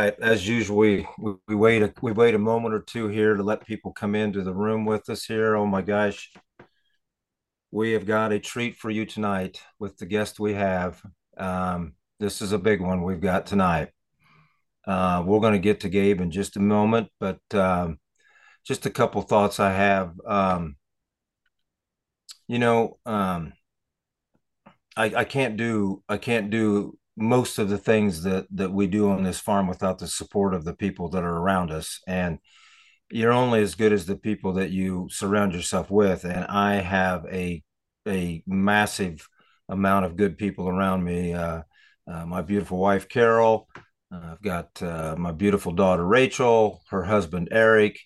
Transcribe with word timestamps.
right. 0.00 0.14
As 0.20 0.46
usual, 0.46 0.76
we, 0.78 1.06
we, 1.46 1.54
wait 1.54 1.82
a 1.82 1.92
we 2.00 2.12
wait 2.12 2.34
a 2.34 2.38
moment 2.38 2.74
or 2.74 2.80
two 2.80 3.08
here 3.08 3.34
to 3.34 3.42
let 3.42 3.66
people 3.66 3.92
come 3.92 4.14
into 4.14 4.42
the 4.42 4.54
room 4.54 4.84
with 4.84 5.08
us 5.10 5.24
here. 5.24 5.56
Oh 5.56 5.66
my 5.66 5.82
gosh. 5.82 6.32
We 7.70 7.92
have 7.92 8.06
got 8.06 8.32
a 8.32 8.40
treat 8.40 8.76
for 8.76 8.90
you 8.90 9.06
tonight 9.06 9.62
with 9.78 9.98
the 9.98 10.06
guest 10.06 10.40
we 10.40 10.54
have. 10.54 11.00
Um, 11.36 11.94
this 12.18 12.42
is 12.42 12.52
a 12.52 12.58
big 12.58 12.80
one 12.80 13.02
we've 13.02 13.20
got 13.20 13.46
tonight. 13.46 13.90
Uh, 14.86 15.22
we're 15.24 15.40
going 15.40 15.52
to 15.52 15.58
get 15.58 15.80
to 15.80 15.88
Gabe 15.88 16.20
in 16.20 16.30
just 16.30 16.56
a 16.56 16.60
moment, 16.60 17.08
but 17.20 17.40
um, 17.52 17.98
just 18.66 18.86
a 18.86 18.90
couple 18.90 19.22
thoughts 19.22 19.60
I 19.60 19.72
have. 19.72 20.14
Um, 20.26 20.76
you 22.48 22.58
know, 22.58 22.98
um, 23.06 23.52
I, 24.96 25.12
I 25.14 25.24
can't 25.24 25.56
do 25.56 26.02
I 26.08 26.16
can't 26.16 26.50
do 26.50 26.98
most 27.20 27.58
of 27.58 27.68
the 27.68 27.78
things 27.78 28.22
that 28.22 28.46
that 28.50 28.72
we 28.72 28.86
do 28.86 29.10
on 29.10 29.22
this 29.22 29.38
farm 29.38 29.68
without 29.68 29.98
the 29.98 30.08
support 30.08 30.54
of 30.54 30.64
the 30.64 30.74
people 30.74 31.10
that 31.10 31.22
are 31.22 31.36
around 31.36 31.70
us. 31.70 32.00
And 32.06 32.38
you're 33.10 33.32
only 33.32 33.60
as 33.60 33.74
good 33.74 33.92
as 33.92 34.06
the 34.06 34.16
people 34.16 34.54
that 34.54 34.70
you 34.70 35.08
surround 35.10 35.52
yourself 35.52 35.90
with. 35.90 36.24
And 36.24 36.44
i 36.46 36.74
have 36.76 37.26
a 37.30 37.62
a 38.08 38.42
massive 38.46 39.28
amount 39.68 40.06
of 40.06 40.16
good 40.16 40.38
people 40.38 40.68
around 40.68 41.04
me. 41.04 41.34
Uh, 41.34 41.62
uh, 42.10 42.26
my 42.26 42.42
beautiful 42.42 42.78
wife 42.78 43.08
carol. 43.08 43.68
Uh, 44.12 44.32
i've 44.32 44.42
got 44.42 44.82
uh, 44.82 45.14
my 45.18 45.32
beautiful 45.32 45.72
daughter 45.72 46.06
rachel. 46.06 46.82
Her 46.90 47.04
husband 47.04 47.48
eric. 47.52 48.00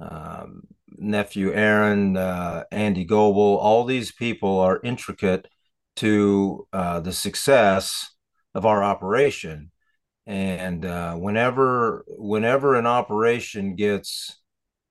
Um, 0.00 0.62
nephew 0.96 1.52
aaron. 1.52 2.16
Uh, 2.16 2.64
andy 2.72 3.04
goebel 3.04 3.58
all 3.58 3.84
these 3.84 4.12
people 4.12 4.60
are 4.60 4.80
intricate 4.82 5.46
to 5.96 6.66
uh, 6.72 7.00
the 7.00 7.12
success 7.12 8.15
of 8.56 8.64
our 8.64 8.82
operation. 8.82 9.70
And 10.26 10.84
uh, 10.84 11.14
whenever 11.14 12.04
whenever 12.08 12.74
an 12.74 12.86
operation 12.86 13.76
gets 13.76 14.40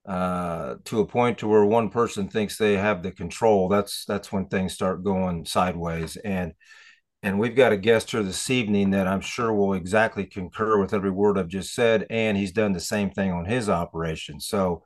uh, 0.07 0.75
to 0.85 0.99
a 1.01 1.07
point 1.07 1.39
to 1.39 1.47
where 1.47 1.65
one 1.65 1.89
person 1.89 2.29
thinks 2.29 2.57
they 2.57 2.77
have 2.77 3.01
the 3.01 3.11
control, 3.11 3.67
that's 3.67 4.05
that's 4.05 4.31
when 4.31 4.45
things 4.45 4.73
start 4.73 5.03
going 5.03 5.45
sideways. 5.45 6.15
And 6.15 6.53
and 7.23 7.39
we've 7.39 7.55
got 7.55 7.73
a 7.73 7.77
guest 7.77 8.11
here 8.11 8.21
this 8.21 8.51
evening 8.51 8.91
that 8.91 9.07
I'm 9.07 9.19
sure 9.19 9.51
will 9.51 9.73
exactly 9.73 10.25
concur 10.25 10.79
with 10.79 10.93
every 10.93 11.11
word 11.11 11.39
I've 11.39 11.47
just 11.47 11.73
said. 11.73 12.05
And 12.11 12.37
he's 12.37 12.51
done 12.51 12.71
the 12.71 12.79
same 12.79 13.09
thing 13.09 13.31
on 13.31 13.45
his 13.45 13.67
operation. 13.67 14.39
So 14.39 14.83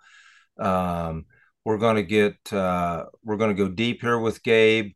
um, 0.58 1.26
we're 1.66 1.78
going 1.80 1.98
to 1.98 2.04
get 2.04 2.54
uh, 2.54 3.08
we're 3.26 3.38
going 3.38 3.56
to 3.56 3.61
go 3.61 3.70
deep 3.70 4.02
here 4.02 4.17
with 4.17 4.42
Gabe. 4.42 4.94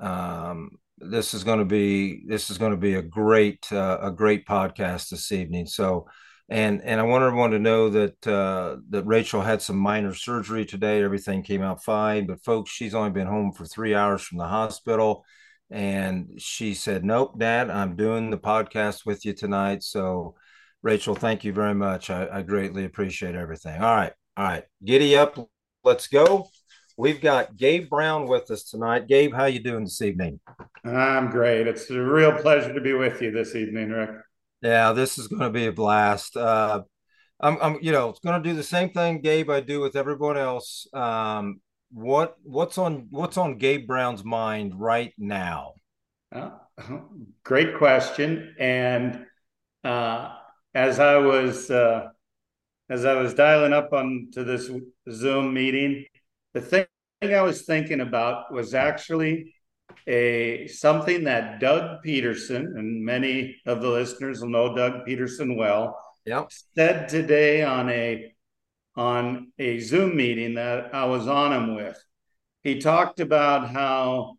Um, 0.00 0.70
this 1.02 1.34
is 1.34 1.44
going 1.44 1.58
to 1.58 1.64
be 1.64 2.22
this 2.26 2.50
is 2.50 2.58
going 2.58 2.70
to 2.70 2.76
be 2.76 2.94
a 2.94 3.02
great 3.02 3.70
uh, 3.72 3.98
a 4.00 4.10
great 4.10 4.46
podcast 4.46 5.08
this 5.08 5.32
evening. 5.32 5.66
So, 5.66 6.06
and 6.48 6.82
and 6.82 7.00
I 7.00 7.04
want 7.04 7.24
everyone 7.24 7.50
to 7.52 7.58
know 7.58 7.90
that 7.90 8.26
uh, 8.26 8.76
that 8.90 9.04
Rachel 9.04 9.40
had 9.40 9.62
some 9.62 9.76
minor 9.76 10.14
surgery 10.14 10.64
today. 10.64 11.02
Everything 11.02 11.42
came 11.42 11.62
out 11.62 11.84
fine, 11.84 12.26
but 12.26 12.42
folks, 12.44 12.70
she's 12.70 12.94
only 12.94 13.10
been 13.10 13.26
home 13.26 13.52
for 13.52 13.64
three 13.64 13.94
hours 13.94 14.22
from 14.22 14.38
the 14.38 14.46
hospital, 14.46 15.24
and 15.70 16.30
she 16.38 16.74
said, 16.74 17.04
"Nope, 17.04 17.38
Dad, 17.38 17.70
I'm 17.70 17.96
doing 17.96 18.30
the 18.30 18.38
podcast 18.38 19.04
with 19.04 19.24
you 19.24 19.32
tonight." 19.32 19.82
So, 19.82 20.36
Rachel, 20.82 21.14
thank 21.14 21.44
you 21.44 21.52
very 21.52 21.74
much. 21.74 22.10
I, 22.10 22.28
I 22.30 22.42
greatly 22.42 22.84
appreciate 22.84 23.34
everything. 23.34 23.80
All 23.80 23.96
right, 23.96 24.12
all 24.36 24.44
right, 24.44 24.64
giddy 24.84 25.16
up, 25.16 25.38
let's 25.84 26.06
go. 26.06 26.48
We've 26.96 27.20
got 27.20 27.56
Gabe 27.56 27.88
Brown 27.88 28.26
with 28.26 28.50
us 28.50 28.64
tonight. 28.64 29.08
Gabe, 29.08 29.32
how 29.32 29.46
you 29.46 29.60
doing 29.60 29.84
this 29.84 30.02
evening? 30.02 30.40
I'm 30.84 31.30
great. 31.30 31.66
It's 31.66 31.88
a 31.90 32.00
real 32.00 32.32
pleasure 32.32 32.72
to 32.72 32.80
be 32.80 32.92
with 32.92 33.22
you 33.22 33.30
this 33.30 33.54
evening, 33.54 33.90
Rick. 33.90 34.10
Yeah, 34.60 34.92
this 34.92 35.18
is 35.18 35.26
going 35.26 35.42
to 35.42 35.50
be 35.50 35.66
a 35.66 35.72
blast. 35.72 36.36
Uh, 36.36 36.82
I'm, 37.40 37.58
I'm, 37.62 37.78
you 37.80 37.92
know, 37.92 38.10
it's 38.10 38.20
going 38.20 38.42
to 38.42 38.48
do 38.48 38.54
the 38.54 38.62
same 38.62 38.90
thing, 38.90 39.20
Gabe. 39.20 39.50
I 39.50 39.60
do 39.60 39.80
with 39.80 39.96
everyone 39.96 40.36
else. 40.36 40.86
Um, 40.92 41.60
what, 41.90 42.36
what's 42.42 42.76
on, 42.78 43.08
what's 43.10 43.38
on 43.38 43.58
Gabe 43.58 43.86
Brown's 43.86 44.24
mind 44.24 44.78
right 44.78 45.12
now? 45.16 45.72
Uh, 46.30 46.50
great 47.42 47.76
question. 47.78 48.54
And 48.58 49.26
uh, 49.82 50.34
as 50.74 51.00
I 51.00 51.16
was, 51.16 51.70
uh, 51.70 52.08
as 52.90 53.06
I 53.06 53.14
was 53.14 53.32
dialing 53.32 53.72
up 53.72 53.92
onto 53.94 54.44
this 54.44 54.70
Zoom 55.10 55.54
meeting, 55.54 56.04
the 56.54 56.60
thing 56.60 56.86
I 57.22 57.42
was 57.42 57.62
thinking 57.62 58.00
about 58.00 58.52
was 58.52 58.74
actually 58.74 59.54
a 60.06 60.66
something 60.68 61.24
that 61.24 61.60
Doug 61.60 62.02
Peterson 62.02 62.74
and 62.76 63.04
many 63.04 63.56
of 63.66 63.80
the 63.80 63.88
listeners 63.88 64.40
will 64.40 64.48
know 64.48 64.74
Doug 64.74 65.04
Peterson 65.04 65.56
well. 65.56 65.98
Yep. 66.24 66.50
Said 66.74 67.08
today 67.08 67.62
on 67.62 67.90
a 67.90 68.34
on 68.96 69.52
a 69.58 69.80
Zoom 69.80 70.16
meeting 70.16 70.54
that 70.54 70.94
I 70.94 71.06
was 71.06 71.26
on 71.26 71.52
him 71.52 71.74
with. 71.76 72.02
He 72.62 72.78
talked 72.78 73.20
about 73.20 73.70
how 73.70 74.36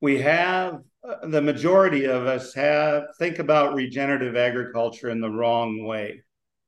we 0.00 0.20
have 0.20 0.80
uh, 1.06 1.26
the 1.26 1.42
majority 1.42 2.04
of 2.04 2.26
us 2.26 2.54
have 2.54 3.04
think 3.18 3.38
about 3.38 3.74
regenerative 3.74 4.36
agriculture 4.36 5.10
in 5.10 5.20
the 5.20 5.30
wrong 5.30 5.84
way. 5.84 6.22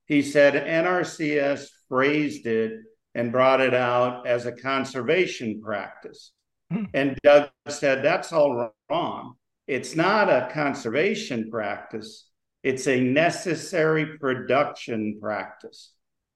He 0.06 0.22
said 0.22 0.54
NRCS 0.54 1.66
phrased 1.88 2.46
it 2.46 2.80
and 3.14 3.32
brought 3.32 3.60
it 3.60 3.74
out 3.74 4.26
as 4.26 4.46
a 4.46 4.52
conservation 4.52 5.60
practice. 5.62 6.32
Hmm. 6.70 6.84
And 6.94 7.18
Doug 7.22 7.50
said, 7.68 8.04
that's 8.04 8.32
all 8.32 8.72
wrong. 8.88 9.34
It's 9.66 9.94
not 9.94 10.28
a 10.28 10.48
conservation 10.52 11.50
practice, 11.50 12.28
it's 12.62 12.86
a 12.86 13.00
necessary 13.00 14.18
production 14.18 15.18
practice. 15.20 15.92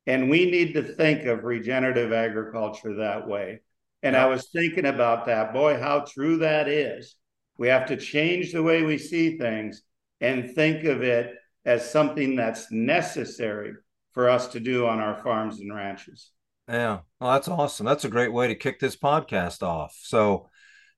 And 0.07 0.31
we 0.31 0.51
need 0.51 0.75
to 0.75 0.83
think 0.83 1.25
of 1.25 1.45
regenerative 1.45 2.13
agriculture 2.13 2.97
that 2.97 3.27
way. 3.27 3.61
And 4.03 4.15
I 4.17 4.27
was 4.27 4.49
thinking 4.51 4.85
about 4.85 5.27
that. 5.27 5.53
Boy, 5.55 5.81
how 5.81 6.01
true 6.01 6.39
that 6.39 6.69
is. 6.69 7.17
We 7.57 7.69
have 7.69 7.87
to 7.87 7.97
change 7.97 8.53
the 8.53 8.63
way 8.63 8.83
we 8.83 8.99
see 8.99 9.39
things 9.39 9.83
and 10.21 10.55
think 10.55 10.85
of 10.85 11.03
it 11.03 11.35
as 11.65 11.91
something 11.91 12.37
that's 12.37 12.71
necessary 12.71 13.73
for 14.13 14.29
us 14.29 14.49
to 14.49 14.61
do 14.61 14.87
on 14.87 15.01
our 15.01 15.23
farms 15.23 15.59
and 15.59 15.75
ranches. 15.75 16.31
Yeah, 16.69 17.01
well, 17.21 17.33
that's 17.33 17.49
awesome. 17.49 17.85
That's 17.85 18.05
a 18.07 18.11
great 18.11 18.33
way 18.33 18.49
to 18.49 18.55
kick 18.55 18.81
this 18.81 18.97
podcast 18.97 19.63
off. 19.63 19.95
So, 20.01 20.49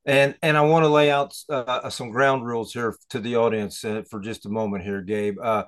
and 0.04 0.37
and 0.41 0.56
I 0.56 0.60
want 0.60 0.84
to 0.84 0.88
lay 0.88 1.10
out 1.10 1.37
uh, 1.49 1.91
some 1.91 2.10
ground 2.10 2.47
rules 2.47 2.72
here 2.72 2.94
to 3.10 3.19
the 3.19 3.37
audience 3.37 3.84
uh, 3.84 4.03
for 4.09 4.21
just 4.21 4.47
a 4.47 4.50
moment 4.50 4.84
here, 4.84 5.03
Gabe. 5.03 5.38
Uh, 5.43 5.65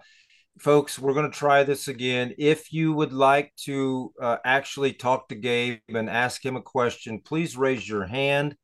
folks, 0.60 1.00
we're 1.00 1.14
going 1.14 1.30
to 1.30 1.36
try 1.36 1.64
this 1.64 1.88
again. 1.88 2.32
If 2.38 2.72
you 2.72 2.92
would 2.92 3.12
like 3.12 3.52
to 3.64 4.12
uh, 4.22 4.36
actually 4.44 4.92
talk 4.92 5.28
to 5.28 5.34
Gabe 5.34 5.80
and 5.88 6.08
ask 6.08 6.44
him 6.44 6.54
a 6.54 6.62
question, 6.62 7.20
please 7.24 7.56
raise 7.56 7.88
your 7.88 8.06
hand. 8.06 8.56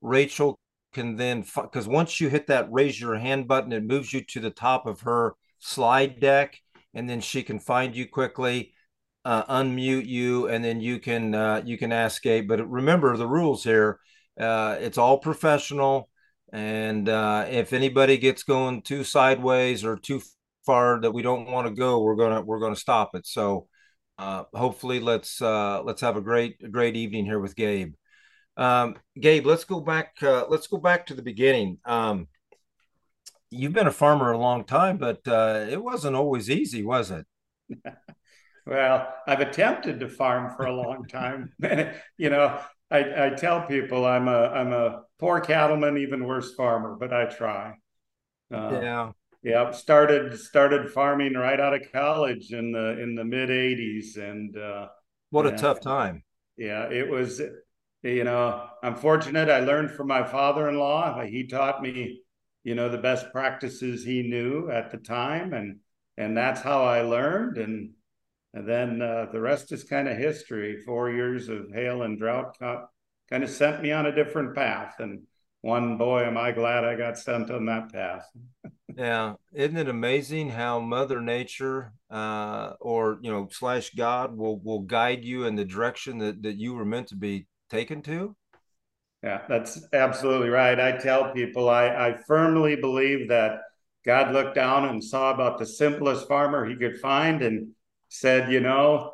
Rachel 0.00 0.60
can 0.92 1.16
then, 1.16 1.44
because 1.56 1.88
once 1.88 2.20
you 2.20 2.28
hit 2.28 2.46
that 2.46 2.70
raise 2.70 3.00
your 3.00 3.16
hand 3.16 3.48
button, 3.48 3.72
it 3.72 3.82
moves 3.82 4.12
you 4.12 4.20
to 4.26 4.40
the 4.40 4.50
top 4.50 4.86
of 4.86 5.00
her 5.00 5.34
slide 5.58 6.20
deck, 6.20 6.60
and 6.94 7.10
then 7.10 7.20
she 7.20 7.42
can 7.42 7.58
find 7.58 7.96
you 7.96 8.08
quickly 8.08 8.72
uh, 9.26 9.44
unmute 9.60 10.06
you, 10.06 10.46
and 10.46 10.64
then 10.64 10.80
you 10.80 11.00
can 11.00 11.34
uh, 11.34 11.60
you 11.64 11.76
can 11.76 11.90
ask 11.90 12.22
Gabe. 12.22 12.46
But 12.46 12.70
remember 12.70 13.16
the 13.16 13.26
rules 13.26 13.64
here. 13.64 13.98
Uh, 14.38 14.76
it's 14.78 14.98
all 14.98 15.18
professional, 15.18 16.08
and 16.52 17.08
uh, 17.08 17.44
if 17.50 17.72
anybody 17.72 18.18
gets 18.18 18.44
going 18.44 18.82
too 18.82 19.02
sideways 19.02 19.84
or 19.84 19.96
too 19.96 20.22
far 20.64 21.00
that 21.00 21.10
we 21.10 21.22
don't 21.22 21.50
want 21.50 21.66
to 21.66 21.74
go, 21.74 22.02
we're 22.02 22.14
gonna 22.14 22.40
we're 22.40 22.60
gonna 22.60 22.76
stop 22.76 23.16
it. 23.16 23.26
So 23.26 23.66
uh, 24.16 24.44
hopefully, 24.54 25.00
let's 25.00 25.42
uh, 25.42 25.82
let's 25.82 26.02
have 26.02 26.16
a 26.16 26.20
great 26.20 26.70
great 26.70 26.94
evening 26.94 27.24
here 27.24 27.40
with 27.40 27.56
Gabe. 27.56 27.94
Um, 28.56 28.94
Gabe, 29.20 29.44
let's 29.44 29.64
go 29.64 29.80
back. 29.80 30.14
let's 30.22 30.68
go 30.68 30.76
back 30.76 31.06
to 31.06 31.14
the 31.14 31.22
beginning. 31.22 31.78
Um, 31.84 32.28
you've 33.50 33.72
been 33.72 33.88
a 33.88 33.92
farmer 33.92 34.30
a 34.30 34.38
long 34.38 34.62
time, 34.62 34.98
but 34.98 35.22
it 35.26 35.82
wasn't 35.82 36.14
always 36.14 36.48
easy, 36.48 36.84
was 36.84 37.10
it? 37.10 37.26
Well, 38.66 39.14
I've 39.26 39.40
attempted 39.40 40.00
to 40.00 40.08
farm 40.08 40.54
for 40.56 40.66
a 40.66 40.74
long 40.74 41.06
time. 41.06 41.52
you 42.18 42.30
know, 42.30 42.60
I, 42.90 43.26
I 43.26 43.30
tell 43.30 43.62
people 43.62 44.04
I'm 44.04 44.28
a 44.28 44.48
I'm 44.48 44.72
a 44.72 45.02
poor 45.18 45.40
cattleman, 45.40 45.98
even 45.98 46.24
worse 46.24 46.54
farmer, 46.54 46.96
but 46.98 47.12
I 47.12 47.26
try. 47.26 47.74
Uh, 48.52 48.80
yeah. 48.82 49.12
Yeah, 49.42 49.70
started 49.70 50.38
started 50.38 50.90
farming 50.90 51.34
right 51.34 51.60
out 51.60 51.74
of 51.74 51.92
college 51.92 52.52
in 52.52 52.72
the 52.72 53.00
in 53.00 53.14
the 53.14 53.24
mid 53.24 53.50
'80s, 53.50 54.16
and 54.16 54.56
uh, 54.56 54.88
what 55.30 55.46
a 55.46 55.52
tough 55.52 55.80
time. 55.80 56.24
Yeah, 56.56 56.90
it 56.90 57.08
was. 57.08 57.40
You 58.02 58.24
know, 58.24 58.68
I'm 58.82 58.94
fortunate. 58.96 59.48
I 59.48 59.60
learned 59.60 59.90
from 59.92 60.08
my 60.08 60.22
father-in-law. 60.24 61.22
He 61.24 61.46
taught 61.46 61.82
me, 61.82 62.22
you 62.62 62.74
know, 62.74 62.88
the 62.88 62.98
best 62.98 63.32
practices 63.32 64.04
he 64.04 64.22
knew 64.22 64.70
at 64.70 64.90
the 64.90 64.98
time, 64.98 65.52
and 65.52 65.78
and 66.16 66.36
that's 66.36 66.60
how 66.60 66.84
I 66.84 67.02
learned. 67.02 67.58
And 67.58 67.90
and 68.56 68.66
then 68.66 69.02
uh, 69.02 69.26
the 69.30 69.40
rest 69.40 69.70
is 69.70 69.84
kind 69.84 70.08
of 70.08 70.16
history. 70.16 70.78
Four 70.78 71.10
years 71.10 71.50
of 71.50 71.70
hail 71.74 72.02
and 72.02 72.18
drought 72.18 72.56
kind 72.58 73.44
of 73.44 73.50
sent 73.50 73.82
me 73.82 73.92
on 73.92 74.06
a 74.06 74.14
different 74.14 74.54
path. 74.54 74.94
And 74.98 75.24
one 75.60 75.98
boy, 75.98 76.22
am 76.22 76.38
I 76.38 76.52
glad 76.52 76.82
I 76.82 76.96
got 76.96 77.18
sent 77.18 77.50
on 77.50 77.66
that 77.66 77.92
path. 77.92 78.26
yeah, 78.96 79.34
isn't 79.52 79.76
it 79.76 79.90
amazing 79.90 80.48
how 80.48 80.80
Mother 80.80 81.20
Nature, 81.20 81.92
uh, 82.10 82.72
or 82.80 83.18
you 83.20 83.30
know, 83.30 83.46
slash 83.52 83.90
God, 83.90 84.34
will 84.34 84.58
will 84.60 84.80
guide 84.80 85.22
you 85.22 85.44
in 85.44 85.54
the 85.54 85.64
direction 85.66 86.16
that 86.18 86.42
that 86.42 86.56
you 86.56 86.72
were 86.72 86.86
meant 86.86 87.08
to 87.08 87.16
be 87.16 87.46
taken 87.68 88.00
to? 88.02 88.34
Yeah, 89.22 89.42
that's 89.50 89.86
absolutely 89.92 90.48
right. 90.48 90.80
I 90.80 90.92
tell 90.92 91.30
people 91.32 91.68
I, 91.68 91.88
I 91.88 92.16
firmly 92.26 92.76
believe 92.76 93.28
that 93.28 93.60
God 94.06 94.32
looked 94.32 94.54
down 94.54 94.86
and 94.86 95.04
saw 95.04 95.34
about 95.34 95.58
the 95.58 95.66
simplest 95.66 96.26
farmer 96.26 96.64
he 96.64 96.76
could 96.76 97.00
find 97.00 97.42
and 97.42 97.74
said, 98.20 98.52
you 98.52 98.60
know, 98.60 99.12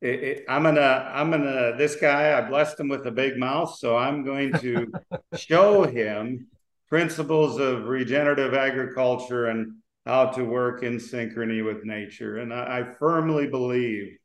it, 0.00 0.22
it, 0.22 0.44
I'm 0.48 0.62
gonna, 0.62 1.10
I'm 1.12 1.30
gonna, 1.30 1.76
this 1.76 1.96
guy, 1.96 2.38
I 2.38 2.48
blessed 2.48 2.80
him 2.80 2.88
with 2.88 3.06
a 3.06 3.10
big 3.10 3.36
mouth, 3.36 3.76
so 3.76 3.96
I'm 3.96 4.24
going 4.24 4.52
to 4.54 4.90
show 5.36 5.84
him 5.84 6.46
principles 6.88 7.58
of 7.58 7.86
regenerative 7.86 8.54
agriculture 8.54 9.46
and 9.46 9.74
how 10.06 10.26
to 10.26 10.44
work 10.44 10.82
in 10.82 10.96
synchrony 10.96 11.64
with 11.64 11.84
nature. 11.84 12.38
And 12.38 12.52
I, 12.52 12.80
I 12.80 12.84
firmly 12.84 13.46
believe 13.46 14.16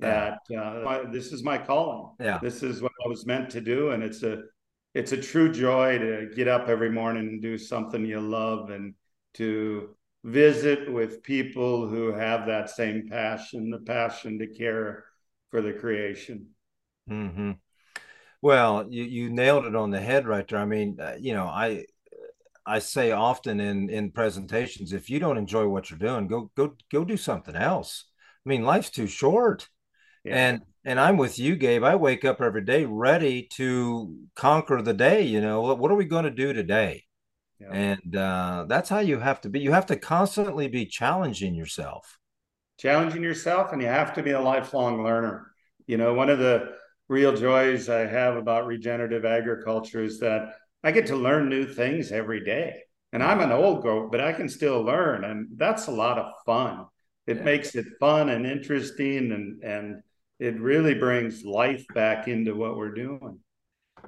that 0.00 0.38
uh, 0.56 1.10
this 1.10 1.32
is 1.32 1.42
my 1.42 1.58
calling. 1.58 2.14
Yeah, 2.20 2.38
this 2.42 2.62
is 2.62 2.82
what 2.82 2.92
I 3.04 3.08
was 3.08 3.26
meant 3.26 3.50
to 3.50 3.60
do, 3.60 3.90
and 3.90 4.02
it's 4.02 4.22
a 4.22 4.42
it's 4.94 5.12
a 5.12 5.16
true 5.16 5.52
joy 5.52 5.98
to 5.98 6.30
get 6.34 6.48
up 6.48 6.68
every 6.68 6.90
morning 6.90 7.28
and 7.28 7.42
do 7.42 7.58
something 7.58 8.04
you 8.04 8.20
love 8.20 8.70
and 8.70 8.94
to 9.34 9.94
visit 10.26 10.92
with 10.92 11.22
people 11.22 11.88
who 11.88 12.12
have 12.12 12.46
that 12.46 12.68
same 12.68 13.08
passion, 13.08 13.70
the 13.70 13.78
passion 13.78 14.40
to 14.40 14.48
care 14.48 15.04
for 15.50 15.62
the 15.62 15.72
creation. 15.72 16.48
Mm-hmm. 17.08 17.52
Well, 18.42 18.86
you, 18.90 19.04
you 19.04 19.30
nailed 19.30 19.66
it 19.66 19.76
on 19.76 19.90
the 19.90 20.00
head 20.00 20.26
right 20.26 20.46
there. 20.46 20.58
I 20.58 20.64
mean, 20.64 20.98
uh, 21.00 21.16
you 21.18 21.32
know, 21.32 21.46
I 21.46 21.86
I 22.66 22.80
say 22.80 23.12
often 23.12 23.60
in 23.60 23.88
in 23.88 24.10
presentations, 24.10 24.92
if 24.92 25.08
you 25.08 25.20
don't 25.20 25.38
enjoy 25.38 25.68
what 25.68 25.90
you're 25.90 25.98
doing, 25.98 26.26
go 26.26 26.50
go 26.56 26.74
go 26.90 27.04
do 27.04 27.16
something 27.16 27.54
else. 27.54 28.04
I 28.44 28.48
mean, 28.48 28.64
life's 28.64 28.90
too 28.90 29.06
short. 29.06 29.68
Yeah. 30.24 30.34
And 30.34 30.62
and 30.84 30.98
I'm 30.98 31.16
with 31.16 31.38
you, 31.38 31.54
Gabe. 31.54 31.84
I 31.84 31.94
wake 31.94 32.24
up 32.24 32.40
every 32.40 32.64
day 32.64 32.84
ready 32.84 33.48
to 33.54 34.16
conquer 34.34 34.82
the 34.82 34.94
day. 34.94 35.22
You 35.22 35.40
know, 35.40 35.60
what 35.60 35.90
are 35.90 35.96
we 35.96 36.04
going 36.04 36.24
to 36.24 36.30
do 36.30 36.52
today? 36.52 37.05
Yeah. 37.60 37.72
And 37.72 38.16
uh, 38.16 38.66
that's 38.68 38.88
how 38.88 38.98
you 38.98 39.18
have 39.18 39.40
to 39.42 39.48
be. 39.48 39.60
You 39.60 39.72
have 39.72 39.86
to 39.86 39.96
constantly 39.96 40.68
be 40.68 40.86
challenging 40.86 41.54
yourself. 41.54 42.18
Challenging 42.78 43.22
yourself, 43.22 43.72
and 43.72 43.80
you 43.80 43.88
have 43.88 44.12
to 44.14 44.22
be 44.22 44.32
a 44.32 44.40
lifelong 44.40 45.02
learner. 45.02 45.50
You 45.86 45.96
know, 45.96 46.12
one 46.12 46.28
of 46.28 46.38
the 46.38 46.74
real 47.08 47.34
joys 47.34 47.88
I 47.88 48.00
have 48.00 48.36
about 48.36 48.66
regenerative 48.66 49.24
agriculture 49.24 50.02
is 50.02 50.20
that 50.20 50.54
I 50.82 50.92
get 50.92 51.06
to 51.06 51.16
learn 51.16 51.48
new 51.48 51.66
things 51.66 52.12
every 52.12 52.44
day. 52.44 52.82
And 53.12 53.22
I'm 53.22 53.40
an 53.40 53.52
old 53.52 53.82
goat, 53.82 54.10
but 54.10 54.20
I 54.20 54.32
can 54.32 54.48
still 54.48 54.82
learn. 54.82 55.24
And 55.24 55.48
that's 55.56 55.86
a 55.86 55.92
lot 55.92 56.18
of 56.18 56.32
fun. 56.44 56.86
It 57.26 57.38
yeah. 57.38 57.42
makes 57.44 57.74
it 57.74 57.86
fun 57.98 58.28
and 58.28 58.46
interesting 58.46 59.32
and 59.32 59.62
and 59.62 60.02
it 60.38 60.60
really 60.60 60.94
brings 60.94 61.44
life 61.44 61.84
back 61.94 62.28
into 62.28 62.54
what 62.54 62.76
we're 62.76 62.92
doing. 62.92 63.40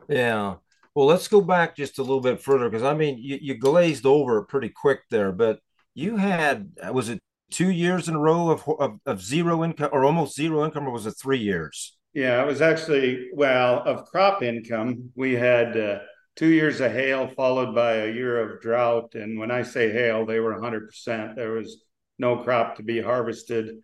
Yeah. 0.08 0.56
Well, 0.94 1.06
let's 1.06 1.28
go 1.28 1.40
back 1.40 1.76
just 1.76 1.98
a 1.98 2.02
little 2.02 2.20
bit 2.20 2.40
further 2.40 2.68
because 2.68 2.82
I 2.82 2.94
mean, 2.94 3.18
you, 3.18 3.38
you 3.40 3.54
glazed 3.54 4.06
over 4.06 4.42
pretty 4.42 4.68
quick 4.68 5.00
there, 5.10 5.32
but 5.32 5.60
you 5.94 6.16
had 6.16 6.70
was 6.92 7.08
it 7.08 7.20
two 7.50 7.70
years 7.70 8.08
in 8.08 8.14
a 8.14 8.20
row 8.20 8.50
of, 8.50 8.68
of, 8.78 8.98
of 9.06 9.22
zero 9.22 9.64
income 9.64 9.90
or 9.92 10.04
almost 10.04 10.36
zero 10.36 10.64
income, 10.64 10.86
or 10.86 10.92
was 10.92 11.06
it 11.06 11.12
three 11.12 11.38
years? 11.38 11.96
Yeah, 12.14 12.42
it 12.42 12.46
was 12.46 12.62
actually 12.62 13.28
well 13.32 13.82
of 13.84 14.06
crop 14.06 14.42
income. 14.42 15.10
We 15.14 15.34
had 15.34 15.76
uh, 15.76 15.98
two 16.36 16.48
years 16.48 16.80
of 16.80 16.92
hail 16.92 17.28
followed 17.28 17.74
by 17.74 17.94
a 17.96 18.12
year 18.12 18.40
of 18.40 18.60
drought, 18.60 19.14
and 19.14 19.38
when 19.38 19.50
I 19.50 19.62
say 19.62 19.92
hail, 19.92 20.26
they 20.26 20.40
were 20.40 20.52
100 20.52 20.88
percent. 20.88 21.36
There 21.36 21.52
was 21.52 21.84
no 22.18 22.38
crop 22.38 22.76
to 22.76 22.82
be 22.82 23.00
harvested 23.00 23.76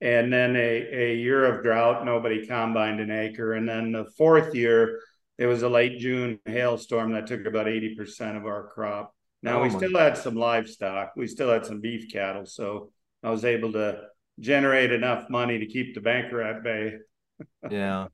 and 0.00 0.32
then 0.32 0.56
a, 0.56 1.12
a 1.12 1.16
year 1.16 1.44
of 1.44 1.62
drought, 1.62 2.04
nobody 2.04 2.46
combined 2.46 3.00
an 3.00 3.10
acre. 3.10 3.54
And 3.54 3.68
then 3.68 3.92
the 3.92 4.06
fourth 4.16 4.54
year, 4.54 5.00
it 5.40 5.46
was 5.46 5.62
a 5.62 5.68
late 5.70 5.98
June 5.98 6.38
hailstorm 6.44 7.12
that 7.12 7.26
took 7.26 7.46
about 7.46 7.64
80% 7.64 8.36
of 8.36 8.44
our 8.44 8.68
crop. 8.68 9.14
Now, 9.42 9.60
oh 9.60 9.62
we 9.62 9.70
still 9.70 9.96
had 9.96 10.18
some 10.18 10.34
livestock, 10.34 11.12
we 11.16 11.26
still 11.26 11.50
had 11.50 11.64
some 11.64 11.80
beef 11.80 12.12
cattle. 12.12 12.44
So 12.44 12.92
I 13.22 13.30
was 13.30 13.46
able 13.46 13.72
to 13.72 14.02
generate 14.38 14.92
enough 14.92 15.30
money 15.30 15.58
to 15.58 15.64
keep 15.64 15.94
the 15.94 16.02
banker 16.02 16.42
at 16.42 16.62
bay. 16.62 16.98
yeah. 17.70 18.08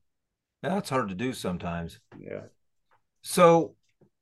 That's 0.63 0.89
hard 0.89 1.09
to 1.09 1.15
do 1.15 1.33
sometimes. 1.33 1.99
Yeah. 2.17 2.43
So, 3.23 3.75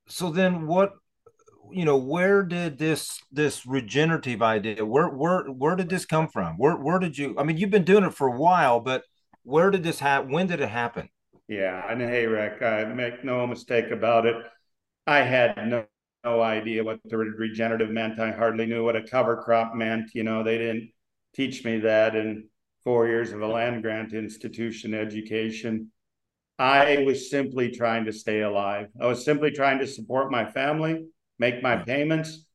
so 0.07 0.31
then 0.31 0.65
what 0.65 0.93
you 1.71 1.85
know 1.85 1.97
where 1.97 2.41
did 2.41 2.79
this 2.79 3.21
this 3.31 3.65
regenerative 3.65 4.41
idea 4.41 4.85
where 4.85 5.09
where 5.09 5.43
where 5.45 5.75
did 5.75 5.89
this 5.89 6.05
come 6.05 6.27
from 6.27 6.57
where 6.57 6.75
where 6.75 6.99
did 6.99 7.17
you 7.17 7.33
i 7.39 7.43
mean 7.43 7.57
you've 7.57 7.71
been 7.71 7.83
doing 7.83 8.03
it 8.03 8.13
for 8.13 8.27
a 8.27 8.37
while 8.37 8.79
but 8.79 9.01
where 9.41 9.71
did 9.71 9.81
this 9.81 9.97
happen 9.97 10.31
when 10.31 10.45
did 10.45 10.61
it 10.61 10.69
happen 10.69 11.09
yeah 11.47 11.85
and 11.89 12.01
hey 12.01 12.25
rick 12.25 12.61
i 12.61 12.83
make 12.85 13.23
no 13.23 13.45
mistake 13.45 13.91
about 13.91 14.25
it. 14.25 14.35
I 15.07 15.19
had 15.21 15.67
no, 15.67 15.85
no 16.23 16.41
idea 16.41 16.83
what 16.83 16.99
the 17.05 17.15
regenerative 17.15 17.91
meant. 17.91 18.19
I 18.19 18.31
hardly 18.31 18.65
knew 18.65 18.83
what 18.83 18.95
a 18.95 19.03
cover 19.03 19.37
crop 19.43 19.75
meant 19.75 20.11
you 20.13 20.23
know 20.23 20.43
they 20.43 20.57
didn't 20.57 20.91
teach 21.35 21.63
me 21.63 21.79
that 21.79 22.15
in 22.15 22.47
four 22.83 23.07
years 23.07 23.31
of 23.31 23.41
a 23.41 23.47
land 23.47 23.83
grant 23.83 24.13
institution 24.13 24.93
education. 24.93 25.91
I 26.57 27.03
was 27.05 27.29
simply 27.29 27.69
trying 27.69 28.05
to 28.05 28.13
stay 28.13 28.41
alive. 28.41 28.87
I 28.99 29.07
was 29.07 29.25
simply 29.25 29.51
trying 29.51 29.79
to 29.79 29.87
support 29.87 30.31
my 30.31 30.45
family 30.49 31.05
make 31.39 31.61
my 31.61 31.77
mm. 31.77 31.85
payments. 31.85 32.45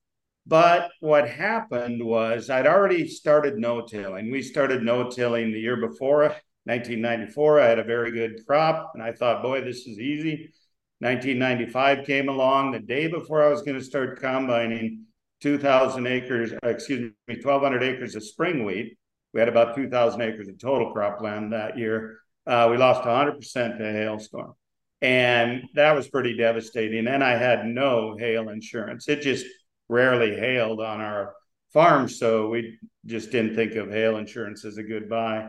But 0.46 0.90
what 1.00 1.28
happened 1.28 2.04
was 2.04 2.50
I'd 2.50 2.66
already 2.66 3.06
started 3.06 3.58
no 3.58 3.82
tilling. 3.86 4.30
We 4.30 4.42
started 4.42 4.82
no 4.82 5.10
tilling 5.10 5.52
the 5.52 5.60
year 5.60 5.76
before, 5.76 6.34
1994. 6.64 7.60
I 7.60 7.68
had 7.68 7.78
a 7.78 7.84
very 7.84 8.10
good 8.10 8.46
crop, 8.46 8.92
and 8.94 9.02
I 9.02 9.12
thought, 9.12 9.42
boy, 9.42 9.62
this 9.62 9.86
is 9.86 9.98
easy. 9.98 10.52
1995 11.00 12.06
came 12.06 12.28
along 12.28 12.72
the 12.72 12.78
day 12.78 13.06
before 13.06 13.42
I 13.42 13.48
was 13.48 13.62
going 13.62 13.78
to 13.78 13.84
start 13.84 14.20
combining 14.20 15.06
2,000 15.40 16.06
acres, 16.06 16.52
excuse 16.62 17.12
me, 17.26 17.34
1,200 17.36 17.82
acres 17.82 18.14
of 18.14 18.22
spring 18.22 18.64
wheat. 18.64 18.98
We 19.32 19.40
had 19.40 19.48
about 19.48 19.74
2,000 19.74 20.20
acres 20.20 20.48
of 20.48 20.58
total 20.58 20.92
cropland 20.94 21.50
that 21.50 21.78
year. 21.78 22.18
Uh, 22.46 22.68
we 22.70 22.76
lost 22.76 23.02
100% 23.02 23.78
to 23.78 23.88
a 23.88 23.92
hailstorm. 23.92 24.54
And 25.00 25.62
that 25.74 25.92
was 25.92 26.08
pretty 26.08 26.36
devastating. 26.36 27.06
And 27.06 27.24
I 27.24 27.36
had 27.36 27.64
no 27.64 28.16
hail 28.18 28.50
insurance. 28.50 29.08
It 29.08 29.22
just 29.22 29.46
rarely 29.88 30.36
hailed 30.36 30.80
on 30.80 31.00
our 31.00 31.34
farm. 31.72 32.08
So 32.08 32.48
we 32.48 32.78
just 33.06 33.30
didn't 33.30 33.54
think 33.54 33.74
of 33.76 33.90
hail 33.90 34.18
insurance 34.18 34.64
as 34.64 34.76
a 34.76 34.82
good 34.82 35.08
buy. 35.08 35.48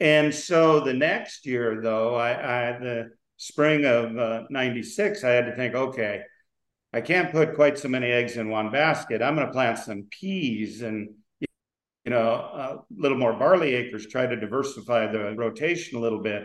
And 0.00 0.34
so 0.34 0.80
the 0.80 0.94
next 0.94 1.46
year, 1.46 1.80
though, 1.82 2.14
I, 2.14 2.30
I 2.30 2.78
the 2.78 3.10
spring 3.36 3.84
of 3.84 4.16
uh, 4.16 4.42
96, 4.50 5.24
I 5.24 5.30
had 5.30 5.46
to 5.46 5.56
think, 5.56 5.74
okay, 5.74 6.22
I 6.92 7.00
can't 7.00 7.32
put 7.32 7.54
quite 7.54 7.78
so 7.78 7.88
many 7.88 8.06
eggs 8.06 8.36
in 8.36 8.48
one 8.48 8.70
basket. 8.70 9.22
I'm 9.22 9.34
going 9.34 9.46
to 9.46 9.52
plant 9.52 9.78
some 9.78 10.06
peas 10.10 10.82
and, 10.82 11.10
you 11.40 12.10
know, 12.10 12.22
a 12.24 12.78
little 12.96 13.18
more 13.18 13.34
barley 13.34 13.74
acres, 13.74 14.06
try 14.06 14.26
to 14.26 14.36
diversify 14.36 15.10
the 15.10 15.34
rotation 15.36 15.98
a 15.98 16.00
little 16.00 16.22
bit. 16.22 16.44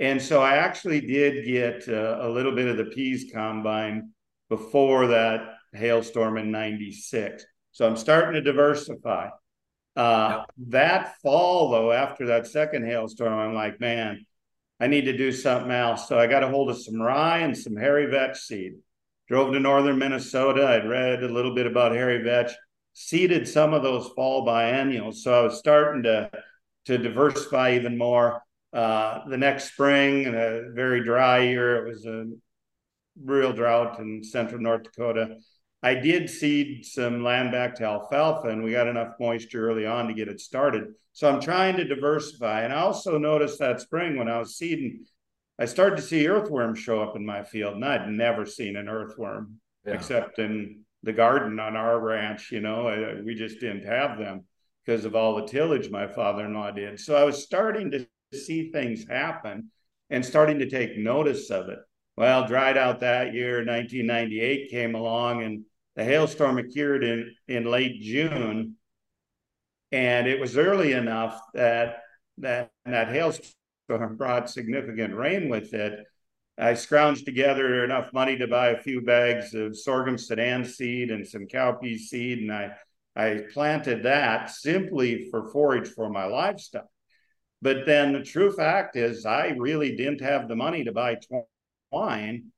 And 0.00 0.20
so 0.20 0.42
I 0.42 0.56
actually 0.56 1.00
did 1.00 1.44
get 1.44 1.88
uh, 1.88 2.18
a 2.20 2.28
little 2.28 2.52
bit 2.52 2.66
of 2.66 2.76
the 2.76 2.86
peas 2.86 3.30
combine 3.32 4.10
before 4.48 5.08
that 5.08 5.54
hailstorm 5.72 6.36
in 6.38 6.50
96. 6.50 7.44
So 7.72 7.86
I'm 7.86 7.96
starting 7.96 8.34
to 8.34 8.40
diversify. 8.40 9.28
Uh, 9.96 10.38
yep. 10.38 10.52
That 10.70 11.16
fall, 11.22 11.70
though, 11.70 11.92
after 11.92 12.26
that 12.26 12.46
second 12.46 12.84
hailstorm, 12.84 13.32
I'm 13.32 13.54
like, 13.54 13.80
man, 13.80 14.26
I 14.80 14.86
need 14.88 15.04
to 15.06 15.16
do 15.16 15.30
something 15.32 15.70
else. 15.70 16.08
So 16.08 16.18
I 16.18 16.26
got 16.26 16.42
a 16.42 16.48
hold 16.48 16.70
of 16.70 16.82
some 16.82 17.00
rye 17.00 17.38
and 17.38 17.56
some 17.56 17.76
hairy 17.76 18.06
vetch 18.06 18.38
seed. 18.38 18.74
Drove 19.28 19.52
to 19.52 19.60
northern 19.60 19.98
Minnesota. 19.98 20.66
I'd 20.66 20.88
read 20.88 21.22
a 21.22 21.32
little 21.32 21.54
bit 21.54 21.66
about 21.66 21.92
hairy 21.92 22.22
vetch, 22.22 22.52
seeded 22.92 23.48
some 23.48 23.72
of 23.72 23.82
those 23.82 24.08
fall 24.08 24.44
biennials. 24.44 25.22
So 25.22 25.32
I 25.32 25.42
was 25.42 25.58
starting 25.58 26.02
to 26.04 26.30
to 26.86 26.98
diversify 26.98 27.74
even 27.74 27.96
more. 27.96 28.42
Uh, 28.72 29.26
the 29.28 29.38
next 29.38 29.72
spring, 29.72 30.24
in 30.24 30.34
a 30.34 30.70
very 30.72 31.02
dry 31.02 31.38
year, 31.38 31.76
it 31.76 31.88
was 31.88 32.04
a 32.04 32.26
real 33.22 33.52
drought 33.52 33.98
in 34.00 34.22
central 34.22 34.60
North 34.60 34.82
Dakota. 34.82 35.36
I 35.84 35.94
did 35.94 36.30
seed 36.30 36.86
some 36.86 37.22
land 37.22 37.52
back 37.52 37.74
to 37.74 37.84
alfalfa, 37.84 38.48
and 38.48 38.64
we 38.64 38.72
got 38.72 38.88
enough 38.88 39.16
moisture 39.20 39.68
early 39.68 39.84
on 39.84 40.08
to 40.08 40.14
get 40.14 40.28
it 40.28 40.40
started. 40.40 40.94
So 41.12 41.28
I'm 41.28 41.42
trying 41.42 41.76
to 41.76 41.84
diversify. 41.84 42.62
And 42.62 42.72
I 42.72 42.80
also 42.80 43.18
noticed 43.18 43.58
that 43.58 43.82
spring 43.82 44.16
when 44.16 44.26
I 44.26 44.38
was 44.38 44.56
seeding, 44.56 45.04
I 45.58 45.66
started 45.66 45.96
to 45.96 46.02
see 46.02 46.26
earthworms 46.26 46.78
show 46.78 47.02
up 47.02 47.16
in 47.16 47.26
my 47.26 47.42
field, 47.42 47.74
and 47.74 47.84
I'd 47.84 48.08
never 48.08 48.46
seen 48.46 48.76
an 48.76 48.88
earthworm 48.88 49.60
yeah. 49.86 49.92
except 49.92 50.38
in 50.38 50.84
the 51.02 51.12
garden 51.12 51.60
on 51.60 51.76
our 51.76 52.00
ranch. 52.00 52.50
You 52.50 52.62
know, 52.62 52.88
I, 52.88 53.20
we 53.20 53.34
just 53.34 53.60
didn't 53.60 53.84
have 53.84 54.18
them 54.18 54.44
because 54.86 55.04
of 55.04 55.14
all 55.14 55.34
the 55.34 55.46
tillage 55.46 55.90
my 55.90 56.06
father-in-law 56.06 56.70
did. 56.70 56.98
So 56.98 57.14
I 57.14 57.24
was 57.24 57.42
starting 57.42 57.90
to 57.90 58.06
see 58.32 58.70
things 58.70 59.06
happen 59.06 59.70
and 60.08 60.24
starting 60.24 60.60
to 60.60 60.70
take 60.70 60.96
notice 60.96 61.50
of 61.50 61.68
it. 61.68 61.80
Well, 62.16 62.46
dried 62.46 62.78
out 62.78 63.00
that 63.00 63.34
year, 63.34 63.56
1998 63.58 64.70
came 64.70 64.94
along, 64.94 65.42
and 65.42 65.64
the 65.96 66.04
hailstorm 66.04 66.58
occurred 66.58 67.04
in, 67.04 67.34
in 67.48 67.64
late 67.64 68.00
June. 68.00 68.76
And 69.92 70.26
it 70.26 70.40
was 70.40 70.56
early 70.56 70.92
enough 70.92 71.40
that 71.54 71.98
that, 72.38 72.70
that 72.84 73.08
hailstorm 73.08 74.16
brought 74.16 74.50
significant 74.50 75.14
rain 75.14 75.48
with 75.48 75.72
it. 75.72 76.04
I 76.58 76.72
scrounged 76.72 77.24
together 77.24 77.84
enough 77.84 78.12
money 78.12 78.36
to 78.38 78.48
buy 78.48 78.68
a 78.70 78.82
few 78.82 79.02
bags 79.02 79.54
of 79.54 79.78
sorghum 79.78 80.18
sudan 80.18 80.64
seed 80.64 81.10
and 81.10 81.26
some 81.26 81.46
cowpea 81.46 81.98
seed, 81.98 82.38
and 82.38 82.52
I 82.52 82.76
I 83.16 83.44
planted 83.52 84.02
that 84.04 84.50
simply 84.50 85.28
for 85.30 85.48
forage 85.50 85.88
for 85.88 86.10
my 86.10 86.24
livestock. 86.24 86.86
But 87.62 87.86
then 87.86 88.12
the 88.12 88.22
true 88.22 88.52
fact 88.52 88.96
is, 88.96 89.24
I 89.24 89.54
really 89.56 89.96
didn't 89.96 90.20
have 90.20 90.48
the 90.48 90.56
money 90.56 90.84
to 90.84 90.92
buy 90.92 91.18
twine 91.90 92.52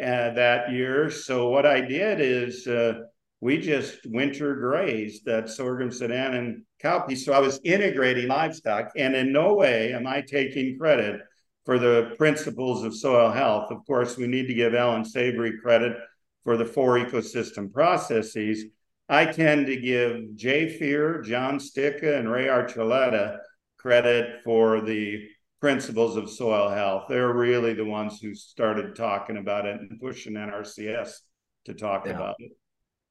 uh, 0.00 0.30
that 0.34 0.72
year. 0.72 1.10
So 1.10 1.48
what 1.48 1.66
I 1.66 1.80
did 1.80 2.20
is 2.20 2.66
uh, 2.66 2.94
we 3.40 3.58
just 3.58 3.98
winter 4.06 4.54
grazed 4.56 5.24
that 5.26 5.48
sorghum 5.48 5.90
sudan 5.90 6.34
and 6.34 6.62
cowpea. 6.82 7.16
So 7.16 7.32
I 7.32 7.38
was 7.38 7.60
integrating 7.64 8.28
livestock, 8.28 8.92
and 8.96 9.14
in 9.14 9.32
no 9.32 9.54
way 9.54 9.92
am 9.92 10.06
I 10.06 10.20
taking 10.20 10.78
credit 10.78 11.20
for 11.64 11.78
the 11.78 12.14
principles 12.16 12.84
of 12.84 12.94
soil 12.94 13.30
health. 13.30 13.70
Of 13.70 13.86
course, 13.86 14.16
we 14.16 14.26
need 14.26 14.46
to 14.48 14.54
give 14.54 14.74
Allan 14.74 15.04
Savory 15.04 15.58
credit 15.60 15.96
for 16.44 16.56
the 16.56 16.64
four 16.64 16.98
ecosystem 16.98 17.72
processes. 17.72 18.64
I 19.08 19.26
tend 19.26 19.66
to 19.66 19.76
give 19.76 20.36
Jay 20.36 20.78
Fuhrer, 20.78 21.24
John 21.24 21.58
Stika, 21.58 22.18
and 22.18 22.30
Ray 22.30 22.46
Archuleta 22.46 23.38
credit 23.78 24.42
for 24.42 24.80
the 24.80 25.26
principles 25.64 26.18
of 26.18 26.28
soil 26.28 26.68
health. 26.68 27.06
They're 27.08 27.32
really 27.32 27.72
the 27.72 27.86
ones 27.86 28.20
who 28.20 28.34
started 28.34 28.94
talking 28.94 29.38
about 29.38 29.64
it 29.64 29.80
and 29.80 29.98
pushing 29.98 30.34
NRCS 30.34 31.20
to 31.64 31.72
talk 31.72 32.04
yeah. 32.04 32.12
about 32.12 32.36
it. 32.38 32.52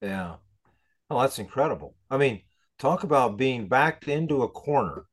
Yeah. 0.00 0.36
Oh, 1.10 1.20
that's 1.20 1.40
incredible. 1.40 1.96
I 2.08 2.16
mean, 2.16 2.42
talk 2.78 3.02
about 3.02 3.36
being 3.36 3.66
backed 3.66 4.06
into 4.06 4.44
a 4.44 4.48
corner. 4.48 5.06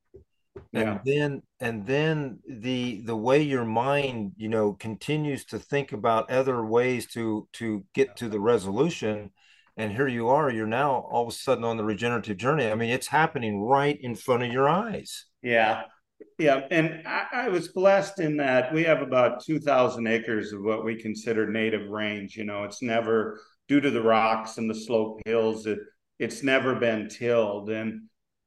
And 0.72 0.84
yeah. 0.84 1.00
then 1.04 1.42
and 1.60 1.84
then 1.88 2.42
the 2.48 3.02
the 3.06 3.16
way 3.16 3.42
your 3.42 3.66
mind, 3.66 4.34
you 4.38 4.48
know, 4.48 4.74
continues 4.74 5.44
to 5.46 5.58
think 5.58 5.94
about 5.94 6.30
other 6.30 6.64
ways 6.64 7.08
to 7.14 7.48
to 7.54 7.84
get 7.96 8.18
to 8.18 8.30
the 8.30 8.40
resolution 8.40 9.32
and 9.78 9.94
here 9.94 10.08
you 10.08 10.28
are 10.28 10.52
you're 10.52 10.68
now 10.68 11.08
all 11.10 11.24
of 11.24 11.30
a 11.30 11.32
sudden 11.32 11.64
on 11.64 11.78
the 11.78 11.84
regenerative 11.84 12.36
journey 12.36 12.70
i 12.70 12.76
mean 12.76 12.90
it's 12.90 13.08
happening 13.08 13.62
right 13.62 13.98
in 14.02 14.16
front 14.16 14.44
of 14.44 14.52
your 14.52 14.68
eyes 14.68 15.28
yeah 15.42 15.84
yeah 16.38 16.62
and 16.72 17.06
i, 17.08 17.26
I 17.34 17.50
was 17.50 17.68
blessed 17.70 18.20
in 18.20 18.38
that 18.38 18.74
we 18.74 18.84
have 18.84 19.02
about 19.02 19.44
2000 19.44 20.08
acres 20.08 20.54
of 20.54 20.62
what 20.62 20.84
we 20.84 20.96
consider 20.96 21.50
native 21.50 21.90
range 21.90 22.38
you 22.38 22.44
know 22.44 22.64
it's 22.64 22.82
never 22.82 23.40
due 23.68 23.80
to 23.80 23.90
the 23.90 24.02
rocks 24.02 24.58
and 24.58 24.70
the 24.70 24.76
slope 24.76 25.22
hills 25.26 25.66
it, 25.66 25.80
it's 26.20 26.44
never 26.44 26.76
been 26.76 27.10
tilled. 27.10 27.70
And 27.70 28.04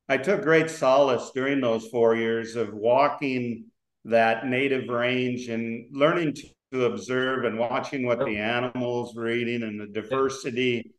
i 0.09 0.17
took 0.17 0.43
great 0.43 0.71
solace 0.71 1.31
during 1.35 1.61
those 1.61 1.88
four 1.88 2.14
years 2.14 2.57
of 2.57 2.75
walking 2.75 3.67
that 4.05 4.47
native 4.47 4.88
range 4.91 5.49
and 5.49 5.87
learning 5.91 6.35
to, 6.35 6.47
to 6.73 6.85
observe 6.85 7.45
and 7.45 7.59
watching 7.59 8.05
what 8.05 8.19
the 8.19 8.37
animals 8.37 9.14
were 9.14 9.31
eating 9.31 9.62
and 9.62 9.81
the 9.81 9.87
diversity 9.87 10.93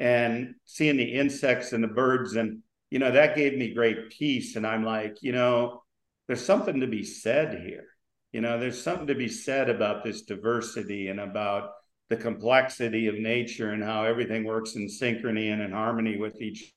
and 0.00 0.54
seeing 0.64 0.96
the 0.96 1.14
insects 1.14 1.72
and 1.72 1.84
the 1.84 1.88
birds. 1.88 2.34
And 2.34 2.62
you 2.90 2.98
know 2.98 3.12
that 3.12 3.36
gave 3.36 3.56
me 3.56 3.72
great 3.72 4.10
peace. 4.10 4.56
And 4.56 4.66
i'm 4.66 4.84
like 4.84 5.18
you 5.22 5.32
know 5.32 5.82
there's 6.30 6.46
something 6.46 6.78
to 6.78 6.86
be 6.86 7.02
said 7.02 7.60
here 7.60 7.86
you 8.30 8.40
know 8.40 8.56
there's 8.56 8.80
something 8.80 9.08
to 9.08 9.16
be 9.16 9.26
said 9.26 9.68
about 9.68 10.04
this 10.04 10.22
diversity 10.22 11.08
and 11.08 11.18
about 11.18 11.70
the 12.08 12.16
complexity 12.16 13.08
of 13.08 13.16
nature 13.16 13.72
and 13.72 13.82
how 13.82 14.04
everything 14.04 14.44
works 14.44 14.76
in 14.76 14.86
synchrony 14.86 15.52
and 15.52 15.60
in 15.60 15.72
harmony 15.72 16.16
with 16.16 16.40
each 16.40 16.72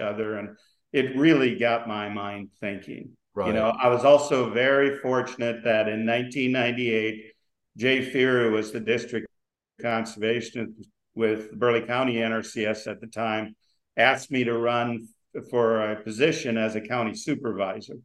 other 0.00 0.36
and 0.36 0.56
it 0.92 1.16
really 1.16 1.58
got 1.58 1.88
my 1.88 2.08
mind 2.08 2.48
thinking 2.60 3.10
right. 3.34 3.48
you 3.48 3.52
know 3.52 3.74
i 3.82 3.88
was 3.88 4.04
also 4.04 4.48
very 4.50 4.96
fortunate 4.98 5.64
that 5.64 5.88
in 5.88 6.06
1998 6.06 7.24
jay 7.76 8.08
Fuhrer 8.08 8.52
was 8.52 8.70
the 8.70 8.78
district 8.78 9.26
conservation 9.80 10.76
with 11.16 11.50
Burleigh 11.58 11.88
County 11.88 12.14
NRCS 12.14 12.86
at 12.86 13.00
the 13.00 13.06
time, 13.06 13.54
asked 13.96 14.30
me 14.30 14.44
to 14.44 14.56
run 14.56 15.08
for 15.50 15.90
a 15.90 16.02
position 16.02 16.56
as 16.56 16.74
a 16.76 16.80
county 16.80 17.14
supervisor. 17.14 17.96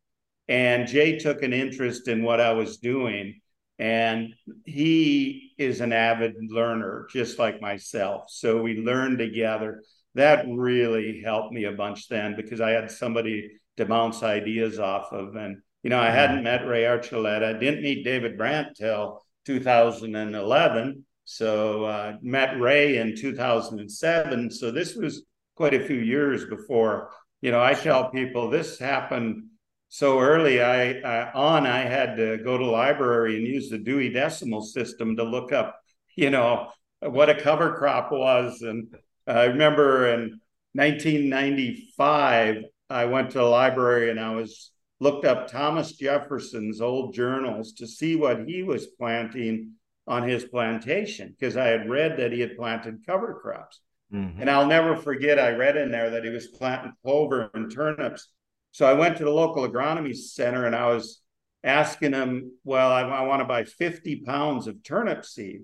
And 0.48 0.88
Jay 0.88 1.18
took 1.18 1.44
an 1.44 1.54
interest 1.54 2.08
in 2.08 2.24
what 2.24 2.40
I 2.40 2.54
was 2.54 2.78
doing. 2.78 3.42
And 3.80 4.34
he 4.66 5.54
is 5.58 5.82
an 5.82 5.94
avid 5.94 6.36
learner, 6.50 7.08
just 7.12 7.38
like 7.38 7.62
myself. 7.62 8.26
So 8.30 8.62
we 8.62 8.78
learned 8.78 9.20
together. 9.20 9.84
That 10.16 10.46
really 10.48 11.22
helped 11.22 11.54
me 11.54 11.66
a 11.66 11.72
bunch 11.72 12.08
then 12.08 12.36
because 12.36 12.60
I 12.60 12.72
had 12.72 12.90
somebody 12.90 13.52
to 13.78 13.86
bounce 13.86 14.24
ideas 14.24 14.80
off 14.80 15.12
of. 15.12 15.36
And, 15.36 15.62
you 15.84 15.92
know, 15.92 16.00
I 16.00 16.10
hadn't 16.10 16.44
met 16.44 16.66
Ray 16.66 16.84
Archuleta, 16.84 17.60
didn't 17.60 17.84
meet 17.84 18.04
David 18.04 18.38
Brandt 18.38 18.76
till 18.76 19.22
2011 19.46 21.06
so 21.30 21.84
uh, 21.84 22.14
met 22.22 22.58
Ray 22.58 23.00
in 23.00 23.14
2007. 23.14 24.50
So 24.50 24.72
this 24.72 24.96
was 24.96 25.24
quite 25.56 25.74
a 25.74 25.86
few 25.86 25.98
years 25.98 26.46
before. 26.46 27.12
You 27.42 27.52
know, 27.52 27.62
I 27.62 27.74
tell 27.74 28.10
people 28.12 28.50
this 28.50 28.80
happened 28.80 29.44
so 29.90 30.20
early. 30.20 30.62
I, 30.62 31.00
I 31.00 31.32
on 31.32 31.66
I 31.66 31.80
had 31.80 32.18
to 32.18 32.38
go 32.38 32.58
to 32.58 32.66
library 32.66 33.38
and 33.38 33.48
use 33.48 33.70
the 33.70 33.78
Dewey 33.78 34.10
Decimal 34.10 34.62
System 34.62 35.16
to 35.18 35.24
look 35.24 35.52
up, 35.52 35.80
you 36.16 36.30
know, 36.30 36.70
what 37.00 37.30
a 37.30 37.40
cover 37.40 37.76
crop 37.76 38.12
was. 38.12 38.62
And 38.62 38.88
I 39.26 39.46
remember 39.46 40.14
in 40.14 40.40
1995, 40.74 42.64
I 42.90 43.06
went 43.06 43.32
to 43.32 43.40
the 43.40 43.44
library 43.44 44.10
and 44.10 44.20
I 44.20 44.36
was 44.36 44.72
looked 45.00 45.26
up 45.26 45.48
Thomas 45.48 45.92
Jefferson's 45.92 46.82
old 46.82 47.14
journals 47.14 47.74
to 47.74 47.88
see 47.88 48.16
what 48.16 48.48
he 48.48 48.64
was 48.64 48.88
planting 48.88 49.74
on 50.08 50.28
his 50.28 50.46
plantation 50.46 51.36
because 51.38 51.58
I 51.58 51.68
had 51.68 51.90
read 51.90 52.18
that 52.18 52.32
he 52.32 52.40
had 52.40 52.56
planted 52.56 53.06
cover 53.06 53.40
crops. 53.42 53.82
Mm-hmm. 54.14 54.42
And 54.42 54.50
I'll 54.50 54.66
never 54.66 54.96
forget, 54.96 55.38
I 55.38 55.50
read 55.50 55.76
in 55.76 55.92
there 55.92 56.10
that 56.12 56.24
he 56.24 56.30
was 56.30 56.48
planting 56.48 56.94
clover 57.04 57.50
and 57.54 57.72
turnips. 57.72 58.30
So 58.72 58.86
I 58.86 58.94
went 58.94 59.18
to 59.18 59.24
the 59.24 59.32
local 59.32 59.68
agronomy 59.68 60.16
center 60.16 60.66
and 60.66 60.76
I 60.76 60.88
was 60.88 61.22
asking 61.64 62.12
them, 62.12 62.52
well, 62.64 62.92
I, 62.92 63.02
I 63.02 63.22
want 63.24 63.42
to 63.42 63.46
buy 63.46 63.64
50 63.64 64.22
pounds 64.26 64.68
of 64.68 64.84
turnip 64.84 65.26
seed. 65.26 65.62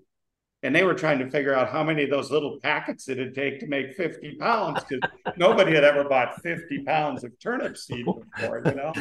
And 0.64 0.74
they 0.74 0.84
were 0.84 0.94
trying 0.94 1.20
to 1.20 1.30
figure 1.30 1.54
out 1.54 1.70
how 1.70 1.84
many 1.84 2.04
of 2.04 2.10
those 2.10 2.32
little 2.32 2.58
packets 2.62 3.10
it'd 3.10 3.36
take 3.36 3.60
to 3.60 3.68
make 3.68 3.96
50 3.96 4.36
pounds 4.36 4.82
because 4.84 5.12
nobody 5.36 5.76
had 5.76 5.84
ever 5.84 6.06
bought 6.06 6.42
50 6.42 6.84
pounds 6.84 7.26
of 7.26 7.38
turnip 7.40 7.76
seed 7.76 8.06
before, 8.06 8.64
you 8.66 8.76
know? 8.76 8.94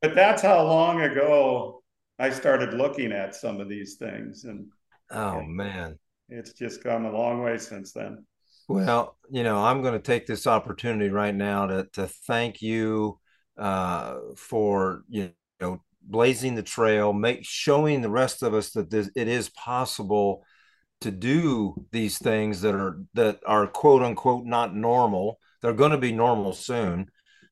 But 0.00 0.14
that's 0.14 0.40
how 0.40 0.64
long 0.64 1.00
ago 1.00 1.82
I 2.18 2.30
started 2.30 2.74
looking 2.74 3.10
at 3.10 3.34
some 3.34 3.60
of 3.60 3.68
these 3.68 3.96
things. 3.96 4.44
And 4.44 4.68
Oh 5.10 5.42
man. 5.42 5.98
It's 6.28 6.52
just 6.52 6.82
come 6.82 7.04
a 7.04 7.10
long 7.10 7.42
way 7.42 7.58
since 7.58 7.92
then. 7.92 8.24
Well, 8.68 9.16
you 9.30 9.42
know, 9.42 9.58
I'm 9.58 9.82
going 9.82 9.94
to 9.94 10.00
take 10.00 10.26
this 10.26 10.46
opportunity 10.46 11.10
right 11.10 11.34
now 11.34 11.66
to 11.66 11.88
to 11.94 12.06
thank 12.06 12.62
you 12.62 13.18
uh, 13.60 14.16
for 14.36 15.04
you 15.08 15.30
know 15.60 15.82
blazing 16.02 16.54
the 16.54 16.62
trail, 16.62 17.12
make 17.12 17.44
showing 17.44 18.00
the 18.00 18.10
rest 18.10 18.42
of 18.42 18.54
us 18.54 18.70
that 18.70 18.90
this, 18.90 19.10
it 19.14 19.28
is 19.28 19.50
possible 19.50 20.44
to 21.02 21.10
do 21.10 21.74
these 21.92 22.18
things 22.18 22.62
that 22.62 22.74
are 22.74 22.98
that 23.14 23.40
are 23.46 23.66
quote 23.66 24.02
unquote 24.02 24.44
not 24.46 24.74
normal. 24.74 25.38
They're 25.62 25.72
going 25.74 25.92
to 25.92 25.98
be 25.98 26.12
normal 26.12 26.52
soon. 26.54 27.10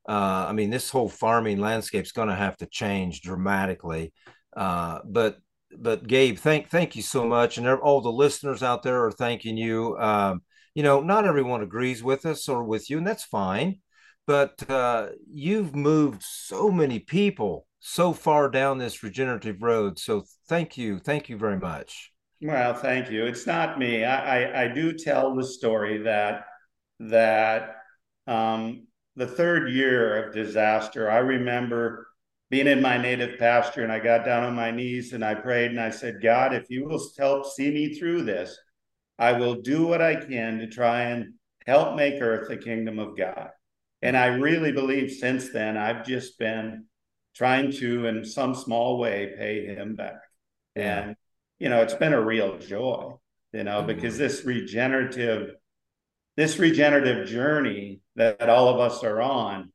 Uh, 0.08 0.46
I 0.48 0.52
mean, 0.52 0.70
this 0.70 0.90
whole 0.90 1.10
farming 1.10 1.58
landscape 1.58 2.04
is 2.04 2.12
going 2.12 2.28
to 2.28 2.34
have 2.34 2.56
to 2.58 2.66
change 2.66 3.20
dramatically. 3.20 4.14
Uh, 4.56 5.00
but 5.04 5.38
but 5.76 6.06
Gabe, 6.06 6.38
thank 6.38 6.70
thank 6.70 6.96
you 6.96 7.02
so 7.02 7.26
much, 7.26 7.58
and 7.58 7.68
all 7.68 8.00
the 8.00 8.10
listeners 8.10 8.62
out 8.62 8.82
there 8.82 9.04
are 9.04 9.12
thanking 9.12 9.58
you. 9.58 9.96
Um, 9.98 10.42
you 10.74 10.82
know, 10.82 11.00
not 11.02 11.26
everyone 11.26 11.62
agrees 11.62 12.02
with 12.02 12.24
us 12.24 12.48
or 12.48 12.64
with 12.64 12.88
you, 12.88 12.98
and 12.98 13.06
that's 13.06 13.24
fine. 13.24 13.80
But 14.28 14.70
uh, 14.70 15.08
you've 15.26 15.75
moved 15.75 16.23
so 16.23 16.70
many 16.70 16.99
people 16.99 17.66
so 17.80 18.12
far 18.12 18.50
down 18.50 18.76
this 18.76 19.02
regenerative 19.02 19.62
road. 19.62 19.99
So 19.99 20.25
thank 20.49 20.76
you, 20.76 20.99
thank 20.99 21.30
you 21.30 21.38
very 21.38 21.58
much. 21.58 22.12
Well, 22.42 22.75
thank 22.75 23.11
you. 23.11 23.25
It's 23.25 23.47
not 23.47 23.78
me. 23.78 24.04
I 24.04 24.42
I, 24.42 24.64
I 24.64 24.68
do 24.68 24.92
tell 24.92 25.35
the 25.35 25.47
story 25.47 26.02
that 26.02 26.44
that 27.00 27.76
um, 28.26 28.87
the 29.16 29.26
third 29.26 29.73
year 29.73 30.26
of 30.26 30.35
disaster, 30.35 31.11
I 31.11 31.18
remember 31.18 32.08
being 32.50 32.66
in 32.66 32.82
my 32.82 32.99
native 32.99 33.38
pasture 33.38 33.82
and 33.82 33.90
I 33.90 33.99
got 33.99 34.26
down 34.26 34.44
on 34.44 34.54
my 34.54 34.70
knees 34.70 35.14
and 35.14 35.25
I 35.25 35.37
prayed 35.37 35.70
and 35.70 35.80
I 35.80 35.88
said, 35.88 36.20
God, 36.23 36.54
if 36.54 36.68
you 36.68 36.85
will 36.85 37.00
help 37.18 37.47
see 37.47 37.70
me 37.70 37.94
through 37.94 38.25
this, 38.25 38.58
I 39.18 39.32
will 39.32 39.62
do 39.62 39.87
what 39.87 40.02
I 40.02 40.16
can 40.16 40.58
to 40.58 40.66
try 40.66 41.04
and 41.04 41.32
help 41.66 41.97
make 41.97 42.20
earth 42.20 42.49
the 42.49 42.58
kingdom 42.58 42.99
of 42.99 43.16
God. 43.16 43.49
And 44.02 44.17
I 44.17 44.26
really 44.26 44.73
believe 44.73 45.11
since 45.11 45.50
then 45.50 45.76
I've 45.76 46.07
just 46.07 46.38
been 46.38 46.85
trying 47.35 47.73
to, 47.73 48.07
in 48.07 48.25
some 48.25 48.55
small 48.55 48.99
way, 48.99 49.35
pay 49.37 49.67
him 49.67 49.97
back. 49.97 50.21
Yeah. 50.76 51.00
And 51.00 51.17
you 51.59 51.69
know, 51.69 51.83
it's 51.83 51.95
been 51.95 52.12
a 52.12 52.25
real 52.25 52.59
joy, 52.59 53.14
you 53.52 53.64
know, 53.64 53.78
mm-hmm. 53.78 53.87
because 53.87 54.17
this 54.17 54.45
regenerative, 54.45 55.55
this 56.37 56.59
regenerative 56.59 57.26
journey 57.26 58.00
that 58.17 58.49
all 58.49 58.69
of 58.69 58.81
us 58.81 59.02
are 59.02 59.21
on, 59.21 59.73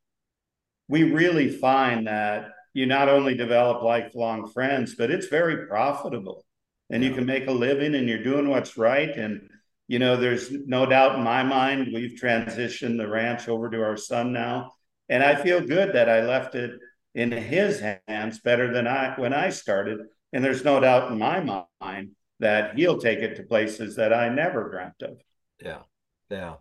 we 0.87 1.03
really 1.03 1.49
find 1.49 2.07
that 2.07 2.49
you 2.73 2.85
not 2.85 3.09
only 3.09 3.35
develop 3.35 3.83
lifelong 3.83 4.49
friends, 4.49 4.95
but 4.95 5.11
it's 5.11 5.27
very 5.27 5.67
profitable 5.67 6.45
and 6.89 7.03
you 7.03 7.13
can 7.13 7.25
make 7.25 7.47
a 7.47 7.51
living 7.51 7.95
and 7.95 8.07
you're 8.07 8.23
doing 8.23 8.49
what's 8.49 8.77
right. 8.77 9.15
And, 9.15 9.49
you 9.87 9.99
know, 9.99 10.15
there's 10.15 10.51
no 10.51 10.85
doubt 10.85 11.15
in 11.15 11.23
my 11.23 11.43
mind, 11.43 11.89
we've 11.93 12.19
transitioned 12.19 12.97
the 12.97 13.07
ranch 13.07 13.47
over 13.47 13.69
to 13.69 13.83
our 13.83 13.97
son 13.97 14.33
now. 14.33 14.71
And 15.09 15.23
I 15.23 15.35
feel 15.35 15.61
good 15.61 15.93
that 15.93 16.09
I 16.09 16.21
left 16.21 16.55
it 16.55 16.71
in 17.13 17.31
his 17.31 17.83
hands 18.07 18.39
better 18.39 18.73
than 18.73 18.87
I 18.87 19.13
when 19.19 19.33
I 19.33 19.49
started. 19.49 19.99
And 20.31 20.43
there's 20.43 20.63
no 20.63 20.79
doubt 20.79 21.11
in 21.11 21.19
my 21.19 21.65
mind 21.81 22.11
that 22.39 22.75
he'll 22.75 22.97
take 22.97 23.19
it 23.19 23.35
to 23.35 23.43
places 23.43 23.97
that 23.97 24.13
I 24.13 24.29
never 24.29 24.69
dreamt 24.69 25.01
of. 25.01 25.21
Yeah. 25.61 25.81
Yeah. 26.29 26.55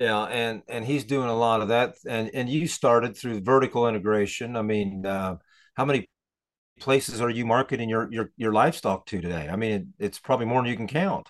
Yeah, 0.00 0.22
and 0.24 0.62
and 0.66 0.82
he's 0.82 1.04
doing 1.04 1.28
a 1.28 1.36
lot 1.36 1.60
of 1.60 1.68
that. 1.68 1.94
And 2.08 2.30
and 2.32 2.48
you 2.48 2.66
started 2.66 3.16
through 3.16 3.42
vertical 3.42 3.86
integration. 3.86 4.56
I 4.56 4.62
mean, 4.62 5.04
uh, 5.04 5.36
how 5.74 5.84
many 5.84 6.08
places 6.80 7.20
are 7.20 7.28
you 7.28 7.44
marketing 7.44 7.90
your 7.90 8.10
your 8.10 8.32
your 8.38 8.52
livestock 8.52 9.04
to 9.06 9.20
today? 9.20 9.48
I 9.50 9.56
mean, 9.56 9.72
it, 9.72 10.06
it's 10.06 10.18
probably 10.18 10.46
more 10.46 10.62
than 10.62 10.70
you 10.70 10.76
can 10.76 10.86
count. 10.86 11.28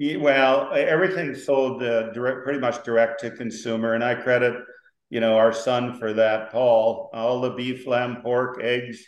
Well, 0.00 0.72
everything 0.74 1.34
sold 1.34 1.82
uh, 1.82 2.10
direct, 2.12 2.44
pretty 2.44 2.58
much 2.58 2.82
direct 2.84 3.20
to 3.20 3.30
consumer, 3.30 3.94
and 3.94 4.02
I 4.02 4.14
credit 4.14 4.54
you 5.10 5.20
know 5.20 5.36
our 5.36 5.52
son 5.52 5.98
for 5.98 6.14
that, 6.14 6.50
Paul. 6.50 7.10
All 7.12 7.40
the 7.40 7.50
beef, 7.50 7.86
lamb, 7.86 8.22
pork, 8.22 8.62
eggs, 8.62 9.04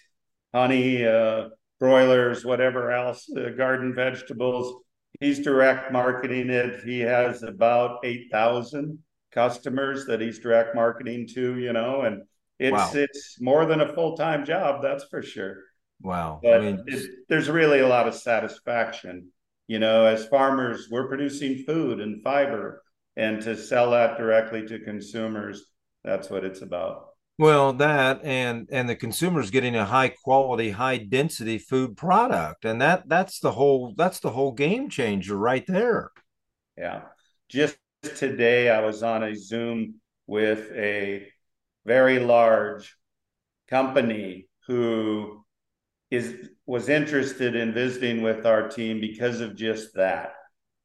honey, 0.53 1.07
uh, 1.07 1.49
broilers, 1.81 2.45
whatever 2.45 2.91
else, 2.91 3.27
uh, 3.37 3.51
garden 3.51 3.95
vegetables 3.95 4.83
he's 5.21 5.39
direct 5.39 5.93
marketing 5.93 6.51
it. 6.51 6.83
He 6.85 7.01
has 7.01 7.43
about 7.43 8.01
8,000 8.05 8.99
customers 9.33 10.07
that 10.07 10.21
he's 10.21 10.39
direct 10.39 10.75
marketing 10.75 11.29
to, 11.35 11.59
you 11.59 11.73
know, 11.73 12.03
and 12.03 12.23
it's 12.59 12.73
wow. 12.73 12.91
it's 12.95 13.41
more 13.41 13.65
than 13.67 13.81
a 13.81 13.93
full-time 13.93 14.45
job, 14.45 14.83
that's 14.83 15.05
for 15.05 15.23
sure. 15.23 15.59
Wow. 16.01 16.41
But 16.43 16.61
I 16.61 16.65
mean, 16.65 16.85
it, 16.87 17.11
there's 17.29 17.49
really 17.49 17.81
a 17.81 17.89
lot 17.89 18.09
of 18.09 18.15
satisfaction. 18.15 19.29
You 19.73 19.79
know, 19.79 20.05
as 20.05 20.27
farmers, 20.27 20.89
we're 20.91 21.09
producing 21.09 21.65
food 21.65 21.99
and 21.99 22.23
fiber, 22.23 22.83
and 23.17 23.41
to 23.41 23.57
sell 23.57 23.93
that 23.93 24.19
directly 24.19 24.67
to 24.67 24.79
consumers, 24.79 25.65
that's 26.05 26.29
what 26.29 26.45
it's 26.45 26.61
about. 26.61 27.07
Well, 27.39 27.73
that 27.73 28.21
and 28.23 28.69
and 28.71 28.87
the 28.87 28.97
consumer's 28.97 29.51
getting 29.51 29.75
a 29.75 29.87
high 29.87 30.11
quality, 30.11 30.73
high 30.73 30.99
density 30.99 31.57
food 31.57 31.97
product, 31.97 32.67
and 32.67 32.83
that 32.83 33.09
that's 33.09 33.41
the 33.41 33.53
whole 33.53 33.95
that's 33.97 34.21
the 34.21 34.33
whole 34.33 34.53
game 34.53 34.91
changer 34.91 35.39
right 35.39 35.65
there. 35.67 36.11
Yeah. 36.77 37.05
Just 37.49 37.79
today, 38.17 38.69
I 38.69 38.85
was 38.85 39.03
on 39.03 39.23
a 39.23 39.35
Zoom 39.35 39.95
with 40.27 40.71
a 40.73 41.29
very 41.87 42.19
large 42.19 42.95
company 43.71 44.49
who 44.67 45.42
is 46.13 46.51
was 46.67 46.91
interested 46.91 47.57
in 47.57 47.73
visiting 47.73 48.21
with 48.21 48.45
our 48.45 48.69
team 48.69 49.01
because 49.01 49.41
of 49.41 49.57
just 49.57 49.95
that. 49.95 50.35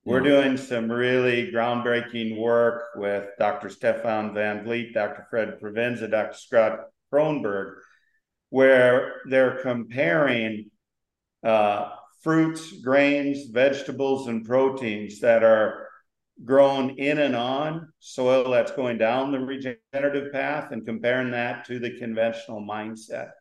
We're 0.05 0.21
doing 0.21 0.55
some 0.55 0.89
really 0.89 1.51
groundbreaking 1.51 2.37
work 2.37 2.83
with 2.95 3.27
Dr. 3.37 3.69
Stefan 3.69 4.33
Van 4.33 4.63
Vliet, 4.63 4.93
Dr. 4.93 5.27
Fred 5.29 5.59
Provenza, 5.61 6.09
Dr. 6.09 6.37
Scott 6.37 6.79
Kronberg, 7.11 7.73
where 8.49 9.15
they're 9.29 9.59
comparing 9.61 10.71
uh, 11.43 11.89
fruits, 12.21 12.71
grains, 12.81 13.47
vegetables, 13.51 14.27
and 14.27 14.45
proteins 14.45 15.19
that 15.19 15.43
are 15.43 15.89
grown 16.45 16.91
in 16.91 17.19
and 17.19 17.35
on 17.35 17.91
soil 17.99 18.49
that's 18.49 18.71
going 18.71 18.97
down 18.97 19.33
the 19.33 19.39
regenerative 19.39 20.31
path 20.31 20.71
and 20.71 20.85
comparing 20.85 21.31
that 21.31 21.65
to 21.65 21.79
the 21.79 21.99
conventional 21.99 22.61
mindset. 22.61 23.31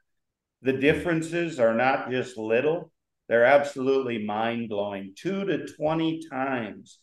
The 0.67 0.73
differences 0.73 1.61
are 1.61 1.75
not 1.75 2.11
just 2.11 2.37
little, 2.37 2.91
they're 3.29 3.45
absolutely 3.45 4.25
mind 4.25 4.69
blowing. 4.69 5.13
Two 5.17 5.45
to 5.45 5.65
20 5.65 6.23
times 6.29 6.99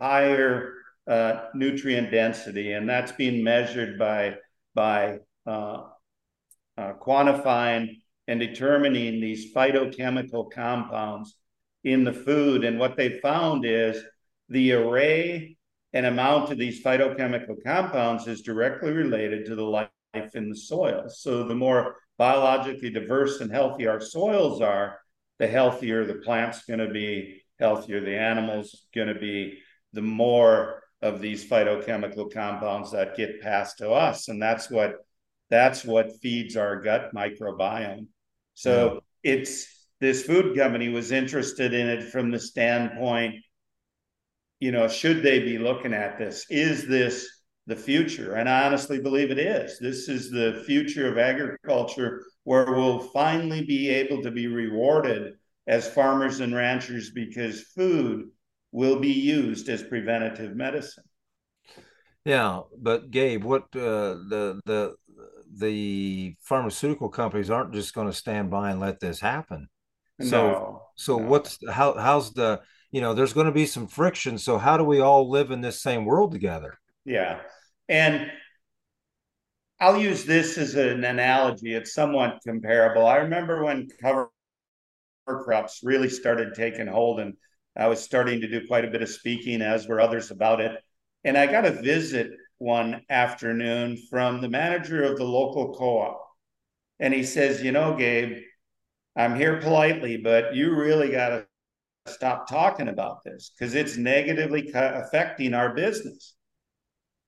higher 0.00 0.74
uh, 1.08 1.46
nutrient 1.56 2.12
density. 2.12 2.70
And 2.70 2.88
that's 2.88 3.10
being 3.10 3.42
measured 3.42 3.98
by, 3.98 4.36
by 4.76 5.18
uh, 5.44 5.82
uh, 6.78 6.92
quantifying 7.02 7.96
and 8.28 8.38
determining 8.38 9.20
these 9.20 9.52
phytochemical 9.52 10.52
compounds 10.52 11.34
in 11.82 12.04
the 12.04 12.12
food. 12.12 12.62
And 12.62 12.78
what 12.78 12.96
they 12.96 13.18
found 13.18 13.64
is 13.66 14.00
the 14.50 14.70
array 14.70 15.56
and 15.92 16.06
amount 16.06 16.52
of 16.52 16.58
these 16.58 16.80
phytochemical 16.84 17.56
compounds 17.66 18.28
is 18.28 18.42
directly 18.42 18.92
related 18.92 19.46
to 19.46 19.56
the 19.56 19.64
life 19.64 19.88
in 20.34 20.48
the 20.48 20.56
soil. 20.56 21.08
So 21.08 21.42
the 21.42 21.56
more 21.56 21.96
biologically 22.18 22.90
diverse 22.90 23.40
and 23.40 23.50
healthy 23.50 23.86
our 23.86 24.00
soils 24.00 24.60
are, 24.60 25.00
the 25.38 25.46
healthier 25.46 26.04
the 26.04 26.14
plant's 26.14 26.64
going 26.64 26.78
to 26.78 26.90
be, 26.90 27.42
healthier 27.58 28.00
the 28.00 28.16
animal's 28.16 28.86
going 28.94 29.08
to 29.08 29.18
be, 29.18 29.58
the 29.92 30.02
more 30.02 30.82
of 31.02 31.20
these 31.20 31.44
phytochemical 31.44 32.32
compounds 32.32 32.92
that 32.92 33.16
get 33.16 33.40
passed 33.40 33.78
to 33.78 33.90
us, 33.90 34.28
and 34.28 34.40
that's 34.40 34.70
what 34.70 34.96
that's 35.50 35.84
what 35.84 36.20
feeds 36.20 36.56
our 36.56 36.80
gut 36.80 37.14
microbiome. 37.14 38.06
So 38.54 39.00
yeah. 39.22 39.34
it's 39.34 39.86
this 40.00 40.22
food 40.22 40.56
company 40.56 40.88
was 40.88 41.12
interested 41.12 41.74
in 41.74 41.88
it 41.88 42.10
from 42.10 42.30
the 42.30 42.38
standpoint, 42.38 43.36
you 44.60 44.72
know, 44.72 44.88
should 44.88 45.22
they 45.22 45.40
be 45.40 45.58
looking 45.58 45.92
at 45.92 46.18
this? 46.18 46.46
Is 46.50 46.88
this 46.88 47.28
the 47.66 47.76
future? 47.76 48.34
And 48.34 48.48
I 48.48 48.66
honestly 48.66 49.00
believe 49.00 49.30
it 49.30 49.38
is. 49.38 49.78
This 49.78 50.08
is 50.08 50.30
the 50.30 50.62
future 50.66 51.10
of 51.10 51.18
agriculture 51.18 52.24
where 52.44 52.72
we'll 52.72 53.00
finally 53.00 53.64
be 53.64 53.88
able 53.88 54.22
to 54.22 54.30
be 54.30 54.46
rewarded 54.46 55.34
as 55.66 55.88
farmers 55.88 56.40
and 56.40 56.54
ranchers 56.54 57.10
because 57.10 57.62
food 57.62 58.28
will 58.72 58.98
be 58.98 59.12
used 59.12 59.68
as 59.68 59.82
preventative 59.82 60.56
medicine. 60.56 61.04
Yeah, 62.24 62.62
but 62.78 63.10
Gabe, 63.10 63.44
what 63.44 63.64
uh, 63.74 64.16
the 64.28 64.60
the 64.64 64.94
the 65.56 66.36
pharmaceutical 66.40 67.08
companies 67.08 67.50
aren't 67.50 67.74
just 67.74 67.94
going 67.94 68.06
to 68.06 68.12
stand 68.12 68.50
by 68.50 68.70
and 68.70 68.80
let 68.80 68.98
this 68.98 69.20
happen. 69.20 69.68
So 70.20 70.30
no, 70.30 70.82
so 70.96 71.18
no. 71.18 71.26
what's 71.26 71.58
how 71.70 71.94
how's 71.94 72.32
the 72.32 72.60
you 72.90 73.00
know 73.00 73.14
there's 73.14 73.32
going 73.32 73.46
to 73.46 73.52
be 73.52 73.66
some 73.66 73.86
friction. 73.86 74.38
So 74.38 74.58
how 74.58 74.76
do 74.76 74.84
we 74.84 75.00
all 75.00 75.30
live 75.30 75.50
in 75.50 75.60
this 75.60 75.82
same 75.82 76.04
world 76.04 76.32
together? 76.32 76.78
Yeah, 77.04 77.40
and 77.88 78.30
I'll 79.80 80.00
use 80.00 80.24
this 80.24 80.56
as 80.56 80.74
an 80.74 81.04
analogy. 81.04 81.74
It's 81.74 81.92
somewhat 81.94 82.40
comparable. 82.46 83.06
I 83.06 83.16
remember 83.16 83.62
when 83.62 83.88
cover 84.00 84.30
crops 85.26 85.80
really 85.82 86.08
started 86.08 86.54
taking 86.54 86.86
hold, 86.86 87.20
and 87.20 87.34
I 87.76 87.88
was 87.88 88.02
starting 88.02 88.40
to 88.40 88.48
do 88.48 88.66
quite 88.66 88.84
a 88.84 88.90
bit 88.90 89.02
of 89.02 89.08
speaking, 89.08 89.62
as 89.62 89.86
were 89.88 90.00
others 90.00 90.30
about 90.30 90.60
it. 90.60 90.80
And 91.24 91.36
I 91.36 91.46
got 91.46 91.66
a 91.66 91.70
visit 91.70 92.30
one 92.58 93.02
afternoon 93.10 93.98
from 94.08 94.40
the 94.40 94.48
manager 94.48 95.02
of 95.02 95.18
the 95.18 95.24
local 95.24 95.74
co-op, 95.74 96.20
and 97.00 97.12
he 97.12 97.24
says, 97.24 97.62
"You 97.62 97.72
know, 97.72 97.96
Gabe, 97.96 98.42
I'm 99.16 99.36
here 99.36 99.60
politely, 99.60 100.18
but 100.18 100.54
you 100.54 100.74
really 100.74 101.10
got 101.10 101.30
to 101.30 101.46
stop 102.06 102.48
talking 102.48 102.88
about 102.88 103.24
this 103.24 103.50
because 103.50 103.74
it's 103.74 103.96
negatively 103.96 104.70
affecting 104.74 105.54
our 105.54 105.74
business." 105.74 106.34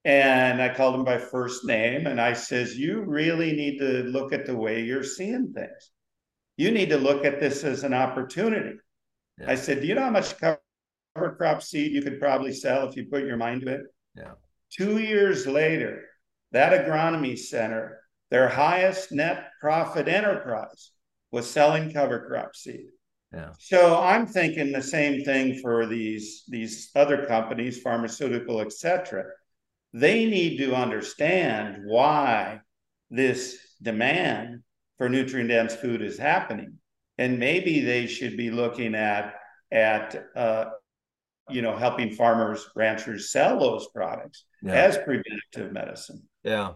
And 0.07 0.63
I 0.63 0.73
called 0.73 0.95
him 0.95 1.05
by 1.05 1.19
first 1.19 1.65
name 1.65 2.07
and 2.07 2.21
I 2.21 2.33
says, 2.33 2.79
You 2.79 3.01
really 3.01 3.53
need 3.53 3.79
to 3.79 4.05
look 4.05 4.33
at 4.33 4.47
the 4.47 4.55
way 4.55 4.85
you're 4.85 5.03
seeing 5.03 5.53
things. 5.53 5.91
You 6.57 6.71
need 6.71 6.91
to 6.91 6.97
look 6.97 7.25
at 7.25 7.41
this 7.41 7.65
as 7.65 7.83
an 7.83 7.93
opportunity. 7.93 8.77
Yeah. 9.37 9.51
I 9.51 9.57
said, 9.57 9.81
Do 9.81 9.89
you 9.89 9.97
know 9.97 10.05
how 10.05 10.11
much 10.11 10.39
cover 10.39 10.61
crop 11.37 11.61
seed 11.61 11.91
you 11.91 12.03
could 12.03 12.21
probably 12.21 12.53
sell 12.53 12.89
if 12.89 12.95
you 12.95 13.07
put 13.07 13.25
your 13.25 13.37
mind 13.37 13.63
to 13.63 13.75
it? 13.75 13.81
Yeah. 14.15 14.35
Two 14.71 14.99
years 14.99 15.45
later, 15.45 16.05
that 16.53 16.87
agronomy 16.87 17.37
center, 17.37 18.01
their 18.31 18.49
highest 18.49 19.11
net 19.11 19.51
profit 19.61 20.07
enterprise 20.07 20.93
was 21.33 21.51
selling 21.51 21.93
cover 21.93 22.29
crop 22.29 22.55
seed. 22.55 22.87
Yeah. 23.35 23.51
So 23.59 23.99
I'm 23.99 24.29
thinking 24.29 24.71
the 24.71 24.83
same 24.83 25.25
thing 25.25 25.59
for 25.59 25.85
these 25.85 26.45
these 26.47 26.91
other 26.95 27.27
companies, 27.27 27.83
pharmaceutical, 27.83 28.61
et 28.61 28.67
etc 28.67 29.25
they 29.93 30.27
need 30.27 30.59
to 30.59 30.75
understand 30.75 31.83
why 31.87 32.61
this 33.11 33.59
demand 33.83 34.63
for 34.99 35.09
nutrient 35.09 35.51
dense 35.51 35.75
food 35.75 36.03
is 36.03 36.19
happening. 36.19 36.75
And 37.19 37.39
maybe 37.39 37.81
they 37.81 38.07
should 38.07 38.37
be 38.37 38.51
looking 38.51 38.95
at 38.95 39.35
at 39.73 40.27
uh, 40.37 40.67
you 41.49 41.63
know 41.63 41.77
helping 41.77 42.13
farmers 42.13 42.67
ranchers 42.77 43.31
sell 43.31 43.59
those 43.59 43.89
products 43.95 44.45
yeah. 44.63 44.73
as 44.73 44.97
preventative 44.99 45.73
medicine. 45.73 46.23
Yeah. 46.43 46.73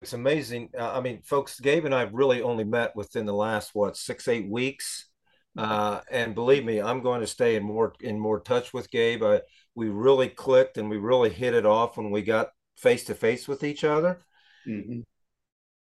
It's 0.00 0.12
amazing. 0.12 0.70
Uh, 0.78 0.92
i 0.92 1.00
mean 1.00 1.22
folks 1.22 1.58
gabe 1.58 1.84
and 1.84 1.92
i've 1.92 2.12
really 2.12 2.40
only 2.40 2.62
met 2.62 2.94
within 2.94 3.26
the 3.26 3.32
last 3.32 3.74
what 3.74 3.96
six 3.96 4.28
eight 4.28 4.48
weeks. 4.48 5.08
Uh, 5.56 6.00
and 6.08 6.36
believe 6.36 6.64
me, 6.64 6.80
I'm 6.80 7.02
going 7.02 7.20
to 7.20 7.26
stay 7.26 7.56
in 7.56 7.64
more 7.64 7.92
in 8.00 8.16
more 8.18 8.38
touch 8.38 8.72
with 8.72 8.90
Gabe. 8.92 9.24
I, 9.24 9.40
we 9.78 9.88
really 9.88 10.28
clicked 10.28 10.76
and 10.76 10.90
we 10.90 10.96
really 10.96 11.30
hit 11.30 11.54
it 11.54 11.64
off 11.64 11.96
when 11.96 12.10
we 12.10 12.20
got 12.20 12.48
face 12.76 13.04
to 13.04 13.14
face 13.14 13.46
with 13.46 13.62
each 13.62 13.84
other. 13.84 14.20
Mm-hmm. 14.66 15.02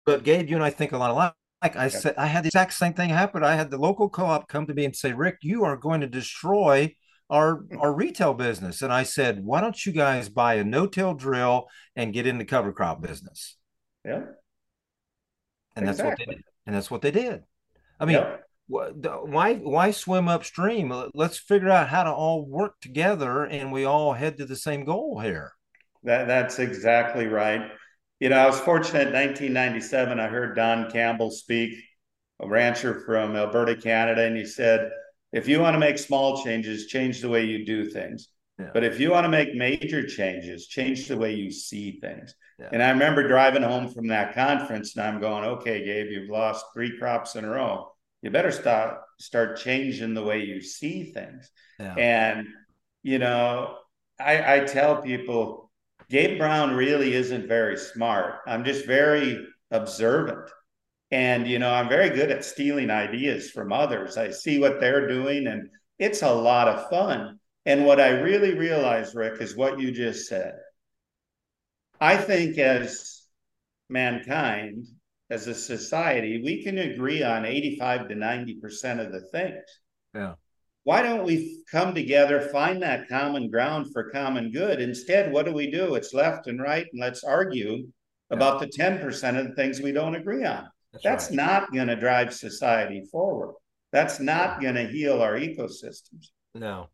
But 0.06 0.24
Gabe, 0.24 0.48
you 0.48 0.56
and 0.56 0.64
I 0.64 0.70
think 0.70 0.92
a 0.92 0.98
lot 1.00 1.10
alike. 1.10 1.34
Like 1.64 1.76
I 1.76 1.86
yeah. 1.86 1.90
said, 1.90 2.16
I 2.16 2.28
had 2.28 2.44
the 2.44 2.50
exact 2.50 2.74
same 2.74 2.94
thing 2.94 3.10
happen. 3.10 3.44
I 3.44 3.56
had 3.56 3.72
the 3.72 3.80
local 3.80 4.08
co-op 4.08 4.48
come 4.48 4.68
to 4.68 4.76
me 4.76 4.86
and 4.86 4.96
say, 4.96 5.12
"Rick, 5.12 5.40
you 5.42 5.64
are 5.64 5.76
going 5.76 6.02
to 6.02 6.08
destroy 6.08 6.96
our 7.32 7.66
our 7.80 7.92
retail 7.92 8.36
business." 8.36 8.84
And 8.84 8.94
I 8.94 9.02
said, 9.02 9.44
"Why 9.44 9.60
don't 9.60 9.84
you 9.84 9.92
guys 9.92 10.30
buy 10.30 10.54
a 10.54 10.64
no-till 10.64 11.16
drill 11.16 11.68
and 11.96 12.14
get 12.14 12.28
in 12.28 12.38
the 12.38 12.46
cover 12.46 12.72
crop 12.72 13.02
business?" 13.02 13.58
Yeah. 14.06 14.22
And 15.76 15.90
exactly. 15.90 15.90
that's 15.90 16.02
what 16.04 16.18
they 16.20 16.26
did. 16.26 16.44
And 16.68 16.76
that's 16.76 16.92
what 16.92 17.02
they 17.02 17.12
did. 17.12 17.44
I 18.00 18.06
mean, 18.06 18.18
yeah. 18.18 18.36
Why 18.70 19.56
why 19.56 19.92
swim 19.92 20.28
upstream? 20.28 20.94
Let's 21.14 21.40
figure 21.40 21.70
out 21.70 21.90
how 21.90 22.04
to 22.04 22.12
all 22.12 22.46
work 22.46 22.80
together, 22.82 23.44
and 23.44 23.72
we 23.72 23.86
all 23.86 24.14
head 24.14 24.38
to 24.38 24.46
the 24.46 24.56
same 24.56 24.86
goal 24.86 25.20
here. 25.20 25.54
That 26.04 26.28
that's 26.28 26.60
exactly 26.60 27.28
right. 27.28 27.72
You 28.20 28.30
know, 28.30 28.38
I 28.38 28.46
was 28.46 28.60
fortunate 28.60 29.08
in 29.08 29.14
1997. 29.14 30.20
I 30.20 30.28
heard 30.28 30.56
Don 30.56 30.92
Campbell 30.92 31.32
speak, 31.32 31.74
a 32.40 32.48
rancher 32.48 33.02
from 33.06 33.36
Alberta, 33.36 33.76
Canada, 33.76 34.26
and 34.26 34.38
he 34.38 34.46
said, 34.46 34.92
if 35.32 35.48
you 35.48 35.60
want 35.60 35.76
to 35.76 35.80
make 35.80 35.98
small 35.98 36.44
changes, 36.44 36.88
change 36.88 37.22
the 37.22 37.30
way 37.30 37.46
you 37.46 37.66
do 37.66 37.90
things. 37.90 38.30
Yeah. 38.60 38.72
But 38.74 38.84
if 38.84 39.00
you 39.00 39.12
want 39.12 39.26
to 39.26 39.30
make 39.30 39.56
major 39.56 40.06
changes, 40.06 40.68
change 40.68 41.08
the 41.08 41.18
way 41.18 41.34
you 41.34 41.52
see 41.52 42.00
things. 42.02 42.34
Yeah. 42.60 42.70
And 42.74 42.84
I 42.84 42.90
remember 42.90 43.28
driving 43.28 43.64
home 43.64 43.90
from 43.90 44.08
that 44.08 44.34
conference 44.34 44.96
and 44.96 45.06
I'm 45.06 45.22
going, 45.22 45.46
okay, 45.46 45.86
Gabe, 45.86 46.12
you've 46.12 46.30
lost 46.30 46.66
three 46.74 46.98
crops 46.98 47.36
in 47.36 47.46
a 47.46 47.50
row. 47.50 47.89
You 48.22 48.32
better 48.32 48.52
start 48.52 49.02
start 49.20 49.58
changing 49.58 50.14
the 50.14 50.24
way 50.24 50.44
you 50.44 50.62
see 50.62 51.12
things. 51.12 51.50
Yeah. 51.80 51.96
And 51.96 52.48
you 53.04 53.20
know, 53.20 53.78
I, 54.20 54.56
I 54.56 54.60
tell 54.62 55.02
people 55.02 55.70
Gabe 56.10 56.40
Brown 56.40 56.74
really 56.74 57.14
isn't 57.14 57.48
very 57.48 57.78
smart. 57.78 58.40
I'm 58.48 58.66
just 58.66 58.86
very 58.86 59.46
observant. 59.72 60.50
And, 61.12 61.48
you 61.48 61.60
know, 61.60 61.72
I'm 61.72 61.90
very 61.90 62.10
good 62.10 62.32
at 62.32 62.46
stealing 62.46 62.90
ideas 62.90 63.50
from 63.50 63.72
others. 63.72 64.18
I 64.18 64.32
see 64.32 64.60
what 64.60 64.80
they're 64.80 65.08
doing, 65.08 65.48
and 65.48 65.70
it's 65.98 66.22
a 66.22 66.32
lot 66.32 66.68
of 66.68 66.90
fun. 66.90 67.40
And 67.66 67.86
what 67.86 68.00
I 68.00 68.10
really 68.10 68.56
realize, 68.56 69.16
Rick, 69.16 69.42
is 69.42 69.56
what 69.56 69.80
you 69.80 69.92
just 69.92 70.28
said. 70.28 70.54
I 72.00 72.16
think 72.18 72.58
as 72.58 73.24
mankind, 73.90 74.86
as 75.30 75.48
a 75.48 75.54
society, 75.54 76.42
we 76.44 76.64
can 76.64 76.78
agree 76.78 77.24
on 77.24 77.46
85 77.46 78.10
to 78.10 78.16
90% 78.16 79.06
of 79.06 79.12
the 79.12 79.22
things. 79.32 79.64
Yeah 80.14 80.34
why 80.90 81.04
don't 81.04 81.24
we 81.24 81.64
come 81.70 81.94
together, 81.94 82.42
find 82.42 82.82
that 82.82 83.08
common 83.08 83.50
ground 83.50 83.92
for 83.94 84.10
common 84.10 84.52
good? 84.52 84.82
Instead, 84.82 85.32
what 85.32 85.46
do 85.46 85.54
we 85.54 85.70
do? 85.70 85.94
It's 85.96 86.16
left 86.16 86.48
and 86.48 86.60
right, 86.60 86.88
and 86.92 87.00
let's 87.00 87.24
argue 87.24 87.78
yeah. 87.78 87.86
about 88.32 88.60
the 88.60 88.66
10% 88.66 89.40
of 89.40 89.48
the 89.48 89.54
things 89.54 89.82
we 89.82 89.92
don't 89.92 90.16
agree 90.16 90.46
on. 90.46 90.68
That's, 90.92 91.04
That's 91.04 91.28
right. 91.28 91.36
not 91.36 91.74
going 91.74 91.90
to 91.90 91.96
drive 91.96 92.34
society 92.34 93.04
forward. 93.12 93.54
That's 93.92 94.20
not 94.20 94.62
going 94.62 94.74
to 94.74 94.88
heal 94.88 95.22
our 95.22 95.34
ecosystems. 95.34 96.30
No, 96.56 96.88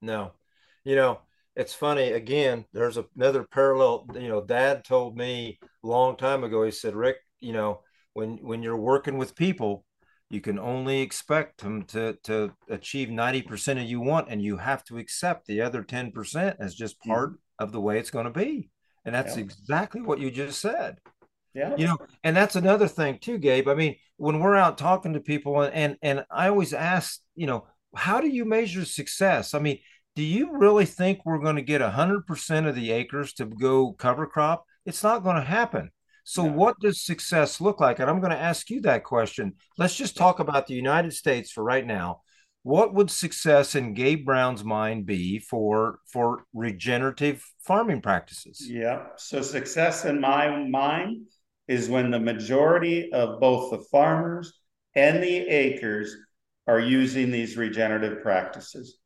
no. 0.00 0.32
You 0.84 0.94
know, 0.94 1.18
it's 1.56 1.74
funny. 1.74 2.12
Again, 2.12 2.64
there's 2.72 2.98
another 3.16 3.42
parallel. 3.42 4.06
You 4.14 4.28
know, 4.28 4.44
Dad 4.44 4.84
told 4.84 5.16
me 5.16 5.58
a 5.82 5.86
long 5.86 6.16
time 6.16 6.44
ago. 6.44 6.62
He 6.62 6.70
said, 6.70 6.94
"Rick, 6.94 7.16
you 7.40 7.52
know, 7.52 7.80
when 8.12 8.38
when 8.38 8.62
you're 8.62 8.76
working 8.76 9.18
with 9.18 9.36
people, 9.36 9.84
you 10.30 10.40
can 10.40 10.58
only 10.58 11.00
expect 11.00 11.62
them 11.62 11.84
to 11.84 12.16
to 12.24 12.52
achieve 12.68 13.08
90% 13.08 13.80
of 13.80 13.88
you 13.88 14.00
want 14.00 14.28
and 14.28 14.42
you 14.42 14.56
have 14.56 14.84
to 14.84 14.98
accept 14.98 15.46
the 15.46 15.60
other 15.60 15.82
10% 15.82 16.56
as 16.58 16.74
just 16.74 16.98
mm-hmm. 17.00 17.10
part 17.10 17.30
mm-hmm. 17.30 17.64
of 17.64 17.72
the 17.72 17.80
way 17.80 17.98
it's 17.98 18.10
going 18.10 18.24
to 18.24 18.30
be 18.30 18.70
and 19.04 19.14
that's 19.14 19.36
yeah. 19.36 19.42
exactly 19.42 20.02
what 20.02 20.18
you 20.18 20.30
just 20.30 20.60
said 20.60 20.98
yeah 21.54 21.74
you 21.76 21.86
know 21.86 21.96
and 22.22 22.36
that's 22.36 22.56
another 22.56 22.88
thing 22.88 23.18
too 23.18 23.38
gabe 23.38 23.68
i 23.68 23.74
mean 23.74 23.96
when 24.16 24.40
we're 24.40 24.56
out 24.56 24.76
talking 24.76 25.14
to 25.14 25.20
people 25.20 25.62
and 25.62 25.72
and, 25.74 25.96
and 26.02 26.24
i 26.30 26.48
always 26.48 26.74
ask 26.74 27.20
you 27.34 27.46
know 27.46 27.66
how 27.94 28.20
do 28.20 28.28
you 28.28 28.44
measure 28.44 28.84
success 28.84 29.54
i 29.54 29.58
mean 29.58 29.78
do 30.16 30.22
you 30.22 30.56
really 30.58 30.86
think 30.86 31.20
we're 31.24 31.38
going 31.38 31.56
to 31.56 31.62
get 31.62 31.82
100% 31.82 32.66
of 32.66 32.74
the 32.74 32.90
acres 32.90 33.34
to 33.34 33.46
go 33.46 33.92
cover 33.92 34.26
crop 34.26 34.64
it's 34.84 35.02
not 35.02 35.22
going 35.22 35.36
to 35.36 35.42
happen 35.42 35.90
so, 36.28 36.44
yeah. 36.44 36.50
what 36.50 36.80
does 36.80 37.00
success 37.00 37.60
look 37.60 37.78
like? 37.78 38.00
And 38.00 38.10
I'm 38.10 38.18
going 38.18 38.32
to 38.32 38.38
ask 38.38 38.68
you 38.68 38.80
that 38.80 39.04
question. 39.04 39.54
Let's 39.78 39.94
just 39.94 40.16
talk 40.16 40.40
about 40.40 40.66
the 40.66 40.74
United 40.74 41.12
States 41.12 41.52
for 41.52 41.62
right 41.62 41.86
now. 41.86 42.22
What 42.64 42.94
would 42.94 43.12
success 43.12 43.76
in 43.76 43.94
Gabe 43.94 44.26
Brown's 44.26 44.64
mind 44.64 45.06
be 45.06 45.38
for 45.38 46.00
for 46.12 46.42
regenerative 46.52 47.44
farming 47.60 48.00
practices? 48.00 48.66
Yeah. 48.68 49.04
So, 49.16 49.40
success 49.40 50.04
in 50.04 50.20
my 50.20 50.66
mind 50.66 51.26
is 51.68 51.88
when 51.88 52.10
the 52.10 52.18
majority 52.18 53.12
of 53.12 53.38
both 53.38 53.70
the 53.70 53.84
farmers 53.92 54.52
and 54.96 55.22
the 55.22 55.36
acres 55.36 56.16
are 56.66 56.80
using 56.80 57.30
these 57.30 57.56
regenerative 57.56 58.20
practices. 58.20 58.98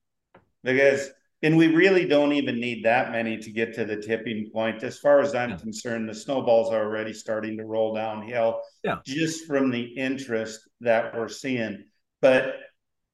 Because 0.64 1.10
and 1.42 1.56
we 1.56 1.74
really 1.74 2.06
don't 2.06 2.32
even 2.32 2.60
need 2.60 2.84
that 2.84 3.12
many 3.12 3.38
to 3.38 3.50
get 3.50 3.74
to 3.74 3.84
the 3.84 3.96
tipping 3.96 4.50
point. 4.52 4.82
As 4.82 4.98
far 4.98 5.20
as 5.20 5.34
I'm 5.34 5.50
yeah. 5.50 5.56
concerned, 5.56 6.08
the 6.08 6.14
snowballs 6.14 6.70
are 6.70 6.84
already 6.84 7.14
starting 7.14 7.56
to 7.56 7.64
roll 7.64 7.94
downhill 7.94 8.60
yeah. 8.84 8.96
just 9.06 9.46
from 9.46 9.70
the 9.70 9.82
interest 9.82 10.68
that 10.80 11.16
we're 11.16 11.28
seeing. 11.28 11.84
But 12.20 12.56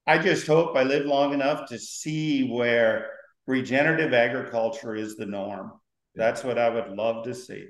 I 0.07 0.19
just 0.19 0.47
hope 0.47 0.77
I 0.77 0.83
live 0.83 1.07
long 1.07 1.35
enough 1.35 1.69
to 1.69 1.79
see 1.79 2.49
where 2.49 3.11
regenerative 3.47 4.13
agriculture 4.13 4.97
is 4.97 5.17
the 5.17 5.27
norm. 5.27 5.73
That's 6.17 6.43
what 6.43 6.59
I 6.59 6.69
would 6.69 6.89
love 6.91 7.25
to 7.25 7.35
see. 7.35 7.67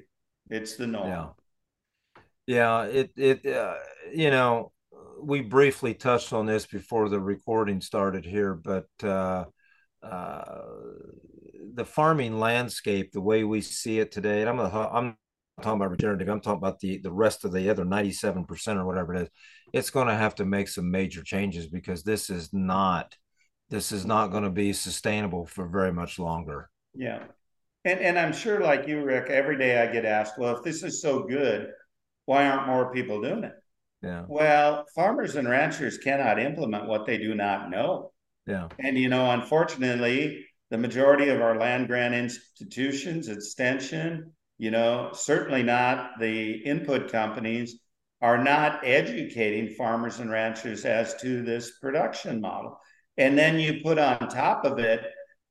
It's 0.48 0.76
the 0.76 0.86
norm. 0.86 1.08
Yeah. 1.08 1.26
Yeah, 2.46 2.82
it 2.84 3.10
it 3.16 3.44
uh, 3.44 3.74
you 4.14 4.30
know, 4.30 4.70
we 5.20 5.40
briefly 5.40 5.94
touched 5.94 6.32
on 6.32 6.46
this 6.46 6.64
before 6.64 7.08
the 7.08 7.18
recording 7.18 7.80
started 7.80 8.24
here, 8.24 8.54
but 8.54 8.86
uh 9.02 9.46
uh, 10.12 10.62
the 11.74 11.84
farming 11.84 12.38
landscape, 12.38 13.12
the 13.12 13.20
way 13.20 13.44
we 13.44 13.60
see 13.60 13.98
it 13.98 14.12
today, 14.12 14.40
and 14.40 14.50
I'm 14.50 14.58
a, 14.58 14.90
I'm 14.92 15.16
talking 15.62 15.80
about 15.80 15.90
regenerative. 15.90 16.28
I'm 16.28 16.40
talking 16.40 16.58
about 16.58 16.80
the 16.80 16.98
the 16.98 17.12
rest 17.12 17.44
of 17.44 17.52
the 17.52 17.68
other 17.70 17.84
97 17.84 18.44
percent 18.44 18.78
or 18.78 18.86
whatever 18.86 19.14
it 19.14 19.22
is. 19.22 19.28
It's 19.72 19.90
going 19.90 20.08
to 20.08 20.14
have 20.14 20.34
to 20.36 20.44
make 20.44 20.68
some 20.68 20.90
major 20.90 21.22
changes 21.22 21.66
because 21.66 22.02
this 22.02 22.30
is 22.30 22.50
not 22.52 23.16
this 23.68 23.92
is 23.92 24.06
not 24.06 24.30
going 24.30 24.44
to 24.44 24.50
be 24.50 24.72
sustainable 24.72 25.46
for 25.46 25.66
very 25.66 25.92
much 25.92 26.18
longer. 26.18 26.70
Yeah, 26.94 27.24
and 27.84 28.00
and 28.00 28.18
I'm 28.18 28.32
sure, 28.32 28.60
like 28.60 28.86
you, 28.86 29.02
Rick, 29.02 29.30
every 29.30 29.58
day 29.58 29.80
I 29.80 29.92
get 29.92 30.04
asked, 30.04 30.38
well, 30.38 30.56
if 30.56 30.62
this 30.62 30.82
is 30.82 31.02
so 31.02 31.24
good, 31.24 31.68
why 32.26 32.48
aren't 32.48 32.68
more 32.68 32.92
people 32.92 33.20
doing 33.20 33.44
it? 33.44 33.54
Yeah. 34.02 34.24
Well, 34.28 34.84
farmers 34.94 35.36
and 35.36 35.48
ranchers 35.48 35.98
cannot 35.98 36.38
implement 36.40 36.86
what 36.86 37.06
they 37.06 37.18
do 37.18 37.34
not 37.34 37.70
know. 37.70 38.12
Yeah. 38.46 38.68
And, 38.78 38.96
you 38.96 39.08
know, 39.08 39.30
unfortunately, 39.30 40.46
the 40.70 40.78
majority 40.78 41.28
of 41.28 41.40
our 41.40 41.58
land 41.58 41.88
grant 41.88 42.14
institutions, 42.14 43.28
extension, 43.28 44.32
you 44.58 44.70
know, 44.70 45.10
certainly 45.12 45.62
not 45.62 46.18
the 46.20 46.52
input 46.52 47.10
companies, 47.10 47.80
are 48.22 48.42
not 48.42 48.80
educating 48.84 49.74
farmers 49.74 50.20
and 50.20 50.30
ranchers 50.30 50.84
as 50.84 51.14
to 51.16 51.42
this 51.42 51.78
production 51.78 52.40
model. 52.40 52.78
And 53.18 53.36
then 53.36 53.58
you 53.58 53.80
put 53.82 53.98
on 53.98 54.28
top 54.28 54.64
of 54.64 54.78
it, 54.78 55.04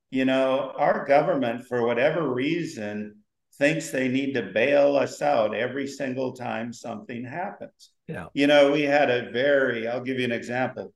you 0.09 0.25
know, 0.25 0.73
our 0.77 1.05
government, 1.05 1.67
for 1.67 1.85
whatever 1.85 2.33
reason, 2.33 3.17
thinks 3.57 3.89
they 3.89 4.07
need 4.07 4.33
to 4.33 4.51
bail 4.53 4.95
us 4.95 5.21
out 5.21 5.55
every 5.55 5.87
single 5.87 6.33
time 6.33 6.73
something 6.73 7.23
happens. 7.23 7.91
Yeah. 8.07 8.27
You 8.33 8.47
know, 8.47 8.71
we 8.71 8.81
had 8.81 9.09
a 9.09 9.31
very, 9.31 9.87
I'll 9.87 10.03
give 10.03 10.19
you 10.19 10.25
an 10.25 10.31
example 10.31 10.93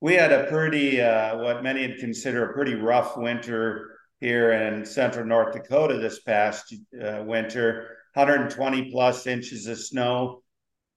we 0.00 0.14
had 0.14 0.32
a 0.32 0.44
pretty 0.44 1.00
uh, 1.00 1.36
what 1.38 1.62
many 1.62 1.86
would 1.86 1.98
consider 1.98 2.50
a 2.50 2.52
pretty 2.54 2.74
rough 2.74 3.16
winter 3.16 3.98
here 4.20 4.52
in 4.52 4.84
central 4.84 5.26
North 5.26 5.54
Dakota 5.54 5.98
this 5.98 6.20
past 6.20 6.74
uh, 7.02 7.22
winter, 7.24 7.96
120 8.14 8.90
plus 8.90 9.26
inches 9.26 9.66
of 9.66 9.78
snow. 9.78 10.42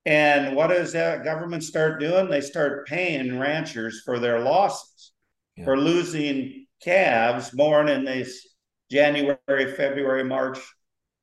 And 0.06 0.56
what 0.56 0.68
does 0.68 0.92
that 0.94 1.24
government 1.24 1.63
start 1.63 2.00
doing? 2.00 2.30
They 2.30 2.42
start 2.42 2.88
paying 2.88 3.39
ranchers 3.39 4.02
for 4.04 4.20
their 4.20 4.39
losses, 4.39 5.13
yeah. 5.56 5.63
for 5.63 5.78
losing 5.78 6.66
calves 6.82 7.50
born 7.52 7.88
in 7.88 8.04
this 8.04 8.46
January, 8.92 9.74
February, 9.76 10.26
March 10.26 10.60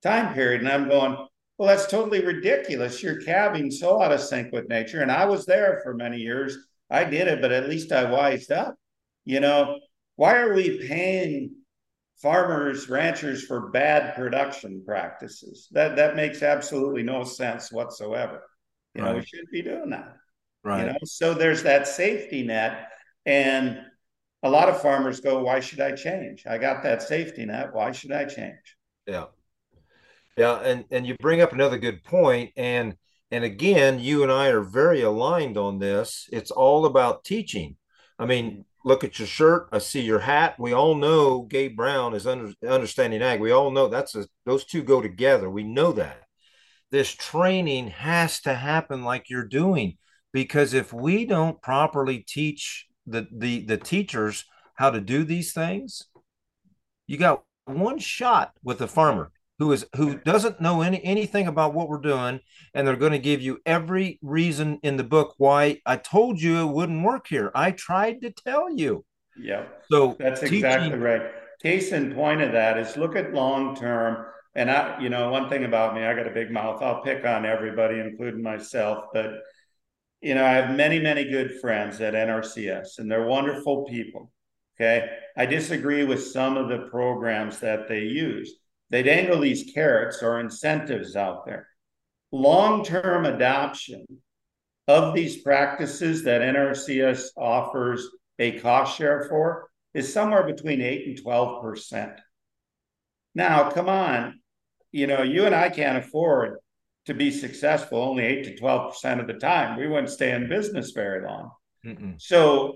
time 0.03 0.33
period. 0.33 0.62
And 0.62 0.71
I'm 0.71 0.88
going, 0.88 1.12
well, 1.59 1.69
that's 1.69 1.87
totally 1.87 2.25
ridiculous. 2.25 3.03
You're 3.03 3.21
calving 3.21 3.71
so 3.71 4.01
out 4.01 4.12
of 4.12 4.21
sync 4.21 4.51
with 4.51 4.71
nature. 4.71 5.03
And 5.03 5.12
I 5.12 5.27
was 5.27 5.45
there 5.45 5.81
for 5.85 5.93
many 5.93 6.16
years 6.16 6.57
I 6.90 7.05
did 7.05 7.29
it, 7.29 7.40
but 7.40 7.53
at 7.53 7.68
least 7.68 7.92
I 7.92 8.11
wised 8.11 8.50
up. 8.50 8.76
You 9.24 9.40
know, 9.40 9.79
why 10.16 10.37
are 10.38 10.55
we 10.55 10.87
paying 10.87 11.55
farmers, 12.20 12.88
ranchers 12.88 13.44
for 13.44 13.70
bad 13.70 14.14
production 14.14 14.83
practices? 14.85 15.68
That 15.70 15.96
that 15.96 16.16
makes 16.16 16.42
absolutely 16.42 17.03
no 17.03 17.24
sense 17.24 17.70
whatsoever. 17.70 18.42
You 18.94 19.03
right. 19.03 19.11
know, 19.11 19.16
we 19.18 19.24
shouldn't 19.24 19.50
be 19.50 19.62
doing 19.62 19.90
that. 19.90 20.16
Right. 20.64 20.81
You 20.81 20.87
know, 20.92 20.98
so 21.05 21.33
there's 21.35 21.62
that 21.62 21.87
safety 21.87 22.42
net. 22.42 22.88
And 23.26 23.81
a 24.42 24.50
lot 24.50 24.68
of 24.68 24.81
farmers 24.81 25.20
go, 25.20 25.42
Why 25.42 25.61
should 25.61 25.81
I 25.81 25.92
change? 25.92 26.46
I 26.46 26.59
got 26.59 26.83
that 26.83 27.03
safety 27.03 27.44
net. 27.44 27.72
Why 27.72 27.92
should 27.92 28.12
I 28.12 28.24
change? 28.24 28.76
Yeah. 29.07 29.26
Yeah. 30.37 30.61
And 30.61 30.85
and 30.90 31.07
you 31.07 31.16
bring 31.20 31.40
up 31.40 31.53
another 31.53 31.79
good. 31.79 32.00
And 32.57 32.96
and 33.31 33.45
again, 33.45 34.01
you 34.01 34.23
and 34.23 34.33
I 34.33 34.49
are 34.49 34.62
very 34.62 35.03
aligned 35.03 35.57
on 35.57 35.79
this. 35.79 36.29
It's 36.33 36.51
all 36.51 36.85
about 36.85 37.25
teaching. 37.25 37.77
I 38.19 38.27
mean, 38.27 38.64
look 38.85 39.05
at 39.05 39.19
your 39.19 39.29
shirt. 39.29 39.69
I 39.73 39.79
see 39.79 40.01
your 40.01 40.19
hat. 40.19 40.59
We 40.59 40.73
all 40.73 40.95
know 40.95 41.43
Gabe 41.43 41.77
Brown 41.77 42.14
is 42.14 42.27
under, 42.27 42.53
understanding 42.69 43.23
ag. 43.23 43.40
We 43.40 43.53
all 43.53 43.71
know 43.71 43.88
that's 43.88 44.14
a, 44.16 44.27
those 44.47 44.64
two 44.64 44.83
go 44.83 45.01
together. 45.01 45.49
We 45.49 45.62
know 45.62 45.93
that. 45.93 46.25
This 46.90 47.14
training 47.14 47.88
has 47.88 48.40
to 48.43 48.55
happen 48.55 49.05
like 49.05 49.31
you're 49.31 49.47
doing 49.47 49.97
because 50.33 50.75
if 50.75 50.93
we 50.93 51.25
don't 51.25 51.62
properly 51.62 52.19
teach 52.19 52.87
the 53.07 53.29
the 53.33 53.64
the 53.64 53.77
teachers 53.77 54.45
how 54.75 54.90
to 54.90 55.01
do 55.01 55.23
these 55.23 55.53
things, 55.53 56.07
you 57.07 57.16
got 57.16 57.45
one 57.64 57.99
shot 57.99 58.53
with 58.64 58.79
the 58.79 58.88
farmer 58.88 59.31
who 59.61 59.73
is 59.73 59.87
who 59.94 60.16
doesn't 60.16 60.61
know 60.61 60.81
any 60.81 61.05
anything 61.05 61.46
about 61.46 61.75
what 61.75 61.88
we're 61.88 61.99
doing 61.99 62.40
and 62.73 62.88
they're 62.88 62.96
going 62.96 63.12
to 63.12 63.18
give 63.18 63.42
you 63.42 63.59
every 63.66 64.18
reason 64.23 64.81
in 64.83 64.96
the 64.96 65.05
book 65.05 65.35
why 65.37 65.81
I 65.85 65.99
told 65.99 66.40
you 66.40 66.66
it 66.66 66.73
wouldn't 66.73 67.05
work 67.05 67.27
here. 67.29 67.53
I 67.55 67.73
tried 67.73 68.23
to 68.23 68.31
tell 68.31 68.75
you. 68.75 69.05
Yeah. 69.38 69.66
So 69.90 70.16
that's 70.18 70.40
teaching, 70.40 70.64
exactly 70.64 70.99
right. 70.99 71.23
Case 71.62 71.92
in 71.92 72.14
point 72.14 72.40
of 72.40 72.53
that 72.53 72.79
is 72.79 72.96
look 72.96 73.16
at 73.16 73.35
long 73.35 73.77
term. 73.77 74.25
And 74.55 74.70
I, 74.70 74.99
you 74.99 75.11
know, 75.11 75.31
one 75.31 75.51
thing 75.51 75.64
about 75.64 75.94
me, 75.94 76.05
I 76.05 76.14
got 76.14 76.27
a 76.27 76.31
big 76.31 76.51
mouth. 76.51 76.83
I'll 76.83 77.03
pick 77.03 77.27
on 77.27 77.44
everybody, 77.44 78.01
including 78.01 78.42
myself. 78.42 79.05
But 79.12 79.31
you 80.23 80.35
know, 80.35 80.44
I 80.44 80.53
have 80.53 80.75
many, 80.75 80.99
many 80.99 81.25
good 81.25 81.61
friends 81.61 82.01
at 82.01 82.14
NRCS, 82.14 82.99
and 82.99 83.11
they're 83.11 83.27
wonderful 83.27 83.85
people. 83.85 84.33
Okay. 84.81 85.07
I 85.37 85.44
disagree 85.44 86.05
with 86.05 86.27
some 86.27 86.57
of 86.57 86.70
the 86.70 86.88
programs 86.90 87.59
that 87.59 87.88
they 87.88 88.05
use. 88.05 88.55
They 88.90 89.03
dangle 89.03 89.40
these 89.40 89.72
carrots 89.72 90.22
or 90.22 90.40
incentives 90.40 91.16
out 91.16 91.46
there. 91.46 91.68
Long 92.33 92.85
term 92.85 93.24
adoption 93.24 94.05
of 94.88 95.14
these 95.14 95.42
practices 95.42 96.24
that 96.24 96.42
NRCS 96.42 97.29
offers 97.37 98.09
a 98.38 98.59
cost 98.59 98.96
share 98.96 99.26
for 99.29 99.68
is 99.94 100.12
somewhere 100.12 100.44
between 100.44 100.81
8 100.81 101.07
and 101.07 101.24
12%. 101.24 102.16
Now, 103.35 103.70
come 103.70 103.88
on. 103.88 104.40
You 104.92 105.07
know, 105.07 105.22
you 105.22 105.46
and 105.46 105.55
I 105.55 105.68
can't 105.68 105.98
afford 105.98 106.59
to 107.07 107.14
be 107.14 107.31
successful 107.31 108.03
only 108.03 108.24
8 108.24 108.44
to 108.44 108.62
12% 108.62 109.20
of 109.20 109.26
the 109.26 109.35
time. 109.35 109.79
We 109.79 109.87
wouldn't 109.87 110.11
stay 110.11 110.33
in 110.33 110.48
business 110.48 110.90
very 110.90 111.24
long. 111.24 111.50
Mm-mm. 111.85 112.20
So, 112.20 112.74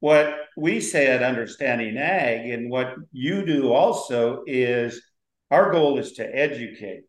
what 0.00 0.34
we 0.56 0.80
say 0.80 1.06
at 1.06 1.22
Understanding 1.22 1.96
Ag 1.96 2.50
and 2.50 2.70
what 2.70 2.94
you 3.10 3.46
do 3.46 3.72
also 3.72 4.42
is 4.46 5.02
our 5.50 5.72
goal 5.72 5.98
is 5.98 6.12
to 6.12 6.24
educate. 6.24 7.04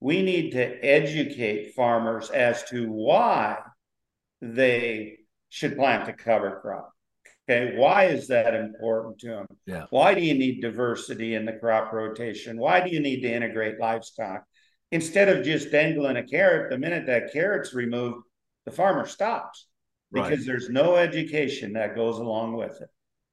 We 0.00 0.22
need 0.22 0.50
to 0.52 0.84
educate 0.84 1.74
farmers 1.74 2.30
as 2.30 2.64
to 2.64 2.90
why 2.90 3.58
they 4.40 5.18
should 5.48 5.76
plant 5.76 6.08
a 6.08 6.12
cover 6.12 6.60
crop. 6.60 6.92
Okay, 7.48 7.76
why 7.76 8.06
is 8.06 8.26
that 8.28 8.54
important 8.54 9.18
to 9.20 9.28
them? 9.28 9.46
Yeah. 9.66 9.86
Why 9.90 10.14
do 10.14 10.20
you 10.20 10.34
need 10.34 10.60
diversity 10.60 11.34
in 11.34 11.44
the 11.44 11.52
crop 11.52 11.92
rotation? 11.92 12.58
Why 12.58 12.80
do 12.80 12.90
you 12.90 13.00
need 13.00 13.20
to 13.20 13.32
integrate 13.32 13.78
livestock? 13.78 14.42
Instead 14.90 15.28
of 15.28 15.44
just 15.44 15.70
dangling 15.70 16.16
a 16.16 16.24
carrot, 16.24 16.70
the 16.70 16.78
minute 16.78 17.06
that 17.06 17.32
carrot's 17.32 17.72
removed, 17.72 18.24
the 18.64 18.72
farmer 18.72 19.06
stops 19.06 19.68
because 20.12 20.38
right. 20.38 20.46
there's 20.46 20.68
no 20.68 20.96
education 20.96 21.72
that 21.74 21.94
goes 21.94 22.18
along 22.18 22.56
with 22.56 22.80
it. 22.80 22.88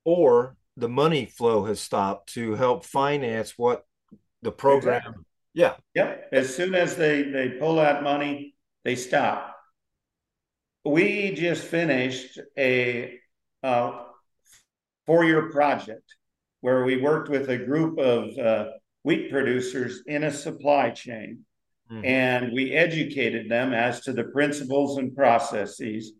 Or 0.06 0.58
the 0.78 0.89
money 0.89 1.26
flow 1.26 1.66
has 1.66 1.80
stopped 1.80 2.34
to 2.34 2.54
help 2.54 2.86
finance 2.86 3.54
what 3.58 3.84
the 4.43 4.51
program. 4.51 4.97
Exactly. 4.97 5.23
Yeah. 5.53 5.73
Yep. 5.95 6.29
As 6.32 6.56
soon 6.56 6.75
as 6.75 6.95
they 6.95 7.23
they 7.23 7.49
pull 7.49 7.79
out 7.79 8.03
money, 8.03 8.56
they 8.84 8.95
stop. 8.95 9.56
We 10.86 11.32
just 11.34 11.63
finished 11.63 12.39
a 12.58 13.19
uh, 13.63 14.03
four-year 15.06 15.49
project 15.51 16.03
where 16.62 16.84
we 16.84 16.97
worked 16.97 17.29
with 17.29 17.49
a 17.49 17.58
group 17.58 17.97
of 17.99 18.38
uh, 18.38 18.65
wheat 19.03 19.32
producers 19.32 20.01
in 20.08 20.23
a 20.23 20.32
supply 20.32 20.89
chain, 20.89 21.45
mm-hmm. 21.89 22.03
and 22.03 22.51
we 22.51 22.73
educated 22.73 23.49
them 23.49 23.73
as 23.73 24.01
to 24.01 24.13
the 24.13 24.25
principles 24.25 24.97
and 24.97 25.15
processes. 25.15 26.13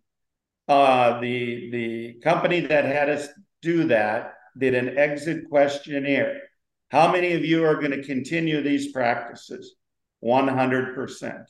Uh, 0.68 1.20
the 1.20 1.70
the 1.72 2.14
company 2.24 2.62
that 2.62 2.86
had 2.86 3.10
us 3.10 3.28
do 3.62 3.86
that 3.86 4.36
did 4.58 4.76
an 4.76 4.98
exit 4.98 5.50
questionnaire 5.50 6.40
how 6.94 7.12
many 7.12 7.34
of 7.34 7.44
you 7.44 7.66
are 7.66 7.74
going 7.76 7.90
to 7.90 8.04
continue 8.04 8.62
these 8.62 8.92
practices? 8.92 9.76
100%. 10.24 11.44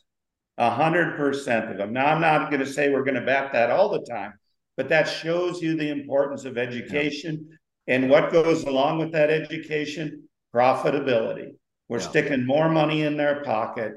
100% 0.57 1.71
of 1.71 1.77
them. 1.77 1.91
Now, 1.91 2.05
I'm 2.05 2.21
not 2.21 2.49
going 2.49 2.61
to 2.61 2.65
say 2.65 2.89
we're 2.89 3.03
going 3.03 3.19
to 3.19 3.25
bat 3.25 3.51
that 3.51 3.69
all 3.69 3.89
the 3.89 4.05
time, 4.09 4.35
but 4.77 4.87
that 4.87 5.03
shows 5.03 5.61
you 5.61 5.75
the 5.75 5.89
importance 5.89 6.45
of 6.45 6.57
education 6.57 7.45
yeah. 7.49 7.95
and 7.95 8.09
what 8.09 8.31
goes 8.31 8.63
along 8.63 8.99
with 8.99 9.11
that 9.11 9.29
education 9.29 10.29
profitability. 10.55 11.49
We're 11.89 11.99
yeah. 11.99 12.07
sticking 12.09 12.45
more 12.45 12.69
money 12.69 13.01
in 13.01 13.17
their 13.17 13.43
pocket. 13.43 13.95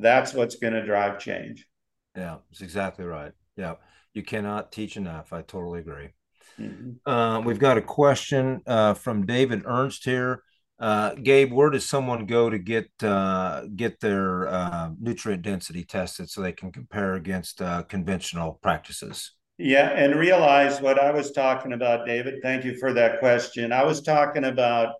That's 0.00 0.34
what's 0.34 0.56
going 0.56 0.72
to 0.72 0.84
drive 0.84 1.20
change. 1.20 1.64
Yeah, 2.16 2.38
that's 2.50 2.60
exactly 2.60 3.04
right. 3.04 3.30
Yeah, 3.56 3.74
you 4.14 4.24
cannot 4.24 4.72
teach 4.72 4.96
enough. 4.96 5.32
I 5.32 5.42
totally 5.42 5.78
agree. 5.78 6.08
Mm-hmm. 6.58 7.08
Uh, 7.08 7.38
we've 7.40 7.60
got 7.60 7.78
a 7.78 7.82
question 7.82 8.62
uh, 8.66 8.94
from 8.94 9.26
David 9.26 9.62
Ernst 9.64 10.04
here. 10.04 10.42
Uh, 10.82 11.14
Gabe, 11.14 11.52
where 11.52 11.70
does 11.70 11.88
someone 11.88 12.26
go 12.26 12.50
to 12.50 12.58
get 12.58 12.90
uh, 13.04 13.62
get 13.76 14.00
their 14.00 14.48
uh, 14.48 14.90
nutrient 14.98 15.42
density 15.42 15.84
tested 15.84 16.28
so 16.28 16.42
they 16.42 16.50
can 16.50 16.72
compare 16.72 17.14
against 17.14 17.62
uh, 17.62 17.84
conventional 17.84 18.58
practices? 18.62 19.30
Yeah, 19.58 19.90
and 19.90 20.18
realize 20.18 20.80
what 20.80 20.98
I 20.98 21.12
was 21.12 21.30
talking 21.30 21.72
about, 21.72 22.04
David. 22.04 22.40
Thank 22.42 22.64
you 22.64 22.76
for 22.78 22.92
that 22.94 23.20
question. 23.20 23.70
I 23.70 23.84
was 23.84 24.02
talking 24.02 24.42
about 24.42 24.94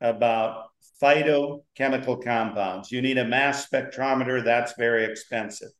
about 0.00 0.64
phytochemical 1.00 2.24
compounds. 2.24 2.90
You 2.90 3.00
need 3.00 3.18
a 3.18 3.24
mass 3.24 3.68
spectrometer. 3.68 4.44
That's 4.44 4.74
very 4.76 5.04
expensive. 5.04 5.70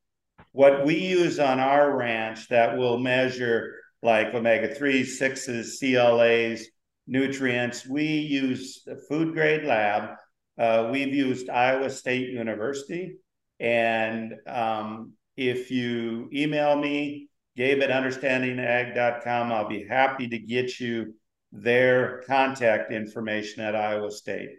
What 0.52 0.86
we 0.86 0.96
use 0.96 1.40
on 1.40 1.58
our 1.58 1.96
ranch 1.96 2.48
that 2.50 2.78
will 2.78 2.96
measure 2.96 3.74
like 4.04 4.32
omega 4.34 4.72
3s, 4.72 5.20
6s, 5.20 5.80
CLAs, 5.80 6.68
nutrients. 7.10 7.86
We 7.86 8.04
use 8.04 8.82
the 8.86 8.96
food 8.96 9.34
grade 9.34 9.64
lab. 9.64 10.16
Uh, 10.56 10.88
we've 10.90 11.12
used 11.12 11.50
Iowa 11.50 11.90
State 11.90 12.30
University. 12.30 13.16
And 13.58 14.34
um, 14.46 15.12
if 15.36 15.70
you 15.70 16.30
email 16.32 16.76
me, 16.76 17.28
gabe 17.56 17.82
at 17.82 17.90
understandingag.com, 17.90 19.52
I'll 19.52 19.68
be 19.68 19.86
happy 19.86 20.28
to 20.28 20.38
get 20.38 20.78
you 20.78 21.14
their 21.52 22.22
contact 22.26 22.92
information 22.92 23.64
at 23.64 23.74
Iowa 23.74 24.10
State. 24.10 24.50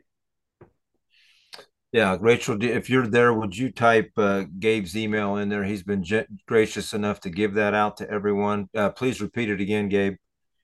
Yeah, 1.94 2.18
Rachel, 2.20 2.62
if 2.64 2.90
you're 2.90 3.08
there, 3.08 3.34
would 3.34 3.58
you 3.58 3.70
type 3.70 4.12
uh, 4.16 4.46
Gabe's 4.60 4.96
email 4.96 5.38
in 5.38 5.50
there? 5.50 5.64
He's 5.64 5.84
been 5.84 6.06
gracious 6.48 6.94
enough 6.94 7.20
to 7.22 7.30
give 7.30 7.56
that 7.56 7.74
out 7.74 7.98
to 7.98 8.10
everyone. 8.10 8.70
Uh, 8.76 8.90
please 8.92 9.22
repeat 9.22 9.50
it 9.50 9.60
again, 9.60 9.90
Gabe. 9.90 10.16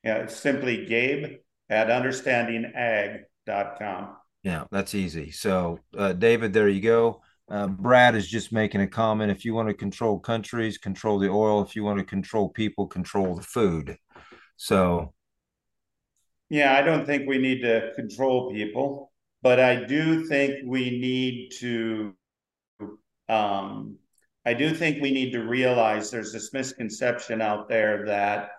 Yeah, 0.03 0.17
it's 0.17 0.37
simply 0.37 0.85
Gabe 0.85 1.39
at 1.69 1.87
understandingag.com. 1.87 4.17
Yeah, 4.43 4.65
that's 4.71 4.95
easy. 4.95 5.31
So, 5.31 5.79
uh, 5.97 6.13
David, 6.13 6.53
there 6.53 6.69
you 6.69 6.81
go. 6.81 7.21
Uh, 7.49 7.67
Brad 7.67 8.15
is 8.15 8.27
just 8.27 8.51
making 8.51 8.81
a 8.81 8.87
comment. 8.87 9.31
If 9.31 9.45
you 9.45 9.53
want 9.53 9.69
to 9.69 9.73
control 9.73 10.19
countries, 10.19 10.77
control 10.77 11.19
the 11.19 11.29
oil. 11.29 11.61
If 11.61 11.75
you 11.75 11.83
want 11.83 11.99
to 11.99 12.05
control 12.05 12.49
people, 12.49 12.87
control 12.87 13.35
the 13.35 13.41
food. 13.41 13.97
So, 14.57 15.13
yeah, 16.49 16.77
I 16.77 16.81
don't 16.81 17.05
think 17.05 17.27
we 17.27 17.37
need 17.37 17.61
to 17.61 17.91
control 17.95 18.51
people, 18.51 19.11
but 19.41 19.59
I 19.59 19.85
do 19.85 20.25
think 20.25 20.65
we 20.65 20.99
need 20.99 21.51
to. 21.59 22.15
Um, 23.29 23.97
I 24.45 24.53
do 24.53 24.73
think 24.73 25.01
we 25.01 25.11
need 25.11 25.31
to 25.31 25.43
realize 25.43 26.09
there's 26.09 26.31
this 26.31 26.53
misconception 26.53 27.41
out 27.41 27.67
there 27.67 28.05
that 28.05 28.51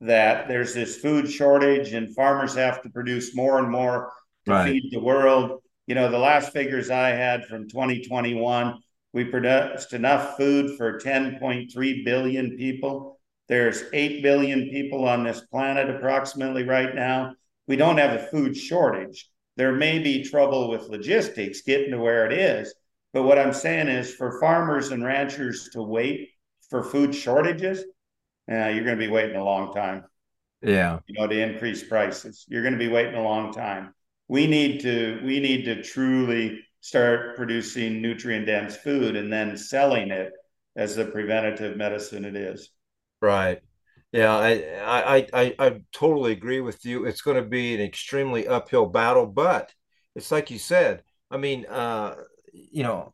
that 0.00 0.48
there's 0.48 0.74
this 0.74 0.98
food 0.98 1.30
shortage 1.30 1.92
and 1.92 2.14
farmers 2.14 2.54
have 2.54 2.82
to 2.82 2.90
produce 2.90 3.34
more 3.34 3.58
and 3.58 3.70
more 3.70 4.12
to 4.44 4.50
right. 4.50 4.72
feed 4.72 4.90
the 4.90 5.00
world. 5.00 5.62
You 5.86 5.94
know, 5.94 6.10
the 6.10 6.18
last 6.18 6.52
figures 6.52 6.90
I 6.90 7.10
had 7.10 7.44
from 7.44 7.68
2021, 7.68 8.80
we 9.12 9.24
produced 9.24 9.92
enough 9.92 10.36
food 10.36 10.76
for 10.76 10.98
10.3 10.98 12.04
billion 12.04 12.56
people. 12.56 13.20
There's 13.48 13.84
8 13.92 14.22
billion 14.22 14.70
people 14.70 15.06
on 15.06 15.24
this 15.24 15.40
planet 15.40 15.88
approximately 15.90 16.64
right 16.64 16.94
now. 16.94 17.34
We 17.66 17.76
don't 17.76 17.98
have 17.98 18.18
a 18.18 18.26
food 18.26 18.56
shortage. 18.56 19.30
There 19.56 19.72
may 19.72 19.98
be 20.00 20.24
trouble 20.24 20.68
with 20.68 20.88
logistics 20.88 21.62
getting 21.62 21.92
to 21.92 21.98
where 21.98 22.26
it 22.26 22.32
is. 22.32 22.74
But 23.12 23.22
what 23.22 23.38
I'm 23.38 23.52
saying 23.52 23.88
is 23.88 24.12
for 24.12 24.40
farmers 24.40 24.90
and 24.90 25.04
ranchers 25.04 25.68
to 25.72 25.82
wait 25.82 26.30
for 26.68 26.82
food 26.82 27.14
shortages, 27.14 27.84
yeah, 28.48 28.68
you're 28.68 28.84
going 28.84 28.98
to 28.98 29.06
be 29.06 29.10
waiting 29.12 29.36
a 29.36 29.44
long 29.44 29.72
time. 29.72 30.04
Yeah. 30.62 31.00
You 31.06 31.20
know, 31.20 31.26
to 31.26 31.38
increase 31.40 31.84
prices, 31.84 32.44
you're 32.48 32.62
going 32.62 32.74
to 32.74 32.78
be 32.78 32.88
waiting 32.88 33.14
a 33.14 33.22
long 33.22 33.52
time. 33.52 33.94
We 34.28 34.46
need 34.46 34.80
to 34.80 35.20
we 35.22 35.40
need 35.40 35.64
to 35.66 35.82
truly 35.82 36.60
start 36.80 37.36
producing 37.36 38.00
nutrient 38.00 38.46
dense 38.46 38.76
food 38.76 39.16
and 39.16 39.32
then 39.32 39.56
selling 39.56 40.10
it 40.10 40.32
as 40.76 40.96
the 40.96 41.04
preventative 41.06 41.76
medicine 41.76 42.24
it 42.24 42.36
is. 42.36 42.70
Right. 43.20 43.60
Yeah, 44.12 44.36
I, 44.36 45.16
I, 45.16 45.26
I, 45.32 45.54
I 45.58 45.80
totally 45.92 46.32
agree 46.32 46.60
with 46.60 46.84
you. 46.84 47.04
It's 47.04 47.20
going 47.20 47.36
to 47.36 47.48
be 47.48 47.74
an 47.74 47.80
extremely 47.80 48.46
uphill 48.46 48.86
battle, 48.86 49.26
but 49.26 49.72
it's 50.14 50.30
like 50.30 50.50
you 50.50 50.58
said. 50.58 51.02
I 51.30 51.36
mean, 51.36 51.66
uh, 51.66 52.14
you 52.52 52.84
know, 52.84 53.12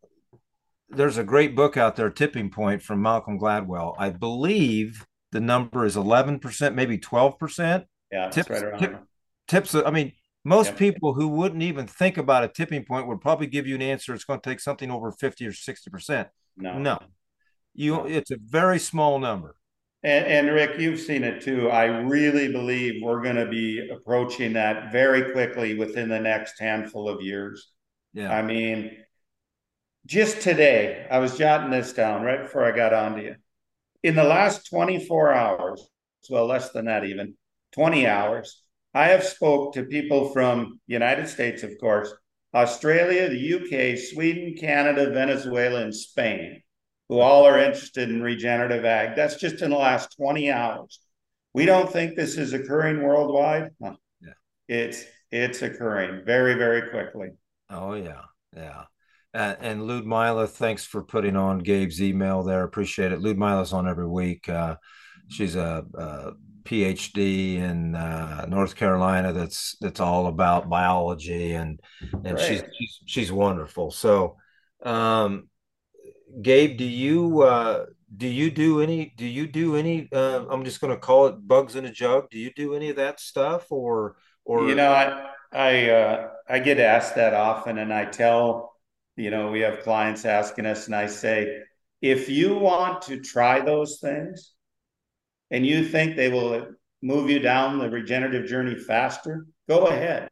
there's 0.90 1.16
a 1.16 1.24
great 1.24 1.56
book 1.56 1.76
out 1.76 1.96
there, 1.96 2.10
Tipping 2.10 2.50
Point 2.50 2.82
from 2.82 3.00
Malcolm 3.00 3.38
Gladwell. 3.38 3.94
I 3.98 4.10
believe 4.10 5.06
the 5.32 5.40
number 5.40 5.84
is 5.84 5.96
11%, 5.96 6.74
maybe 6.74 6.98
12%. 6.98 7.84
Yeah, 8.12 8.28
tips, 8.28 8.50
right 8.50 8.62
around 8.62 8.78
tip, 8.80 9.00
tips. 9.46 9.74
I 9.74 9.90
mean, 9.90 10.12
most 10.44 10.76
people 10.76 11.14
who 11.14 11.28
wouldn't 11.28 11.62
even 11.62 11.86
think 11.86 12.18
about 12.18 12.44
a 12.44 12.48
tipping 12.48 12.84
point 12.84 13.06
would 13.06 13.20
probably 13.20 13.46
give 13.46 13.66
you 13.66 13.74
an 13.76 13.82
answer. 13.82 14.14
It's 14.14 14.24
going 14.24 14.40
to 14.40 14.50
take 14.50 14.60
something 14.60 14.90
over 14.90 15.12
50 15.12 15.46
or 15.46 15.52
60%. 15.52 16.28
No, 16.56 16.78
no, 16.78 16.98
you, 17.74 17.96
no. 17.96 18.06
it's 18.06 18.30
a 18.30 18.36
very 18.42 18.78
small 18.78 19.18
number. 19.18 19.54
And, 20.02 20.24
and, 20.26 20.54
Rick, 20.54 20.80
you've 20.80 20.98
seen 20.98 21.24
it 21.24 21.42
too. 21.42 21.68
I 21.68 21.84
really 21.84 22.50
believe 22.50 23.02
we're 23.02 23.22
going 23.22 23.36
to 23.36 23.46
be 23.46 23.86
approaching 23.92 24.54
that 24.54 24.90
very 24.90 25.30
quickly 25.32 25.74
within 25.74 26.08
the 26.08 26.18
next 26.18 26.58
handful 26.58 27.08
of 27.08 27.20
years. 27.20 27.70
Yeah. 28.14 28.34
I 28.34 28.40
mean, 28.40 28.96
just 30.06 30.40
today, 30.40 31.06
I 31.10 31.18
was 31.18 31.36
jotting 31.36 31.70
this 31.70 31.92
down 31.92 32.22
right 32.22 32.42
before 32.42 32.64
I 32.64 32.74
got 32.74 32.94
on 32.94 33.16
to 33.16 33.22
you. 33.22 33.34
In 34.02 34.14
the 34.14 34.24
last 34.24 34.68
24 34.70 35.32
hours, 35.32 35.86
well, 36.28 36.46
less 36.46 36.70
than 36.70 36.86
that 36.86 37.04
even, 37.04 37.34
20 37.72 38.06
hours, 38.06 38.62
I 38.94 39.08
have 39.08 39.24
spoke 39.24 39.74
to 39.74 39.84
people 39.84 40.30
from 40.30 40.80
United 40.86 41.28
States, 41.28 41.62
of 41.62 41.72
course, 41.80 42.12
Australia, 42.54 43.28
the 43.28 43.54
UK, 43.54 43.98
Sweden, 43.98 44.56
Canada, 44.58 45.10
Venezuela, 45.10 45.82
and 45.82 45.94
Spain 45.94 46.62
who 47.10 47.18
all 47.18 47.44
are 47.44 47.58
interested 47.58 48.08
in 48.08 48.22
regenerative 48.22 48.84
ag. 48.84 49.16
That's 49.16 49.34
just 49.34 49.62
in 49.62 49.70
the 49.70 49.76
last 49.76 50.16
20 50.16 50.52
hours. 50.52 51.00
We 51.52 51.66
don't 51.66 51.90
think 51.90 52.14
this 52.14 52.38
is 52.38 52.52
occurring 52.52 53.02
worldwide. 53.02 53.70
No. 53.80 53.96
Yeah. 54.22 54.32
It's 54.68 55.04
it's 55.32 55.60
occurring 55.60 56.22
very, 56.24 56.54
very 56.54 56.88
quickly. 56.90 57.30
Oh 57.68 57.94
yeah. 57.94 58.22
Yeah. 58.56 58.84
Uh, 59.32 59.54
and 59.60 59.86
Ludmila, 59.86 60.46
thanks 60.46 60.84
for 60.84 61.02
putting 61.02 61.36
on 61.36 61.60
Gabe's 61.60 62.02
email 62.02 62.42
there. 62.42 62.64
Appreciate 62.64 63.12
it. 63.12 63.20
Ludmila's 63.20 63.72
on 63.72 63.88
every 63.88 64.08
week. 64.08 64.48
Uh, 64.48 64.76
she's 65.28 65.54
a, 65.56 65.84
a, 65.94 66.32
PhD 66.64 67.56
in 67.56 67.94
uh, 67.94 68.44
North 68.48 68.76
Carolina. 68.76 69.32
That's 69.32 69.76
that's 69.80 69.98
all 69.98 70.26
about 70.26 70.68
biology, 70.68 71.52
and 71.52 71.80
and 72.24 72.38
she's, 72.38 72.62
she's 72.78 73.00
she's 73.06 73.32
wonderful. 73.32 73.90
So, 73.90 74.36
um, 74.82 75.48
Gabe, 76.42 76.76
do 76.76 76.84
you 76.84 77.42
uh, 77.42 77.86
do 78.14 78.26
you 78.26 78.50
do 78.50 78.80
any 78.80 79.12
do 79.16 79.26
you 79.26 79.46
do 79.46 79.76
any 79.76 80.08
uh, 80.12 80.44
I'm 80.50 80.64
just 80.64 80.80
going 80.80 80.92
to 80.92 80.98
call 80.98 81.26
it 81.26 81.46
bugs 81.46 81.76
in 81.76 81.84
a 81.86 81.92
jug. 81.92 82.30
Do 82.30 82.38
you 82.38 82.52
do 82.54 82.74
any 82.74 82.90
of 82.90 82.96
that 82.96 83.20
stuff 83.20 83.70
or 83.70 84.16
or 84.44 84.68
You 84.68 84.74
know, 84.74 84.92
I 84.92 85.30
I 85.52 85.90
uh, 85.90 86.28
I 86.48 86.58
get 86.58 86.80
asked 86.80 87.14
that 87.14 87.34
often 87.34 87.78
and 87.78 87.92
I 87.92 88.04
tell, 88.06 88.74
you 89.16 89.31
know, 89.31 89.51
we 89.51 89.61
have 89.61 89.81
clients 89.81 90.25
asking 90.25 90.66
us 90.66 90.87
and 90.87 90.94
I 90.94 91.07
say, 91.07 91.62
if 92.01 92.29
you 92.29 92.57
want 92.57 93.03
to 93.03 93.20
try 93.20 93.61
those 93.61 93.99
things 94.01 94.53
and 95.51 95.66
you 95.66 95.85
think 95.85 96.16
they 96.16 96.31
will 96.31 96.68
move 97.03 97.31
you 97.31 97.38
down 97.38 97.79
the 97.79 97.90
regenerative 97.90 98.46
journey 98.46 98.77
faster, 98.77 99.46
go 99.68 99.87
ahead. 99.87 100.29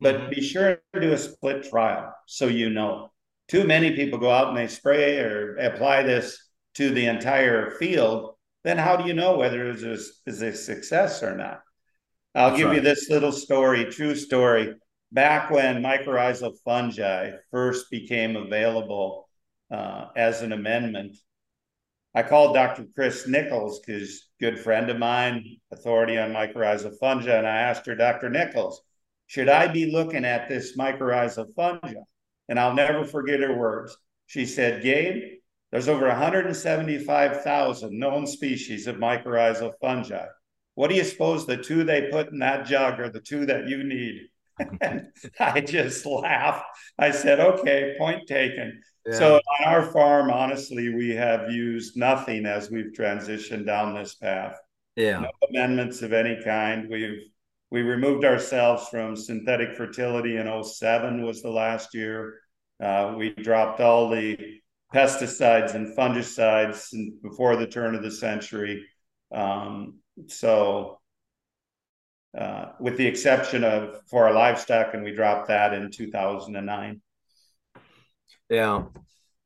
But 0.00 0.16
mm-hmm. 0.16 0.30
be 0.30 0.40
sure 0.40 0.78
to 0.92 1.00
do 1.00 1.12
a 1.12 1.18
split 1.18 1.68
trial 1.68 2.12
so 2.26 2.46
you 2.46 2.70
know 2.70 3.10
too 3.48 3.64
many 3.64 3.94
people 3.94 4.18
go 4.18 4.30
out 4.30 4.48
and 4.48 4.56
they 4.56 4.66
spray 4.66 5.18
or 5.18 5.56
apply 5.56 6.02
this 6.02 6.38
to 6.74 6.90
the 6.90 7.06
entire 7.06 7.72
field, 7.72 8.34
then 8.64 8.78
how 8.78 8.96
do 8.96 9.06
you 9.06 9.14
know 9.14 9.36
whether 9.36 9.68
it 9.68 9.76
is 9.76 9.84
a, 9.84 10.30
is 10.30 10.42
a 10.42 10.54
success 10.54 11.22
or 11.22 11.36
not? 11.36 11.60
I'll 12.34 12.50
That's 12.50 12.58
give 12.58 12.68
right. 12.68 12.76
you 12.76 12.80
this 12.80 13.10
little 13.10 13.32
story, 13.32 13.84
true 13.86 14.16
story. 14.16 14.74
Back 15.14 15.48
when 15.48 15.80
mycorrhizal 15.80 16.56
fungi 16.64 17.30
first 17.52 17.88
became 17.88 18.34
available 18.34 19.28
uh, 19.70 20.06
as 20.16 20.42
an 20.42 20.50
amendment, 20.50 21.16
I 22.16 22.24
called 22.24 22.56
Dr. 22.56 22.86
Chris 22.96 23.28
Nichols, 23.28 23.78
because 23.78 24.28
good 24.40 24.58
friend 24.58 24.90
of 24.90 24.98
mine, 24.98 25.58
authority 25.72 26.18
on 26.18 26.32
mycorrhizal 26.32 26.98
fungi, 26.98 27.30
and 27.30 27.46
I 27.46 27.58
asked 27.58 27.86
her, 27.86 27.94
Dr. 27.94 28.28
Nichols, 28.28 28.82
should 29.28 29.48
I 29.48 29.68
be 29.68 29.92
looking 29.92 30.24
at 30.24 30.48
this 30.48 30.76
mycorrhizal 30.76 31.54
fungi? 31.54 31.94
And 32.48 32.58
I'll 32.58 32.74
never 32.74 33.04
forget 33.04 33.38
her 33.38 33.56
words. 33.56 33.96
She 34.26 34.46
said, 34.46 34.82
Gabe, 34.82 35.38
there's 35.70 35.86
over 35.86 36.08
175,000 36.08 37.96
known 37.96 38.26
species 38.26 38.88
of 38.88 38.96
mycorrhizal 38.96 39.74
fungi. 39.80 40.26
What 40.74 40.90
do 40.90 40.96
you 40.96 41.04
suppose 41.04 41.46
the 41.46 41.56
two 41.56 41.84
they 41.84 42.10
put 42.10 42.32
in 42.32 42.40
that 42.40 42.66
jug 42.66 42.98
are 42.98 43.10
the 43.10 43.20
two 43.20 43.46
that 43.46 43.68
you 43.68 43.84
need? 43.84 44.28
And 44.80 45.08
I 45.40 45.60
just 45.60 46.06
laughed. 46.06 46.64
I 46.98 47.10
said, 47.10 47.40
okay, 47.40 47.94
point 47.98 48.26
taken. 48.26 48.80
Yeah. 49.06 49.18
So 49.18 49.36
on 49.36 49.64
our 49.66 49.82
farm, 49.82 50.30
honestly, 50.30 50.94
we 50.94 51.10
have 51.10 51.50
used 51.50 51.96
nothing 51.96 52.46
as 52.46 52.70
we've 52.70 52.92
transitioned 52.96 53.66
down 53.66 53.94
this 53.94 54.14
path. 54.14 54.56
Yeah. 54.96 55.20
No 55.20 55.30
amendments 55.50 56.02
of 56.02 56.12
any 56.12 56.42
kind. 56.42 56.88
We've 56.88 57.20
we 57.70 57.82
removed 57.82 58.24
ourselves 58.24 58.88
from 58.88 59.16
synthetic 59.16 59.76
fertility 59.76 60.36
in 60.36 60.62
07 60.62 61.24
was 61.24 61.42
the 61.42 61.50
last 61.50 61.92
year. 61.92 62.38
Uh, 62.80 63.14
we 63.18 63.30
dropped 63.30 63.80
all 63.80 64.08
the 64.10 64.38
pesticides 64.94 65.74
and 65.74 65.96
fungicides 65.96 66.94
before 67.20 67.56
the 67.56 67.66
turn 67.66 67.96
of 67.96 68.02
the 68.04 68.12
century. 68.12 68.86
Um, 69.34 69.98
so, 70.28 71.00
uh, 72.36 72.72
with 72.80 72.96
the 72.96 73.06
exception 73.06 73.64
of 73.64 74.00
for 74.08 74.26
our 74.26 74.32
livestock, 74.34 74.94
and 74.94 75.04
we 75.04 75.14
dropped 75.14 75.48
that 75.48 75.72
in 75.72 75.90
2009. 75.90 77.00
Yeah, 78.50 78.84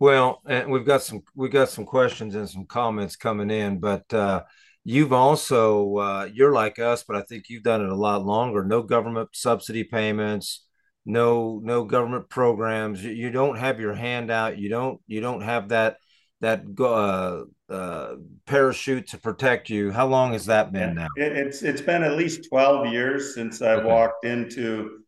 well, 0.01 0.43
we've 0.69 0.87
got 0.87 1.03
some 1.03 1.23
we've 1.35 1.53
got 1.53 1.69
some 1.69 1.85
questions 1.85 2.35
and 2.35 2.49
some 2.49 2.67
comments 2.67 3.17
coming 3.17 3.51
in, 3.51 3.81
but 3.81 4.13
uh, 4.15 4.43
you've 4.85 5.13
also 5.13 5.97
uh, 5.97 6.29
you're 6.33 6.53
like 6.53 6.79
us, 6.79 7.03
but 7.03 7.17
I 7.17 7.23
think 7.23 7.49
you've 7.49 7.65
done 7.65 7.83
it 7.83 7.91
a 7.91 7.97
lot 7.97 8.25
longer. 8.25 8.65
No 8.65 8.83
government 8.83 9.31
subsidy 9.33 9.85
payments, 9.85 10.67
no 11.05 11.61
no 11.63 11.85
government 11.85 12.29
programs. 12.29 13.03
You, 13.05 13.11
you 13.11 13.31
don't 13.31 13.59
have 13.59 13.81
your 13.81 13.95
hand 13.95 14.31
out. 14.31 14.57
You 14.57 14.69
don't 14.69 15.01
you 15.09 15.21
don't 15.21 15.43
have 15.43 15.71
that 15.71 15.97
that 16.41 16.63
uh, 16.79 17.73
uh, 17.73 18.17
parachute 18.47 19.09
to 19.09 19.19
protect 19.19 19.69
you. 19.69 19.91
How 19.91 20.07
long 20.07 20.33
has 20.33 20.47
that 20.47 20.73
been 20.73 20.95
now? 20.95 21.09
It, 21.17 21.37
it's 21.37 21.63
it's 21.63 21.83
been 21.83 22.03
at 22.03 22.17
least 22.17 22.49
twelve 22.49 22.87
years 22.87 23.35
since 23.35 23.61
I 23.63 23.75
okay. 23.75 23.87
walked 23.87 24.25
into 24.25 25.01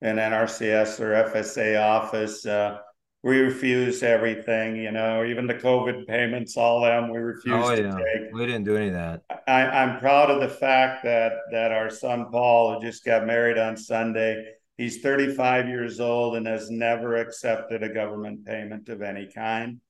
an 0.00 0.16
NRCS 0.16 1.00
or 1.00 1.30
FSA 1.30 1.80
office. 1.80 2.46
Uh, 2.46 2.78
we 3.24 3.40
refused 3.40 4.04
everything, 4.04 4.76
you 4.76 4.92
know, 4.92 5.24
even 5.24 5.46
the 5.48 5.54
COVID 5.54 6.06
payments, 6.06 6.56
all 6.56 6.82
them 6.82 7.10
we 7.10 7.18
refused 7.18 7.66
oh, 7.66 7.70
yeah. 7.70 7.90
to 7.90 7.96
take. 7.96 8.32
We 8.32 8.46
didn't 8.46 8.64
do 8.64 8.76
any 8.76 8.88
of 8.88 8.94
that. 8.94 9.22
I, 9.48 9.66
I'm 9.66 9.98
proud 9.98 10.30
of 10.30 10.40
the 10.40 10.48
fact 10.48 11.02
that 11.04 11.32
that 11.50 11.72
our 11.72 11.90
son 11.90 12.26
Paul, 12.30 12.74
who 12.74 12.86
just 12.86 13.04
got 13.04 13.26
married 13.26 13.58
on 13.58 13.76
Sunday, 13.76 14.44
he's 14.76 15.00
35 15.00 15.68
years 15.68 15.98
old 15.98 16.36
and 16.36 16.46
has 16.46 16.70
never 16.70 17.16
accepted 17.16 17.82
a 17.82 17.92
government 17.92 18.46
payment 18.46 18.88
of 18.88 19.02
any 19.02 19.28
kind. 19.34 19.80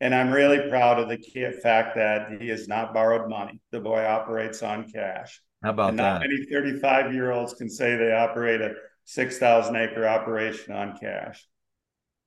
And 0.00 0.14
I'm 0.14 0.30
really 0.30 0.68
proud 0.68 0.98
of 0.98 1.08
the 1.08 1.52
fact 1.62 1.96
that 1.96 2.40
he 2.40 2.48
has 2.48 2.68
not 2.68 2.92
borrowed 2.92 3.30
money. 3.30 3.60
The 3.70 3.80
boy 3.80 4.04
operates 4.04 4.62
on 4.62 4.90
cash. 4.90 5.40
How 5.62 5.70
about 5.70 5.88
and 5.90 5.96
not 5.96 6.20
that? 6.20 6.28
Not 6.28 6.30
many 6.30 6.44
35 6.44 7.14
year 7.14 7.32
olds 7.32 7.54
can 7.54 7.70
say 7.70 7.96
they 7.96 8.12
operate 8.12 8.60
a 8.60 8.74
6,000 9.04 9.74
acre 9.74 10.06
operation 10.06 10.74
on 10.74 10.98
cash. 10.98 11.46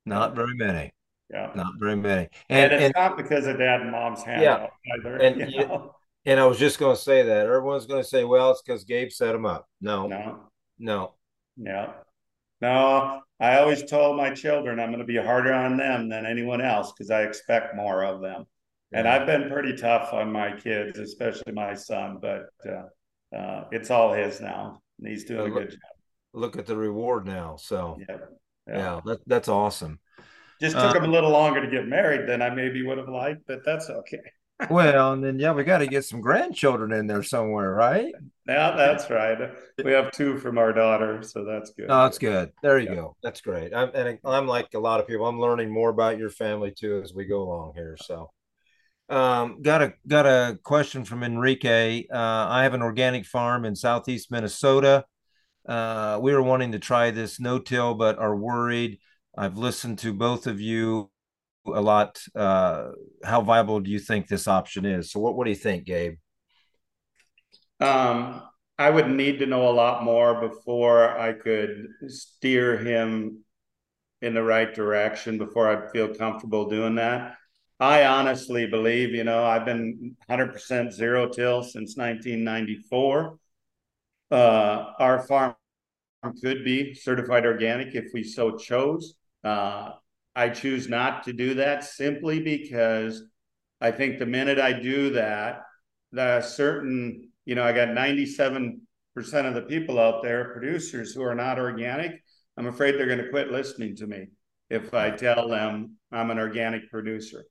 Not 0.06 0.36
very 0.36 0.56
many. 0.56 0.92
Yeah. 1.30 1.52
Not 1.54 1.74
very 1.80 1.96
many. 1.96 2.30
And, 2.50 2.72
and 2.72 2.74
it's 2.74 2.84
and, 2.86 2.94
not 2.96 3.18
because 3.18 3.46
of 3.46 3.60
dad 3.60 3.82
and 3.82 3.92
mom's 3.92 4.24
handout 4.24 4.72
yeah. 4.84 4.96
either. 4.96 5.18
And, 5.18 5.52
you 5.52 5.60
know? 5.60 5.96
and 6.26 6.40
I 6.40 6.46
was 6.46 6.58
just 6.58 6.80
going 6.80 6.96
to 6.96 7.02
say 7.02 7.22
that. 7.22 7.46
Everyone's 7.46 7.86
going 7.86 8.02
to 8.02 8.08
say, 8.08 8.24
well, 8.24 8.50
it's 8.52 8.64
because 8.64 8.84
Gabe 8.84 9.12
set 9.12 9.36
him 9.36 9.46
up. 9.46 9.68
No. 9.80 10.08
No. 10.08 10.40
No. 10.80 11.14
Yeah. 11.56 11.92
No, 12.62 13.22
I 13.40 13.60
always 13.60 13.84
told 13.84 14.18
my 14.18 14.32
children 14.34 14.80
I'm 14.80 14.90
going 14.90 15.00
to 15.00 15.06
be 15.06 15.16
harder 15.16 15.54
on 15.54 15.78
them 15.78 16.10
than 16.10 16.26
anyone 16.26 16.62
else 16.62 16.92
because 16.92 17.10
I 17.10 17.24
expect 17.24 17.76
more 17.76 18.04
of 18.04 18.22
them. 18.22 18.46
Yeah. 18.92 19.00
And 19.00 19.08
I've 19.08 19.26
been 19.26 19.50
pretty 19.50 19.76
tough 19.76 20.14
on 20.14 20.32
my 20.32 20.52
kids, 20.56 21.00
especially 21.00 21.54
my 21.54 21.74
son, 21.74 22.18
but 22.22 22.50
uh, 22.68 23.36
uh, 23.36 23.66
it's 23.72 23.92
all 23.92 24.14
his 24.14 24.42
now. 24.42 24.82
And 25.00 25.08
he's 25.08 25.24
doing 25.24 25.52
a 25.52 25.54
good 25.54 25.70
job. 25.70 25.80
Look 26.34 26.58
at 26.58 26.66
the 26.66 26.76
reward 26.76 27.26
now. 27.26 27.56
So, 27.58 27.98
yeah. 28.08 28.18
Yeah, 28.68 28.78
yeah 28.78 29.02
that, 29.06 29.20
that's 29.26 29.48
awesome. 29.48 30.00
Just 30.60 30.76
took 30.76 30.96
uh, 30.96 31.00
him 31.00 31.06
a 31.06 31.12
little 31.14 31.32
longer 31.32 31.62
to 31.62 31.72
get 31.72 31.88
married 31.88 32.28
than 32.28 32.42
I 32.42 32.50
maybe 32.50 32.86
would 32.86 32.98
have 32.98 33.08
liked, 33.08 33.44
but 33.48 33.64
that's 33.64 33.90
okay. 33.90 34.20
Well, 34.70 35.14
and 35.14 35.24
then 35.24 35.40
yeah, 35.40 35.54
we 35.54 35.64
got 35.64 35.78
to 35.80 35.88
get 35.88 36.06
some 36.06 36.22
grandchildren 36.22 36.92
in 36.92 37.08
there 37.08 37.24
somewhere, 37.24 37.74
right? 37.74 38.14
Yeah, 38.48 38.76
that's 38.76 39.10
right. 39.10 39.52
We 39.84 39.92
have 39.94 40.12
two 40.12 40.38
from 40.38 40.58
our 40.58 40.74
daughter, 40.74 41.22
so 41.24 41.46
that's 41.46 41.72
good. 41.72 41.88
No, 41.88 42.04
that's 42.04 42.18
good. 42.18 42.52
There 42.62 42.78
you 42.78 42.90
Yeah. 42.90 42.96
go. 42.96 43.16
That's 43.24 43.42
great. 43.42 43.74
I'm 43.74 43.92
and 43.94 44.20
I'm 44.26 44.48
like 44.48 44.74
a 44.74 44.80
lot 44.80 45.00
of 45.00 45.08
people. 45.08 45.28
I'm 45.28 45.40
learning 45.40 45.70
more 45.70 45.90
about 45.90 46.18
your 46.18 46.30
family 46.30 46.72
too 46.72 47.02
as 47.04 47.14
we 47.14 47.26
go 47.26 47.42
along 47.44 47.74
here. 47.76 47.96
So, 48.02 48.32
um, 49.10 49.62
got 49.62 49.82
a 49.82 49.94
got 50.08 50.26
a 50.26 50.60
question 50.64 51.06
from 51.06 51.24
Enrique. 51.24 52.06
Uh, 52.12 52.18
I 52.50 52.64
have 52.64 52.74
an 52.74 52.82
organic 52.82 53.26
farm 53.26 53.66
in 53.66 53.76
southeast 53.76 54.32
Minnesota. 54.32 55.06
Uh, 55.68 56.20
we 56.22 56.34
were 56.34 56.42
wanting 56.44 56.72
to 56.72 56.80
try 56.80 57.12
this 57.12 57.40
no-till, 57.40 57.94
but 57.94 58.18
are 58.18 58.36
worried. 58.36 59.00
I've 59.38 59.58
listened 59.58 60.00
to 60.00 60.14
both 60.14 60.48
of 60.48 60.60
you 60.60 61.12
a 61.76 61.82
lot. 61.82 62.22
Uh, 62.36 62.90
how 63.24 63.42
viable 63.42 63.80
do 63.80 63.90
you 63.90 64.00
think 64.00 64.28
this 64.28 64.48
option 64.48 64.86
is? 64.86 65.12
So, 65.12 65.20
what 65.20 65.36
what 65.36 65.46
do 65.46 65.52
you 65.52 65.56
think, 65.56 65.86
Gabe? 65.86 66.18
Um, 67.80 68.42
I 68.78 68.90
would 68.90 69.10
need 69.10 69.40
to 69.40 69.46
know 69.46 69.70
a 69.70 69.72
lot 69.72 70.04
more 70.04 70.40
before 70.48 71.18
I 71.18 71.34
could 71.34 71.88
steer 72.08 72.78
him 72.78 73.44
in 74.22 74.34
the 74.34 74.44
right 74.44 74.74
direction 74.74 75.38
before 75.38 75.68
I'd 75.70 75.92
feel 75.92 76.14
comfortable 76.14 76.70
doing 76.70 76.96
that. 76.96 77.36
I 77.80 78.06
honestly 78.06 78.66
believe, 78.68 79.12
you 79.12 79.24
know, 79.24 79.44
I've 79.46 79.66
been 79.66 80.16
100% 80.30 80.92
zero 80.92 81.30
till 81.30 81.64
since 81.64 81.96
1994. 81.96 83.40
Uh, 84.32 84.94
our 85.00 85.26
farm 85.26 85.56
could 86.42 86.66
be 86.66 86.94
certified 86.94 87.46
organic 87.46 87.96
if 87.96 88.12
we 88.14 88.24
so 88.24 88.58
chose. 88.58 89.16
Uh, 89.44 89.92
I 90.40 90.48
choose 90.48 90.88
not 90.88 91.24
to 91.24 91.34
do 91.34 91.56
that 91.56 91.84
simply 91.84 92.40
because 92.40 93.24
I 93.82 93.92
think 93.92 94.20
the 94.20 94.26
minute 94.26 94.58
I 94.58 94.72
do 94.72 95.10
that, 95.10 95.64
the 96.14 96.40
certain, 96.40 97.30
you 97.44 97.56
know, 97.56 97.64
I 97.66 97.74
got 97.74 97.90
97% 97.90 98.78
of 99.18 99.54
the 99.54 99.66
people 99.68 100.00
out 100.00 100.24
there, 100.24 100.54
producers 100.54 101.14
who 101.14 101.24
are 101.24 101.36
not 101.36 101.60
organic, 101.60 102.24
I'm 102.56 102.68
afraid 102.68 102.96
they're 102.96 103.06
going 103.06 103.20
to 103.20 103.30
quit 103.30 103.52
listening 103.52 103.98
to 103.98 104.08
me 104.08 104.28
if 104.70 104.94
I 104.94 105.12
tell 105.12 105.50
them 105.50 105.98
I'm 106.10 106.32
an 106.32 106.40
organic 106.40 106.90
producer. 106.90 107.44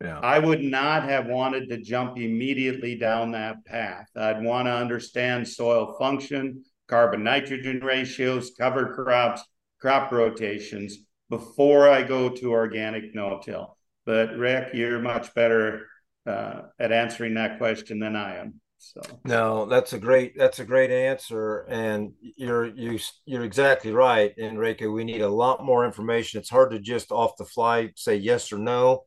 Yeah. 0.00 0.20
I 0.20 0.38
would 0.38 0.62
not 0.62 1.02
have 1.02 1.26
wanted 1.26 1.68
to 1.70 1.78
jump 1.78 2.16
immediately 2.16 2.94
down 2.94 3.32
that 3.32 3.64
path. 3.64 4.06
I'd 4.14 4.44
want 4.44 4.68
to 4.68 4.72
understand 4.72 5.48
soil 5.48 5.96
function, 5.98 6.62
carbon 6.86 7.24
nitrogen 7.24 7.80
ratios, 7.80 8.52
cover 8.56 8.94
crops, 8.94 9.42
crop 9.80 10.12
rotations 10.12 10.96
before 11.30 11.88
I 11.88 12.02
go 12.02 12.28
to 12.28 12.52
organic 12.52 13.14
no-till. 13.14 13.76
But 14.04 14.36
Rick, 14.36 14.74
you're 14.74 14.98
much 14.98 15.32
better 15.34 15.86
uh, 16.26 16.62
at 16.78 16.92
answering 16.92 17.34
that 17.34 17.58
question 17.58 18.00
than 18.00 18.16
I 18.16 18.36
am. 18.36 18.60
So 18.78 19.02
No, 19.24 19.66
that's 19.66 19.92
a 19.92 19.98
great 19.98 20.32
that's 20.38 20.58
a 20.58 20.64
great 20.64 20.90
answer, 20.90 21.66
and 21.68 22.12
you're 22.20 22.66
you 22.66 22.98
you're 23.26 23.44
exactly 23.44 23.92
right, 23.92 24.32
Enrique. 24.38 24.86
We 24.86 25.04
need 25.04 25.20
a 25.20 25.28
lot 25.28 25.64
more 25.64 25.84
information. 25.84 26.40
It's 26.40 26.48
hard 26.48 26.70
to 26.70 26.78
just 26.78 27.12
off 27.12 27.36
the 27.36 27.44
fly 27.44 27.90
say 27.94 28.16
yes 28.16 28.52
or 28.52 28.58
no. 28.58 29.04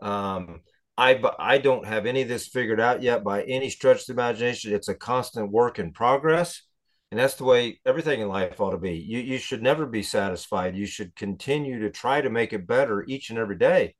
Um, 0.00 0.62
I 0.96 1.22
I 1.38 1.58
don't 1.58 1.86
have 1.86 2.06
any 2.06 2.22
of 2.22 2.28
this 2.28 2.48
figured 2.48 2.80
out 2.80 3.02
yet 3.02 3.22
by 3.22 3.42
any 3.42 3.68
stretch 3.68 4.00
of 4.00 4.06
the 4.06 4.12
imagination. 4.14 4.72
It's 4.74 4.88
a 4.88 4.94
constant 4.94 5.52
work 5.52 5.78
in 5.78 5.92
progress, 5.92 6.62
and 7.10 7.18
that's 7.18 7.34
the 7.34 7.44
way 7.44 7.80
everything 7.84 8.20
in 8.20 8.28
life 8.28 8.60
ought 8.60 8.70
to 8.70 8.78
be. 8.78 8.94
You 8.94 9.18
you 9.18 9.38
should 9.38 9.62
never 9.62 9.86
be 9.86 10.02
satisfied. 10.02 10.76
You 10.76 10.86
should 10.86 11.16
continue 11.16 11.80
to 11.80 11.90
try 11.90 12.20
to 12.20 12.30
make 12.30 12.52
it 12.52 12.66
better 12.66 13.04
each 13.06 13.30
and 13.30 13.38
every 13.38 13.56
day. 13.56 13.94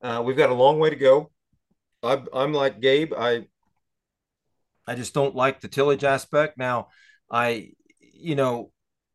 Uh, 0.00 0.22
we've 0.24 0.36
got 0.36 0.50
a 0.50 0.54
long 0.54 0.78
way 0.78 0.90
to 0.90 0.96
go. 0.96 1.30
I'm, 2.02 2.28
I'm 2.32 2.52
like 2.52 2.80
Gabe. 2.80 3.12
I 3.16 3.46
I 4.86 4.94
just 4.94 5.14
don't 5.14 5.34
like 5.34 5.60
the 5.60 5.68
tillage 5.68 6.04
aspect. 6.04 6.56
Now, 6.58 6.88
I, 7.30 7.70
you 7.98 8.36
know, 8.36 8.70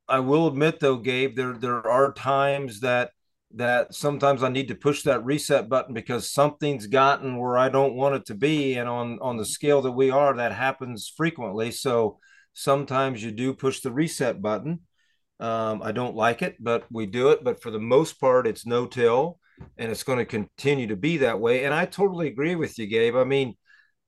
I 0.07 0.19
will 0.19 0.47
admit 0.47 0.79
though, 0.79 0.97
Gabe, 0.97 1.35
there 1.35 1.53
there 1.53 1.87
are 1.87 2.13
times 2.13 2.81
that 2.81 3.11
that 3.53 3.93
sometimes 3.93 4.43
I 4.43 4.49
need 4.49 4.69
to 4.69 4.75
push 4.75 5.03
that 5.03 5.25
reset 5.25 5.69
button 5.69 5.93
because 5.93 6.29
something's 6.31 6.87
gotten 6.87 7.37
where 7.37 7.57
I 7.57 7.69
don't 7.69 7.95
want 7.95 8.15
it 8.15 8.25
to 8.27 8.35
be, 8.35 8.75
and 8.75 8.89
on 8.89 9.19
on 9.21 9.37
the 9.37 9.45
scale 9.45 9.81
that 9.83 9.91
we 9.91 10.09
are, 10.09 10.35
that 10.35 10.51
happens 10.51 11.11
frequently. 11.15 11.71
So 11.71 12.19
sometimes 12.53 13.23
you 13.23 13.31
do 13.31 13.53
push 13.53 13.81
the 13.81 13.91
reset 13.91 14.41
button. 14.41 14.81
Um, 15.39 15.81
I 15.81 15.91
don't 15.91 16.15
like 16.15 16.41
it, 16.41 16.57
but 16.59 16.85
we 16.91 17.05
do 17.05 17.29
it. 17.29 17.43
But 17.43 17.61
for 17.61 17.71
the 17.71 17.79
most 17.79 18.19
part, 18.19 18.47
it's 18.47 18.65
no 18.65 18.85
till, 18.85 19.39
and 19.77 19.91
it's 19.91 20.03
going 20.03 20.19
to 20.19 20.25
continue 20.25 20.87
to 20.87 20.95
be 20.95 21.17
that 21.17 21.39
way. 21.39 21.65
And 21.65 21.73
I 21.73 21.85
totally 21.85 22.27
agree 22.27 22.55
with 22.55 22.77
you, 22.77 22.87
Gabe. 22.87 23.15
I 23.15 23.23
mean 23.23 23.55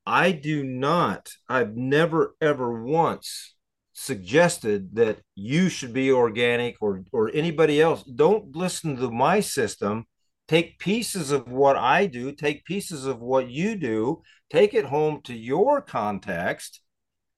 I 0.06 0.32
do 0.32 0.64
not, 0.64 1.32
I've 1.48 1.76
never 1.76 2.36
ever 2.42 2.84
once 2.84 3.56
suggested 3.94 4.96
that 4.96 5.20
you 5.36 5.70
should 5.70 5.94
be 5.94 6.12
organic 6.12 6.76
or 6.82 7.04
or 7.14 7.32
anybody 7.34 7.82
else. 7.82 8.04
Don't 8.04 8.56
listen 8.56 8.98
to 8.98 9.12
my 9.12 9.40
system. 9.40 10.06
Take 10.50 10.78
pieces 10.80 11.32
of 11.32 11.50
what 11.50 11.78
I 11.78 12.06
do, 12.08 12.34
take 12.34 12.66
pieces 12.66 13.06
of 13.06 13.22
what 13.22 13.50
you 13.50 13.76
do, 13.76 14.24
take 14.52 14.74
it 14.74 14.86
home 14.86 15.22
to 15.24 15.34
your 15.34 15.82
context, 15.82 16.82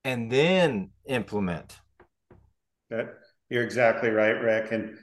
and 0.06 0.32
then 0.32 0.92
implement. 1.08 1.78
that, 2.90 3.16
you're 3.50 3.64
exactly 3.64 4.10
right, 4.10 4.40
Rick. 4.40 4.72
And 4.72 4.98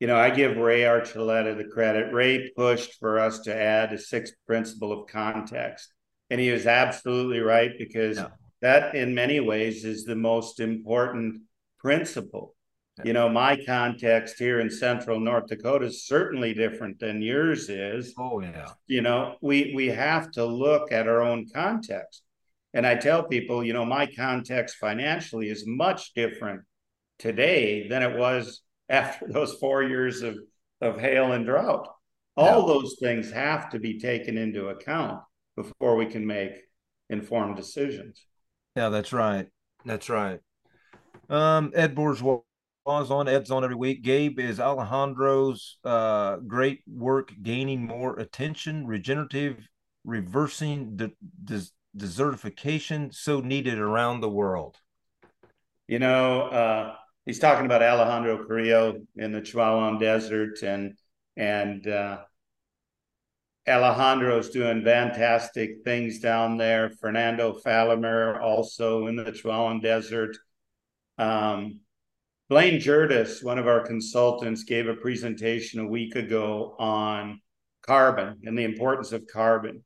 you 0.00 0.06
know, 0.06 0.16
I 0.16 0.30
give 0.30 0.56
Ray 0.56 0.80
Archuleta 0.82 1.56
the 1.56 1.64
credit. 1.64 2.12
Ray 2.12 2.50
pushed 2.56 2.98
for 2.98 3.18
us 3.18 3.40
to 3.40 3.54
add 3.54 3.92
a 3.92 3.98
sixth 3.98 4.34
principle 4.46 4.92
of 4.92 5.06
context 5.08 5.92
and 6.30 6.40
he 6.40 6.50
was 6.50 6.66
absolutely 6.66 7.40
right 7.40 7.72
because 7.76 8.16
Yeah. 8.16 8.28
that, 8.62 8.94
in 8.94 9.14
many 9.14 9.40
ways, 9.40 9.84
is 9.84 10.04
the 10.04 10.14
most 10.16 10.60
important 10.60 11.42
principle. 11.78 12.54
Yeah. 12.98 13.04
You 13.06 13.12
know, 13.14 13.28
my 13.28 13.62
context 13.64 14.38
here 14.38 14.60
in 14.60 14.70
central 14.70 15.18
North 15.20 15.48
Dakota 15.48 15.86
is 15.86 16.06
certainly 16.06 16.54
different 16.54 16.98
than 17.00 17.20
yours 17.20 17.68
is. 17.68 18.14
Oh 18.16 18.40
yeah. 18.40 18.68
You 18.86 19.02
know, 19.02 19.36
we 19.42 19.72
we 19.74 19.88
have 19.88 20.30
to 20.32 20.44
look 20.44 20.92
at 20.92 21.08
our 21.08 21.20
own 21.20 21.46
context. 21.52 22.22
And 22.72 22.86
I 22.86 22.94
tell 22.94 23.24
people, 23.24 23.64
you 23.64 23.72
know, 23.72 23.84
my 23.84 24.06
context 24.06 24.76
financially 24.76 25.48
is 25.48 25.64
much 25.66 26.14
different 26.14 26.62
today 27.18 27.88
than 27.88 28.02
it 28.02 28.18
was 28.18 28.62
after 28.88 29.26
those 29.28 29.54
four 29.54 29.82
years 29.82 30.22
of, 30.22 30.36
of 30.80 31.00
hail 31.00 31.32
and 31.32 31.46
drought. 31.46 31.88
Yeah. 32.36 32.44
All 32.44 32.66
those 32.66 32.96
things 33.00 33.30
have 33.32 33.70
to 33.70 33.78
be 33.78 33.98
taken 33.98 34.38
into 34.38 34.68
account 34.68 35.20
before 35.56 35.96
we 35.96 36.06
can 36.06 36.26
make 36.26 36.52
informed 37.08 37.56
decisions. 37.56 38.24
Yeah, 38.76 38.88
that's 38.88 39.12
right. 39.12 39.48
That's 39.84 40.08
right. 40.08 40.40
Um, 41.28 41.72
Ed 41.74 41.94
Bourgeois 41.94 42.40
is 42.86 43.10
on. 43.10 43.28
Ed's 43.28 43.50
on 43.50 43.64
every 43.64 43.76
week. 43.76 44.02
Gabe 44.02 44.38
is 44.38 44.58
Alejandro's 44.58 45.78
uh, 45.84 46.36
great 46.36 46.80
work 46.86 47.32
gaining 47.42 47.86
more 47.86 48.18
attention, 48.18 48.86
regenerative, 48.86 49.68
reversing 50.04 50.96
the 50.96 51.12
des- 51.44 51.70
desertification 51.96 53.14
so 53.14 53.40
needed 53.40 53.78
around 53.78 54.20
the 54.20 54.30
world. 54.30 54.76
You 55.88 55.98
know, 55.98 56.42
uh, 56.42 56.94
he's 57.26 57.38
talking 57.38 57.66
about 57.66 57.82
Alejandro 57.82 58.46
Carrillo 58.46 59.00
in 59.16 59.32
the 59.32 59.40
Chihuahuan 59.40 59.98
Desert, 59.98 60.62
and 60.62 60.94
and 61.36 61.86
uh, 61.86 62.18
Alejandro's 63.68 64.50
doing 64.50 64.84
fantastic 64.84 65.82
things 65.84 66.20
down 66.20 66.56
there. 66.56 66.90
Fernando 67.00 67.58
Falamer 67.64 68.40
also 68.40 69.06
in 69.06 69.16
the 69.16 69.24
Chihuahuan 69.24 69.82
Desert. 69.82 70.36
Um, 71.18 71.80
Blain 72.48 72.80
Hjertaas, 72.80 73.44
one 73.44 73.58
of 73.58 73.68
our 73.68 73.86
consultants, 73.86 74.64
gave 74.64 74.88
a 74.88 74.94
presentation 74.94 75.80
a 75.80 75.86
week 75.86 76.16
ago 76.16 76.74
on 76.78 77.40
carbon 77.82 78.40
and 78.44 78.58
the 78.58 78.64
importance 78.64 79.12
of 79.12 79.26
carbon. 79.26 79.84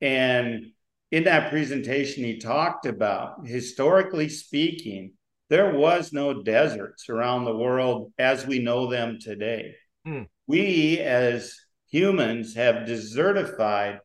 And 0.00 0.72
in 1.10 1.24
that 1.24 1.50
presentation, 1.50 2.24
he 2.24 2.38
talked 2.38 2.86
about, 2.86 3.46
historically 3.46 4.28
speaking, 4.28 5.12
there 5.48 5.74
was 5.74 6.12
no 6.12 6.42
deserts 6.42 7.08
around 7.08 7.44
the 7.44 7.56
world 7.56 8.12
as 8.18 8.46
we 8.46 8.60
know 8.60 8.88
them 8.88 9.18
today. 9.20 9.74
Hmm. 10.06 10.22
We, 10.46 11.00
as 11.00 11.56
humans, 11.90 12.54
have 12.54 12.86
desertified 12.86 13.98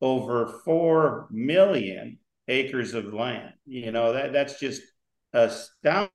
over 0.00 0.60
4 0.64 1.28
million 1.30 2.18
acres 2.48 2.94
of 2.94 3.14
land. 3.14 3.52
You 3.64 3.92
know, 3.92 4.12
that, 4.12 4.32
that's 4.32 4.58
just 4.58 4.82
astounding. 5.32 6.10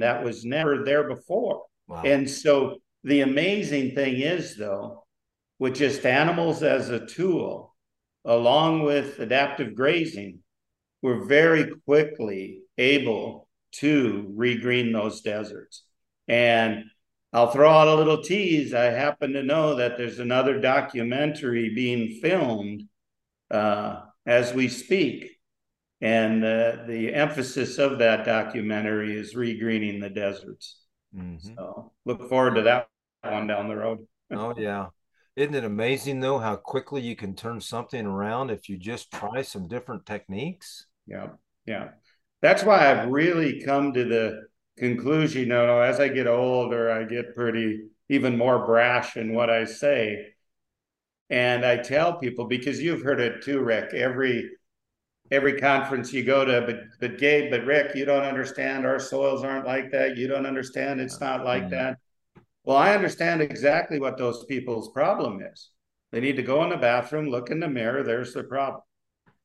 That 0.00 0.24
was 0.24 0.44
never 0.44 0.84
there 0.84 1.06
before. 1.08 1.64
Wow. 1.86 2.02
And 2.02 2.28
so 2.28 2.78
the 3.04 3.20
amazing 3.20 3.94
thing 3.94 4.20
is, 4.20 4.56
though, 4.56 5.04
with 5.58 5.74
just 5.74 6.06
animals 6.06 6.62
as 6.62 6.88
a 6.88 7.06
tool, 7.06 7.75
along 8.26 8.82
with 8.82 9.18
adaptive 9.18 9.74
grazing, 9.74 10.40
we're 11.02 11.24
very 11.24 11.72
quickly 11.86 12.62
able 12.76 13.48
to 13.72 14.32
regreen 14.36 14.92
those 14.92 15.20
deserts. 15.20 15.84
And 16.28 16.84
I'll 17.32 17.50
throw 17.50 17.70
out 17.70 17.88
a 17.88 17.94
little 17.94 18.22
tease. 18.22 18.74
I 18.74 18.84
happen 18.84 19.32
to 19.34 19.42
know 19.42 19.76
that 19.76 19.96
there's 19.96 20.18
another 20.18 20.60
documentary 20.60 21.74
being 21.74 22.18
filmed 22.20 22.82
uh, 23.50 24.00
as 24.24 24.52
we 24.52 24.68
speak. 24.68 25.30
And 26.00 26.44
uh, 26.44 26.84
the 26.86 27.14
emphasis 27.14 27.78
of 27.78 27.98
that 27.98 28.24
documentary 28.24 29.16
is 29.16 29.34
regreening 29.34 30.00
the 30.00 30.10
deserts. 30.10 30.82
Mm-hmm. 31.14 31.54
So 31.54 31.92
look 32.04 32.28
forward 32.28 32.56
to 32.56 32.62
that 32.62 32.88
one 33.22 33.46
down 33.46 33.68
the 33.68 33.76
road. 33.76 34.06
oh, 34.32 34.54
yeah. 34.56 34.86
Isn't 35.36 35.54
it 35.54 35.64
amazing, 35.64 36.20
though, 36.20 36.38
how 36.38 36.56
quickly 36.56 37.02
you 37.02 37.14
can 37.14 37.34
turn 37.34 37.60
something 37.60 38.06
around 38.06 38.50
if 38.50 38.70
you 38.70 38.78
just 38.78 39.12
try 39.12 39.42
some 39.42 39.68
different 39.68 40.06
techniques? 40.06 40.86
Yeah. 41.06 41.28
Yeah. 41.66 41.90
That's 42.40 42.64
why 42.64 42.90
I've 42.90 43.10
really 43.10 43.62
come 43.62 43.92
to 43.92 44.04
the 44.04 44.46
conclusion, 44.78 45.42
you 45.42 45.46
know, 45.48 45.80
as 45.80 46.00
I 46.00 46.08
get 46.08 46.26
older, 46.26 46.90
I 46.90 47.04
get 47.04 47.34
pretty 47.34 47.88
even 48.08 48.38
more 48.38 48.64
brash 48.64 49.16
in 49.16 49.34
what 49.34 49.50
I 49.50 49.64
say. 49.64 50.28
And 51.28 51.66
I 51.66 51.78
tell 51.78 52.18
people 52.18 52.46
because 52.46 52.80
you've 52.80 53.02
heard 53.02 53.20
it 53.20 53.42
too, 53.42 53.60
Rick. 53.60 53.92
Every 53.92 54.48
every 55.30 55.58
conference 55.58 56.12
you 56.12 56.24
go 56.24 56.44
to, 56.44 56.62
but 56.62 56.76
but 57.00 57.18
Gabe, 57.18 57.50
but 57.50 57.64
Rick, 57.64 57.96
you 57.96 58.04
don't 58.04 58.22
understand. 58.22 58.86
Our 58.86 59.00
soils 59.00 59.42
aren't 59.42 59.66
like 59.66 59.90
that. 59.90 60.16
You 60.16 60.28
don't 60.28 60.46
understand. 60.46 61.00
It's 61.00 61.20
not 61.20 61.44
like 61.44 61.64
mm-hmm. 61.64 61.70
that. 61.72 61.98
Well, 62.66 62.76
I 62.76 62.94
understand 62.94 63.40
exactly 63.40 64.00
what 64.00 64.18
those 64.18 64.44
people's 64.44 64.90
problem 64.90 65.40
is. 65.40 65.70
They 66.12 66.20
need 66.20 66.36
to 66.36 66.42
go 66.42 66.64
in 66.64 66.70
the 66.70 66.76
bathroom, 66.76 67.28
look 67.28 67.50
in 67.50 67.60
the 67.60 67.68
mirror. 67.68 68.02
There's 68.02 68.34
their 68.34 68.44
problem. 68.44 68.82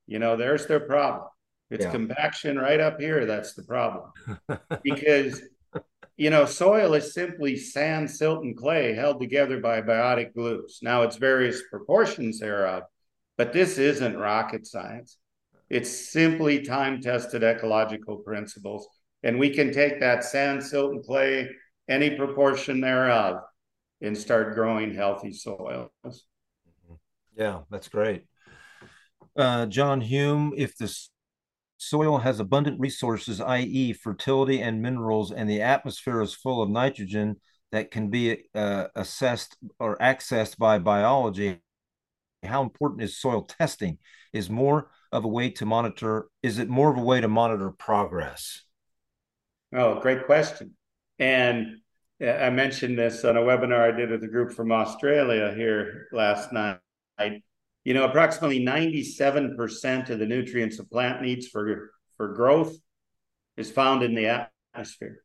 You 0.08 0.20
know, 0.20 0.36
there's 0.36 0.66
their 0.66 0.80
problem. 0.80 1.28
It's 1.70 1.86
yeah. 1.86 1.92
compaction 1.92 2.58
right 2.58 2.80
up 2.80 3.00
here. 3.00 3.26
That's 3.26 3.54
the 3.54 3.64
problem. 3.64 4.12
because 4.84 5.42
you 6.18 6.30
know, 6.30 6.46
soil 6.46 6.94
is 6.94 7.14
simply 7.14 7.58
sand, 7.58 8.10
silt, 8.10 8.44
and 8.44 8.56
clay 8.56 8.94
held 8.94 9.20
together 9.20 9.60
by 9.60 9.82
biotic 9.82 10.34
glues. 10.34 10.80
Now, 10.82 11.02
it's 11.02 11.16
various 11.16 11.64
proportions 11.70 12.40
thereof, 12.40 12.84
but 13.38 13.54
this 13.54 13.78
isn't 13.78 14.18
rocket 14.18 14.68
science. 14.68 15.18
It's 15.70 16.12
simply 16.12 16.62
time 16.62 17.02
tested 17.02 17.44
ecological 17.44 18.18
principles. 18.18 18.88
And 19.24 19.40
we 19.40 19.52
can 19.52 19.72
take 19.72 20.00
that 20.00 20.24
sand, 20.24 20.64
silt, 20.64 20.92
and 20.92 21.04
clay, 21.04 21.50
any 21.92 22.12
proportion 22.12 22.82
thereof, 22.82 23.42
and 24.02 24.18
start 24.18 24.56
growing 24.56 24.96
healthy 24.96 25.34
soils. 25.34 25.92
Yeah, 27.36 27.60
that's 27.70 27.90
great. 27.90 28.26
Uh, 29.36 29.66
John 29.66 30.02
Hume, 30.02 30.54
if 30.58 30.76
this 30.78 31.10
soil 31.78 32.20
has 32.20 32.40
abundant 32.40 32.80
resources, 32.80 33.42
i.e., 33.42 33.94
fertility 33.94 34.62
and 34.62 34.82
minerals, 34.82 35.32
and 35.32 35.50
the 35.50 35.62
atmosphere 35.62 36.22
is 36.22 36.34
full 36.34 36.62
of 36.62 36.70
nitrogen 36.70 37.38
that 37.72 37.92
can 37.92 38.10
be 38.10 38.44
uh, 38.56 38.88
assessed 38.96 39.58
or 39.80 39.98
accessed 39.98 40.58
by 40.58 40.80
biology. 40.80 41.60
How 42.44 42.64
important 42.64 43.02
is 43.02 43.20
soil 43.20 43.44
testing? 43.44 43.98
Is 44.34 44.50
more 44.50 44.90
of 45.12 45.26
a 45.26 45.28
way 45.28 45.50
to 45.52 45.66
monitor? 45.66 46.28
Is 46.42 46.58
it 46.58 46.70
more 46.70 46.92
of 46.92 46.98
a 46.98 47.04
way 47.04 47.22
to 47.22 47.28
monitor 47.28 47.72
progress? 47.72 48.64
Oh, 49.74 50.00
great 50.00 50.26
question. 50.26 50.76
And 51.20 51.81
I 52.22 52.50
mentioned 52.52 53.00
this 53.00 53.26
on 53.26 53.36
a 53.36 53.42
webinar 53.42 53.94
I 53.94 53.96
did 53.96 54.12
with 54.12 54.24
a 54.24 54.28
group 54.28 54.52
from 54.52 54.72
Australia 54.72 55.54
here 55.56 56.08
last 56.12 56.54
night. 56.54 56.80
You 57.84 57.96
know, 57.96 58.06
approximately 58.06 58.64
97% 58.64 60.10
of 60.10 60.20
the 60.20 60.26
nutrients 60.28 60.78
a 60.78 60.84
plant 60.84 61.24
needs 61.24 61.48
for, 61.48 61.92
for 62.18 62.34
growth 62.34 62.76
is 63.58 63.72
found 63.72 64.04
in 64.04 64.14
the 64.14 64.48
atmosphere. 64.76 65.24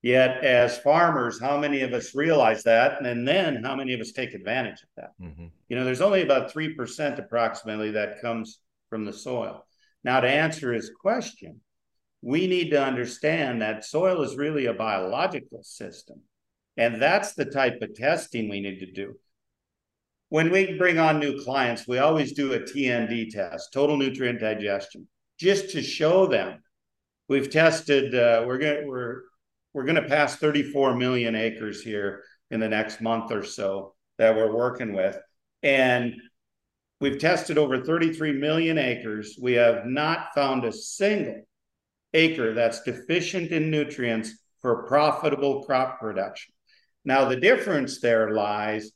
Yet, 0.00 0.44
as 0.44 0.78
farmers, 0.78 1.40
how 1.40 1.58
many 1.58 1.82
of 1.82 1.92
us 1.92 2.14
realize 2.14 2.62
that? 2.64 3.04
And 3.04 3.26
then 3.26 3.62
how 3.64 3.74
many 3.74 3.92
of 3.94 4.00
us 4.00 4.12
take 4.12 4.34
advantage 4.34 4.82
of 4.82 4.88
that? 4.96 5.10
Mm-hmm. 5.20 5.46
You 5.68 5.76
know, 5.76 5.84
there's 5.84 6.00
only 6.00 6.22
about 6.22 6.52
3% 6.52 7.18
approximately 7.18 7.92
that 7.92 8.20
comes 8.20 8.58
from 8.90 9.04
the 9.04 9.12
soil. 9.12 9.64
Now, 10.04 10.20
to 10.20 10.28
answer 10.28 10.72
his 10.72 10.90
question, 11.00 11.60
we 12.22 12.46
need 12.46 12.70
to 12.70 12.82
understand 12.82 13.60
that 13.60 13.84
soil 13.84 14.22
is 14.22 14.36
really 14.36 14.66
a 14.66 14.72
biological 14.72 15.62
system. 15.62 16.20
And 16.76 17.02
that's 17.02 17.34
the 17.34 17.44
type 17.44 17.82
of 17.82 17.94
testing 17.94 18.48
we 18.48 18.60
need 18.60 18.78
to 18.78 18.90
do 18.90 19.14
when 20.32 20.50
we 20.50 20.78
bring 20.78 20.98
on 20.98 21.18
new 21.18 21.44
clients, 21.44 21.86
we 21.86 21.98
always 21.98 22.32
do 22.32 22.54
a 22.54 22.58
TND 22.58 23.28
test, 23.28 23.70
total 23.70 23.98
nutrient 23.98 24.40
digestion, 24.40 25.06
just 25.38 25.68
to 25.72 25.82
show 25.82 26.26
them. 26.26 26.62
We've 27.28 27.50
tested. 27.50 28.14
Uh, 28.14 28.44
we're 28.46 28.56
going 28.56 28.88
we're 28.88 29.24
we're 29.74 29.84
going 29.84 30.02
to 30.02 30.08
pass 30.08 30.36
34 30.36 30.96
million 30.96 31.34
acres 31.34 31.82
here 31.82 32.22
in 32.50 32.60
the 32.60 32.68
next 32.70 33.02
month 33.02 33.30
or 33.30 33.42
so 33.42 33.94
that 34.16 34.34
we're 34.34 34.56
working 34.56 34.94
with, 34.94 35.18
and 35.62 36.14
we've 36.98 37.18
tested 37.18 37.58
over 37.58 37.84
33 37.84 38.32
million 38.32 38.78
acres. 38.78 39.38
We 39.38 39.52
have 39.52 39.84
not 39.84 40.28
found 40.34 40.64
a 40.64 40.72
single 40.72 41.42
acre 42.14 42.54
that's 42.54 42.82
deficient 42.82 43.50
in 43.50 43.70
nutrients 43.70 44.32
for 44.60 44.86
profitable 44.86 45.64
crop 45.64 45.98
production. 45.98 46.54
Now 47.04 47.24
the 47.24 47.36
difference 47.36 48.00
there 48.00 48.30
lies 48.32 48.92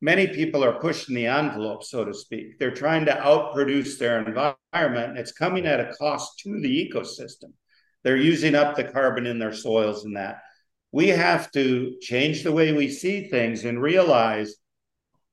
many 0.00 0.26
people 0.26 0.64
are 0.64 0.78
pushing 0.78 1.14
the 1.14 1.26
envelope, 1.26 1.82
so 1.84 2.04
to 2.04 2.14
speak. 2.14 2.58
They're 2.58 2.70
trying 2.70 3.06
to 3.06 3.12
outproduce 3.12 3.98
their 3.98 4.20
environment, 4.20 5.18
it's 5.18 5.32
coming 5.32 5.66
at 5.66 5.80
a 5.80 5.92
cost 5.94 6.38
to 6.40 6.60
the 6.60 6.90
ecosystem. 6.90 7.52
They're 8.02 8.16
using 8.16 8.54
up 8.54 8.76
the 8.76 8.84
carbon 8.84 9.26
in 9.26 9.38
their 9.38 9.52
soils 9.52 10.04
and 10.04 10.16
that. 10.16 10.42
We 10.92 11.08
have 11.08 11.50
to 11.52 11.96
change 12.00 12.42
the 12.42 12.52
way 12.52 12.72
we 12.72 12.88
see 12.88 13.28
things 13.28 13.64
and 13.64 13.82
realize 13.82 14.54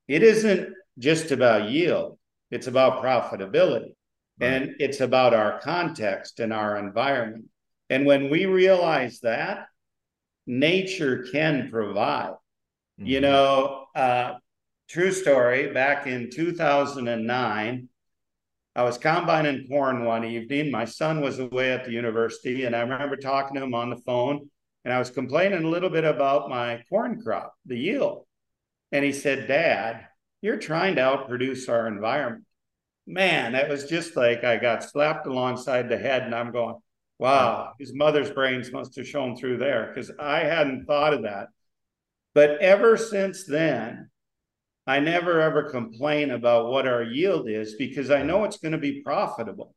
it 0.08 0.22
isn't 0.22 0.74
just 0.98 1.30
about 1.30 1.70
yield, 1.70 2.18
it's 2.50 2.66
about 2.66 3.02
profitability. 3.02 3.93
Right. 4.40 4.48
And 4.48 4.74
it's 4.80 5.00
about 5.00 5.34
our 5.34 5.60
context 5.60 6.40
and 6.40 6.52
our 6.52 6.76
environment. 6.76 7.46
And 7.90 8.06
when 8.06 8.30
we 8.30 8.46
realize 8.46 9.20
that, 9.20 9.66
nature 10.46 11.26
can 11.30 11.70
provide. 11.70 12.34
Mm-hmm. 13.00 13.06
You 13.06 13.20
know, 13.20 13.86
uh, 13.94 14.34
true 14.88 15.12
story, 15.12 15.72
back 15.72 16.06
in 16.06 16.30
2009, 16.30 17.88
I 18.76 18.82
was 18.82 18.98
combining 18.98 19.68
corn 19.68 20.04
one 20.04 20.24
evening. 20.24 20.70
My 20.70 20.84
son 20.84 21.20
was 21.20 21.38
away 21.38 21.72
at 21.72 21.84
the 21.84 21.92
university, 21.92 22.64
and 22.64 22.74
I 22.74 22.80
remember 22.80 23.16
talking 23.16 23.54
to 23.54 23.62
him 23.62 23.74
on 23.74 23.90
the 23.90 23.98
phone, 23.98 24.50
and 24.84 24.92
I 24.92 24.98
was 24.98 25.10
complaining 25.10 25.62
a 25.62 25.68
little 25.68 25.90
bit 25.90 26.04
about 26.04 26.50
my 26.50 26.82
corn 26.88 27.22
crop, 27.22 27.54
the 27.66 27.78
yield. 27.78 28.26
And 28.90 29.04
he 29.04 29.12
said, 29.12 29.46
Dad, 29.46 30.06
you're 30.42 30.56
trying 30.56 30.96
to 30.96 31.02
outproduce 31.02 31.68
our 31.68 31.86
environment. 31.86 32.44
Man, 33.06 33.52
that 33.52 33.68
was 33.68 33.84
just 33.84 34.16
like 34.16 34.44
I 34.44 34.56
got 34.56 34.82
slapped 34.82 35.26
alongside 35.26 35.88
the 35.88 35.98
head, 35.98 36.22
and 36.22 36.34
I'm 36.34 36.52
going, 36.52 36.76
wow, 37.18 37.72
his 37.78 37.94
mother's 37.94 38.30
brains 38.30 38.72
must 38.72 38.96
have 38.96 39.06
shown 39.06 39.36
through 39.36 39.58
there 39.58 39.92
because 39.92 40.10
I 40.18 40.40
hadn't 40.40 40.86
thought 40.86 41.14
of 41.14 41.22
that. 41.22 41.48
But 42.34 42.58
ever 42.60 42.96
since 42.96 43.44
then, 43.44 44.10
I 44.86 45.00
never 45.00 45.40
ever 45.40 45.70
complain 45.70 46.30
about 46.30 46.70
what 46.70 46.86
our 46.86 47.02
yield 47.02 47.48
is 47.48 47.74
because 47.76 48.10
I 48.10 48.22
know 48.22 48.44
it's 48.44 48.58
going 48.58 48.72
to 48.72 48.78
be 48.78 49.02
profitable. 49.02 49.74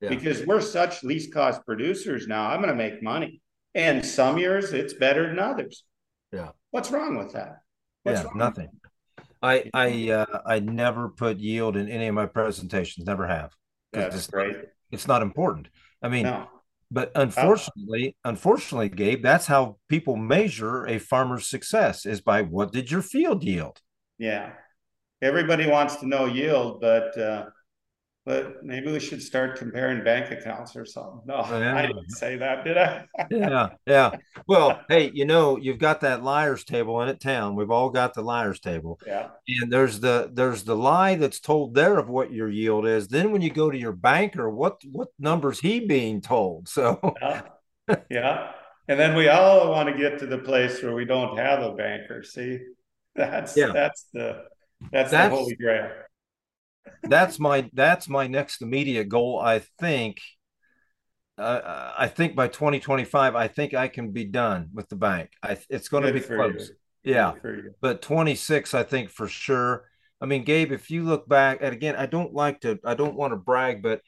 Yeah. 0.00 0.10
Because 0.10 0.44
we're 0.44 0.60
such 0.60 1.02
least 1.02 1.32
cost 1.32 1.64
producers 1.64 2.26
now, 2.26 2.50
I'm 2.50 2.60
going 2.60 2.68
to 2.68 2.74
make 2.74 3.02
money. 3.02 3.40
And 3.74 4.04
some 4.04 4.38
years 4.38 4.72
it's 4.72 4.94
better 4.94 5.26
than 5.26 5.38
others. 5.38 5.84
Yeah. 6.32 6.50
What's 6.70 6.90
wrong 6.90 7.16
with 7.16 7.32
that? 7.32 7.60
What's 8.02 8.22
yeah, 8.22 8.30
nothing. 8.34 8.68
I 9.42 9.70
I 9.74 10.10
uh, 10.10 10.40
I 10.46 10.60
never 10.60 11.08
put 11.08 11.38
yield 11.38 11.76
in 11.76 11.88
any 11.88 12.06
of 12.06 12.14
my 12.14 12.26
presentations. 12.26 13.06
Never 13.06 13.26
have. 13.26 13.52
That's 13.92 14.16
it's 14.16 14.26
great. 14.28 14.56
Not, 14.56 14.64
it's 14.90 15.08
not 15.08 15.22
important. 15.22 15.68
I 16.02 16.08
mean, 16.08 16.24
no. 16.24 16.48
but 16.90 17.12
unfortunately, 17.14 18.16
oh. 18.24 18.30
unfortunately, 18.30 18.88
Gabe, 18.88 19.22
that's 19.22 19.46
how 19.46 19.78
people 19.88 20.16
measure 20.16 20.86
a 20.86 20.98
farmer's 20.98 21.48
success 21.48 22.06
is 22.06 22.20
by 22.20 22.42
what 22.42 22.72
did 22.72 22.90
your 22.90 23.02
field 23.02 23.42
yield. 23.44 23.80
Yeah. 24.18 24.52
Everybody 25.22 25.66
wants 25.66 25.96
to 25.96 26.06
know 26.06 26.26
yield, 26.26 26.80
but 26.80 27.16
uh, 27.18 27.46
but 28.26 28.64
maybe 28.64 28.90
we 28.90 28.98
should 28.98 29.22
start 29.22 29.56
comparing 29.56 30.02
bank 30.02 30.32
accounts 30.32 30.74
or 30.74 30.84
something. 30.84 31.20
No, 31.26 31.36
yeah. 31.48 31.76
I 31.76 31.86
didn't 31.86 32.10
say 32.10 32.34
that, 32.36 32.64
did 32.64 32.76
I? 32.76 33.06
yeah, 33.30 33.68
yeah. 33.86 34.10
Well, 34.48 34.80
hey, 34.88 35.12
you 35.14 35.24
know, 35.24 35.56
you've 35.56 35.78
got 35.78 36.00
that 36.00 36.24
liar's 36.24 36.64
table 36.64 37.00
in 37.02 37.08
it 37.08 37.20
town. 37.20 37.54
We've 37.54 37.70
all 37.70 37.88
got 37.88 38.14
the 38.14 38.22
liar's 38.22 38.58
table. 38.58 38.98
Yeah. 39.06 39.28
And 39.60 39.72
there's 39.72 40.00
the 40.00 40.28
there's 40.32 40.64
the 40.64 40.74
lie 40.74 41.14
that's 41.14 41.38
told 41.38 41.74
there 41.74 41.98
of 41.98 42.08
what 42.08 42.32
your 42.32 42.48
yield 42.48 42.84
is. 42.84 43.06
Then 43.06 43.30
when 43.30 43.42
you 43.42 43.50
go 43.50 43.70
to 43.70 43.78
your 43.78 43.92
banker, 43.92 44.50
what 44.50 44.82
what 44.90 45.08
numbers 45.20 45.60
he 45.60 45.78
being 45.86 46.20
told? 46.20 46.68
So 46.68 46.98
yeah. 47.22 47.42
yeah. 48.10 48.52
And 48.88 48.98
then 48.98 49.14
we 49.14 49.28
all 49.28 49.70
want 49.70 49.88
to 49.88 49.96
get 49.96 50.18
to 50.18 50.26
the 50.26 50.38
place 50.38 50.82
where 50.82 50.94
we 50.94 51.04
don't 51.04 51.38
have 51.38 51.62
a 51.62 51.72
banker. 51.72 52.24
See? 52.24 52.58
That's 53.14 53.56
yeah. 53.56 53.70
that's 53.72 54.06
the 54.12 54.44
that's, 54.92 55.12
that's 55.12 55.30
the 55.30 55.36
holy 55.36 55.54
grail. 55.54 55.90
That's 57.02 57.38
my 57.38 57.70
that's 57.72 58.08
my 58.08 58.26
next 58.26 58.62
immediate 58.62 59.08
goal. 59.08 59.40
I 59.40 59.60
think. 59.78 60.20
Uh, 61.38 61.92
I 61.98 62.08
think 62.08 62.34
by 62.34 62.48
2025, 62.48 63.36
I 63.36 63.46
think 63.46 63.74
I 63.74 63.88
can 63.88 64.10
be 64.10 64.24
done 64.24 64.70
with 64.72 64.88
the 64.88 64.96
bank. 64.96 65.28
I, 65.42 65.58
it's 65.68 65.90
going 65.90 66.04
Good 66.04 66.14
to 66.14 66.20
be 66.20 66.34
close. 66.34 66.70
You. 66.70 67.12
Yeah, 67.12 67.34
but 67.82 68.00
26, 68.00 68.72
I 68.72 68.82
think 68.82 69.10
for 69.10 69.28
sure. 69.28 69.84
I 70.20 70.24
mean, 70.24 70.44
Gabe, 70.44 70.72
if 70.72 70.90
you 70.90 71.04
look 71.04 71.28
back, 71.28 71.58
and 71.60 71.74
again, 71.74 71.94
I 71.94 72.06
don't 72.06 72.32
like 72.32 72.62
to, 72.62 72.78
I 72.84 72.94
don't 72.94 73.16
want 73.16 73.32
to 73.32 73.36
brag, 73.36 73.82
but 73.82 74.00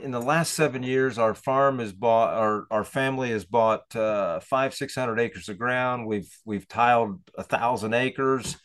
in 0.00 0.10
the 0.10 0.22
last 0.22 0.54
seven 0.54 0.82
years, 0.82 1.18
our 1.18 1.34
farm 1.34 1.80
has 1.80 1.92
bought, 1.92 2.34
our 2.34 2.66
our 2.70 2.84
family 2.84 3.30
has 3.30 3.44
bought 3.44 3.94
uh, 3.96 4.40
five, 4.40 4.74
six 4.74 4.94
hundred 4.94 5.18
acres 5.20 5.48
of 5.48 5.58
ground. 5.58 6.06
We've 6.06 6.32
we've 6.44 6.68
tiled 6.68 7.20
a 7.36 7.42
thousand 7.42 7.94
acres. 7.94 8.56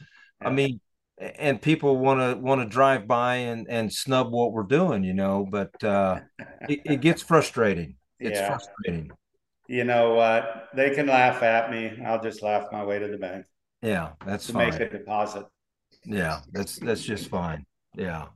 I 0.41 0.51
mean, 0.51 0.79
and 1.17 1.61
people 1.61 1.97
want 1.97 2.19
to 2.19 2.39
want 2.41 2.61
to 2.61 2.67
drive 2.67 3.07
by 3.07 3.35
and 3.37 3.67
and 3.69 3.91
snub 3.91 4.31
what 4.31 4.51
we're 4.53 4.63
doing, 4.63 5.03
you 5.03 5.13
know, 5.13 5.45
but 5.49 5.81
uh, 5.83 6.19
it, 6.67 6.81
it 6.85 7.01
gets 7.01 7.21
frustrating. 7.21 7.95
It's 8.19 8.39
Yeah. 8.39 8.47
frustrating. 8.47 9.11
You 9.67 9.83
know 9.83 10.13
what? 10.15 10.69
They 10.75 10.91
can 10.91 11.07
laugh 11.07 11.41
at 11.43 11.71
me. 11.71 11.99
I'll 12.05 12.21
just 12.21 12.41
laugh 12.43 12.71
my 12.71 12.83
way 12.85 12.99
to 12.99 13.07
the 13.07 13.17
bank 13.17 13.45
Yeah, 13.81 14.13
that's 14.25 14.47
to 14.47 14.53
make 14.53 14.79
a 14.79 14.89
deposit. 14.89 15.45
Yeah, 16.05 16.41
that's 16.51 16.77
that's 16.79 17.03
just 17.03 17.29
fine. 17.29 17.65
Yeah. 17.95 18.27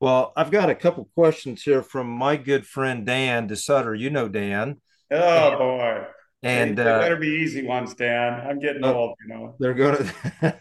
Well, 0.00 0.32
I've 0.36 0.50
got 0.50 0.70
a 0.70 0.74
couple 0.74 1.08
questions 1.14 1.62
here 1.62 1.82
from 1.82 2.08
my 2.08 2.36
good 2.36 2.66
friend 2.66 3.06
Dan 3.06 3.48
DeSutter. 3.48 3.98
You 3.98 4.10
know 4.10 4.28
Dan, 4.28 4.80
and, 5.10 5.22
Oh 5.22 5.58
boy. 5.58 6.06
They, 6.52 6.70
and 6.70 6.76
they 6.76 6.82
uh, 6.82 6.98
better 6.98 7.16
be 7.16 7.28
easy 7.28 7.66
ones, 7.66 7.94
Dan. 7.94 8.46
I'm 8.46 8.58
getting 8.60 8.84
uh, 8.84 8.92
old, 8.92 9.16
you 9.22 9.28
know. 9.34 9.56
they're 9.58 9.74
going 9.74 9.96
to. 10.42 10.54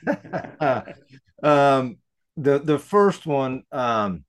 um, 1.43 1.97
the 2.37 2.59
the 2.59 2.79
first 2.79 3.25
one. 3.25 3.63
Um, 3.71 4.25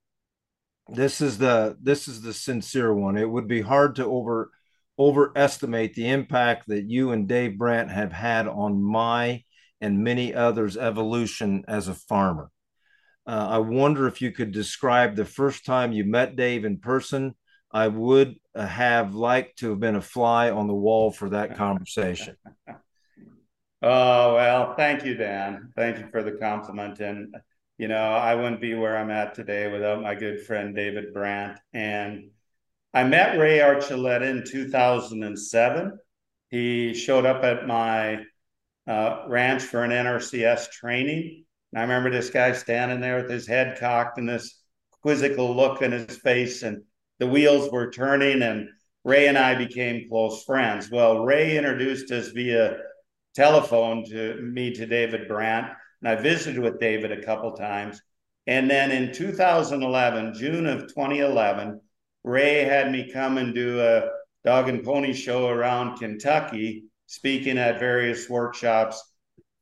this 0.87 1.19
is 1.19 1.37
the 1.39 1.77
this 1.81 2.07
is 2.07 2.21
the 2.21 2.33
sincere 2.33 2.93
one. 2.93 3.17
It 3.17 3.29
would 3.29 3.47
be 3.47 3.61
hard 3.61 3.95
to 3.95 4.05
over 4.05 4.51
overestimate 4.97 5.93
the 5.93 6.09
impact 6.09 6.67
that 6.67 6.83
you 6.83 7.11
and 7.11 7.27
Dave 7.27 7.57
Brandt 7.57 7.91
have 7.91 8.11
had 8.11 8.47
on 8.47 8.81
my 8.81 9.43
and 9.81 10.03
many 10.03 10.33
others' 10.33 10.77
evolution 10.77 11.65
as 11.67 11.87
a 11.87 11.93
farmer. 11.93 12.49
Uh, 13.27 13.47
I 13.51 13.57
wonder 13.57 14.07
if 14.07 14.21
you 14.21 14.31
could 14.31 14.51
describe 14.51 15.15
the 15.15 15.25
first 15.25 15.65
time 15.65 15.91
you 15.91 16.05
met 16.05 16.35
Dave 16.35 16.63
in 16.63 16.77
person. 16.77 17.35
I 17.71 17.87
would 17.89 18.35
have 18.55 19.15
liked 19.15 19.59
to 19.59 19.71
have 19.71 19.79
been 19.79 19.95
a 19.95 20.01
fly 20.01 20.51
on 20.51 20.67
the 20.67 20.73
wall 20.73 21.11
for 21.11 21.29
that 21.31 21.55
conversation. 21.57 22.37
Oh, 23.87 24.33
well, 24.33 24.73
thank 24.73 25.05
you, 25.05 25.13
Dan. 25.13 25.71
Thank 25.75 25.99
you 25.99 26.07
for 26.11 26.23
the 26.23 26.31
compliment. 26.31 26.99
And, 27.01 27.35
you 27.77 27.87
know, 27.87 28.01
I 28.01 28.33
wouldn't 28.33 28.59
be 28.59 28.73
where 28.73 28.97
I'm 28.97 29.11
at 29.11 29.35
today 29.35 29.71
without 29.71 30.01
my 30.01 30.15
good 30.15 30.41
friend 30.41 30.75
David 30.75 31.13
Brandt. 31.13 31.59
And 31.71 32.31
I 32.95 33.03
met 33.03 33.37
Ray 33.37 33.59
Archuleta 33.59 34.27
in 34.27 34.43
2007. 34.43 35.99
He 36.49 36.95
showed 36.95 37.27
up 37.27 37.43
at 37.43 37.67
my 37.67 38.23
uh, 38.87 39.25
ranch 39.27 39.61
for 39.61 39.83
an 39.83 39.91
NRCS 39.91 40.71
training. 40.71 41.45
And 41.71 41.79
I 41.79 41.83
remember 41.83 42.09
this 42.09 42.31
guy 42.31 42.53
standing 42.53 43.01
there 43.01 43.21
with 43.21 43.29
his 43.29 43.45
head 43.45 43.77
cocked 43.79 44.17
and 44.17 44.27
this 44.27 44.63
quizzical 45.03 45.55
look 45.55 45.83
in 45.83 45.91
his 45.91 46.17
face, 46.17 46.63
and 46.63 46.81
the 47.19 47.27
wheels 47.27 47.71
were 47.71 47.91
turning. 47.91 48.41
And 48.41 48.67
Ray 49.03 49.27
and 49.27 49.37
I 49.37 49.53
became 49.53 50.09
close 50.09 50.43
friends. 50.43 50.89
Well, 50.89 51.23
Ray 51.23 51.55
introduced 51.55 52.11
us 52.11 52.29
via 52.29 52.79
telephone 53.35 54.05
to 54.05 54.41
me 54.41 54.73
to 54.73 54.85
David 54.85 55.27
Brandt, 55.27 55.67
and 56.01 56.09
I 56.09 56.21
visited 56.21 56.61
with 56.61 56.79
David 56.79 57.11
a 57.11 57.23
couple 57.23 57.51
times. 57.51 58.01
And 58.47 58.69
then 58.69 58.91
in 58.91 59.13
2011, 59.13 60.35
June 60.35 60.65
of 60.67 60.87
2011, 60.87 61.81
Ray 62.23 62.63
had 62.63 62.91
me 62.91 63.11
come 63.11 63.37
and 63.37 63.53
do 63.53 63.81
a 63.81 64.09
dog 64.43 64.69
and 64.69 64.83
pony 64.83 65.13
show 65.13 65.47
around 65.47 65.97
Kentucky, 65.97 66.85
speaking 67.07 67.57
at 67.57 67.79
various 67.79 68.29
workshops. 68.29 69.03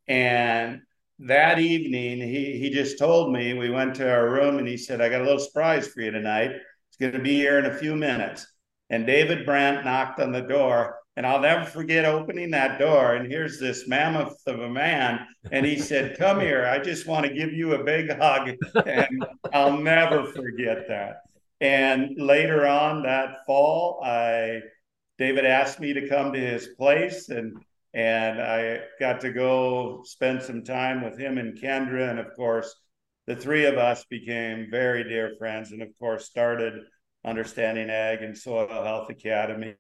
And 0.07 0.81
that 1.19 1.59
evening, 1.59 2.19
he 2.21 2.57
he 2.57 2.69
just 2.69 2.99
told 2.99 3.31
me 3.31 3.53
we 3.53 3.69
went 3.69 3.95
to 3.95 4.09
our 4.09 4.29
room 4.29 4.59
and 4.59 4.67
he 4.67 4.77
said, 4.77 5.01
"I 5.01 5.09
got 5.09 5.21
a 5.21 5.25
little 5.25 5.39
surprise 5.39 5.87
for 5.87 6.01
you 6.01 6.11
tonight. 6.11 6.51
It's 6.89 6.97
going 6.99 7.13
to 7.13 7.19
be 7.19 7.35
here 7.35 7.59
in 7.59 7.65
a 7.65 7.77
few 7.77 7.95
minutes." 7.95 8.45
And 8.89 9.05
David 9.05 9.45
Brandt 9.45 9.85
knocked 9.85 10.19
on 10.19 10.31
the 10.31 10.41
door, 10.41 10.99
and 11.15 11.27
I'll 11.27 11.41
never 11.41 11.65
forget 11.65 12.05
opening 12.05 12.51
that 12.51 12.79
door. 12.79 13.15
And 13.15 13.31
here's 13.31 13.59
this 13.59 13.87
mammoth 13.87 14.41
of 14.47 14.61
a 14.61 14.69
man, 14.69 15.27
and 15.51 15.65
he 15.65 15.77
said, 15.77 16.17
"Come 16.17 16.39
here. 16.39 16.65
I 16.65 16.79
just 16.79 17.07
want 17.07 17.25
to 17.25 17.33
give 17.33 17.53
you 17.53 17.73
a 17.73 17.83
big 17.83 18.09
hug." 18.09 18.51
And 18.85 19.25
I'll 19.53 19.77
never 19.77 20.25
forget 20.25 20.87
that. 20.87 21.21
And 21.61 22.19
later 22.19 22.67
on 22.67 23.03
that 23.03 23.45
fall, 23.45 24.01
I 24.03 24.61
David 25.17 25.45
asked 25.45 25.79
me 25.79 25.93
to 25.93 26.09
come 26.09 26.33
to 26.33 26.39
his 26.39 26.69
place 26.69 27.29
and 27.29 27.55
and 27.93 28.41
I 28.41 28.81
got 28.99 29.21
to 29.21 29.31
go 29.31 30.01
spend 30.03 30.41
some 30.41 30.63
time 30.63 31.03
with 31.03 31.17
him 31.17 31.37
and 31.37 31.55
Kendra. 31.55 32.09
And 32.09 32.19
of 32.19 32.35
course, 32.35 32.73
the 33.27 33.35
three 33.35 33.65
of 33.65 33.77
us 33.77 34.03
became 34.05 34.71
very 34.71 35.03
dear 35.03 35.35
friends 35.37 35.71
and 35.71 35.81
of 35.83 35.89
course 35.99 36.25
started 36.25 36.73
understanding 37.23 37.89
ag 37.89 38.21
and 38.23 38.37
soil 38.37 38.67
health 38.67 39.09
academy 39.09 39.75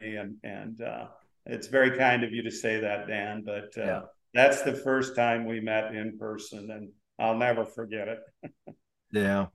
and 0.00 0.36
and 0.42 0.80
uh, 0.80 1.06
it's 1.46 1.68
very 1.68 1.96
kind 1.96 2.24
of 2.24 2.32
you 2.32 2.42
to 2.42 2.50
say 2.50 2.80
that 2.80 3.06
dan 3.06 3.42
but 3.44 3.70
uh, 3.78 3.86
Yeah. 3.86 4.00
that's 4.34 4.62
the 4.62 4.74
first 4.74 5.16
time 5.16 5.46
we 5.46 5.60
met 5.60 5.94
in 5.94 6.18
person 6.18 6.70
and 6.70 6.90
i'll 7.18 7.36
never 7.36 7.64
forget 7.64 8.08
it 8.08 8.18
Yeah. 9.12 9.46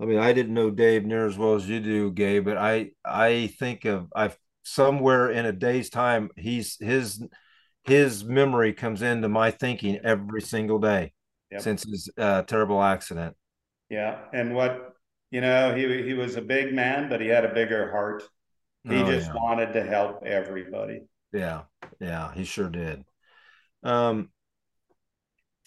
I 0.00 0.06
mean, 0.06 0.18
I 0.18 0.32
didn't 0.32 0.54
know 0.54 0.70
Dave 0.70 1.04
near 1.04 1.26
as 1.26 1.38
well 1.38 1.54
as 1.54 1.68
you 1.68 1.78
do, 1.78 2.10
Gabe, 2.10 2.44
but 2.44 2.56
I 2.56 2.90
I 3.04 3.52
think 3.58 3.84
of 3.84 4.10
I've 4.16 4.36
somewhere 4.64 5.30
in 5.30 5.46
a 5.46 5.52
day's 5.52 5.88
time, 5.90 6.30
he's 6.36 6.76
his 6.80 7.22
his 7.84 8.24
memory 8.24 8.72
comes 8.72 9.02
into 9.02 9.28
my 9.28 9.50
thinking 9.52 9.98
every 10.02 10.40
single 10.40 10.78
day 10.80 11.12
yep 11.52 11.60
since 11.60 11.84
his 11.84 12.10
uh, 12.18 12.42
terrible 12.42 12.82
accident. 12.82 13.36
yeah 13.90 14.18
and 14.32 14.54
what 14.54 14.94
you 15.30 15.40
know 15.40 15.74
he 15.74 16.02
he 16.02 16.14
was 16.14 16.36
a 16.36 16.42
big 16.42 16.72
man 16.74 17.08
but 17.08 17.20
he 17.20 17.28
had 17.28 17.44
a 17.44 17.52
bigger 17.54 17.90
heart 17.92 18.24
he 18.88 19.02
Oh 19.02 19.06
just 19.06 19.28
yeah. 19.28 19.34
wanted 19.34 19.72
to 19.72 19.82
help 19.84 20.24
everybody 20.24 21.02
Yeah. 21.32 21.62
Yeah, 22.00 22.32
he 22.34 22.44
sure 22.44 22.68
did. 22.68 23.04
Um, 23.82 24.30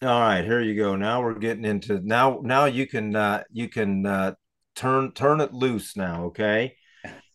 all 0.02 0.20
right, 0.22 0.44
here 0.44 0.62
you 0.62 0.76
go. 0.76 0.96
Now 0.96 1.22
we're 1.24 1.36
getting 1.40 1.66
into 1.66 2.00
now 2.02 2.40
now 2.44 2.66
you 2.66 2.88
can 2.88 3.16
uh 3.16 3.44
you 3.52 3.68
can 3.70 4.06
uh 4.06 4.34
turn 4.76 5.12
turn 5.14 5.42
it 5.42 5.54
loose 5.54 5.96
now, 5.98 6.26
okay? 6.26 6.76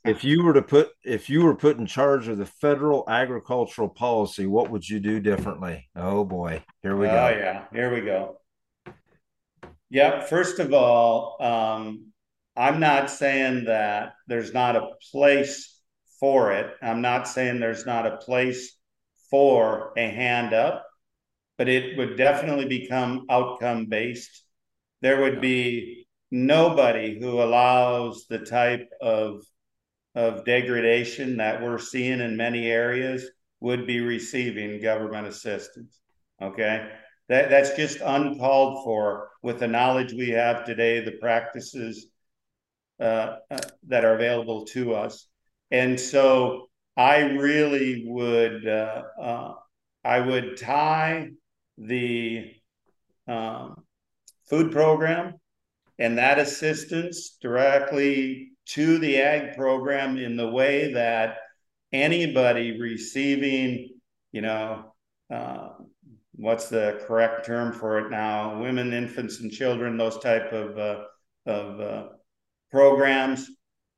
If 0.04 0.24
you 0.24 0.42
were 0.44 0.54
to 0.54 0.62
put 0.62 0.90
if 1.04 1.28
you 1.30 1.42
were 1.44 1.56
put 1.56 1.78
in 1.78 1.86
charge 1.86 2.28
of 2.28 2.38
the 2.38 2.46
federal 2.46 3.04
agricultural 3.08 3.88
policy, 3.88 4.46
what 4.46 4.70
would 4.70 4.88
you 4.88 5.00
do 5.00 5.20
differently? 5.20 5.88
Oh 5.96 6.24
boy, 6.24 6.64
here 6.82 6.96
we 6.96 7.08
oh 7.08 7.10
go. 7.10 7.28
yeah 7.30 7.64
here 7.72 7.92
we 7.92 8.00
go 8.00 8.38
Yep. 9.90 10.28
First 10.28 10.58
of 10.58 10.72
all, 10.72 11.36
um, 11.42 12.11
I'm 12.56 12.80
not 12.80 13.10
saying 13.10 13.64
that 13.64 14.14
there's 14.26 14.52
not 14.52 14.76
a 14.76 14.90
place 15.10 15.80
for 16.20 16.52
it. 16.52 16.74
I'm 16.82 17.00
not 17.00 17.26
saying 17.26 17.60
there's 17.60 17.86
not 17.86 18.06
a 18.06 18.18
place 18.18 18.76
for 19.30 19.92
a 19.96 20.08
hand 20.08 20.52
up, 20.52 20.84
but 21.56 21.68
it 21.68 21.96
would 21.96 22.16
definitely 22.16 22.66
become 22.66 23.26
outcome 23.30 23.86
based. 23.86 24.44
There 25.00 25.22
would 25.22 25.40
be 25.40 26.06
nobody 26.30 27.18
who 27.18 27.42
allows 27.42 28.26
the 28.28 28.38
type 28.38 28.88
of 29.00 29.42
of 30.14 30.44
degradation 30.44 31.38
that 31.38 31.62
we're 31.62 31.78
seeing 31.78 32.20
in 32.20 32.36
many 32.36 32.70
areas 32.70 33.26
would 33.60 33.86
be 33.86 34.00
receiving 34.00 34.82
government 34.82 35.26
assistance. 35.26 35.98
Okay. 36.40 36.90
That, 37.28 37.48
that's 37.48 37.74
just 37.76 38.00
uncalled 38.04 38.84
for 38.84 39.30
with 39.42 39.60
the 39.60 39.68
knowledge 39.68 40.12
we 40.12 40.30
have 40.30 40.64
today, 40.66 41.00
the 41.00 41.12
practices 41.12 42.08
uh, 43.02 43.36
that 43.88 44.04
are 44.04 44.14
available 44.14 44.64
to 44.66 44.94
us. 44.94 45.26
And 45.70 45.98
so 45.98 46.68
I 46.96 47.20
really 47.20 48.04
would, 48.06 48.66
uh, 48.66 49.02
uh, 49.20 49.54
I 50.04 50.20
would 50.20 50.56
tie 50.56 51.30
the 51.78 52.52
um, 53.26 53.84
food 54.48 54.70
program 54.72 55.34
and 55.98 56.18
that 56.18 56.38
assistance 56.38 57.36
directly 57.40 58.52
to 58.66 58.98
the 58.98 59.20
ag 59.20 59.56
program 59.56 60.18
in 60.18 60.36
the 60.36 60.50
way 60.50 60.92
that 60.92 61.38
anybody 61.92 62.80
receiving, 62.80 63.90
you 64.32 64.42
know, 64.42 64.94
uh, 65.30 65.70
what's 66.34 66.68
the 66.68 67.02
correct 67.06 67.46
term 67.46 67.72
for 67.72 67.98
it 68.00 68.10
now? 68.10 68.60
Women, 68.60 68.92
infants, 68.92 69.40
and 69.40 69.50
children, 69.50 69.96
those 69.96 70.18
type 70.18 70.52
of 70.52 70.78
uh, 70.78 71.04
of 71.46 71.80
uh, 71.80 72.08
programs, 72.72 73.48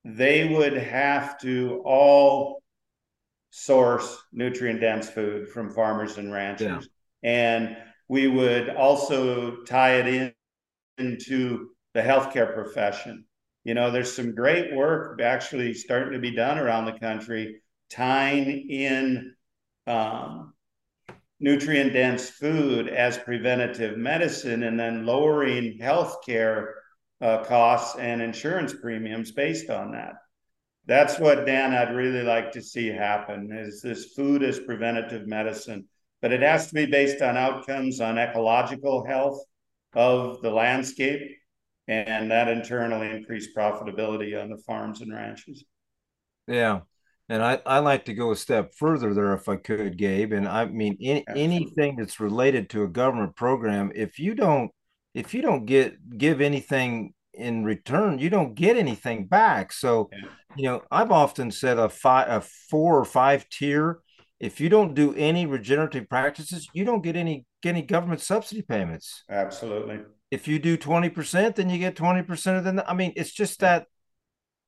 they 0.04 0.48
would 0.48 0.74
have 0.74 1.38
to 1.40 1.82
all 1.86 2.62
source 3.50 4.22
nutrient 4.32 4.80
dense 4.80 5.08
food 5.08 5.48
from 5.48 5.70
farmers 5.70 6.18
and 6.18 6.28
Yeah. 6.28 6.34
ranchers, 6.34 6.88
and 7.22 7.76
we 8.08 8.28
would 8.28 8.68
also 8.70 9.62
tie 9.64 9.96
it 9.96 10.06
in 10.08 10.34
into 10.98 11.70
the 11.94 12.02
healthcare 12.02 12.54
profession. 12.54 13.24
You 13.64 13.74
know, 13.74 13.90
there's 13.90 14.14
some 14.14 14.34
great 14.34 14.74
work 14.74 15.20
actually 15.20 15.74
starting 15.74 16.12
to 16.12 16.20
be 16.20 16.32
done 16.32 16.58
around 16.58 16.84
the 16.86 16.98
country 16.98 17.62
tying 17.90 18.70
in 18.70 19.34
um, 19.86 20.54
nutrient 21.40 21.92
dense 21.92 22.30
food 22.30 22.88
as 22.88 23.18
preventative 23.18 23.98
medicine 23.98 24.62
and 24.62 24.78
then 24.78 25.06
lowering 25.06 25.78
healthcare 25.80 26.74
uh, 27.24 27.42
costs 27.42 27.98
and 27.98 28.20
insurance 28.20 28.74
premiums 28.74 29.32
based 29.32 29.70
on 29.70 29.92
that. 29.92 30.12
That's 30.86 31.18
what 31.18 31.46
Dan 31.46 31.72
I'd 31.72 31.96
really 31.96 32.22
like 32.22 32.52
to 32.52 32.60
see 32.60 32.88
happen 32.88 33.50
is 33.50 33.80
this 33.80 34.12
food 34.12 34.42
as 34.42 34.60
preventative 34.60 35.26
medicine, 35.26 35.88
but 36.20 36.32
it 36.32 36.42
has 36.42 36.68
to 36.68 36.74
be 36.74 36.84
based 36.84 37.22
on 37.22 37.38
outcomes 37.38 38.02
on 38.02 38.18
ecological 38.18 39.06
health 39.06 39.42
of 39.94 40.42
the 40.42 40.50
landscape 40.50 41.22
and 41.88 42.30
that 42.30 42.48
in 42.48 42.62
turn 42.62 42.90
will 42.90 43.02
increase 43.02 43.54
profitability 43.56 44.40
on 44.40 44.50
the 44.50 44.58
farms 44.58 45.00
and 45.00 45.12
ranches. 45.12 45.64
Yeah. 46.46 46.80
And 47.30 47.42
I, 47.42 47.60
I 47.64 47.78
like 47.78 48.04
to 48.06 48.14
go 48.14 48.32
a 48.32 48.36
step 48.36 48.74
further 48.74 49.14
there 49.14 49.32
if 49.32 49.48
I 49.48 49.56
could, 49.56 49.96
Gabe. 49.96 50.32
And 50.32 50.46
I 50.46 50.66
mean 50.66 50.98
any, 51.00 51.24
anything 51.28 51.96
that's 51.96 52.20
related 52.20 52.68
to 52.70 52.84
a 52.84 52.88
government 52.88 53.34
program, 53.34 53.92
if 53.94 54.18
you 54.18 54.34
don't 54.34 54.70
if 55.14 55.32
you 55.32 55.40
don't 55.40 55.64
get 55.64 56.18
give 56.18 56.40
anything 56.40 57.13
in 57.36 57.64
return, 57.64 58.18
you 58.18 58.30
don't 58.30 58.54
get 58.54 58.76
anything 58.76 59.26
back. 59.26 59.72
So, 59.72 60.10
yeah. 60.12 60.28
you 60.56 60.64
know, 60.64 60.82
I've 60.90 61.10
often 61.10 61.50
said 61.50 61.78
a 61.78 61.88
five 61.88 62.28
a 62.28 62.40
four 62.40 62.98
or 62.98 63.04
five 63.04 63.48
tier. 63.48 64.00
If 64.40 64.60
you 64.60 64.68
don't 64.68 64.94
do 64.94 65.14
any 65.14 65.46
regenerative 65.46 66.08
practices, 66.08 66.68
you 66.72 66.84
don't 66.84 67.02
get 67.02 67.16
any 67.16 67.46
get 67.62 67.70
any 67.70 67.82
government 67.82 68.20
subsidy 68.20 68.62
payments. 68.62 69.24
Absolutely. 69.30 70.00
If 70.30 70.48
you 70.48 70.58
do 70.58 70.76
20%, 70.76 71.54
then 71.54 71.70
you 71.70 71.78
get 71.78 71.94
20% 71.94 72.58
of 72.58 72.64
the 72.64 72.84
I 72.90 72.94
mean, 72.94 73.12
it's 73.16 73.32
just 73.32 73.60
that 73.60 73.86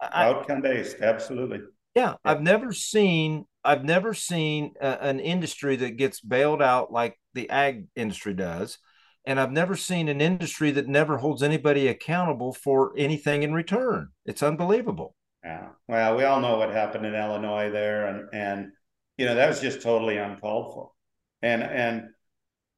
outcome 0.00 0.62
based, 0.62 1.00
absolutely. 1.00 1.60
Yeah, 1.94 2.14
I've 2.24 2.42
never 2.42 2.72
seen 2.72 3.46
I've 3.64 3.84
never 3.84 4.14
seen 4.14 4.74
a, 4.80 5.02
an 5.02 5.18
industry 5.18 5.76
that 5.76 5.96
gets 5.96 6.20
bailed 6.20 6.62
out 6.62 6.92
like 6.92 7.18
the 7.34 7.50
ag 7.50 7.86
industry 7.96 8.34
does, 8.34 8.78
and 9.26 9.40
I've 9.40 9.52
never 9.52 9.76
seen 9.76 10.08
an 10.08 10.20
industry 10.20 10.70
that 10.70 10.86
never 10.86 11.18
holds 11.18 11.42
anybody 11.42 11.88
accountable 11.88 12.52
for 12.52 12.92
anything 12.96 13.42
in 13.42 13.52
return. 13.52 14.10
It's 14.24 14.42
unbelievable. 14.42 15.16
Yeah. 15.44 15.68
Well, 15.88 16.16
we 16.16 16.24
all 16.24 16.40
know 16.40 16.56
what 16.56 16.70
happened 16.70 17.06
in 17.06 17.14
Illinois 17.14 17.70
there, 17.70 18.06
and 18.06 18.28
and 18.32 18.72
you 19.18 19.26
know 19.26 19.34
that 19.34 19.48
was 19.48 19.60
just 19.60 19.82
totally 19.82 20.16
uncalled 20.16 20.74
for. 20.74 20.90
And 21.42 21.62
and 21.62 22.08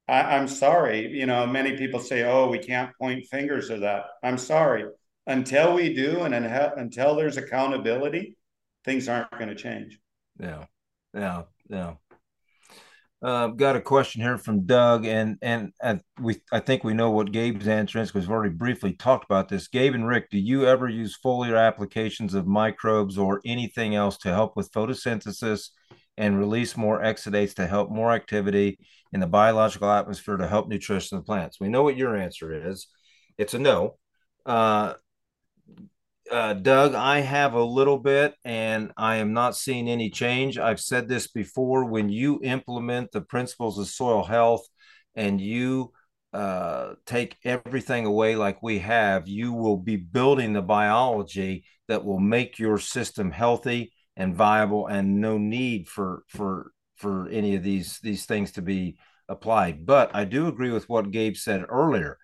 I, 0.09 0.37
I'm 0.37 0.49
sorry, 0.49 1.09
you 1.09 1.27
know, 1.27 1.47
many 1.47 1.77
people 1.77 2.01
say, 2.01 2.25
"Oh, 2.25 2.49
we 2.49 2.59
can't 2.59 2.97
point 2.99 3.27
fingers 3.27 3.71
at 3.71 3.81
that." 3.81 4.05
I'm 4.23 4.39
sorry. 4.39 4.85
Until 5.27 5.75
we 5.75 5.95
do, 5.95 6.23
and 6.23 6.35
until 6.35 7.15
there's 7.15 7.37
accountability, 7.37 8.37
things 8.85 9.09
aren't 9.09 9.31
going 9.33 9.49
to 9.49 9.55
change. 9.55 9.99
Yeah, 10.41 10.65
yeah, 11.15 11.43
yeah. 11.69 11.95
Uh, 13.21 13.49
got 13.49 13.75
a 13.75 13.81
question 13.81 14.23
here 14.23 14.39
from 14.39 14.65
Doug, 14.65 15.05
and 15.05 15.39
and 15.43 15.73
and 15.83 16.01
we 16.21 16.41
I 16.53 16.61
think 16.61 16.85
we 16.85 16.95
know 16.95 17.11
what 17.11 17.33
Gabe's 17.33 17.67
answer 17.67 17.99
is 17.99 18.13
because 18.13 18.29
we've 18.29 18.33
already 18.33 18.55
briefly 18.55 18.93
talked 18.93 19.25
about 19.25 19.49
this. 19.49 19.67
Gabe 19.67 19.95
and 19.95 20.07
Rick, 20.07 20.31
do 20.31 20.39
you 20.39 20.67
ever 20.67 20.89
use 20.89 21.19
foliar 21.25 21.59
applications 21.59 22.35
of 22.35 22.47
microbes 22.47 23.19
or 23.19 23.41
anything 23.45 23.97
else 23.97 24.19
to 24.19 24.29
help 24.29 24.55
with 24.55 24.71
photosynthesis 24.71 25.71
and 26.17 26.39
release 26.39 26.77
more 26.77 27.01
exudates 27.01 27.55
to 27.55 27.67
help 27.67 27.91
more 27.91 28.13
activity 28.13 28.79
in 29.13 29.19
the 29.19 29.27
biological 29.27 29.91
atmosphere 29.91 30.37
to 30.37 30.47
help 30.47 30.69
nutrition 30.69 31.19
of 31.19 31.27
plants? 31.27 31.59
We 31.59 31.69
know 31.69 31.83
what 31.83 31.97
your 31.97 32.17
answer 32.17 32.69
is. 32.71 32.87
It's 33.37 33.55
a 33.55 33.59
no. 33.59 33.97
Uh, 34.47 34.95
uh, 36.31 36.55
Doug, 36.55 36.95
I 36.95 37.21
have 37.21 37.55
a 37.55 37.63
little 37.63 37.99
bit, 37.99 38.35
and 38.45 38.93
I 38.97 39.17
am 39.17 39.33
not 39.33 39.57
seeing 39.57 39.89
any 39.89 40.11
change. 40.11 40.59
I've 40.59 40.81
said 40.81 41.09
this 41.09 41.29
before. 41.29 41.85
When 41.85 42.09
you 42.09 42.41
implement 42.43 43.13
the 43.13 43.21
principles 43.21 43.79
of 43.79 43.89
soil 43.89 44.25
health 44.25 44.67
and 45.15 45.41
you 45.41 45.93
uh, 46.33 46.95
take 47.07 47.37
everything 47.45 48.07
away 48.07 48.37
like 48.37 48.63
we 48.63 48.81
have, 48.81 49.29
you 49.29 49.53
will 49.53 49.77
be 49.77 49.97
building 49.97 50.53
the 50.53 50.63
biology 50.63 51.65
that 51.89 52.05
will 52.05 52.21
make 52.21 52.59
your 52.59 52.79
system 52.79 53.31
healthy 53.31 53.93
and 54.17 54.35
viable, 54.37 54.87
and 54.87 55.21
no 55.21 55.39
need 55.39 55.89
for 55.89 56.25
for 56.29 56.73
for 56.97 57.29
any 57.29 57.55
of 57.55 57.63
these 57.63 58.01
these 58.01 58.27
things 58.27 58.53
to 58.53 58.63
be 58.63 58.97
applied. 59.29 59.87
But 59.87 60.15
I 60.15 60.25
do 60.25 60.49
agree 60.49 60.71
with 60.71 60.89
what 60.89 61.11
Gabe 61.11 61.37
said 61.37 61.65
earlier. 61.69 62.19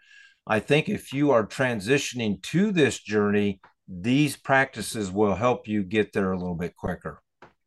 I 0.46 0.60
think 0.60 0.88
if 0.88 1.12
you 1.12 1.30
are 1.30 1.46
transitioning 1.46 2.42
to 2.42 2.70
this 2.70 2.98
journey 2.98 3.60
these 3.88 4.36
practices 4.36 5.10
will 5.10 5.34
help 5.34 5.68
you 5.68 5.82
get 5.82 6.12
there 6.12 6.32
a 6.32 6.38
little 6.38 6.54
bit 6.54 6.76
quicker. 6.76 7.20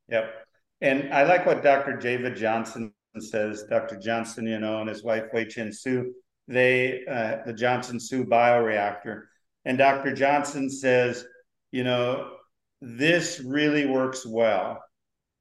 Yep. 0.09 0.33
And 0.81 1.13
I 1.13 1.23
like 1.23 1.45
what 1.45 1.63
Dr. 1.63 1.97
David 1.97 2.35
Johnson 2.35 2.93
says. 3.19 3.63
Dr. 3.69 3.97
Johnson, 3.97 4.45
you 4.45 4.59
know, 4.59 4.79
and 4.79 4.89
his 4.89 5.03
wife 5.03 5.25
Hui-Chun 5.31 5.73
Su, 5.73 6.13
they 6.47 7.03
uh, 7.09 7.37
the 7.45 7.53
Johnson 7.53 7.99
Su 7.99 8.25
bioreactor. 8.25 9.23
And 9.65 9.77
Dr. 9.77 10.13
Johnson 10.13 10.69
says, 10.69 11.25
you 11.71 11.83
know, 11.83 12.31
this 12.79 13.39
really 13.39 13.85
works 13.85 14.25
well 14.25 14.81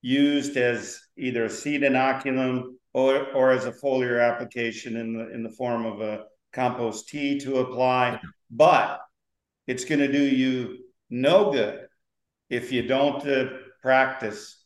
used 0.03 0.57
as 0.57 0.99
either 1.17 1.45
a 1.45 1.51
seed 1.51 1.83
inoculum 1.83 2.75
or, 2.93 3.27
or 3.33 3.51
as 3.51 3.67
a 3.67 3.73
foliar 3.73 4.27
application 4.27 4.97
in 4.97 5.13
the 5.17 5.33
in 5.33 5.43
the 5.43 5.51
form 5.51 5.85
of 5.85 6.01
a 6.01 6.25
compost 6.53 7.09
tea 7.09 7.39
to 7.41 7.59
apply. 7.59 8.21
But 8.51 9.01
it's 9.67 9.85
going 9.85 10.01
to 10.01 10.11
do 10.11 10.23
you 10.23 10.79
no 11.11 11.53
good 11.53 11.87
if 12.51 12.73
you 12.73 12.87
don't 12.87 13.27
uh, 13.27 13.49
practice 13.83 14.65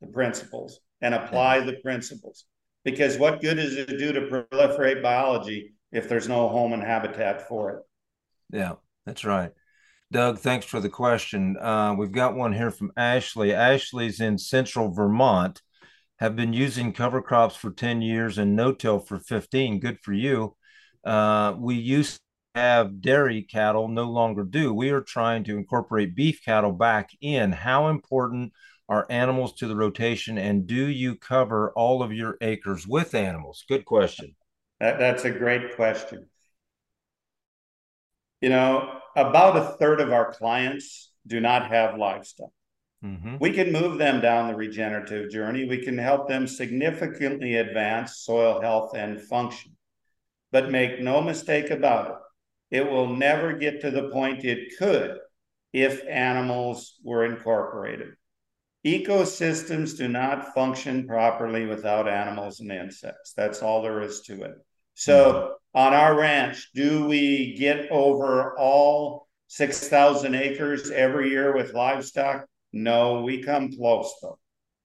the 0.00 0.06
principles 0.08 0.80
and 1.00 1.14
apply 1.14 1.60
the 1.60 1.76
principles. 1.82 2.44
Because 2.84 3.18
what 3.18 3.40
good 3.40 3.58
is 3.58 3.76
it 3.76 3.88
to 3.88 3.98
do 3.98 4.12
to 4.12 4.22
proliferate 4.22 5.02
biology 5.02 5.74
if 5.92 6.08
there's 6.08 6.28
no 6.28 6.48
home 6.48 6.72
and 6.72 6.82
habitat 6.82 7.46
for 7.48 7.70
it? 7.70 7.82
Yeah, 8.52 8.74
that's 9.04 9.24
right. 9.24 9.52
Doug, 10.12 10.38
thanks 10.38 10.66
for 10.66 10.80
the 10.80 10.88
question. 10.88 11.56
Uh, 11.56 11.94
we've 11.96 12.10
got 12.10 12.34
one 12.34 12.52
here 12.52 12.70
from 12.70 12.90
Ashley. 12.96 13.54
Ashley's 13.54 14.20
in 14.20 14.38
central 14.38 14.90
Vermont, 14.90 15.62
have 16.18 16.34
been 16.34 16.52
using 16.52 16.92
cover 16.92 17.22
crops 17.22 17.54
for 17.54 17.70
10 17.70 18.02
years 18.02 18.36
and 18.36 18.56
no-till 18.56 18.98
for 18.98 19.18
15. 19.18 19.78
Good 19.78 20.00
for 20.00 20.12
you. 20.12 20.56
Uh, 21.04 21.54
we 21.58 21.76
used 21.76 22.20
have 22.54 23.00
dairy 23.00 23.42
cattle 23.42 23.88
no 23.88 24.04
longer 24.04 24.44
do. 24.44 24.74
We 24.74 24.90
are 24.90 25.00
trying 25.00 25.44
to 25.44 25.56
incorporate 25.56 26.14
beef 26.14 26.44
cattle 26.44 26.72
back 26.72 27.10
in. 27.20 27.52
How 27.52 27.88
important 27.88 28.52
are 28.88 29.06
animals 29.08 29.54
to 29.54 29.68
the 29.68 29.76
rotation, 29.76 30.36
and 30.36 30.66
do 30.66 30.86
you 30.86 31.14
cover 31.14 31.70
all 31.76 32.02
of 32.02 32.12
your 32.12 32.36
acres 32.40 32.88
with 32.88 33.14
animals? 33.14 33.64
Good 33.68 33.84
question. 33.84 34.34
That, 34.80 34.98
that's 34.98 35.24
a 35.24 35.30
great 35.30 35.76
question. 35.76 36.26
You 38.40 38.48
know, 38.48 38.98
about 39.14 39.56
a 39.56 39.76
third 39.76 40.00
of 40.00 40.12
our 40.12 40.32
clients 40.32 41.12
do 41.26 41.38
not 41.40 41.70
have 41.70 41.98
livestock. 41.98 42.50
Mm-hmm. 43.04 43.36
We 43.38 43.52
can 43.52 43.72
move 43.72 43.98
them 43.98 44.20
down 44.20 44.48
the 44.48 44.56
regenerative 44.56 45.30
journey. 45.30 45.66
We 45.66 45.84
can 45.84 45.96
help 45.96 46.28
them 46.28 46.46
significantly 46.46 47.56
advance 47.56 48.16
soil 48.18 48.60
health 48.60 48.96
and 48.96 49.20
function. 49.20 49.76
But 50.52 50.70
make 50.70 51.00
no 51.00 51.20
mistake 51.20 51.70
about 51.70 52.10
it, 52.10 52.16
it 52.70 52.88
will 52.88 53.14
never 53.14 53.52
get 53.52 53.80
to 53.80 53.90
the 53.90 54.10
point 54.10 54.44
it 54.44 54.78
could 54.78 55.18
if 55.72 56.06
animals 56.06 56.98
were 57.04 57.24
incorporated. 57.24 58.14
Ecosystems 58.84 59.96
do 59.96 60.08
not 60.08 60.54
function 60.54 61.06
properly 61.06 61.66
without 61.66 62.08
animals 62.08 62.60
and 62.60 62.72
insects. 62.72 63.34
That's 63.36 63.62
all 63.62 63.82
there 63.82 64.00
is 64.00 64.22
to 64.22 64.42
it. 64.42 64.54
So, 64.94 65.56
on 65.74 65.92
our 65.92 66.18
ranch, 66.18 66.70
do 66.74 67.06
we 67.06 67.54
get 67.58 67.90
over 67.90 68.58
all 68.58 69.28
6,000 69.48 70.34
acres 70.34 70.90
every 70.90 71.30
year 71.30 71.54
with 71.54 71.74
livestock? 71.74 72.46
No, 72.72 73.22
we 73.22 73.42
come 73.42 73.72
close 73.72 74.12
though. 74.22 74.38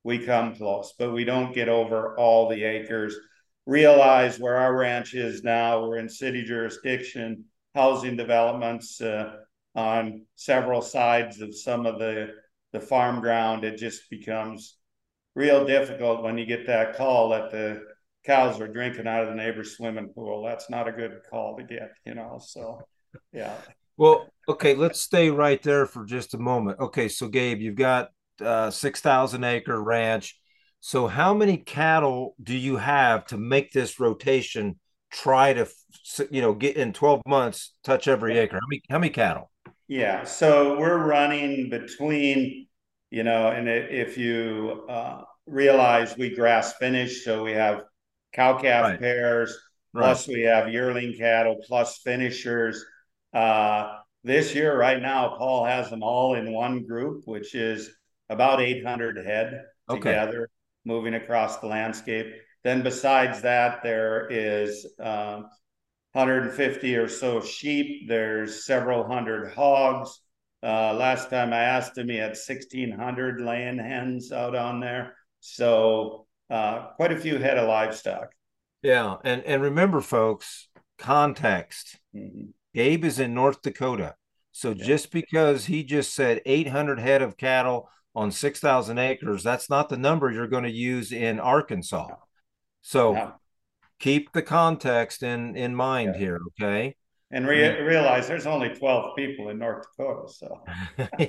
We 0.03 0.19
come 0.19 0.55
close, 0.55 0.93
but 0.99 1.11
we 1.11 1.23
don't 1.23 1.53
get 1.53 1.69
over 1.69 2.17
all 2.17 2.49
the 2.49 2.63
acres. 2.63 3.15
Realize 3.65 4.39
where 4.39 4.57
our 4.57 4.75
ranch 4.75 5.15
is 5.15 5.43
now, 5.43 5.81
we're 5.87 5.97
in 5.97 6.09
city 6.09 6.43
jurisdiction 6.43 7.45
housing 7.75 8.15
developments 8.15 9.01
uh, 9.01 9.33
on 9.75 10.25
several 10.35 10.81
sides 10.81 11.41
of 11.41 11.55
some 11.55 11.85
of 11.85 11.99
the 11.99 12.29
the 12.71 12.79
farm 12.79 13.21
ground. 13.21 13.63
It 13.63 13.77
just 13.77 14.09
becomes 14.09 14.77
real 15.35 15.65
difficult 15.65 16.23
when 16.23 16.37
you 16.37 16.45
get 16.45 16.65
that 16.67 16.95
call 16.95 17.29
that 17.29 17.51
the 17.51 17.83
cows 18.25 18.59
are 18.59 18.67
drinking 18.67 19.07
out 19.07 19.23
of 19.23 19.29
the 19.29 19.35
neighbor's 19.35 19.77
swimming 19.77 20.09
pool. 20.09 20.43
That's 20.43 20.69
not 20.69 20.87
a 20.87 20.91
good 20.91 21.19
call 21.29 21.55
to 21.57 21.63
get, 21.63 21.91
you 22.05 22.15
know. 22.15 22.39
So, 22.41 22.81
yeah. 23.31 23.53
Well, 23.97 24.27
okay, 24.49 24.75
let's 24.75 24.99
stay 24.99 25.29
right 25.29 25.61
there 25.61 25.85
for 25.85 26.05
just 26.05 26.33
a 26.33 26.39
moment. 26.39 26.79
Okay, 26.79 27.07
so 27.07 27.27
Gabe, 27.27 27.61
you've 27.61 27.75
got 27.75 28.09
uh, 28.41 28.71
six 28.71 28.99
thousand 28.99 29.43
acre 29.43 29.81
ranch. 29.81 30.37
So, 30.81 31.07
how 31.07 31.33
many 31.33 31.57
cattle 31.57 32.35
do 32.41 32.55
you 32.55 32.77
have 32.77 33.25
to 33.27 33.37
make 33.37 33.71
this 33.71 33.99
rotation? 33.99 34.79
Try 35.15 35.53
to 35.53 35.67
you 36.29 36.41
know 36.41 36.53
get 36.53 36.77
in 36.77 36.93
12 36.93 37.21
months 37.25 37.73
touch 37.83 38.07
every 38.07 38.37
acre 38.37 38.57
how 38.57 38.67
many 38.69 38.81
how 38.89 38.99
many 38.99 39.09
cattle 39.09 39.49
yeah 39.87 40.23
so 40.23 40.77
we're 40.77 41.03
running 41.03 41.69
between 41.69 42.67
you 43.09 43.23
know 43.23 43.47
and 43.47 43.67
if 43.67 44.17
you 44.17 44.85
uh, 44.87 45.21
realize 45.47 46.15
we 46.15 46.35
grass 46.35 46.73
finish 46.73 47.23
so 47.23 47.43
we 47.43 47.53
have 47.53 47.85
cow 48.35 48.57
calf 48.57 48.83
right. 48.83 48.99
pairs. 48.99 49.57
Right. 49.93 50.03
Plus, 50.03 50.27
we 50.27 50.41
have 50.41 50.71
yearling 50.71 51.15
cattle, 51.17 51.57
plus 51.65 51.99
finishers. 51.99 52.83
Uh, 53.33 53.97
this 54.23 54.53
year, 54.53 54.77
right 54.77 55.01
now, 55.01 55.35
Paul 55.37 55.63
has 55.65 55.89
them 55.89 56.03
all 56.03 56.35
in 56.35 56.51
one 56.51 56.85
group, 56.85 57.23
which 57.25 57.55
is 57.55 57.89
about 58.29 58.59
800 58.59 59.25
head 59.25 59.63
okay. 59.89 59.99
together 59.99 60.49
moving 60.83 61.13
across 61.13 61.57
the 61.57 61.67
landscape. 61.67 62.33
Then, 62.65 62.81
besides 62.81 63.43
that, 63.43 63.83
there 63.83 64.27
is 64.31 64.87
um, 64.99 65.45
150 66.13 66.95
or 66.95 67.07
so 67.07 67.39
sheep. 67.39 68.07
There's 68.07 68.65
several 68.65 69.07
hundred 69.07 69.53
hogs. 69.53 70.19
Uh, 70.63 70.95
last 70.95 71.29
time 71.29 71.53
I 71.53 71.59
asked 71.59 71.95
him, 71.95 72.09
he 72.09 72.15
had 72.15 72.31
1,600 72.31 73.39
laying 73.39 73.77
hens 73.77 74.31
out 74.31 74.55
on 74.55 74.79
there. 74.79 75.13
So, 75.41 76.25
uh, 76.49 76.87
quite 76.95 77.11
a 77.11 77.19
few 77.19 77.37
head 77.37 77.59
of 77.59 77.69
livestock. 77.69 78.29
Yeah, 78.81 79.17
and 79.23 79.43
and 79.43 79.61
remember, 79.61 80.01
folks, 80.01 80.67
context. 80.97 81.99
Mm-hmm. 82.15 82.47
Gabe 82.73 83.05
is 83.05 83.19
in 83.19 83.35
North 83.35 83.61
Dakota, 83.61 84.15
so 84.53 84.71
yeah. 84.71 84.83
just 84.83 85.11
because 85.11 85.65
he 85.65 85.83
just 85.83 86.15
said 86.15 86.41
800 86.47 86.99
head 86.99 87.21
of 87.21 87.37
cattle 87.37 87.89
on 88.15 88.31
6,000 88.31 88.97
acres, 88.97 89.43
that's 89.43 89.69
not 89.69 89.89
the 89.89 89.97
number 89.97 90.31
you're 90.31 90.47
going 90.47 90.63
to 90.63 90.71
use 90.71 91.11
in 91.11 91.39
Arkansas. 91.39 92.07
So 92.85 93.33
keep 93.99 94.31
the 94.31 94.43
context 94.43 95.23
in 95.23 95.55
in 95.55 95.73
mind 95.73 96.13
yeah. 96.13 96.19
here, 96.19 96.39
okay? 96.49 96.95
And 97.31 97.47
re- 97.47 97.81
realize 97.81 98.27
there's 98.27 98.45
only 98.45 98.69
12 98.69 99.15
people 99.15 99.49
in 99.49 99.57
North 99.57 99.87
Dakota, 99.97 100.31
so. 100.31 100.63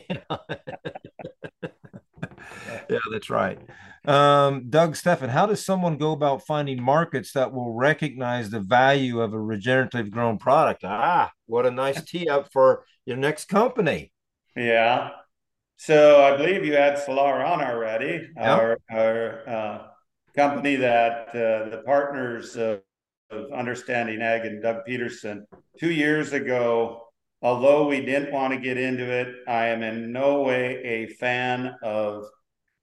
yeah, 2.91 2.99
that's 3.11 3.31
right. 3.31 3.59
Um, 4.05 4.69
Doug 4.69 4.97
Steffen, 4.97 5.31
how 5.31 5.47
does 5.47 5.65
someone 5.65 5.97
go 5.97 6.13
about 6.13 6.47
finding 6.47 6.83
markets 6.83 7.33
that 7.33 7.55
will 7.55 7.73
recognize 7.73 8.51
the 8.51 8.61
value 8.61 9.23
of 9.23 9.33
a 9.33 9.41
regenerative 9.41 10.11
grown 10.11 10.37
product? 10.37 10.85
Ah, 10.85 11.33
what 11.47 11.65
a 11.65 11.71
nice 11.71 12.05
tee 12.11 12.29
up 12.29 12.53
for 12.53 12.85
your 13.07 13.17
next 13.17 13.47
company. 13.47 14.13
Yeah. 14.55 15.09
So 15.79 16.23
I 16.23 16.37
believe 16.37 16.67
you 16.67 16.75
had 16.75 16.99
Solar 16.99 17.43
on 17.43 17.63
already, 17.63 18.29
our, 18.37 18.79
our 18.91 19.49
uh, 19.49 19.87
company 20.37 20.77
that 20.77 21.29
uh, 21.31 21.71
the 21.71 21.83
partners 21.85 22.57
of 22.57 22.81
Understanding 23.53 24.23
Ag 24.23 24.45
and 24.45 24.63
Doug 24.63 24.85
Peterson. 24.85 25.47
Two 25.81 25.91
years 25.91 26.33
ago, 26.33 27.03
although 27.43 27.89
we 27.89 28.05
didn't 28.05 28.33
want 28.33 28.53
to 28.53 28.61
get 28.61 28.77
into 28.77 29.05
it, 29.05 29.35
I 29.49 29.69
am 29.69 29.83
in 29.83 30.13
no 30.13 30.43
way 30.43 30.77
a 30.85 31.07
fan 31.15 31.75
of 31.83 32.25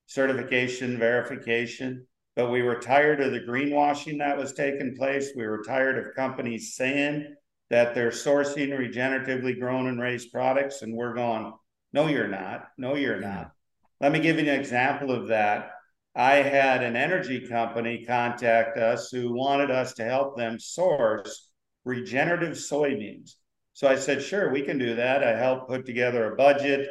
certification 0.07 0.97
verification, 0.97 2.05
but 2.35 2.51
we 2.51 2.61
were 2.61 2.79
tired 2.79 3.21
of 3.21 3.31
the 3.31 3.39
greenwashing 3.39 4.19
that 4.19 4.37
was 4.37 4.53
taking 4.53 4.95
place. 4.95 5.31
We 5.35 5.47
were 5.47 5.63
tired 5.63 5.97
of 5.97 6.15
companies 6.15 6.75
saying 6.75 7.35
that 7.69 7.95
they're 7.95 8.11
sourcing 8.11 8.69
regeneratively 8.69 9.59
grown 9.59 9.87
and 9.87 10.01
raised 10.01 10.31
products, 10.31 10.81
and 10.81 10.93
we're 10.93 11.13
going, 11.13 11.53
no, 11.93 12.07
you're 12.07 12.27
not. 12.27 12.67
No, 12.77 12.95
you're 12.95 13.19
not. 13.19 13.51
Let 14.01 14.11
me 14.11 14.19
give 14.19 14.37
you 14.37 14.51
an 14.51 14.59
example 14.59 15.11
of 15.11 15.27
that. 15.27 15.72
I 16.15 16.35
had 16.35 16.83
an 16.83 16.95
energy 16.95 17.47
company 17.47 18.05
contact 18.05 18.77
us 18.77 19.09
who 19.09 19.33
wanted 19.33 19.71
us 19.71 19.93
to 19.95 20.03
help 20.03 20.37
them 20.37 20.59
source 20.59 21.49
regenerative 21.85 22.53
soybeans. 22.53 23.35
So 23.73 23.87
I 23.87 23.95
said, 23.95 24.21
sure, 24.21 24.51
we 24.51 24.61
can 24.61 24.77
do 24.77 24.95
that. 24.95 25.23
I 25.23 25.35
helped 25.35 25.69
put 25.69 25.85
together 25.85 26.31
a 26.31 26.35
budget 26.35 26.87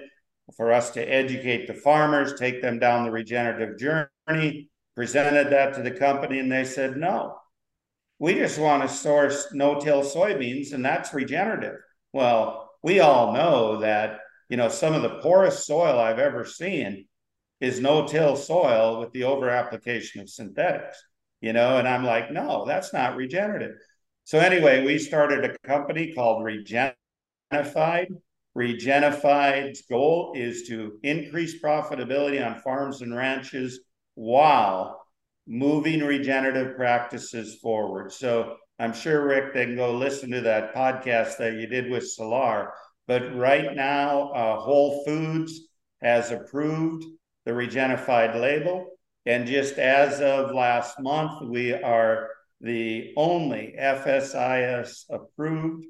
for 0.57 0.73
us 0.73 0.91
to 0.91 1.03
educate 1.03 1.66
the 1.66 1.75
farmers, 1.75 2.35
take 2.35 2.61
them 2.61 2.81
down 2.81 3.05
the 3.05 3.12
regenerative 3.12 3.79
journey, 3.79 4.68
presented 4.97 5.51
that 5.51 5.75
to 5.75 5.83
the 5.83 5.93
company, 5.93 6.41
and 6.41 6.51
they 6.51 6.64
said, 6.64 6.97
no, 6.97 7.37
we 8.18 8.35
just 8.35 8.59
want 8.59 8.83
to 8.83 8.89
source 8.89 9.49
no 9.53 9.81
till 9.81 10.03
soybeans, 10.03 10.73
and 10.73 10.85
that's 10.85 11.14
regenerative. 11.14 11.77
Well, 12.12 12.70
we 12.83 12.99
all 12.99 13.33
know 13.33 13.79
that, 13.79 14.18
you 14.49 14.57
know, 14.57 14.68
some 14.68 14.95
of 14.95 15.03
the 15.03 15.20
poorest 15.20 15.64
soil 15.64 15.99
I've 15.99 16.18
ever 16.18 16.45
seen 16.45 17.07
is 17.63 17.81
no 17.81 18.07
till 18.07 18.37
soil 18.37 19.01
with 19.01 19.13
the 19.13 19.25
over 19.25 19.49
application 19.49 20.21
of 20.21 20.29
synthetics, 20.29 21.03
you 21.41 21.53
know, 21.53 21.79
and 21.79 21.89
I'm 21.89 22.05
like, 22.05 22.31
no, 22.31 22.67
that's 22.67 22.93
not 22.93 23.17
regenerative. 23.17 23.77
So, 24.25 24.39
anyway, 24.39 24.85
we 24.85 24.99
started 24.99 25.45
a 25.45 25.57
company 25.67 26.13
called 26.13 26.45
Regenified 26.45 28.09
Regenified's 28.57 29.83
goal 29.83 30.33
is 30.37 30.69
to 30.69 30.99
increase 31.03 31.63
profitability 31.63 32.45
on 32.45 32.61
farms 32.61 33.01
and 33.01 33.15
ranches 33.15 33.81
while 34.15 35.01
moving 35.47 36.01
regenerative 36.01 36.77
practices 36.77 37.59
forward. 37.63 38.13
So 38.13 38.57
I'm 38.79 38.93
sure, 38.93 39.27
Rick, 39.27 39.55
they 39.55 39.65
can 39.65 39.77
go 39.77 39.95
listen 39.95 40.31
to 40.33 40.43
that 40.43 40.75
podcast 40.75 41.39
that 41.39 41.55
you 41.55 41.67
did 41.67 41.91
with 41.91 42.07
Solar. 42.07 42.73
But 43.07 43.35
right 43.35 43.75
now, 43.75 44.31
uh, 44.33 44.61
Whole 44.61 45.03
Foods 45.05 45.69
has 46.03 46.31
approved 46.31 47.05
the 47.45 47.53
Regenified 47.53 48.40
label. 48.40 48.86
And 49.26 49.47
just 49.47 49.78
as 49.78 50.20
of 50.20 50.55
last 50.55 51.01
month, 51.01 51.49
we 51.49 51.72
are 51.72 52.28
the 52.61 53.12
only 53.16 53.74
FSIS 53.78 55.05
approved 55.11 55.84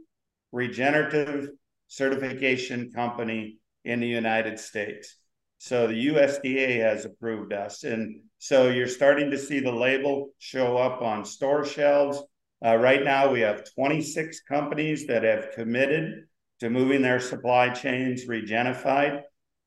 regenerative 0.53 1.51
certification 1.89 2.91
company 2.93 3.59
in 3.85 4.01
the 4.01 4.07
United 4.07 4.59
States. 4.59 5.17
So 5.59 5.87
the 5.87 6.09
USDA 6.09 6.81
has 6.81 7.05
approved 7.05 7.53
us. 7.53 7.85
And 7.85 8.23
so 8.39 8.69
you're 8.69 8.89
starting 8.89 9.31
to 9.31 9.39
see 9.39 9.61
the 9.61 9.73
label 9.73 10.31
show 10.39 10.77
up 10.77 11.03
on 11.03 11.25
store 11.25 11.65
shelves. 11.65 12.21
Uh, 12.65 12.77
right 12.77 13.05
now, 13.05 13.31
we 13.31 13.41
have 13.41 13.65
26 13.75 14.41
companies 14.43 15.07
that 15.07 15.23
have 15.23 15.53
committed 15.53 16.25
to 16.61 16.71
moving 16.71 17.03
their 17.03 17.21
supply 17.21 17.69
chains 17.69 18.27
regenified. 18.27 19.23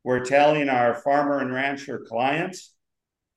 We're 0.05 0.23
telling 0.23 0.69
our 0.69 0.93
farmer 0.93 1.39
and 1.39 1.51
rancher 1.51 2.05
clients 2.07 2.75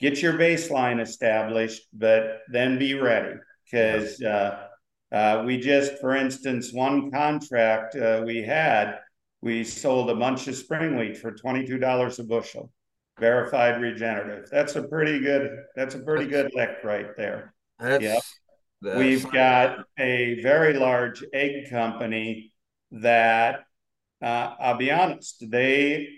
get 0.00 0.20
your 0.20 0.34
baseline 0.34 1.00
established, 1.00 1.82
but 1.94 2.40
then 2.52 2.78
be 2.78 2.92
ready 2.92 3.36
because 3.64 4.20
uh, 4.22 4.66
uh, 5.10 5.44
we 5.46 5.56
just, 5.58 5.98
for 5.98 6.14
instance, 6.14 6.70
one 6.70 7.10
contract 7.10 7.96
uh, 7.96 8.22
we 8.26 8.42
had, 8.42 8.98
we 9.40 9.64
sold 9.64 10.10
a 10.10 10.14
bunch 10.14 10.46
of 10.46 10.56
spring 10.56 10.98
wheat 10.98 11.16
for 11.16 11.32
twenty-two 11.32 11.78
dollars 11.78 12.18
a 12.18 12.24
bushel, 12.24 12.70
verified 13.18 13.80
regenerative. 13.80 14.50
That's 14.50 14.76
a 14.76 14.82
pretty 14.82 15.20
good. 15.20 15.64
That's 15.74 15.94
a 15.94 16.00
pretty 16.00 16.26
good 16.26 16.52
lick 16.54 16.76
right 16.84 17.16
there. 17.16 17.54
That's, 17.78 18.02
yep. 18.02 18.22
That's 18.82 18.98
We've 18.98 19.32
got 19.32 19.86
a 19.98 20.40
very 20.42 20.74
large 20.74 21.24
egg 21.32 21.70
company 21.70 22.52
that, 22.90 23.60
uh, 24.20 24.54
I'll 24.60 24.76
be 24.76 24.90
honest, 24.90 25.44
they 25.50 26.08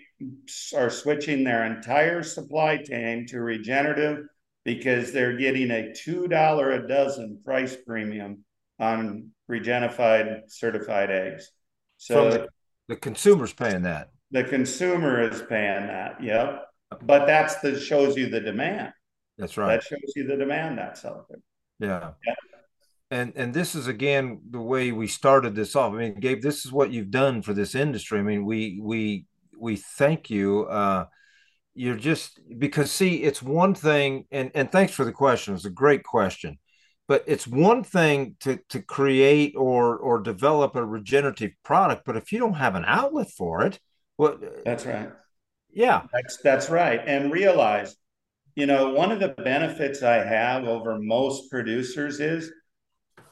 are 0.75 0.89
switching 0.89 1.43
their 1.43 1.65
entire 1.65 2.23
supply 2.23 2.77
chain 2.77 3.25
to 3.27 3.41
regenerative 3.41 4.25
because 4.63 5.11
they're 5.11 5.37
getting 5.37 5.71
a 5.71 5.93
two 5.93 6.27
dollar 6.27 6.71
a 6.71 6.87
dozen 6.87 7.39
price 7.43 7.75
premium 7.85 8.43
on 8.79 9.29
regenified 9.49 10.41
certified 10.47 11.11
eggs. 11.11 11.51
So 11.97 12.31
the, 12.31 12.47
the, 12.87 12.95
consumer's 12.95 13.53
paying 13.53 13.83
that. 13.83 14.09
The 14.31 14.43
consumer 14.43 15.21
is 15.21 15.41
paying 15.41 15.87
that. 15.87 16.21
Yep. 16.23 16.65
But 17.03 17.25
that's 17.25 17.59
the 17.61 17.79
shows 17.79 18.17
you 18.17 18.29
the 18.29 18.39
demand. 18.39 18.91
That's 19.37 19.57
right. 19.57 19.75
That 19.75 19.83
shows 19.83 20.13
you 20.15 20.25
the 20.27 20.37
demand 20.37 20.77
that's 20.77 21.05
out 21.05 21.27
there. 21.29 21.39
Yeah. 21.79 22.11
yeah. 22.25 22.33
And 23.11 23.33
and 23.35 23.53
this 23.53 23.75
is 23.75 23.87
again 23.87 24.39
the 24.49 24.61
way 24.61 24.91
we 24.91 25.07
started 25.07 25.53
this 25.53 25.75
off. 25.75 25.93
I 25.93 25.97
mean, 25.97 26.19
Gabe, 26.19 26.41
this 26.41 26.65
is 26.65 26.71
what 26.71 26.91
you've 26.91 27.11
done 27.11 27.41
for 27.41 27.53
this 27.53 27.75
industry. 27.75 28.19
I 28.19 28.23
mean, 28.23 28.45
we 28.45 28.79
we 28.81 29.25
we 29.61 29.77
thank 29.77 30.29
you. 30.29 30.65
Uh, 30.65 31.05
you're 31.73 31.95
just 31.95 32.39
because 32.57 32.91
see, 32.91 33.23
it's 33.23 33.41
one 33.41 33.73
thing, 33.73 34.25
and 34.31 34.51
and 34.53 34.71
thanks 34.71 34.93
for 34.93 35.05
the 35.05 35.13
question. 35.13 35.53
It's 35.53 35.65
a 35.65 35.69
great 35.69 36.03
question 36.03 36.57
but 37.11 37.25
it's 37.27 37.45
one 37.45 37.83
thing 37.83 38.37
to 38.39 38.57
to 38.69 38.81
create 38.81 39.53
or 39.57 39.97
or 39.97 40.21
develop 40.21 40.77
a 40.77 40.85
regenerative 40.85 41.51
product 41.61 42.03
but 42.05 42.15
if 42.15 42.31
you 42.31 42.39
don't 42.39 42.53
have 42.53 42.75
an 42.75 42.85
outlet 42.87 43.29
for 43.29 43.65
it 43.65 43.77
well 44.17 44.37
that's 44.63 44.85
right 44.85 45.11
yeah 45.73 46.03
that's 46.13 46.37
that's 46.37 46.69
right 46.69 47.01
and 47.05 47.29
realize 47.29 47.97
you 48.55 48.65
know 48.65 48.93
one 48.93 49.11
of 49.11 49.19
the 49.19 49.27
benefits 49.27 50.01
i 50.03 50.23
have 50.23 50.63
over 50.63 50.97
most 50.99 51.51
producers 51.51 52.21
is 52.21 52.49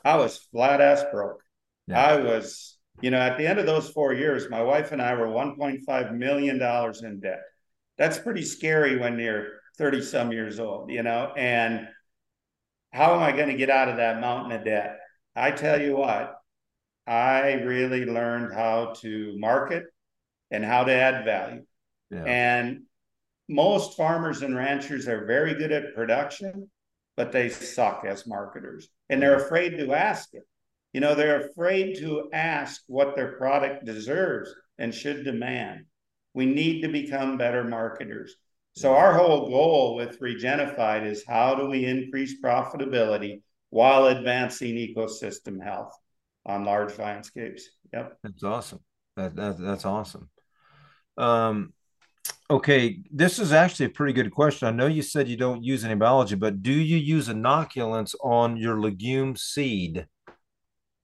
i 0.04 0.18
was 0.18 0.38
flat 0.52 0.82
ass 0.82 1.06
broke 1.10 1.42
yeah. 1.88 2.06
i 2.06 2.18
was 2.18 2.78
you 3.02 3.12
know 3.12 3.20
at 3.20 3.38
the 3.38 3.48
end 3.48 3.60
of 3.60 3.66
those 3.66 3.90
four 3.90 4.14
years 4.14 4.50
my 4.50 4.62
wife 4.62 4.92
and 4.92 5.02
i 5.02 5.14
were 5.14 5.28
1.5 5.28 6.16
million 6.16 6.58
dollars 6.58 7.04
in 7.04 7.20
debt 7.20 7.42
that's 7.98 8.18
pretty 8.18 8.44
scary 8.44 8.98
when 8.98 9.18
you're 9.20 9.48
30 9.78 10.02
some 10.02 10.32
years 10.32 10.60
old 10.60 10.92
you 10.92 11.04
know 11.04 11.34
and 11.38 11.88
how 12.92 13.16
am 13.16 13.22
I 13.22 13.32
going 13.32 13.50
to 13.50 13.56
get 13.56 13.70
out 13.70 13.90
of 13.90 13.98
that 13.98 14.20
mountain 14.20 14.52
of 14.52 14.66
debt? 14.66 15.00
I 15.36 15.52
tell 15.52 15.80
you 15.80 15.96
what, 15.96 16.36
I 17.06 17.54
really 17.54 18.06
learned 18.06 18.54
how 18.54 18.94
to 18.98 19.36
market 19.38 19.86
and 20.52 20.66
how 20.66 20.84
to 20.84 20.94
add 20.94 21.26
value. 21.26 21.64
Yeah. 22.10 22.24
And 22.24 22.84
most 23.48 23.96
farmers 23.96 24.42
and 24.42 24.56
ranchers 24.56 25.08
are 25.08 25.26
very 25.26 25.54
good 25.54 25.72
at 25.72 25.96
production, 25.96 26.70
but 27.16 27.32
they 27.32 27.50
suck 27.50 28.06
as 28.06 28.28
marketers 28.28 28.90
and 29.10 29.22
they're 29.22 29.44
afraid 29.44 29.78
to 29.78 29.94
ask 29.94 30.30
it. 30.34 30.44
You 30.94 31.02
know, 31.02 31.16
they're 31.16 31.48
afraid 31.48 31.98
to 32.00 32.30
ask 32.34 32.82
what 32.88 33.16
their 33.16 33.34
product 33.38 33.86
deserves 33.86 34.54
and 34.78 34.94
should 34.94 35.24
demand. 35.24 35.86
We 36.34 36.46
need 36.46 36.82
to 36.82 36.88
become 36.88 37.38
better 37.38 37.64
marketers. 37.64 38.36
So 38.74 38.96
our 38.96 39.14
whole 39.14 39.50
goal 39.50 39.96
with 39.96 40.20
Regenified 40.20 41.06
is 41.06 41.24
how 41.28 41.56
do 41.56 41.68
we 41.68 41.86
increase 41.86 42.42
profitability 42.42 43.42
while 43.70 44.08
advancing 44.08 44.76
ecosystem 44.76 45.62
health 45.64 45.94
on 46.46 46.66
large 46.66 46.98
landscapes? 46.98 47.70
Yep. 47.94 48.18
That's 48.24 48.44
awesome. 48.44 48.80
That, 49.16 49.36
that 49.36 49.60
that's 49.60 49.86
awesome. 49.86 50.30
Um, 51.18 51.74
okay, 52.50 53.02
this 53.12 53.38
is 53.38 53.52
actually 53.52 53.88
a 53.88 53.90
pretty 53.90 54.14
good 54.14 54.32
question. 54.32 54.68
I 54.68 54.72
know 54.72 54.88
you 54.88 55.02
said 55.02 55.28
you 55.28 55.36
don't 55.38 55.64
use 55.64 55.84
any 55.84 55.96
biology, 55.96 56.36
but 56.36 56.64
do 56.64 56.72
you 56.72 56.98
use 56.98 57.28
inoculants 57.28 58.16
on 58.24 58.56
your 58.56 58.80
legume 58.80 59.36
seed? 59.36 60.08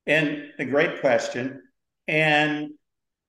And 0.07 0.51
a 0.59 0.65
great 0.65 1.01
question. 1.01 1.61
And 2.07 2.71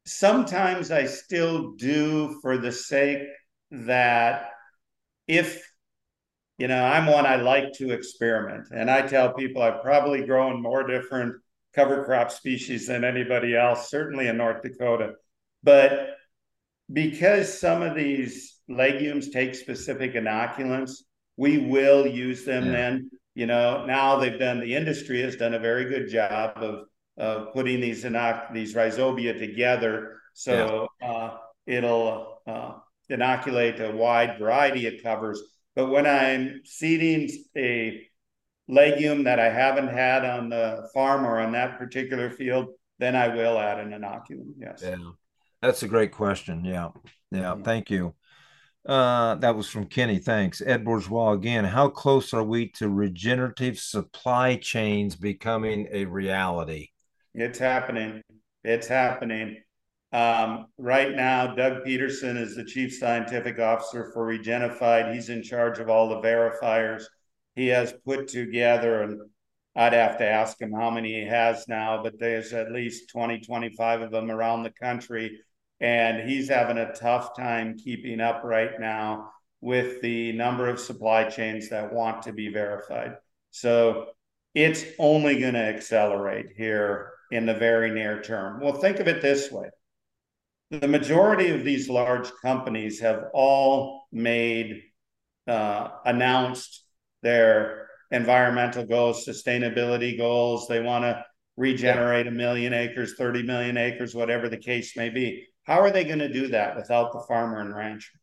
sometimes 0.05 0.91
I 0.91 1.07
still 1.07 1.73
do 1.73 2.39
for 2.43 2.59
the 2.59 2.73
sake 2.73 3.23
that 3.71 4.51
if 5.27 5.63
you 6.59 6.69
know 6.69 6.85
i'm 6.85 7.07
one 7.07 7.27
i 7.27 7.37
like 7.37 7.73
to 7.73 7.93
experiment 7.93 8.69
and 8.71 8.91
i 8.91 9.03
tell 9.03 9.33
people 9.35 9.61
i've 9.61 9.83
probably 9.83 10.25
grown 10.25 10.63
more 10.63 10.87
different 10.87 11.35
cover 11.75 12.05
crop 12.05 12.31
species 12.31 12.87
than 12.87 13.05
anybody 13.05 13.57
else 13.57 13.91
certainly 13.91 14.29
in 14.29 14.37
north 14.37 14.63
dakota 14.63 15.13
but 15.63 16.17
because 16.93 17.59
some 17.59 17.83
of 17.83 17.95
these 17.95 18.57
legumes 18.69 19.31
take 19.31 19.55
specific 19.55 20.15
inoculants 20.15 21.03
we 21.37 21.59
will 21.59 22.07
use 22.07 22.45
them 22.45 22.67
yeah. 22.67 22.73
then 22.73 23.11
you 23.37 23.47
know 23.47 23.87
now 23.87 24.17
they've 24.17 24.41
done 24.41 24.59
the 24.59 24.75
industry 24.75 25.23
has 25.23 25.37
done 25.37 25.55
a 25.55 25.59
very 25.61 25.85
good 25.85 26.09
job 26.09 26.57
of 26.57 26.75
of 27.19 27.53
putting 27.55 27.81
these 27.81 28.03
inoc- 28.03 28.53
these 28.53 28.75
rhizobia 28.75 29.39
together 29.39 30.21
so 30.37 30.89
yeah. 31.01 31.09
uh, 31.09 31.37
it'll 31.67 32.43
uh, 32.47 32.73
inoculate 33.09 33.81
a 33.81 33.91
wide 33.91 34.39
variety 34.39 34.87
of 34.87 35.03
covers. 35.03 35.41
But 35.75 35.89
when 35.89 36.07
I'm 36.07 36.61
seeding 36.65 37.31
a 37.57 38.07
legume 38.69 39.25
that 39.25 39.39
I 39.39 39.51
haven't 39.51 39.89
had 39.89 40.25
on 40.25 40.49
the 40.49 40.89
farm 40.95 41.25
or 41.25 41.41
on 41.41 41.53
that 41.53 41.79
particular 41.79 42.31
field, 42.31 42.69
then 42.99 43.15
I 43.15 43.29
will 43.29 43.59
add 43.59 43.79
an 43.79 43.91
inoculum. 43.91 44.53
Yes. 44.59 44.83
Yeah. 44.83 44.97
That's 45.63 45.83
a 45.83 45.89
great 45.89 46.13
question. 46.13 46.65
Yeah. 46.65 46.89
Yeah. 47.31 47.53
Mm-hmm. 47.53 47.63
Thank 47.63 47.91
you. 47.91 48.15
Uh, 48.87 49.35
that 49.37 49.57
was 49.57 49.69
from 49.69 49.87
Kenny. 49.87 50.19
Thanks. 50.19 50.63
Ed 50.65 50.85
Bourgeois 50.85 51.33
again. 51.33 51.65
How 51.65 51.89
close 51.89 52.33
are 52.33 52.45
we 52.45 52.69
to 52.71 52.89
regenerative 52.89 53.79
supply 53.79 54.57
chains 54.57 55.17
becoming 55.17 55.89
a 55.91 56.05
reality? 56.05 56.91
It's 57.35 57.59
happening. 57.59 58.23
It's 58.63 58.87
happening. 58.87 59.59
Um, 60.13 60.67
right 60.79 61.15
now, 61.15 61.55
Doug 61.55 61.85
Peterson 61.85 62.37
is 62.37 62.55
the 62.55 62.65
chief 62.65 62.95
scientific 62.95 63.59
officer 63.59 64.11
for 64.13 64.27
Regenified. 64.27 65.13
He's 65.13 65.31
in 65.31 65.43
charge 65.43 65.81
of 65.81 65.91
all 65.91 66.09
the 66.09 66.21
verifiers. 66.27 67.03
He 67.57 67.67
has 67.69 67.93
put 68.05 68.29
together, 68.29 69.03
and 69.03 69.21
I'd 69.75 69.93
have 69.93 70.17
to 70.19 70.27
ask 70.27 70.61
him 70.61 70.73
how 70.73 70.91
many 70.91 71.13
he 71.13 71.27
has 71.27 71.67
now, 71.67 72.03
but 72.03 72.19
there's 72.19 72.53
at 72.53 72.71
least 72.71 73.11
20, 73.11 73.41
25 73.41 74.03
of 74.03 74.11
them 74.13 74.31
around 74.31 74.63
the 74.63 74.71
country. 74.71 75.41
And 75.81 76.29
he's 76.29 76.49
having 76.49 76.79
a 76.79 76.95
tough 76.95 77.37
time 77.37 77.77
keeping 77.79 78.21
up 78.21 78.43
right 78.45 78.81
now 78.81 79.31
with 79.61 80.01
the 80.01 80.33
number 80.33 80.69
of 80.69 80.81
supply 80.81 81.25
chains 81.25 81.69
that 81.71 81.93
want 81.93 82.23
to 82.23 82.33
be 82.33 82.49
verified. 82.49 83.17
So 83.51 84.07
it's 84.55 84.85
only 84.99 85.39
going 85.39 85.55
to 85.55 85.61
accelerate 85.61 86.47
here 86.57 87.13
in 87.31 87.47
the 87.47 87.55
very 87.55 87.91
near 87.91 88.23
term. 88.23 88.61
Well, 88.61 88.75
think 88.75 89.01
of 89.01 89.09
it 89.09 89.21
this 89.21 89.51
way 89.51 89.69
the 90.71 90.89
majority 90.89 91.51
of 91.51 91.65
these 91.65 91.89
large 91.89 92.31
companies 92.43 93.01
have 93.01 93.27
all 93.33 94.09
made 94.11 94.83
uh, 95.47 95.91
announced 96.05 96.85
their 97.23 97.89
environmental 98.11 98.85
goals, 98.85 99.27
sustainability 99.27 100.19
goals. 100.19 100.67
They 100.67 100.81
want 100.81 101.05
to 101.05 101.25
regenerate 101.57 102.27
a 102.27 102.33
million 102.33 102.73
acres, 102.73 103.15
30 103.17 103.45
million 103.45 103.77
acres, 103.77 104.15
whatever 104.15 104.49
the 104.49 104.57
case 104.57 104.97
may 104.97 105.09
be. 105.09 105.47
How 105.67 105.81
are 105.81 105.91
they 105.91 106.05
going 106.05 106.21
to 106.21 106.33
do 106.33 106.49
that 106.49 106.77
without 106.77 107.13
the 107.13 107.25
farmer 107.27 107.61
and 107.61 107.75
rancher? 107.75 108.19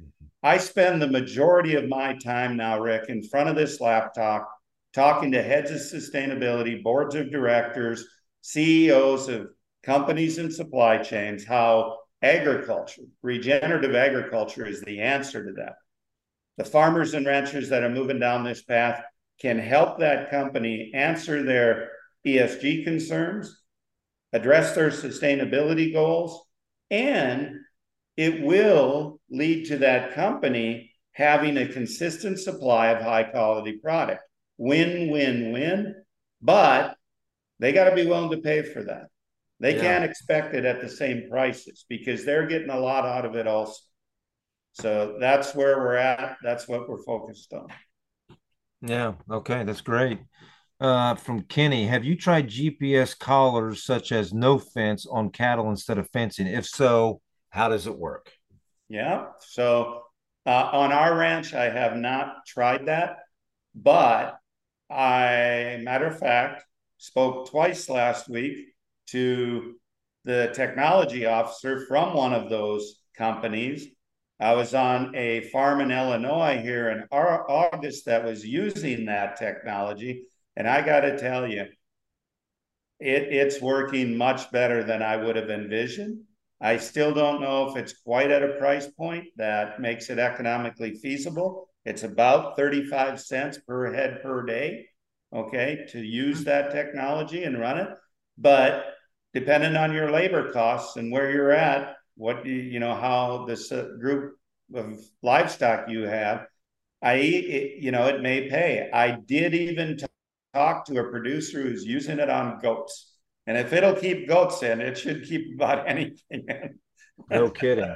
Mm-hmm. 0.00 0.26
I 0.42 0.58
spend 0.58 1.00
the 1.00 1.06
majority 1.06 1.74
of 1.74 1.88
my 1.88 2.14
time 2.14 2.56
now, 2.56 2.80
Rick, 2.80 3.08
in 3.08 3.22
front 3.22 3.48
of 3.48 3.56
this 3.56 3.80
laptop, 3.80 4.48
talking 4.92 5.32
to 5.32 5.42
heads 5.42 5.70
of 5.70 5.78
sustainability, 5.78 6.82
boards 6.82 7.14
of 7.14 7.30
directors, 7.30 8.06
CEOs 8.42 9.28
of 9.28 9.48
companies 9.82 10.38
and 10.38 10.52
supply 10.52 10.98
chains 10.98 11.44
how 11.44 11.98
agriculture, 12.22 13.02
regenerative 13.22 13.94
agriculture 13.94 14.66
is 14.66 14.80
the 14.82 15.00
answer 15.00 15.44
to 15.44 15.52
that. 15.52 15.74
The 16.58 16.64
farmers 16.64 17.14
and 17.14 17.24
ranchers 17.24 17.70
that 17.70 17.82
are 17.82 17.88
moving 17.88 18.20
down 18.20 18.44
this 18.44 18.62
path 18.62 19.02
can 19.40 19.58
help 19.58 19.98
that 19.98 20.30
company 20.30 20.92
answer 20.94 21.42
their 21.42 21.90
ESG 22.26 22.84
concerns, 22.84 23.62
address 24.32 24.74
their 24.74 24.90
sustainability 24.90 25.92
goals, 25.92 26.46
and 26.92 27.56
it 28.18 28.42
will 28.42 29.18
lead 29.30 29.66
to 29.68 29.78
that 29.78 30.14
company 30.14 30.92
having 31.12 31.56
a 31.56 31.66
consistent 31.66 32.38
supply 32.38 32.88
of 32.88 33.02
high 33.02 33.24
quality 33.24 33.78
product. 33.78 34.22
Win, 34.58 35.10
win, 35.10 35.52
win. 35.52 35.94
But 36.42 36.96
they 37.58 37.72
got 37.72 37.88
to 37.88 37.96
be 37.96 38.06
willing 38.06 38.30
to 38.30 38.38
pay 38.38 38.62
for 38.62 38.84
that. 38.84 39.06
They 39.58 39.76
yeah. 39.76 39.80
can't 39.80 40.04
expect 40.04 40.54
it 40.54 40.64
at 40.64 40.80
the 40.80 40.88
same 40.88 41.28
prices 41.30 41.86
because 41.88 42.24
they're 42.24 42.46
getting 42.46 42.70
a 42.70 42.78
lot 42.78 43.06
out 43.06 43.24
of 43.24 43.36
it 43.36 43.46
also. 43.46 43.80
So 44.74 45.16
that's 45.18 45.54
where 45.54 45.78
we're 45.78 45.96
at. 45.96 46.36
That's 46.42 46.68
what 46.68 46.88
we're 46.88 47.02
focused 47.04 47.52
on. 47.52 47.68
Yeah. 48.82 49.14
Okay. 49.30 49.64
That's 49.64 49.80
great. 49.80 50.18
Uh, 50.82 51.14
from 51.14 51.42
Kenny, 51.42 51.86
have 51.86 52.04
you 52.04 52.16
tried 52.16 52.48
GPS 52.48 53.16
collars 53.16 53.84
such 53.84 54.10
as 54.10 54.34
no 54.34 54.58
fence 54.58 55.06
on 55.06 55.30
cattle 55.30 55.70
instead 55.70 55.96
of 55.96 56.10
fencing? 56.10 56.48
If 56.48 56.66
so, 56.66 57.20
how 57.50 57.68
does 57.68 57.86
it 57.86 57.96
work? 57.96 58.32
Yeah. 58.88 59.26
So 59.38 60.02
uh, 60.44 60.70
on 60.72 60.90
our 60.90 61.16
ranch, 61.16 61.54
I 61.54 61.70
have 61.70 61.96
not 61.96 62.44
tried 62.48 62.86
that, 62.86 63.18
but 63.76 64.36
I, 64.90 65.78
matter 65.84 66.06
of 66.06 66.18
fact, 66.18 66.64
spoke 66.98 67.48
twice 67.48 67.88
last 67.88 68.28
week 68.28 68.74
to 69.10 69.76
the 70.24 70.50
technology 70.52 71.26
officer 71.26 71.86
from 71.86 72.12
one 72.12 72.32
of 72.32 72.50
those 72.50 72.96
companies. 73.16 73.86
I 74.40 74.54
was 74.54 74.74
on 74.74 75.14
a 75.14 75.48
farm 75.50 75.80
in 75.80 75.92
Illinois 75.92 76.60
here 76.60 76.90
in 76.90 77.04
August 77.12 78.06
that 78.06 78.24
was 78.24 78.44
using 78.44 79.06
that 79.06 79.36
technology. 79.36 80.24
And 80.56 80.68
I 80.68 80.84
got 80.84 81.00
to 81.00 81.18
tell 81.18 81.48
you, 81.48 81.66
it, 83.00 83.22
it's 83.32 83.60
working 83.60 84.16
much 84.16 84.50
better 84.52 84.84
than 84.84 85.02
I 85.02 85.16
would 85.16 85.36
have 85.36 85.50
envisioned. 85.50 86.20
I 86.60 86.76
still 86.76 87.12
don't 87.12 87.40
know 87.40 87.68
if 87.68 87.76
it's 87.76 87.92
quite 87.92 88.30
at 88.30 88.44
a 88.44 88.54
price 88.58 88.86
point 88.86 89.24
that 89.36 89.80
makes 89.80 90.10
it 90.10 90.20
economically 90.20 90.94
feasible. 90.94 91.68
It's 91.84 92.04
about 92.04 92.56
35 92.56 93.20
cents 93.20 93.58
per 93.66 93.92
head 93.92 94.22
per 94.22 94.46
day, 94.46 94.86
okay, 95.34 95.86
to 95.90 95.98
use 95.98 96.44
that 96.44 96.70
technology 96.70 97.42
and 97.42 97.58
run 97.58 97.78
it. 97.78 97.88
But 98.38 98.84
depending 99.34 99.74
on 99.74 99.92
your 99.92 100.12
labor 100.12 100.52
costs 100.52 100.96
and 100.96 101.10
where 101.10 101.32
you're 101.32 101.50
at, 101.50 101.96
what 102.16 102.46
you, 102.46 102.54
you 102.54 102.78
know, 102.78 102.94
how 102.94 103.44
this 103.46 103.72
uh, 103.72 103.88
group 103.98 104.36
of 104.72 105.00
livestock 105.22 105.88
you 105.88 106.02
have, 106.02 106.46
I, 107.02 107.14
it, 107.14 107.82
you 107.82 107.90
know, 107.90 108.06
it 108.06 108.22
may 108.22 108.48
pay. 108.48 108.88
I 108.92 109.18
did 109.26 109.54
even 109.54 109.98
talk 110.54 110.84
to 110.86 110.98
a 110.98 111.10
producer 111.10 111.62
who's 111.62 111.84
using 111.84 112.18
it 112.18 112.30
on 112.30 112.58
goats. 112.60 113.14
And 113.46 113.56
if 113.56 113.72
it'll 113.72 113.94
keep 113.94 114.28
goats 114.28 114.62
in, 114.62 114.80
it 114.80 114.96
should 114.96 115.24
keep 115.24 115.54
about 115.54 115.88
anything 115.88 116.44
in. 116.48 116.78
no 117.30 117.50
kidding. 117.50 117.94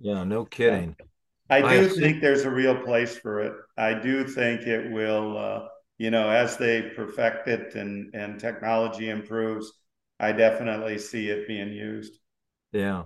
Yeah, 0.00 0.24
no 0.24 0.44
kidding. 0.44 0.96
I 1.50 1.60
do 1.60 1.84
I 1.84 1.88
think 1.88 2.20
there's 2.20 2.44
a 2.44 2.50
real 2.50 2.82
place 2.82 3.16
for 3.16 3.40
it. 3.40 3.52
I 3.76 3.94
do 3.94 4.26
think 4.26 4.62
it 4.62 4.90
will, 4.90 5.36
uh, 5.36 5.66
you 5.98 6.10
know, 6.10 6.30
as 6.30 6.56
they 6.56 6.82
perfect 6.96 7.48
it 7.48 7.74
and, 7.74 8.14
and 8.14 8.40
technology 8.40 9.10
improves, 9.10 9.70
I 10.18 10.32
definitely 10.32 10.98
see 10.98 11.28
it 11.28 11.46
being 11.46 11.72
used. 11.72 12.18
Yeah. 12.72 13.04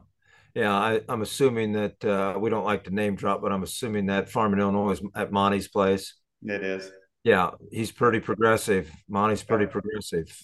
Yeah, 0.55 0.73
I, 0.73 1.01
am 1.09 1.23
assuming 1.23 1.73
that 1.73 2.05
uh, 2.05 2.39
we 2.39 2.51
don't 2.51 2.65
like 2.65 2.85
to 2.85 2.95
name 2.95 3.17
drop, 3.17 3.43
but 3.43 3.53
I'm 3.53 3.63
assuming 3.63 4.07
that 4.07 4.31
farm 4.31 4.53
in 4.55 4.61
Illinois 4.61 4.93
is 4.93 5.03
at 5.15 5.31
Monty's 5.31 5.69
place. 5.69 6.15
It 6.43 6.65
is. 6.65 6.91
Yeah, 7.29 7.51
he's 7.71 7.93
pretty 7.93 8.21
progressive. 8.21 8.91
Monty's 9.07 9.43
pretty 9.43 9.67
progressive. 9.67 10.35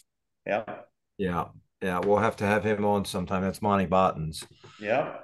Yeah. 0.46 0.64
Yeah. 1.16 1.44
Yeah. 1.80 2.00
We'll 2.00 2.18
have 2.18 2.36
to 2.36 2.44
have 2.44 2.62
him 2.62 2.84
on 2.84 3.06
sometime. 3.06 3.40
That's 3.40 3.62
Monty 3.62 3.86
Bottens. 3.86 4.44
Yeah. 4.78 5.14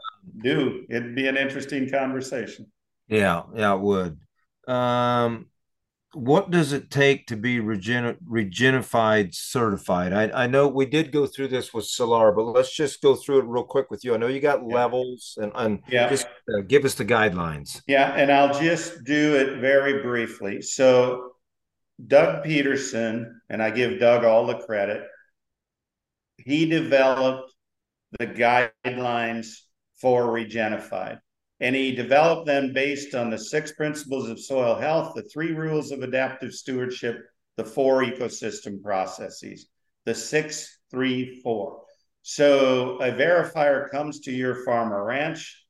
Do. 0.42 0.86
It'd 0.88 1.14
be 1.14 1.28
an 1.28 1.36
interesting 1.36 1.90
conversation. 1.90 2.72
Yeah. 3.08 3.42
Yeah, 3.54 3.74
it 3.74 3.80
would. 3.80 4.20
Um, 4.66 5.48
what 6.14 6.50
does 6.50 6.72
it 6.72 6.90
take 6.90 7.26
to 7.26 7.36
be 7.36 7.60
regen- 7.60 8.16
Regenified 8.26 9.34
certified? 9.34 10.14
I, 10.14 10.44
I 10.44 10.46
know 10.46 10.66
we 10.66 10.86
did 10.86 11.12
go 11.12 11.26
through 11.26 11.48
this 11.48 11.74
with 11.74 11.84
Solar, 11.84 12.32
but 12.32 12.44
let's 12.44 12.74
just 12.74 13.02
go 13.02 13.14
through 13.16 13.40
it 13.40 13.44
real 13.44 13.64
quick 13.64 13.90
with 13.90 14.02
you. 14.02 14.14
I 14.14 14.16
know 14.16 14.28
you 14.28 14.40
got 14.40 14.60
Yeah. 14.66 14.74
levels 14.76 15.36
and, 15.40 15.52
and 15.54 15.80
Yeah. 15.88 16.08
just 16.08 16.26
uh, 16.26 16.62
give 16.66 16.86
us 16.86 16.94
the 16.94 17.04
guidelines. 17.04 17.82
Yeah, 17.86 18.14
and 18.16 18.32
I'll 18.32 18.58
just 18.58 19.04
do 19.04 19.36
it 19.36 19.60
very 19.60 20.02
briefly. 20.02 20.62
So, 20.62 21.29
Doug 22.06 22.44
Peterson, 22.44 23.40
and 23.48 23.62
I 23.62 23.70
give 23.70 24.00
Doug 24.00 24.24
all 24.24 24.46
the 24.46 24.58
credit, 24.58 25.02
he 26.36 26.66
developed 26.66 27.52
the 28.18 28.26
guidelines 28.26 29.56
for 30.00 30.24
Regenified. 30.26 31.20
And 31.60 31.76
he 31.76 31.94
developed 31.94 32.46
them 32.46 32.72
based 32.72 33.14
on 33.14 33.28
the 33.28 33.38
six 33.38 33.72
principles 33.72 34.28
of 34.28 34.40
soil 34.40 34.74
health, 34.74 35.14
the 35.14 35.22
three 35.22 35.52
rules 35.52 35.90
of 35.90 36.02
adaptive 36.02 36.52
stewardship, 36.52 37.18
the 37.56 37.64
four 37.64 38.02
ecosystem 38.02 38.82
processes, 38.82 39.68
the 40.06 40.14
six, 40.14 40.78
three, 40.90 41.40
four. 41.42 41.82
So 42.22 42.96
a 43.00 43.12
verifier 43.12 43.90
comes 43.90 44.20
to 44.20 44.32
your 44.32 44.64
farm 44.64 44.92
or 44.92 45.04
ranch, 45.04 45.64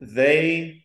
they 0.00 0.84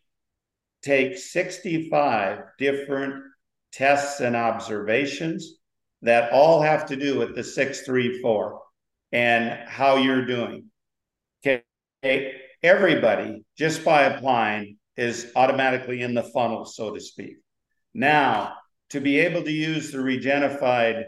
take 0.82 1.18
65 1.18 2.40
different 2.58 3.24
tests 3.72 4.20
and 4.20 4.36
observations 4.36 5.58
that 6.02 6.32
all 6.32 6.62
have 6.62 6.86
to 6.88 6.96
do 6.96 7.18
with 7.18 7.36
the 7.36 7.44
634 7.44 8.62
and 9.12 9.68
how 9.68 9.96
you're 9.98 10.26
doing. 10.26 10.66
Okay. 11.46 12.34
Everybody, 12.64 13.44
just 13.58 13.86
by 13.86 14.04
applying, 14.04 14.78
is 14.96 15.32
automatically 15.36 16.02
in 16.02 16.14
the 16.14 16.24
funnel, 16.24 16.66
so 16.66 16.94
to 16.94 17.00
speak. 17.00 17.38
Now, 17.94 18.54
to 18.90 19.00
be 19.00 19.20
able 19.20 19.44
to 19.44 19.52
use 19.52 19.92
the 19.92 20.00
Regenified 20.00 21.06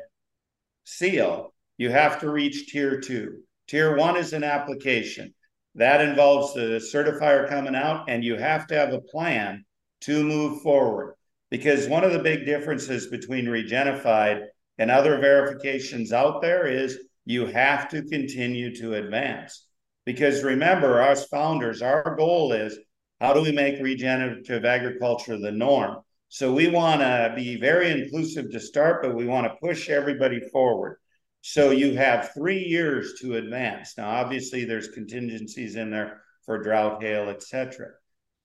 seal, 0.86 1.54
you 1.78 1.90
have 1.90 2.20
to 2.22 2.30
reach 2.30 2.72
tier 2.72 3.00
two. 3.00 3.40
Tier 3.68 3.96
one 3.96 4.18
is 4.18 4.34
an 4.34 4.44
application. 4.44 5.34
That 5.76 6.02
involves 6.02 6.54
the 6.54 6.82
certifier 6.94 7.48
coming 7.48 7.76
out, 7.76 8.10
and 8.10 8.24
you 8.24 8.36
have 8.36 8.68
to 8.68 8.76
have 8.76 8.94
a 8.94 9.02
plan 9.02 9.66
to 10.02 10.24
move 10.24 10.62
forward. 10.62 11.16
Because 11.50 11.88
one 11.88 12.04
of 12.04 12.14
the 12.14 12.20
big 12.20 12.46
differences 12.46 13.08
between 13.08 13.46
Regenified 13.46 14.46
and 14.78 14.92
other 14.92 15.20
verifications 15.20 16.14
out 16.14 16.42
there 16.42 16.68
is 16.68 17.00
you 17.26 17.46
have 17.48 17.90
to 17.90 18.04
continue 18.04 18.76
to 18.76 18.96
advance. 18.96 19.68
Because 20.06 20.44
remember, 20.44 21.02
us 21.02 21.28
founders, 21.28 21.82
our 21.82 22.16
goal 22.16 22.54
is 22.54 22.78
how 23.20 23.34
do 23.34 23.42
we 23.42 23.52
make 23.52 23.82
regenerative 23.82 24.66
agriculture 24.66 25.38
the 25.38 25.52
norm? 25.52 25.98
So 26.30 26.54
we 26.54 26.70
want 26.70 27.02
to 27.02 27.34
be 27.36 27.60
very 27.60 27.92
inclusive 27.92 28.52
to 28.52 28.60
start, 28.60 29.02
but 29.02 29.16
we 29.16 29.26
want 29.26 29.48
to 29.48 29.58
push 29.62 29.90
everybody 29.90 30.40
forward. 30.52 30.98
So 31.42 31.72
you 31.72 31.96
have 31.96 32.32
three 32.34 32.64
years 32.64 33.20
to 33.22 33.38
advance. 33.38 33.98
Now, 33.98 34.10
obviously, 34.10 34.66
there's 34.66 34.90
contingencies 34.90 35.76
in 35.76 35.90
there 35.90 36.22
for 36.46 36.62
drought, 36.62 37.02
hail, 37.02 37.30
etc. 37.30 37.88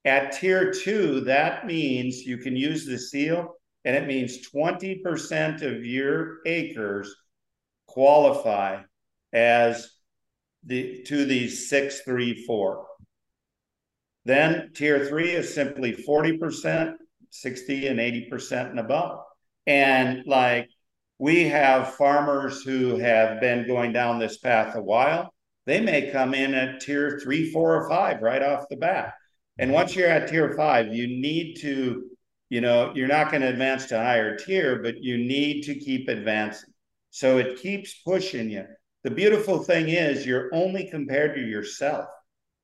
At 0.05 0.33
tier 0.33 0.71
two, 0.71 1.21
that 1.21 1.65
means 1.65 2.21
you 2.21 2.37
can 2.37 2.55
use 2.55 2.85
the 2.85 2.97
seal, 2.97 3.55
and 3.83 3.95
it 3.95 4.07
means 4.07 4.47
20% 4.49 5.63
of 5.63 5.83
your 5.83 6.37
acres 6.45 7.13
qualify 7.87 8.83
as 9.33 9.89
the 10.63 11.03
to 11.03 11.49
three, 11.89 12.45
four. 12.45 12.85
Then 14.25 14.71
tier 14.75 15.05
three 15.05 15.31
is 15.31 15.53
simply 15.53 15.93
40%, 15.93 16.93
60 17.29 17.87
and 17.87 17.99
80% 17.99 18.69
and 18.71 18.79
above. 18.79 19.19
And 19.67 20.23
like 20.25 20.69
we 21.17 21.47
have 21.49 21.95
farmers 21.95 22.61
who 22.63 22.97
have 22.97 23.39
been 23.39 23.67
going 23.67 23.93
down 23.93 24.19
this 24.19 24.37
path 24.37 24.75
a 24.75 24.81
while. 24.81 25.33
They 25.65 25.79
may 25.81 26.11
come 26.11 26.33
in 26.33 26.53
at 26.53 26.81
tier 26.81 27.19
three, 27.23 27.51
four, 27.51 27.75
or 27.75 27.89
five 27.89 28.21
right 28.21 28.43
off 28.43 28.69
the 28.69 28.75
bat. 28.75 29.13
And 29.57 29.71
once 29.71 29.95
you're 29.95 30.09
at 30.09 30.27
tier 30.27 30.53
five, 30.55 30.93
you 30.93 31.07
need 31.07 31.55
to, 31.61 32.03
you 32.49 32.61
know, 32.61 32.91
you're 32.93 33.07
not 33.07 33.31
going 33.31 33.41
to 33.41 33.49
advance 33.49 33.85
to 33.87 33.97
higher 33.97 34.35
tier, 34.35 34.81
but 34.81 35.01
you 35.01 35.17
need 35.17 35.63
to 35.63 35.75
keep 35.75 36.07
advancing. 36.09 36.73
So 37.11 37.37
it 37.37 37.61
keeps 37.61 38.01
pushing 38.05 38.49
you. 38.49 38.65
The 39.03 39.11
beautiful 39.11 39.63
thing 39.63 39.89
is 39.89 40.25
you're 40.25 40.49
only 40.53 40.89
compared 40.89 41.35
to 41.35 41.41
yourself. 41.41 42.07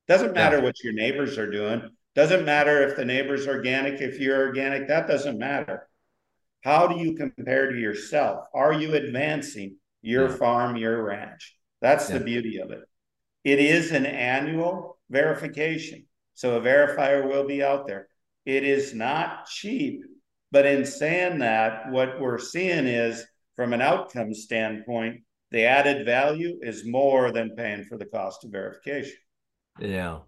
Doesn't 0.08 0.34
matter 0.34 0.58
yeah. 0.58 0.64
what 0.64 0.82
your 0.82 0.92
neighbors 0.92 1.38
are 1.38 1.50
doing. 1.50 1.88
Doesn't 2.14 2.44
matter 2.44 2.86
if 2.86 2.96
the 2.96 3.04
neighbor's 3.04 3.46
organic, 3.48 4.00
if 4.00 4.18
you're 4.18 4.46
organic, 4.46 4.88
that 4.88 5.06
doesn't 5.06 5.38
matter. 5.38 5.88
How 6.62 6.86
do 6.86 6.98
you 6.98 7.14
compare 7.14 7.70
to 7.70 7.78
yourself? 7.78 8.44
Are 8.52 8.72
you 8.72 8.94
advancing 8.94 9.76
your 10.02 10.28
yeah. 10.28 10.36
farm, 10.36 10.76
your 10.76 11.02
ranch? 11.02 11.56
That's 11.80 12.10
yeah. 12.10 12.18
the 12.18 12.24
beauty 12.24 12.58
of 12.58 12.70
it. 12.70 12.80
It 13.44 13.58
is 13.58 13.92
an 13.92 14.04
annual 14.04 14.98
verification. 15.08 16.04
So 16.34 16.56
a 16.56 16.60
verifier 16.60 17.28
will 17.28 17.46
be 17.46 17.62
out 17.62 17.86
there. 17.86 18.08
It 18.44 18.64
is 18.64 18.94
not 18.94 19.46
cheap, 19.46 20.02
but 20.50 20.66
in 20.66 20.84
saying 20.84 21.38
that, 21.38 21.90
what 21.90 22.20
we're 22.20 22.38
seeing 22.38 22.86
is 22.86 23.24
from 23.56 23.72
an 23.72 23.82
outcome 23.82 24.34
standpoint, 24.34 25.20
the 25.50 25.64
added 25.64 26.06
value 26.06 26.58
is 26.62 26.86
more 26.86 27.30
than 27.30 27.54
paying 27.56 27.84
for 27.84 27.98
the 27.98 28.06
cost 28.06 28.44
of 28.44 28.50
verification. 28.50 29.16
Yeah. 29.78 30.20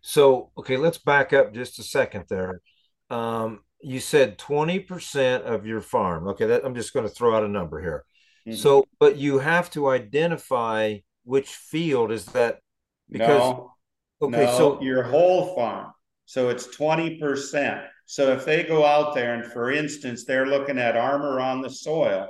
So, 0.00 0.50
okay, 0.58 0.76
let's 0.76 0.98
back 0.98 1.32
up 1.32 1.52
just 1.52 1.78
a 1.78 1.82
second 1.82 2.24
there. 2.28 2.62
Um, 3.10 3.60
you 3.82 4.00
said 4.00 4.38
20% 4.38 5.42
of 5.42 5.66
your 5.66 5.80
farm. 5.80 6.28
Okay, 6.28 6.46
that 6.46 6.64
I'm 6.64 6.74
just 6.74 6.92
going 6.92 7.06
to 7.06 7.14
throw 7.14 7.36
out 7.36 7.44
a 7.44 7.48
number 7.48 7.80
here. 7.80 8.04
Mm-hmm. 8.46 8.56
So, 8.56 8.86
but 8.98 9.16
you 9.16 9.38
have 9.38 9.70
to 9.72 9.88
identify 9.88 10.98
which 11.24 11.48
field 11.48 12.10
is 12.10 12.24
that 12.26 12.60
because 13.10 13.40
no, 13.40 13.72
okay, 14.20 14.44
no, 14.44 14.56
so 14.56 14.82
your 14.82 15.02
whole 15.02 15.54
farm. 15.54 15.92
So 16.26 16.48
it's 16.48 16.68
20%. 16.76 17.86
So 18.06 18.32
if 18.32 18.44
they 18.44 18.62
go 18.62 18.84
out 18.84 19.14
there 19.14 19.34
and 19.34 19.44
for 19.44 19.70
instance, 19.70 20.24
they're 20.24 20.46
looking 20.46 20.78
at 20.78 20.96
armor 20.96 21.40
on 21.40 21.60
the 21.60 21.70
soil, 21.70 22.28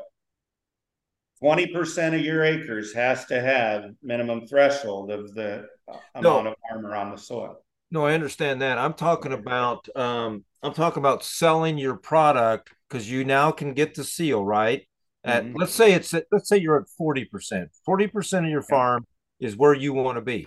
20% 1.43 2.14
of 2.14 2.20
your 2.20 2.45
acres 2.45 2.93
has 2.95 3.24
to 3.26 3.41
have 3.41 3.84
minimum 4.03 4.47
threshold 4.47 5.11
of 5.11 5.34
the 5.34 5.66
amount 6.14 6.45
no. 6.45 6.51
of 6.51 6.57
armor 6.70 6.95
on 6.95 7.11
the 7.11 7.16
soil. 7.16 7.62
No, 7.91 8.07
I 8.07 8.14
understand 8.14 8.62
that. 8.62 8.78
I'm 8.78 8.95
talking 8.95 9.32
about 9.32 9.88
um, 9.97 10.45
I'm 10.62 10.74
talking 10.74 11.01
about 11.01 11.24
selling 11.24 11.78
your 11.78 11.97
product 11.97 12.72
because 12.88 13.11
you 13.11 13.24
now 13.24 13.51
can 13.51 13.74
get 13.74 13.95
the 13.95 14.05
seal 14.05 14.45
right. 14.45 14.86
At 15.24 15.45
mm-hmm. 15.45 15.57
let's 15.57 15.74
say 15.74 15.93
it's 15.93 16.14
at, 16.14 16.26
let's 16.30 16.49
say 16.49 16.59
you're 16.59 16.80
at 16.80 16.88
forty 16.97 17.24
percent. 17.24 17.70
Forty 17.84 18.07
percent 18.07 18.47
of 18.47 18.53
your 18.53 18.62
farm 18.62 19.07
is 19.41 19.57
where 19.57 19.74
you 19.74 19.93
want 19.93 20.16
to 20.16 20.22
be. 20.22 20.47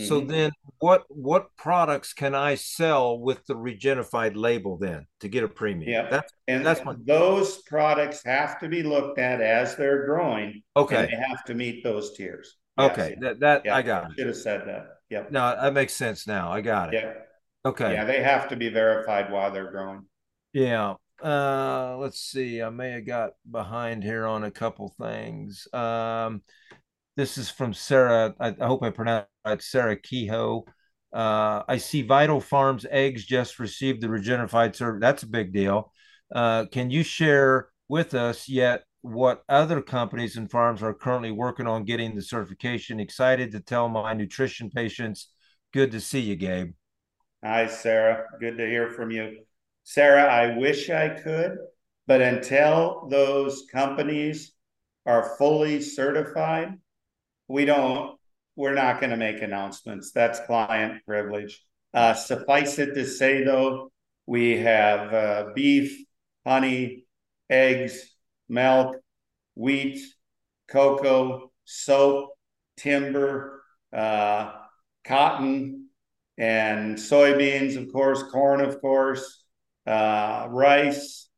Mm-hmm. 0.00 0.08
So 0.08 0.20
then, 0.20 0.50
what 0.78 1.04
what 1.08 1.54
products 1.56 2.12
can 2.12 2.34
I 2.34 2.54
sell 2.54 3.18
with 3.18 3.44
the 3.46 3.54
Regenified 3.54 4.32
label 4.34 4.78
then 4.78 5.06
to 5.20 5.28
get 5.28 5.44
a 5.44 5.48
premium? 5.48 5.90
Yeah, 5.90 6.08
that's 6.08 6.32
and 6.48 6.64
that's 6.64 6.84
my... 6.84 6.94
those 7.04 7.58
products 7.62 8.22
have 8.24 8.58
to 8.60 8.68
be 8.68 8.82
looked 8.82 9.18
at 9.18 9.40
as 9.40 9.76
they're 9.76 10.06
growing. 10.06 10.62
Okay, 10.76 11.08
they 11.10 11.28
have 11.28 11.44
to 11.44 11.54
meet 11.54 11.84
those 11.84 12.16
tiers. 12.16 12.56
Okay, 12.78 13.10
yes, 13.10 13.18
that 13.20 13.40
that 13.40 13.62
yeah, 13.66 13.76
I 13.76 13.82
got. 13.82 14.12
Should 14.16 14.26
have 14.26 14.36
said 14.36 14.62
that. 14.66 14.86
Yep. 15.10 15.32
No, 15.32 15.56
that 15.60 15.74
makes 15.74 15.92
sense 15.92 16.26
now. 16.26 16.50
I 16.50 16.60
got 16.60 16.94
it. 16.94 17.02
Yeah. 17.02 17.12
Okay. 17.64 17.92
Yeah, 17.92 18.04
they 18.04 18.22
have 18.22 18.48
to 18.48 18.56
be 18.56 18.68
verified 18.68 19.30
while 19.30 19.52
they're 19.52 19.70
growing. 19.70 20.06
Yeah. 20.52 20.94
Uh, 21.22 21.96
let's 21.98 22.20
see. 22.20 22.62
I 22.62 22.70
may 22.70 22.92
have 22.92 23.06
got 23.06 23.32
behind 23.50 24.02
here 24.02 24.26
on 24.26 24.44
a 24.44 24.50
couple 24.50 24.88
things. 24.98 25.68
Um, 25.72 26.42
this 27.20 27.36
is 27.36 27.50
from 27.50 27.74
Sarah. 27.74 28.34
I, 28.40 28.54
I 28.58 28.66
hope 28.66 28.82
I 28.82 28.88
pronounced 28.88 29.28
it. 29.44 29.62
Sarah 29.62 30.00
Kehoe. 30.00 30.64
Uh, 31.12 31.62
I 31.68 31.76
see 31.76 32.00
Vital 32.00 32.40
Farms 32.40 32.86
eggs 32.90 33.26
just 33.26 33.58
received 33.58 34.00
the 34.00 34.06
Regenified 34.06 34.74
service. 34.74 35.00
That's 35.02 35.22
a 35.22 35.28
big 35.28 35.52
deal. 35.52 35.92
Uh, 36.34 36.64
can 36.72 36.90
you 36.90 37.02
share 37.02 37.68
with 37.88 38.14
us 38.14 38.48
yet 38.48 38.84
what 39.02 39.42
other 39.48 39.82
companies 39.82 40.36
and 40.36 40.50
farms 40.50 40.82
are 40.82 40.94
currently 40.94 41.30
working 41.30 41.66
on 41.66 41.84
getting 41.84 42.14
the 42.14 42.22
certification. 42.22 43.00
Excited 43.00 43.52
to 43.52 43.60
tell 43.60 43.88
my 43.88 44.14
nutrition 44.14 44.70
patients. 44.70 45.28
Good 45.72 45.90
to 45.92 46.00
see 46.00 46.20
you, 46.20 46.36
Gabe. 46.36 46.72
Hi, 47.44 47.66
Sarah. 47.66 48.24
Good 48.40 48.58
to 48.58 48.66
hear 48.66 48.90
from 48.90 49.10
you. 49.10 49.40
Sarah, 49.84 50.24
I 50.24 50.56
wish 50.56 50.88
I 50.88 51.08
could, 51.08 51.56
but 52.06 52.20
until 52.20 53.08
those 53.10 53.64
companies 53.72 54.52
are 55.06 55.36
fully 55.36 55.80
certified, 55.80 56.74
we 57.50 57.64
don't, 57.64 58.16
we're 58.54 58.74
not 58.74 59.00
going 59.00 59.10
to 59.10 59.16
make 59.16 59.42
announcements. 59.42 60.12
That's 60.12 60.40
client 60.40 61.04
privilege. 61.04 61.64
Uh, 61.92 62.14
suffice 62.14 62.78
it 62.78 62.94
to 62.94 63.04
say, 63.04 63.42
though, 63.42 63.90
we 64.26 64.58
have 64.58 65.12
uh, 65.12 65.44
beef, 65.54 66.04
honey, 66.46 67.04
eggs, 67.48 68.14
milk, 68.48 68.96
wheat, 69.56 70.00
cocoa, 70.68 71.50
soap, 71.64 72.30
timber, 72.76 73.62
uh, 73.92 74.52
cotton, 75.04 75.88
and 76.38 76.96
soybeans, 76.96 77.76
of 77.76 77.92
course, 77.92 78.22
corn, 78.30 78.60
of 78.60 78.80
course, 78.80 79.42
uh, 79.86 80.46
rice, 80.48 81.28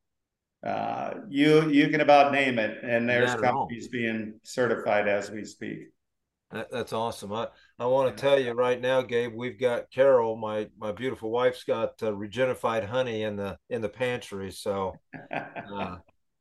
uh, 0.64 1.14
you 1.28 1.70
you 1.70 1.88
can 1.88 2.02
about 2.02 2.32
name 2.32 2.58
it, 2.58 2.84
and 2.84 3.08
there's 3.08 3.34
companies 3.40 3.88
being 3.88 4.38
certified 4.44 5.08
as 5.08 5.30
we 5.30 5.44
speak. 5.44 5.88
That, 6.52 6.70
that's 6.70 6.92
awesome. 6.92 7.32
I, 7.32 7.48
I 7.78 7.86
want 7.86 8.14
to 8.14 8.20
tell 8.20 8.38
you 8.38 8.52
right 8.52 8.80
now, 8.80 9.00
Gabe, 9.00 9.32
we've 9.34 9.58
got 9.58 9.90
Carol, 9.90 10.36
my 10.36 10.68
my 10.78 10.92
beautiful 10.92 11.30
wife's 11.30 11.64
got 11.64 12.02
uh, 12.02 12.12
regenified 12.12 12.86
honey 12.86 13.22
in 13.22 13.36
the 13.36 13.56
in 13.70 13.80
the 13.80 13.88
pantry, 13.88 14.50
so 14.50 14.94
uh, 15.32 15.96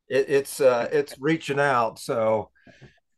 it, 0.10 0.26
it's 0.28 0.60
uh, 0.60 0.90
it's 0.92 1.16
reaching 1.20 1.60
out. 1.60 1.98
So, 1.98 2.50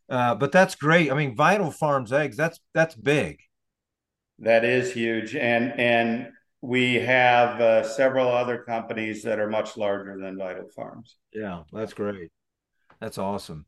uh, 0.10 0.36
but 0.36 0.52
that's 0.52 0.76
great. 0.76 1.12
I 1.12 1.16
mean, 1.16 1.36
Vital 1.36 1.72
Farms 1.72 2.14
eggs 2.14 2.38
that's 2.38 2.60
that's 2.76 2.96
big. 2.96 3.40
That 4.40 4.64
is 4.64 4.94
huge, 4.94 5.36
and 5.36 5.74
and 5.80 6.30
we 6.62 6.96
have 6.96 7.60
uh, 7.60 7.84
several 7.84 8.30
other 8.30 8.64
companies 8.64 9.24
that 9.24 9.40
are 9.40 9.50
much 9.50 9.78
larger 9.78 10.18
than 10.20 10.38
Vital 10.38 10.70
Farms. 10.76 11.18
Yeah, 11.34 11.64
that's 11.74 11.94
great. 11.94 12.32
That's 13.02 13.18
awesome. 13.18 13.66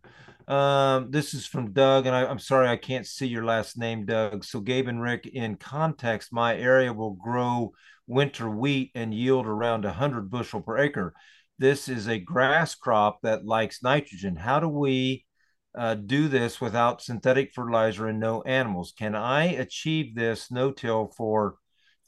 Um, 0.47 1.09
this 1.09 1.33
is 1.33 1.45
from 1.45 1.73
Doug, 1.73 2.05
and 2.05 2.15
I, 2.15 2.29
am 2.29 2.39
sorry 2.39 2.67
I 2.67 2.77
can't 2.77 3.05
see 3.05 3.27
your 3.27 3.45
last 3.45 3.77
name, 3.77 4.05
Doug. 4.05 4.43
So, 4.43 4.59
Gabe 4.59 4.87
and 4.87 5.01
Rick, 5.01 5.27
in 5.27 5.55
context, 5.55 6.31
my 6.31 6.55
area 6.55 6.93
will 6.93 7.13
grow 7.13 7.73
winter 8.07 8.49
wheat 8.49 8.91
and 8.93 9.13
yield 9.13 9.47
around 9.47 9.83
100 9.83 10.29
bushel 10.29 10.61
per 10.61 10.77
acre. 10.77 11.13
This 11.57 11.89
is 11.89 12.07
a 12.07 12.19
grass 12.19 12.75
crop 12.75 13.19
that 13.23 13.45
likes 13.45 13.81
nitrogen. 13.81 14.35
How 14.35 14.59
do 14.59 14.69
we 14.69 15.25
uh, 15.75 15.95
do 15.95 16.27
this 16.27 16.61
without 16.61 17.01
synthetic 17.01 17.53
fertilizer 17.53 18.07
and 18.07 18.19
no 18.19 18.41
animals? 18.43 18.93
Can 18.97 19.15
I 19.15 19.45
achieve 19.45 20.15
this 20.15 20.51
no 20.51 20.71
till 20.71 21.11
for 21.17 21.55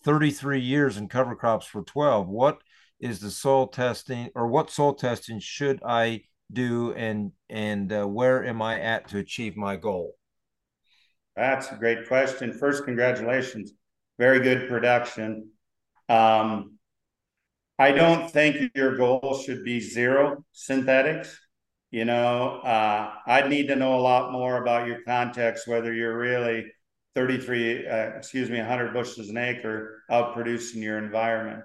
33 0.03 0.61
years 0.61 0.97
and 0.97 1.09
cover 1.09 1.35
crops 1.35 1.65
for 1.65 1.83
12. 1.83 2.27
What 2.27 2.59
is 2.99 3.19
the 3.19 3.29
soil 3.29 3.67
testing 3.67 4.29
or 4.35 4.47
what 4.47 4.71
soil 4.71 4.93
testing 4.93 5.39
should 5.39 5.81
I 5.85 6.23
do 6.51 6.93
and 6.93 7.31
and 7.49 7.91
uh, 7.91 8.05
where 8.05 8.43
am 8.45 8.61
I 8.61 8.79
at 8.79 9.09
to 9.09 9.17
achieve 9.17 9.57
my 9.57 9.75
goal? 9.75 10.15
That's 11.35 11.71
a 11.71 11.75
great 11.75 12.07
question. 12.07 12.53
First, 12.53 12.85
congratulations. 12.85 13.73
Very 14.17 14.39
good 14.39 14.67
production. 14.67 15.51
Um, 16.09 16.77
I 17.77 17.91
don't 17.91 18.29
think 18.31 18.71
your 18.73 18.97
goal 18.97 19.39
should 19.45 19.63
be 19.63 19.79
zero 19.79 20.43
synthetics. 20.51 21.37
You 21.91 22.05
know, 22.05 22.59
uh, 22.61 23.13
I'd 23.27 23.49
need 23.49 23.67
to 23.67 23.75
know 23.75 23.95
a 23.95 24.01
lot 24.01 24.31
more 24.31 24.61
about 24.61 24.87
your 24.87 25.03
context, 25.03 25.67
whether 25.67 25.93
you're 25.93 26.17
really 26.17 26.65
33, 27.15 27.87
uh, 27.87 27.95
excuse 28.17 28.49
me, 28.49 28.57
100 28.57 28.93
bushels 28.93 29.29
an 29.29 29.37
acre 29.37 30.03
outproducing 30.11 30.81
your 30.81 30.97
environment. 30.97 31.63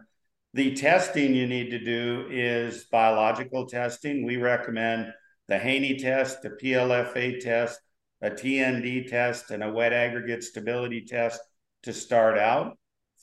The 0.54 0.74
testing 0.74 1.34
you 1.34 1.46
need 1.46 1.70
to 1.70 1.78
do 1.78 2.26
is 2.30 2.84
biological 2.84 3.66
testing. 3.66 4.24
We 4.24 4.36
recommend 4.36 5.12
the 5.48 5.58
Haney 5.58 5.98
test, 5.98 6.42
the 6.42 6.50
PLFA 6.50 7.40
test, 7.40 7.80
a 8.20 8.30
TND 8.30 9.08
test, 9.08 9.50
and 9.50 9.62
a 9.62 9.72
wet 9.72 9.92
aggregate 9.92 10.44
stability 10.44 11.04
test 11.06 11.40
to 11.84 11.92
start 11.92 12.38
out. 12.38 12.76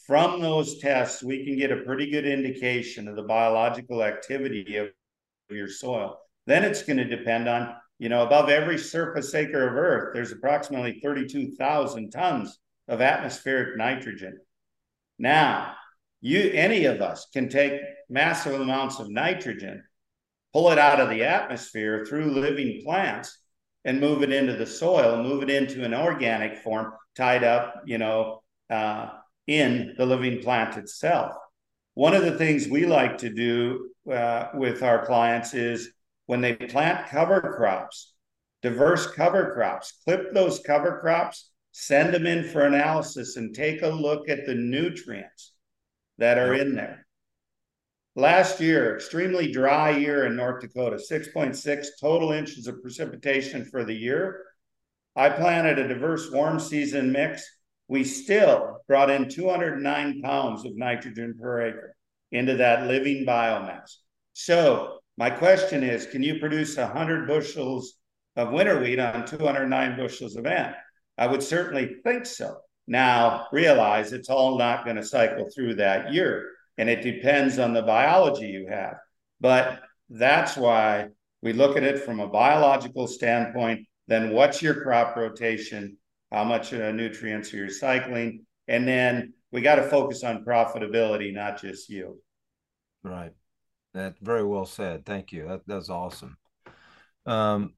From 0.08 0.42
those 0.42 0.80
tests, 0.80 1.22
we 1.22 1.46
can 1.46 1.56
get 1.56 1.72
a 1.72 1.84
pretty 1.84 2.10
good 2.10 2.26
indication 2.26 3.08
of 3.08 3.16
the 3.16 3.24
biological 3.24 4.04
activity 4.04 4.78
of 4.78 4.88
your 5.50 5.70
soil. 5.70 6.18
Then 6.48 6.64
it's 6.64 6.84
going 6.84 6.98
to 6.98 7.06
depend 7.06 7.48
on 7.48 7.76
you 8.00 8.08
know, 8.08 8.24
above 8.24 8.50
every 8.50 8.78
surface 8.78 9.36
acre 9.36 9.68
of 9.68 9.76
Earth, 9.76 10.14
there's 10.14 10.32
approximately 10.32 11.02
32,000 11.04 12.10
tons 12.10 12.58
of 12.88 13.02
atmospheric 13.02 13.78
nitrogen. 13.78 14.40
Now, 15.20 15.74
you 16.22 16.52
any 16.54 16.86
of 16.86 17.02
us 17.02 17.28
can 17.32 17.50
take 17.50 17.82
massive 18.10 18.60
amounts 18.60 19.00
of 19.00 19.10
nitrogen, 19.10 19.84
pull 20.54 20.72
it 20.72 20.78
out 20.78 21.00
of 21.00 21.10
the 21.10 21.24
atmosphere 21.24 22.06
through 22.06 22.32
living 22.32 22.82
plants, 22.84 23.38
and 23.86 24.02
move 24.02 24.24
it 24.24 24.32
into 24.32 24.54
the 24.54 24.66
soil, 24.66 25.24
move 25.24 25.44
it 25.44 25.50
into 25.50 25.84
an 25.84 25.94
organic 25.94 26.58
form, 26.58 26.94
tied 27.16 27.44
up, 27.44 27.82
you 27.86 27.98
know, 27.98 28.44
uh, 28.70 29.10
in 29.48 29.96
the 29.98 30.06
living 30.06 30.42
plant 30.42 30.78
itself. 30.78 31.34
One 31.94 32.14
of 32.14 32.24
the 32.24 32.38
things 32.38 32.68
we 32.68 32.86
like 32.86 33.18
to 33.20 33.30
do 33.30 33.90
uh, 34.12 34.50
with 34.54 34.84
our 34.84 35.06
clients 35.06 35.54
is 35.54 35.90
when 36.26 36.42
they 36.42 36.54
plant 36.54 37.08
cover 37.08 37.42
crops, 37.42 38.14
diverse 38.62 39.08
cover 39.08 39.54
crops, 39.54 40.00
clip 40.04 40.34
those 40.34 40.60
cover 40.60 41.00
crops, 41.00 41.50
send 41.72 42.14
them 42.14 42.28
in 42.28 42.44
for 42.44 42.62
analysis, 42.66 43.38
and 43.38 43.56
take 43.56 43.82
a 43.82 43.88
look 43.88 44.30
at 44.30 44.46
the 44.46 44.56
nutrients 44.56 45.54
that 46.20 46.38
are 46.38 46.54
in 46.54 46.76
there. 46.76 47.06
Last 48.16 48.60
year, 48.60 48.96
extremely 48.96 49.52
dry 49.52 49.92
year 49.92 50.26
in 50.26 50.36
North 50.36 50.62
Dakota, 50.62 50.98
6.6 50.98 51.88
total 52.00 52.32
inches 52.32 52.68
of 52.68 52.82
precipitation 52.82 53.66
for 53.66 53.86
the 53.86 53.94
year. 53.94 54.44
I 55.16 55.30
planted 55.30 55.80
a 55.80 55.88
diverse 55.88 56.30
warm 56.32 56.60
season 56.60 57.12
mix. 57.12 57.48
We 57.88 58.04
still 58.04 58.82
brought 58.88 59.10
in 59.10 59.30
209 59.30 60.22
pounds 60.22 60.66
of 60.66 60.76
nitrogen 60.76 61.36
per 61.40 61.62
acre 61.62 61.96
into 62.32 62.58
that 62.58 62.88
living 62.88 63.26
biomass. 63.26 63.96
So 64.34 65.00
my 65.18 65.30
question 65.30 65.84
is, 65.84 66.06
can 66.06 66.22
you 66.22 66.40
produce 66.40 66.78
100 66.78 67.28
bushels 67.28 67.96
of 68.36 68.52
winter 68.52 68.80
wheat 68.80 69.00
on 69.00 69.26
209 69.26 69.98
bushels 69.98 70.36
of 70.36 70.46
N? 70.46 70.74
I 71.18 71.28
would 71.28 71.44
certainly 71.44 71.98
think 72.04 72.26
so. 72.26 72.58
Now, 72.90 73.46
realize 73.52 74.14
it's 74.14 74.30
all 74.30 74.58
not 74.58 74.84
going 74.84 74.96
to 74.96 75.04
cycle 75.04 75.48
through 75.54 75.76
that 75.76 76.12
year, 76.12 76.50
and 76.80 76.90
it 76.90 77.04
depends 77.04 77.60
on 77.60 77.72
the 77.72 77.84
biology 77.84 78.48
you 78.48 78.68
have. 78.68 78.96
But 79.40 79.80
that's 80.10 80.58
why 80.58 81.10
we 81.44 81.54
look 81.54 81.78
at 81.78 81.84
it 81.84 82.04
from 82.04 82.20
a 82.20 82.28
biological 82.28 83.06
standpoint. 83.06 83.86
Then, 84.08 84.34
what's 84.34 84.64
your 84.64 84.82
crop 84.82 85.16
rotation? 85.16 85.98
How 86.32 86.44
much 86.44 86.74
uh, 86.74 86.92
nutrients 86.92 87.54
are 87.54 87.58
you 87.58 87.70
cycling? 87.70 88.46
And 88.68 88.88
then 88.88 89.34
we 89.52 89.62
got 89.62 89.76
to 89.76 89.84
focus 89.84 90.24
on 90.24 90.44
profitability, 90.44 91.32
not 91.32 91.62
just 91.62 91.92
yield. 91.92 92.18
Right. 93.04 93.34
That 93.94 94.16
very 94.20 94.44
well 94.44 94.66
said. 94.66 95.06
Thank 95.06 95.32
you. 95.32 95.48
That 95.48 95.62
that's 95.68 95.90
awesome. 95.90 96.38
Um, 97.28 97.74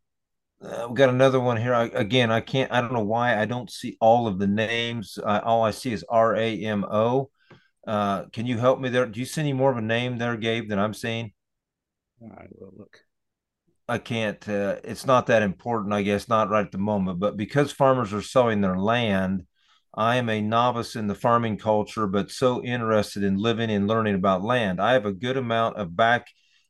uh, 0.63 0.88
we 0.89 0.95
got 0.95 1.09
another 1.09 1.39
one 1.39 1.57
here. 1.57 1.73
I, 1.73 1.85
again, 1.85 2.31
I 2.31 2.41
can't. 2.41 2.71
I 2.71 2.81
don't 2.81 2.93
know 2.93 3.03
why 3.03 3.39
I 3.39 3.45
don't 3.45 3.69
see 3.69 3.97
all 3.99 4.27
of 4.27 4.39
the 4.39 4.47
names. 4.47 5.17
Uh, 5.17 5.41
all 5.43 5.63
I 5.63 5.71
see 5.71 5.91
is 5.91 6.05
R 6.07 6.35
A 6.35 6.63
M 6.63 6.85
O. 6.85 7.29
Uh, 7.88 8.25
can 8.25 8.45
you 8.45 8.57
help 8.57 8.79
me 8.79 8.89
there? 8.89 9.05
Do 9.05 9.19
you 9.19 9.25
see 9.25 9.41
any 9.41 9.53
more 9.53 9.71
of 9.71 9.77
a 9.77 9.81
name 9.81 10.17
there, 10.17 10.38
Gabe, 10.38 10.69
than 10.69 10.79
I'm 10.79 10.93
seeing? 10.93 11.33
I 12.23 12.45
will 12.51 12.73
look. 12.77 12.99
I 13.88 13.97
can't. 13.97 14.47
Uh, 14.47 14.77
it's 14.83 15.05
not 15.05 15.27
that 15.27 15.41
important, 15.41 15.93
I 15.93 16.03
guess, 16.03 16.29
not 16.29 16.49
right 16.49 16.65
at 16.65 16.71
the 16.71 16.77
moment. 16.77 17.19
But 17.19 17.38
because 17.38 17.71
farmers 17.71 18.13
are 18.13 18.21
selling 18.21 18.61
their 18.61 18.77
land, 18.77 19.45
I 19.93 20.17
am 20.17 20.29
a 20.29 20.39
novice 20.39 20.95
in 20.95 21.07
the 21.07 21.15
farming 21.15 21.57
culture, 21.57 22.07
but 22.07 22.31
so 22.31 22.63
interested 22.63 23.23
in 23.23 23.35
living 23.38 23.69
and 23.69 23.88
learning 23.88 24.15
about 24.15 24.43
land. 24.43 24.79
I 24.79 24.93
have 24.93 25.05
a 25.05 25.11
good 25.11 25.35
amount 25.35 25.77
of 25.77 25.95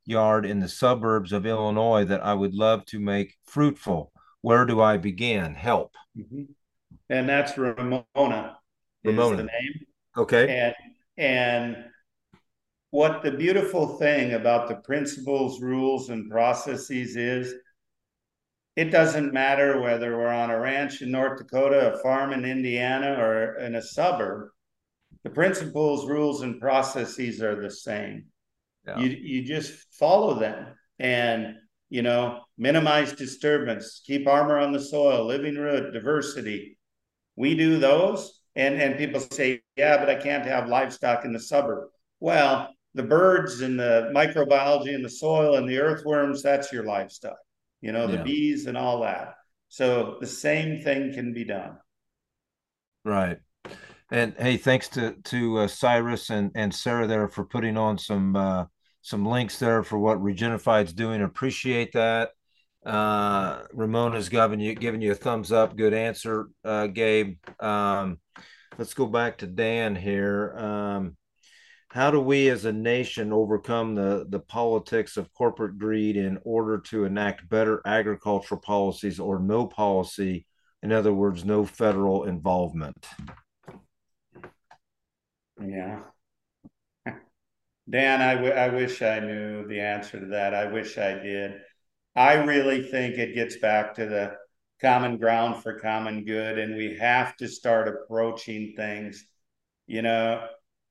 backyard 0.06 0.46
in 0.46 0.60
the 0.60 0.68
suburbs 0.68 1.32
of 1.32 1.46
Illinois 1.46 2.06
that 2.06 2.24
I 2.24 2.34
would 2.34 2.54
love 2.54 2.86
to 2.88 3.00
make 3.00 3.38
fruitful. 3.46 4.12
Where 4.42 4.66
do 4.66 4.82
I 4.82 4.98
begin? 4.98 5.54
Help. 5.54 5.94
Mm-hmm. 6.18 6.44
And 7.10 7.30
that's 7.30 7.58
Ramona. 7.58 8.58
Ramona. 9.04 9.38
the 9.38 9.44
name. 9.44 9.86
Okay. 10.18 10.58
And 10.58 10.76
and 11.18 11.86
what 12.90 13.22
the 13.22 13.32
beautiful 13.32 13.98
thing 13.98 14.34
about 14.34 14.68
the 14.68 14.76
principles, 14.76 15.62
rules, 15.62 16.10
and 16.10 16.30
processes 16.30 17.16
is 17.16 17.54
it 18.76 18.86
doesn't 18.86 19.34
matter 19.34 19.82
whether 19.82 20.18
we're 20.18 20.28
on 20.28 20.50
a 20.50 20.60
ranch 20.60 21.02
in 21.02 21.12
North 21.12 21.38
Dakota, 21.38 21.94
a 21.94 21.98
farm 22.02 22.34
in 22.34 22.46
Indiana, 22.46 23.16
or 23.20 23.58
in 23.58 23.76
a 23.76 23.82
suburb. 23.82 24.50
The 25.24 25.30
principles, 25.30 26.08
rules, 26.08 26.42
and 26.42 26.60
processes 26.60 27.42
are 27.42 27.62
the 27.62 27.70
same. 27.70 28.26
Yeah. 28.88 29.00
You 29.00 29.10
you 29.10 29.44
just 29.44 29.72
follow 29.94 30.40
them, 30.40 30.68
and 31.00 31.56
you 31.90 32.02
know 32.02 32.42
minimize 32.58 33.14
disturbance, 33.14 34.02
keep 34.06 34.28
armor 34.28 34.58
on 34.58 34.72
the 34.72 34.80
soil, 34.80 35.26
living 35.26 35.56
root, 35.56 35.94
diversity. 35.94 36.78
We 37.36 37.56
do 37.56 37.80
those, 37.80 38.42
and 38.56 38.82
and 38.82 38.98
people 38.98 39.20
say, 39.20 39.62
yeah, 39.76 39.98
but 39.98 40.10
I 40.10 40.16
can't 40.16 40.46
have 40.46 40.68
livestock 40.68 41.26
in 41.26 41.34
the 41.34 41.40
suburb. 41.40 41.90
Well, 42.20 42.70
the 42.94 43.04
birds 43.04 43.62
and 43.62 43.80
the 43.80 44.12
microbiology 44.14 44.94
and 44.94 45.04
the 45.04 45.10
soil 45.10 45.56
and 45.56 45.68
the 45.68 45.80
earthworms, 45.80 46.44
that's 46.44 46.72
your 46.74 46.84
livestock 46.84 47.38
you 47.82 47.92
know, 47.92 48.08
the 48.08 48.18
yeah. 48.18 48.24
bees 48.24 48.68
and 48.68 48.78
all 48.78 49.02
that. 49.02 49.36
So 49.70 50.18
the 50.20 50.28
same 50.28 50.82
thing 50.84 51.14
can 51.14 51.34
be 51.34 51.44
done. 51.44 51.78
Right. 53.04 53.40
And 54.12 54.36
hey, 54.38 54.58
thanks 54.58 54.90
to 54.90 55.16
to 55.24 55.60
uh, 55.60 55.68
Cyrus 55.68 56.30
and 56.30 56.52
and 56.54 56.76
Sarah 56.76 57.08
there 57.08 57.30
for 57.30 57.46
putting 57.46 57.78
on 57.78 57.98
some 57.98 58.36
uh, 58.36 58.66
some 59.02 59.26
links 59.26 59.58
there 59.58 59.84
for 59.84 59.98
what 59.98 60.22
Regenified's 60.22 60.92
doing. 60.92 61.22
Appreciate 61.22 61.94
that. 61.94 62.32
Uh, 62.86 63.64
Ramona's 63.74 64.28
giving 64.28 64.60
you 64.60 64.76
giving 64.76 65.02
you 65.02 65.14
a 65.14 65.16
thumbs 65.16 65.54
up. 65.54 65.78
Good 65.78 65.94
answer, 65.94 66.50
uh, 66.66 66.88
Gabe. 66.88 67.38
Um, 67.62 68.20
let's 68.78 68.94
go 68.94 69.06
back 69.06 69.38
to 69.38 69.48
Dan 69.48 69.96
here. 69.96 70.58
Um, 70.58 71.16
how 71.88 72.12
do 72.12 72.20
we 72.20 72.50
as 72.50 72.66
a 72.66 72.74
nation 72.74 73.32
overcome 73.32 73.96
the 73.96 74.26
the 74.28 74.40
politics 74.42 75.16
of 75.16 75.34
corporate 75.34 75.78
greed 75.78 76.18
in 76.18 76.38
order 76.44 76.80
to 76.80 77.06
enact 77.06 77.48
better 77.48 77.82
agricultural 77.86 78.60
policies 78.60 79.22
or 79.22 79.40
no 79.40 79.68
policy 79.68 80.46
in 80.84 80.92
other 80.92 81.14
words 81.14 81.46
no 81.46 81.66
federal 81.66 82.24
involvement 82.24 83.08
yeah 85.62 86.02
dan 87.90 88.22
I, 88.22 88.36
w- 88.36 88.54
I 88.54 88.70
wish 88.70 89.02
i 89.02 89.20
knew 89.20 89.68
the 89.68 89.80
answer 89.80 90.20
to 90.20 90.26
that 90.28 90.54
i 90.54 90.66
wish 90.66 90.98
i 90.98 91.14
did 91.14 91.54
i 92.16 92.34
really 92.34 92.84
think 92.84 93.16
it 93.16 93.36
gets 93.36 93.58
back 93.58 93.96
to 93.96 94.06
the 94.06 94.36
common 94.82 95.18
ground 95.18 95.62
for 95.62 95.80
common 95.80 96.26
good 96.26 96.58
and 96.58 96.76
we 96.76 96.98
have 96.98 97.36
to 97.38 97.48
start 97.48 97.88
approaching 97.88 98.74
things 98.76 99.26
you 99.88 100.02
know 100.02 100.46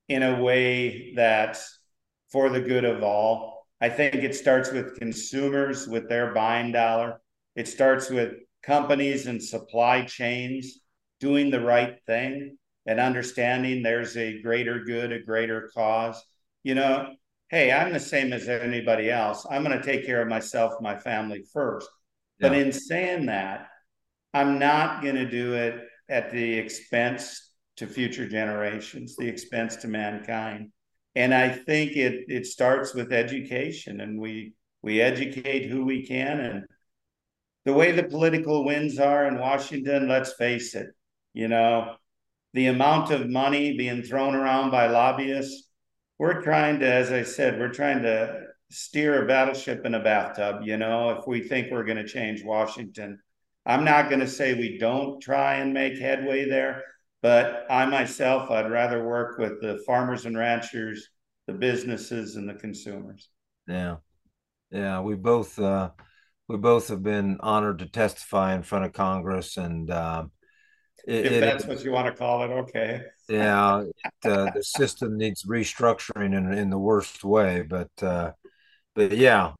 in 0.08 0.24
a 0.24 0.42
way 0.42 1.12
that's 1.14 1.78
for 2.30 2.48
the 2.48 2.60
good 2.60 2.84
of 2.84 3.02
all. 3.02 3.66
I 3.80 3.88
think 3.88 4.16
it 4.16 4.34
starts 4.34 4.72
with 4.72 4.98
consumers 4.98 5.86
with 5.86 6.08
their 6.08 6.34
buying 6.34 6.72
dollar. 6.72 7.20
It 7.54 7.68
starts 7.68 8.10
with 8.10 8.34
companies 8.62 9.26
and 9.26 9.42
supply 9.42 10.02
chains 10.02 10.80
doing 11.20 11.50
the 11.50 11.60
right 11.60 11.96
thing 12.06 12.58
and 12.86 13.00
understanding 13.00 13.82
there's 13.82 14.16
a 14.16 14.40
greater 14.42 14.84
good, 14.84 15.12
a 15.12 15.22
greater 15.22 15.70
cause. 15.74 16.22
You 16.62 16.74
know, 16.74 17.14
hey, 17.48 17.72
I'm 17.72 17.92
the 17.92 18.00
same 18.00 18.32
as 18.32 18.48
anybody 18.48 19.10
else. 19.10 19.46
I'm 19.50 19.64
going 19.64 19.78
to 19.78 19.84
take 19.84 20.06
care 20.06 20.22
of 20.22 20.28
myself, 20.28 20.74
my 20.80 20.96
family 20.96 21.44
first. 21.52 21.88
Yeah. 22.38 22.48
But 22.48 22.58
in 22.58 22.72
saying 22.72 23.26
that, 23.26 23.68
I'm 24.32 24.58
not 24.58 25.02
going 25.02 25.16
to 25.16 25.28
do 25.28 25.54
it 25.54 25.80
at 26.08 26.30
the 26.30 26.54
expense 26.54 27.50
to 27.76 27.86
future 27.86 28.28
generations, 28.28 29.16
the 29.16 29.28
expense 29.28 29.76
to 29.76 29.88
mankind. 29.88 30.70
And 31.14 31.34
I 31.34 31.48
think 31.48 31.96
it 31.96 32.26
it 32.28 32.46
starts 32.46 32.94
with 32.94 33.12
education, 33.12 34.00
and 34.00 34.20
we 34.20 34.54
we 34.82 35.00
educate 35.00 35.68
who 35.68 35.84
we 35.84 36.06
can. 36.06 36.40
And 36.40 36.64
the 37.64 37.72
way 37.72 37.92
the 37.92 38.04
political 38.04 38.64
winds 38.64 38.98
are 38.98 39.26
in 39.26 39.38
Washington, 39.38 40.08
let's 40.08 40.34
face 40.34 40.74
it, 40.74 40.88
you 41.32 41.48
know, 41.48 41.96
the 42.52 42.66
amount 42.66 43.10
of 43.10 43.28
money 43.28 43.76
being 43.76 44.02
thrown 44.02 44.34
around 44.34 44.70
by 44.70 44.86
lobbyists, 44.86 45.68
we're 46.18 46.42
trying 46.42 46.80
to, 46.80 46.86
as 46.86 47.12
I 47.12 47.22
said, 47.22 47.58
we're 47.58 47.72
trying 47.72 48.02
to 48.02 48.46
steer 48.70 49.22
a 49.22 49.26
battleship 49.26 49.84
in 49.84 49.94
a 49.94 50.02
bathtub, 50.02 50.62
you 50.62 50.76
know, 50.76 51.10
if 51.10 51.26
we 51.26 51.40
think 51.40 51.70
we're 51.70 51.84
going 51.84 51.96
to 51.96 52.06
change 52.06 52.44
Washington. 52.44 53.18
I'm 53.66 53.84
not 53.84 54.08
going 54.08 54.20
to 54.20 54.28
say 54.28 54.54
we 54.54 54.78
don't 54.78 55.20
try 55.20 55.56
and 55.56 55.74
make 55.74 55.98
headway 55.98 56.48
there, 56.48 56.84
but 57.22 57.66
I 57.68 57.84
myself, 57.86 58.50
I'd 58.50 58.70
rather 58.70 59.04
work 59.04 59.38
with 59.38 59.60
the 59.60 59.82
farmers 59.86 60.24
and 60.24 60.36
ranchers, 60.36 61.08
the 61.46 61.52
businesses, 61.52 62.36
and 62.36 62.48
the 62.48 62.54
consumers. 62.54 63.28
Yeah, 63.68 63.96
yeah. 64.70 65.00
We 65.00 65.14
both 65.14 65.58
uh, 65.58 65.90
we 66.48 66.56
both 66.56 66.88
have 66.88 67.02
been 67.02 67.38
honored 67.40 67.80
to 67.80 67.86
testify 67.86 68.54
in 68.54 68.62
front 68.62 68.86
of 68.86 68.92
Congress, 68.92 69.56
and 69.56 69.90
uh, 69.90 70.24
it, 71.06 71.26
if 71.26 71.40
that's 71.40 71.64
it, 71.64 71.68
what 71.68 71.84
you 71.84 71.92
want 71.92 72.06
to 72.06 72.12
call 72.12 72.42
it, 72.44 72.48
okay. 72.48 73.02
yeah, 73.28 73.82
it, 74.24 74.30
uh, 74.30 74.50
the 74.54 74.62
system 74.62 75.16
needs 75.16 75.44
restructuring 75.44 76.36
in 76.36 76.52
in 76.52 76.70
the 76.70 76.78
worst 76.78 77.24
way, 77.24 77.62
but 77.62 77.90
uh, 78.02 78.32
but 78.94 79.12
yeah, 79.16 79.52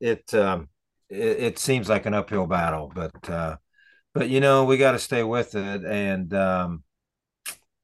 it, 0.00 0.32
um, 0.34 0.68
it 1.08 1.16
it 1.18 1.58
seems 1.58 1.88
like 1.88 2.06
an 2.06 2.14
uphill 2.14 2.46
battle, 2.46 2.90
but 2.94 3.30
uh, 3.30 3.56
but 4.14 4.28
you 4.28 4.40
know 4.40 4.64
we 4.64 4.76
got 4.76 4.92
to 4.92 4.98
stay 4.98 5.22
with 5.22 5.54
it, 5.54 5.84
and 5.84 6.32
um, 6.34 6.84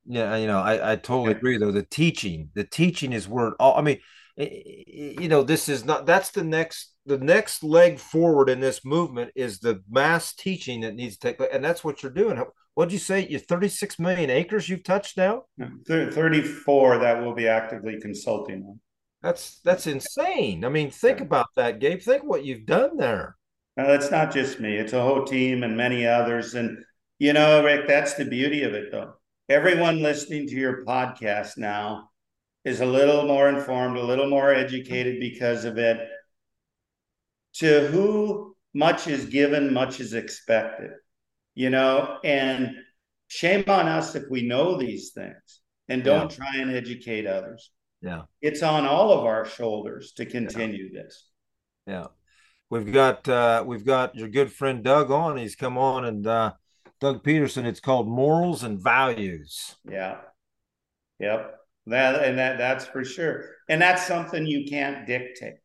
yeah, 0.07 0.37
you 0.37 0.47
know, 0.47 0.61
I, 0.61 0.93
I 0.93 0.97
totally 0.97 1.33
agree 1.33 1.59
though. 1.59 1.73
The 1.73 1.85
teaching, 1.85 2.51
the 2.55 2.65
teaching 2.65 3.13
is 3.13 3.29
word. 3.29 3.55
All 3.61 3.79
I 3.79 3.83
mean, 3.83 3.99
you 4.37 5.29
know, 5.29 5.43
this 5.43 5.69
is 5.69 5.85
not 5.85 6.07
that's 6.07 6.31
the 6.31 6.45
next 6.45 6.95
the 7.07 7.19
next 7.19 7.63
leg 7.63 7.99
forward 7.99 8.49
in 8.49 8.61
this 8.61 8.85
movement 8.85 9.33
is 9.35 9.59
the 9.59 9.83
mass 9.89 10.35
teaching 10.35 10.81
that 10.81 10.95
needs 10.95 11.17
to 11.17 11.29
take 11.29 11.39
place, 11.39 11.51
and 11.53 11.65
that's 11.65 11.85
what 11.85 12.03
you're 12.03 12.13
doing. 12.13 12.43
What 12.75 12.87
did 12.87 12.95
you 12.95 12.99
say? 12.99 13.27
You 13.27 13.39
36 13.39 13.99
million 13.99 14.31
acres 14.31 14.69
you've 14.69 14.85
touched 14.85 15.17
now? 15.17 15.45
34 15.87 16.99
that 16.99 17.23
will 17.23 17.35
be 17.35 17.49
actively 17.49 18.01
consulting 18.01 18.65
on. 18.67 18.81
That's 19.23 19.61
that's 19.61 19.87
insane. 19.87 20.65
I 20.65 20.69
mean, 20.69 20.91
think 20.91 21.19
yeah. 21.19 21.27
about 21.27 21.47
that, 21.57 21.79
Gabe. 21.79 22.01
Think 22.01 22.25
what 22.25 22.45
you've 22.45 22.67
done 22.67 22.97
there. 22.97 23.37
Now, 23.77 23.93
it's 23.93 24.11
not 24.11 24.33
just 24.33 24.59
me; 24.59 24.77
it's 24.77 24.95
a 24.95 25.03
whole 25.03 25.25
team 25.25 25.63
and 25.63 25.77
many 25.77 26.07
others. 26.07 26.55
And 26.55 26.79
you 27.19 27.33
know, 27.33 27.63
Rick, 27.63 27.87
that's 27.87 28.15
the 28.15 28.25
beauty 28.25 28.65
of 28.65 28.75
it, 28.75 28.91
though 28.91 29.15
everyone 29.53 30.01
listening 30.01 30.47
to 30.47 30.55
your 30.55 30.83
podcast 30.85 31.59
now 31.59 32.09
is 32.65 32.81
a 32.81 32.87
little 32.87 33.27
more 33.27 33.51
informed, 33.51 33.99
a 33.99 34.03
little 34.03 34.31
more 34.31 34.51
educated 34.51 35.21
because 35.21 35.67
of 35.67 35.77
it. 35.77 35.99
To 37.57 37.87
who 37.89 38.57
much 38.73 39.09
is 39.09 39.27
given, 39.27 39.75
much 39.75 40.01
is 40.01 40.15
expected, 40.15 40.93
you 41.55 41.71
know, 41.71 42.19
and 42.25 42.77
shame 43.29 43.65
on 43.69 43.89
us 43.89 44.15
if 44.15 44.25
we 44.31 44.43
know 44.43 44.77
these 44.77 45.11
things 45.13 45.61
and 45.89 46.05
don't 46.05 46.31
yeah. 46.31 46.37
try 46.37 46.57
and 46.57 46.71
educate 46.71 47.27
others. 47.27 47.71
Yeah. 48.01 48.23
It's 48.41 48.63
on 48.63 48.87
all 48.87 49.13
of 49.13 49.25
our 49.25 49.45
shoulders 49.45 50.13
to 50.17 50.27
continue 50.27 50.91
yeah. 50.93 51.03
this. 51.03 51.29
Yeah. 51.87 52.07
We've 52.71 52.93
got 52.93 53.29
uh 53.29 53.65
we've 53.67 53.85
got 53.85 54.17
your 54.17 54.29
good 54.29 54.51
friend 54.51 54.83
Doug 54.83 55.11
on. 55.11 55.37
He's 55.37 55.57
come 55.57 55.77
on 55.77 56.05
and 56.05 56.27
uh 56.27 56.53
Doug 57.01 57.23
Peterson. 57.23 57.67
It's 57.67 57.81
called 57.81 58.09
Morals 58.09 58.65
and 58.65 58.83
Values. 58.83 59.77
Yeah. 59.89 60.19
Yep. 61.21 61.59
That 61.87 62.25
and 62.25 62.39
that 62.39 62.59
that's 62.59 62.87
for 62.87 63.05
sure. 63.05 63.45
And 63.69 63.81
that's 63.81 64.07
something 64.07 64.47
you 64.47 64.69
can't 64.69 65.07
dictate. 65.07 65.57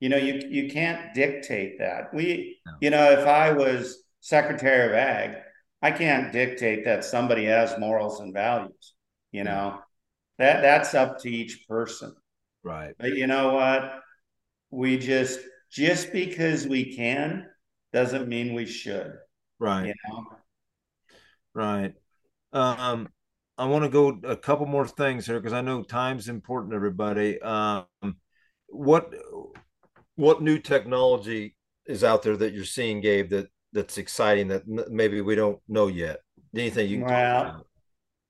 You 0.00 0.08
know, 0.08 0.16
you 0.16 0.42
you 0.48 0.70
can't 0.70 1.12
dictate 1.14 1.78
that. 1.78 2.14
We, 2.14 2.58
no. 2.66 2.72
you 2.80 2.90
know, 2.90 3.10
if 3.12 3.26
I 3.26 3.52
was 3.52 4.02
Secretary 4.20 4.86
of 4.86 4.92
Ag, 4.92 5.36
I 5.82 5.90
can't 5.90 6.32
dictate 6.32 6.84
that 6.84 7.04
somebody 7.04 7.46
has 7.46 7.78
morals 7.78 8.20
and 8.20 8.34
values. 8.34 8.94
You 9.32 9.44
know, 9.44 9.78
that 10.38 10.62
that's 10.62 10.94
up 10.94 11.20
to 11.20 11.30
each 11.30 11.66
person. 11.68 12.14
Right. 12.62 12.94
But 12.98 13.14
you 13.14 13.26
know 13.26 13.54
what? 13.54 14.00
We 14.70 14.98
just 14.98 15.40
just 15.70 16.12
because 16.12 16.66
we 16.66 16.94
can 16.94 17.46
doesn't 17.92 18.28
mean 18.28 18.54
we 18.54 18.66
should. 18.66 19.14
Right. 19.58 19.86
You 19.86 19.94
know? 20.08 20.26
Right. 21.54 21.94
Um, 22.52 23.08
I 23.56 23.66
want 23.66 23.84
to 23.84 23.90
go 23.90 24.18
a 24.24 24.36
couple 24.36 24.66
more 24.66 24.86
things 24.86 25.26
here 25.26 25.38
because 25.38 25.52
I 25.52 25.60
know 25.60 25.82
time's 25.82 26.28
important, 26.28 26.74
everybody. 26.74 27.40
Um, 27.40 27.86
what 28.68 29.12
what 30.16 30.42
new 30.42 30.58
technology 30.58 31.56
is 31.86 32.04
out 32.04 32.22
there 32.22 32.36
that 32.36 32.52
you're 32.52 32.64
seeing, 32.64 33.00
Gabe, 33.00 33.30
that 33.30 33.48
that's 33.72 33.98
exciting 33.98 34.48
that 34.48 34.66
maybe 34.66 35.20
we 35.20 35.34
don't 35.34 35.60
know 35.68 35.86
yet? 35.86 36.20
Anything 36.54 36.90
you 36.90 36.98
can 36.98 37.06
well, 37.06 37.66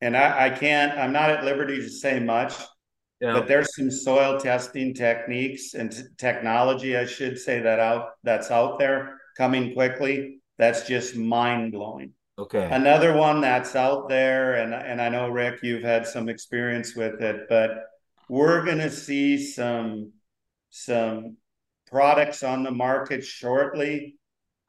and 0.00 0.16
I, 0.16 0.46
I 0.46 0.50
can't. 0.50 0.98
I'm 0.98 1.12
not 1.12 1.30
at 1.30 1.44
liberty 1.44 1.76
to 1.76 1.88
say 1.88 2.20
much. 2.20 2.54
Yeah. 3.20 3.34
But 3.34 3.48
there's 3.48 3.76
some 3.76 3.90
soil 3.90 4.40
testing 4.40 4.94
techniques 4.94 5.74
and 5.74 5.92
t- 5.92 6.02
technology, 6.16 6.96
I 6.96 7.04
should 7.04 7.38
say 7.38 7.60
that 7.60 7.78
out 7.78 8.12
that's 8.22 8.50
out 8.50 8.78
there 8.78 9.20
coming 9.36 9.74
quickly. 9.74 10.40
That's 10.56 10.86
just 10.86 11.16
mind 11.16 11.72
blowing. 11.72 12.12
Okay. 12.38 12.66
Another 12.72 13.14
one 13.14 13.42
that's 13.42 13.76
out 13.76 14.08
there, 14.08 14.54
and 14.54 14.72
and 14.72 15.02
I 15.02 15.10
know 15.10 15.28
Rick, 15.28 15.60
you've 15.62 15.82
had 15.82 16.06
some 16.06 16.30
experience 16.30 16.96
with 16.96 17.20
it, 17.20 17.46
but 17.50 17.84
we're 18.30 18.64
going 18.64 18.78
to 18.78 18.90
see 18.90 19.44
some 19.44 20.12
some 20.70 21.36
products 21.90 22.42
on 22.42 22.62
the 22.62 22.70
market 22.70 23.22
shortly 23.24 24.16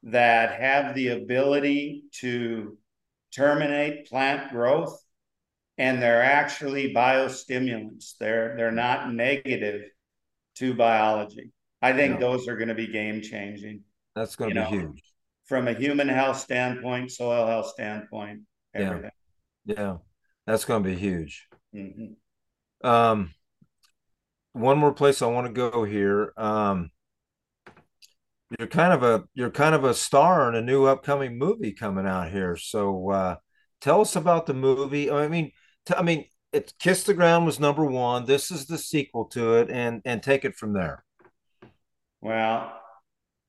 that 0.03 0.59
have 0.59 0.95
the 0.95 1.09
ability 1.09 2.03
to 2.11 2.77
terminate 3.33 4.07
plant 4.07 4.51
growth 4.51 4.99
and 5.77 6.01
they're 6.01 6.23
actually 6.23 6.93
biostimulants 6.93 8.13
they're 8.19 8.55
they're 8.57 8.71
not 8.71 9.13
negative 9.13 9.83
to 10.55 10.73
biology 10.73 11.51
i 11.81 11.93
think 11.93 12.15
yeah. 12.15 12.19
those 12.19 12.47
are 12.47 12.57
going 12.57 12.67
to 12.67 12.75
be 12.75 12.87
game 12.87 13.21
changing 13.21 13.81
that's 14.15 14.35
going 14.35 14.53
to 14.53 14.55
be 14.55 14.61
know? 14.61 14.67
huge 14.67 15.11
from 15.51 15.67
a 15.67 15.73
human 15.73 16.07
health 16.07 16.37
standpoint, 16.39 17.11
soil 17.11 17.45
health 17.45 17.67
standpoint, 17.67 18.39
everything. 18.73 19.11
Yeah, 19.65 19.75
yeah. 19.75 19.97
that's 20.47 20.63
going 20.63 20.81
to 20.81 20.89
be 20.89 20.95
huge. 20.95 21.45
Mm-hmm. 21.75 22.87
Um, 22.87 23.33
one 24.53 24.77
more 24.77 24.93
place 24.93 25.21
I 25.21 25.25
want 25.25 25.47
to 25.47 25.69
go 25.69 25.83
here. 25.83 26.31
Um, 26.37 26.89
you're 28.57 28.67
kind 28.67 28.93
of 28.93 29.03
a 29.03 29.23
you're 29.33 29.51
kind 29.51 29.75
of 29.75 29.83
a 29.83 29.93
star 29.93 30.49
in 30.49 30.55
a 30.55 30.61
new 30.61 30.85
upcoming 30.85 31.37
movie 31.37 31.71
coming 31.71 32.05
out 32.05 32.31
here. 32.31 32.55
So 32.55 33.09
uh, 33.09 33.35
tell 33.79 34.01
us 34.01 34.15
about 34.15 34.45
the 34.45 34.53
movie. 34.53 35.11
I 35.11 35.27
mean, 35.27 35.51
t- 35.85 35.95
I 35.95 36.01
mean, 36.01 36.25
it 36.51 36.73
Kiss 36.79 37.03
the 37.03 37.13
Ground 37.13 37.45
was 37.45 37.59
number 37.59 37.85
one. 37.85 38.25
This 38.25 38.51
is 38.51 38.65
the 38.65 38.77
sequel 38.77 39.25
to 39.25 39.55
it, 39.55 39.69
and 39.69 40.01
and 40.05 40.21
take 40.21 40.45
it 40.45 40.55
from 40.55 40.73
there. 40.73 41.03
Well, 42.21 42.73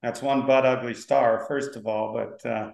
that's 0.01 0.21
one 0.21 0.45
butt 0.45 0.65
ugly 0.65 0.93
star, 0.93 1.45
first 1.47 1.75
of 1.75 1.85
all. 1.85 2.13
But 2.13 2.45
uh, 2.49 2.71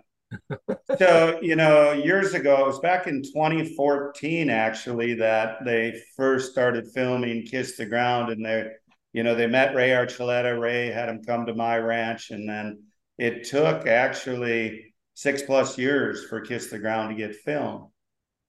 so 0.98 1.40
you 1.42 1.56
know, 1.56 1.94
years 1.94 2.34
ago, 2.34 2.64
it 2.64 2.68
was 2.68 2.80
back 2.80 3.08
in 3.08 3.24
2014 3.24 4.50
actually 4.50 5.16
that 5.16 5.66
they 5.66 6.00
first 6.16 6.52
started 6.52 6.88
filming 6.94 7.44
"Kiss 7.44 7.76
the 7.76 7.86
Ground," 7.86 8.32
and 8.32 8.46
they, 8.46 8.68
you 9.14 9.24
know, 9.24 9.36
they 9.36 9.48
met 9.48 9.76
Ray 9.76 9.90
Archuleta. 9.90 10.60
Ray 10.60 10.88
had 10.88 11.10
him 11.10 11.24
come 11.24 11.46
to 11.46 11.54
my 11.54 11.78
ranch, 11.78 12.32
and 12.32 12.48
then 12.48 12.84
it 13.18 13.46
took 13.46 13.88
actually 13.88 14.94
six 15.14 15.42
plus 15.42 15.78
years 15.78 16.26
for 16.26 16.42
"Kiss 16.42 16.70
the 16.70 16.80
Ground" 16.80 17.10
to 17.10 17.16
get 17.16 17.36
filmed. 17.36 17.90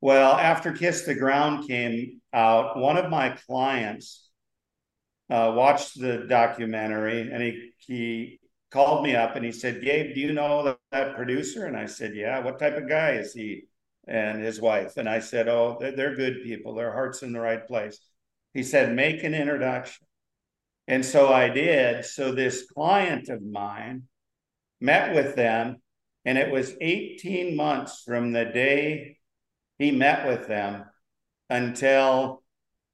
Well, 0.01 0.32
after 0.32 0.73
"Kiss 0.73 1.05
the 1.05 1.15
Ground" 1.15 1.66
came 1.66 2.20
out, 2.32 2.77
one 2.77 2.97
of 2.97 3.11
my 3.11 3.31
clients 3.47 4.28
uh, 5.31 5.53
watched 5.57 5.99
the 5.99 6.27
documentary, 6.28 7.31
and 7.32 7.43
he 7.43 7.73
he 7.78 8.41
called 8.70 9.05
me 9.05 9.15
up 9.16 9.37
and 9.37 9.45
he 9.45 9.53
said, 9.53 9.82
Gabe, 9.82 10.15
do 10.15 10.20
you 10.20 10.32
know 10.32 10.62
that, 10.65 10.78
that, 10.93 11.16
producer? 11.16 11.66
And 11.66 11.77
I 11.77 11.87
said, 11.87 12.15
Yeah. 12.15 12.41
What 12.41 12.59
type 12.59 12.77
of 12.77 12.89
guy 12.89 13.12
is 13.12 13.32
he 13.32 13.65
and 14.07 14.43
his 14.43 14.61
wife? 14.61 14.97
And 14.97 15.09
I 15.09 15.20
said, 15.20 15.49
Oh, 15.49 15.77
they're, 15.81 15.95
they're 15.95 16.16
good 16.16 16.43
people. 16.45 16.74
Their 16.74 16.93
heart's 16.93 17.23
in 17.23 17.32
the 17.32 17.41
right 17.41 17.66
place. 17.66 17.99
He 18.55 18.62
said, 18.62 18.95
Make 18.95 19.23
an 19.24 19.35
introduction. 19.35 20.07
And 20.89 21.05
so 21.05 21.32
I 21.32 21.48
did. 21.48 22.05
So 22.05 22.32
this 22.32 22.66
client 22.70 23.28
of 23.28 23.43
mine 23.43 24.05
met 24.81 25.15
with 25.15 25.36
them, 25.36 25.77
and 26.24 26.39
it 26.39 26.51
was 26.51 26.74
18 26.81 27.57
months 27.57 28.02
from 28.05 28.32
the 28.32 28.44
day 28.44 29.19
he 29.78 29.90
met 29.90 30.27
with 30.27 30.47
them 30.47 30.85
until 31.48 32.43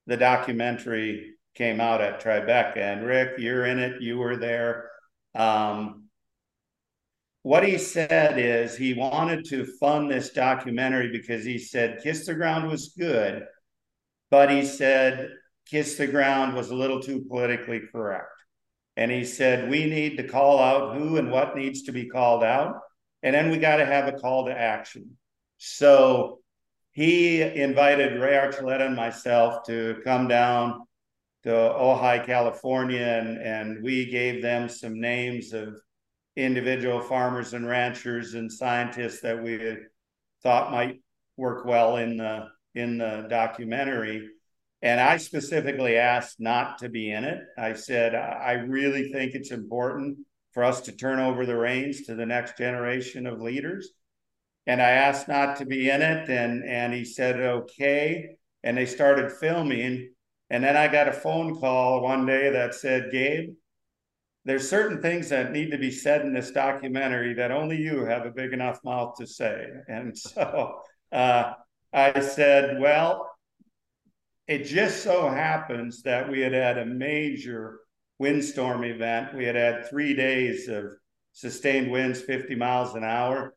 the 0.06 0.16
documentary 0.16 1.34
came 1.54 1.80
out 1.80 2.00
at 2.00 2.22
Tribeca. 2.22 2.76
And 2.76 3.04
Rick, 3.04 3.38
you're 3.38 3.66
in 3.66 3.78
it, 3.78 4.00
you 4.00 4.18
were 4.18 4.36
there. 4.36 4.90
Um, 5.34 6.04
what 7.42 7.64
he 7.64 7.78
said 7.78 8.38
is 8.38 8.76
he 8.76 8.94
wanted 8.94 9.44
to 9.46 9.64
fund 9.78 10.10
this 10.10 10.30
documentary 10.30 11.10
because 11.10 11.44
he 11.44 11.58
said 11.58 12.00
Kiss 12.02 12.26
the 12.26 12.34
Ground 12.34 12.68
was 12.68 12.94
good, 12.98 13.44
but 14.30 14.50
he 14.50 14.64
said 14.64 15.30
Kiss 15.66 15.97
the 15.97 16.06
Ground 16.06 16.55
was 16.55 16.70
a 16.70 16.74
little 16.74 17.01
too 17.01 17.24
politically 17.28 17.82
correct. 17.93 18.30
And 18.97 19.10
he 19.10 19.24
said, 19.24 19.68
we 19.68 19.84
need 19.84 20.16
to 20.16 20.28
call 20.28 20.59
out 20.59 20.97
who 20.97 21.18
and 21.18 21.30
what 21.30 21.56
needs 21.56 21.82
to 21.82 21.93
be 21.93 22.06
called 22.06 22.43
out. 22.43 22.80
And 23.22 23.34
then 23.34 23.51
we 23.51 23.59
got 23.59 23.76
to 23.76 23.86
have 23.86 24.09
a 24.09 24.18
call 24.18 24.47
to 24.47 24.52
action. 24.52 25.16
So 25.59 26.40
he 26.93 27.43
invited 27.43 28.20
Ray 28.20 28.32
Archuleta 28.32 28.86
and 28.86 28.97
myself 28.97 29.66
to 29.66 29.97
come 30.05 30.28
down 30.28 30.86
to 31.43 31.51
Ojai, 31.51 32.24
California, 32.24 33.02
and, 33.02 33.38
and 33.38 33.82
we 33.82 34.06
gave 34.06 34.43
them 34.43 34.68
some 34.68 35.01
names 35.01 35.52
of 35.52 35.80
individual 36.36 37.01
farmers 37.01 37.55
and 37.55 37.66
ranchers 37.66 38.34
and 38.34 38.52
scientists 38.52 39.20
that 39.20 39.43
we 39.43 39.76
thought 40.43 40.70
might 40.70 41.01
work 41.36 41.64
well 41.64 41.97
in 41.97 42.16
the 42.16 42.48
in 42.74 42.98
the 42.98 43.26
documentary. 43.28 44.28
And 44.82 45.01
I 45.01 45.16
specifically 45.16 45.97
asked 45.97 46.39
not 46.39 46.78
to 46.78 46.89
be 46.89 47.11
in 47.11 47.24
it. 47.24 47.40
I 47.59 47.73
said, 47.73 48.15
I 48.15 48.53
really 48.53 49.11
think 49.11 49.35
it's 49.35 49.51
important 49.51 50.19
for 50.53 50.65
us 50.65 50.82
to 50.82 50.93
turn 50.93 51.19
over 51.19 51.47
the 51.47 51.57
reins 51.57 52.03
to 52.03 52.15
the 52.15 52.27
next 52.27 52.59
generation 52.59 53.27
of 53.27 53.40
leaders. 53.40 53.90
And 54.66 54.81
I 54.82 54.90
asked 54.90 55.28
not 55.28 55.57
to 55.57 55.66
be 55.66 55.90
in 55.90 56.03
it. 56.03 56.28
And, 56.28 56.65
and 56.65 56.93
he 56.93 57.05
said, 57.05 57.40
okay. 57.40 58.36
And 58.62 58.77
they 58.77 58.86
started 58.86 59.32
filming. 59.32 60.12
And 60.51 60.62
then 60.62 60.77
I 60.77 60.89
got 60.89 61.09
a 61.09 61.12
phone 61.12 61.59
call 61.59 62.03
one 62.03 62.27
day 62.27 62.51
that 62.51 62.74
said, 62.74 63.11
Gabe, 63.11 63.55
there's 64.44 64.69
certain 64.69 65.03
things 65.03 65.28
that 65.31 65.53
need 65.53 65.73
to 65.73 65.78
be 65.78 65.90
said 65.90 66.20
in 66.23 66.32
this 66.32 66.53
documentary 66.53 67.35
that 67.35 67.51
only 67.51 67.77
you 67.77 68.05
have 68.05 68.27
a 68.27 68.31
big 68.31 68.53
enough 68.53 68.78
mouth 68.85 69.16
to 69.19 69.27
say. 69.27 69.66
And 69.89 70.16
so 70.16 70.81
uh, 71.11 71.53
I 71.93 72.20
said, 72.20 72.81
well, 72.81 73.28
it 74.47 74.64
just 74.64 75.02
so 75.02 75.28
happens 75.28 76.02
that 76.02 76.31
we 76.31 76.40
had 76.40 76.52
had 76.52 76.78
a 76.78 76.86
major 76.86 77.81
windstorm 78.18 78.85
event. 78.85 79.35
We 79.35 79.44
had 79.44 79.56
had 79.56 79.89
three 79.89 80.14
days 80.14 80.68
of 80.68 80.93
sustained 81.32 81.90
winds, 81.90 82.20
50 82.23 82.55
miles 82.55 82.94
an 82.94 83.05
hour. 83.05 83.55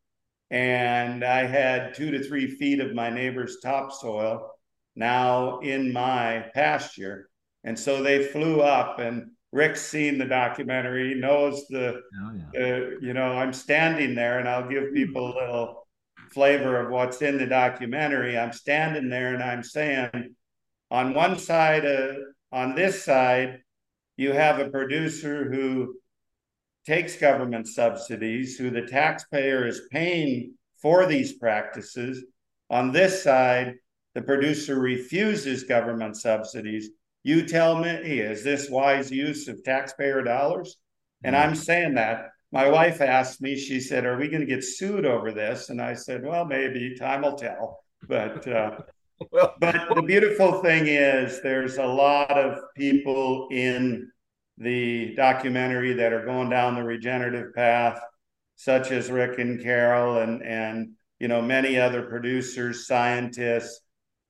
And 0.52 1.24
I 1.24 1.46
had 1.46 1.94
two 1.94 2.12
to 2.12 2.24
three 2.24 2.48
feet 2.48 2.80
of 2.80 2.96
my 2.96 3.10
neighbor's 3.10 3.60
topsoil 3.62 4.50
now 4.96 5.60
in 5.60 5.94
my 5.94 6.46
pasture. 6.54 7.30
And 7.64 7.78
so 7.78 8.02
they 8.02 8.26
flew 8.26 8.62
up 8.62 9.00
and 9.00 9.32
Rick's 9.52 9.82
seen 9.82 10.18
the 10.18 10.26
documentary, 10.26 11.10
he 11.10 11.20
knows 11.20 11.66
the, 11.70 12.02
oh, 12.22 12.32
yeah. 12.54 12.62
uh, 12.62 12.90
you 13.02 13.14
know, 13.14 13.32
I'm 13.32 13.54
standing 13.54 14.14
there 14.14 14.40
and 14.40 14.48
I'll 14.48 14.70
give 14.70 14.94
people 14.94 15.26
a 15.26 15.38
little 15.40 15.88
flavor 16.32 16.80
of 16.80 16.92
what's 16.92 17.22
in 17.22 17.38
the 17.38 17.48
documentary. 17.48 18.38
I'm 18.38 18.54
standing 18.54 19.10
there 19.10 19.34
and 19.34 19.44
I'm 19.44 19.64
saying, 19.64 20.36
on 20.92 21.14
one 21.14 21.38
side, 21.38 21.86
uh, 21.86 22.14
on 22.52 22.76
this 22.76 23.04
side, 23.04 23.62
you 24.18 24.32
have 24.32 24.60
a 24.60 24.70
producer 24.70 25.50
who 25.52 25.96
takes 26.86 27.16
government 27.16 27.68
subsidies, 27.68 28.58
who 28.58 28.70
the 28.70 28.82
taxpayer 28.82 29.68
is 29.68 29.82
paying 29.92 30.54
for 30.82 31.06
these 31.06 31.34
practices. 31.34 32.24
On 32.70 32.92
this 32.92 33.24
side, 33.24 33.76
the 34.16 34.22
producer 34.22 34.80
refuses 34.80 35.64
government 35.64 36.18
subsidies, 36.18 36.90
you 37.24 37.46
tell 37.46 37.78
me, 37.78 37.90
is 37.90 38.44
this 38.44 38.70
wise 38.70 39.12
use 39.12 39.48
of 39.48 39.64
taxpayer 39.64 40.24
dollars? 40.24 40.78
And 41.24 41.36
I'm 41.36 41.56
saying 41.56 41.96
that. 41.96 42.30
My 42.52 42.68
wife 42.68 43.02
asked 43.02 43.42
me, 43.42 43.56
she 43.56 43.80
said, 43.80 44.06
Are 44.06 44.18
we 44.18 44.28
going 44.28 44.42
to 44.42 44.48
get 44.48 44.64
sued 44.64 45.06
over 45.06 45.32
this? 45.32 45.70
And 45.70 45.82
I 45.82 45.94
said, 45.94 46.26
Well, 46.26 46.46
maybe 46.46 46.96
time 46.98 47.22
will 47.22 47.36
tell. 47.36 47.84
But 48.08 48.48
uh, 48.48 48.80
well, 49.32 49.56
but 49.60 49.76
the 49.94 50.02
beautiful 50.02 50.62
thing 50.62 50.88
is 50.88 51.42
there's 51.42 51.78
a 51.78 51.86
lot 51.86 52.32
of 52.32 52.60
people 52.76 53.48
in 53.52 54.12
the 54.58 55.14
documentary 55.16 55.94
that 55.94 56.14
are 56.14 56.26
going 56.26 56.50
down 56.50 56.76
the 56.76 56.84
regenerative 56.84 57.54
path, 57.54 58.00
such 58.56 58.92
as 58.92 59.10
Rick 59.10 59.40
and 59.40 59.62
Carol 59.62 60.20
and 60.20 60.44
and 60.44 60.92
you 61.20 61.28
know 61.28 61.42
many 61.42 61.80
other 61.80 62.04
producers, 62.04 62.88
scientists 62.88 63.82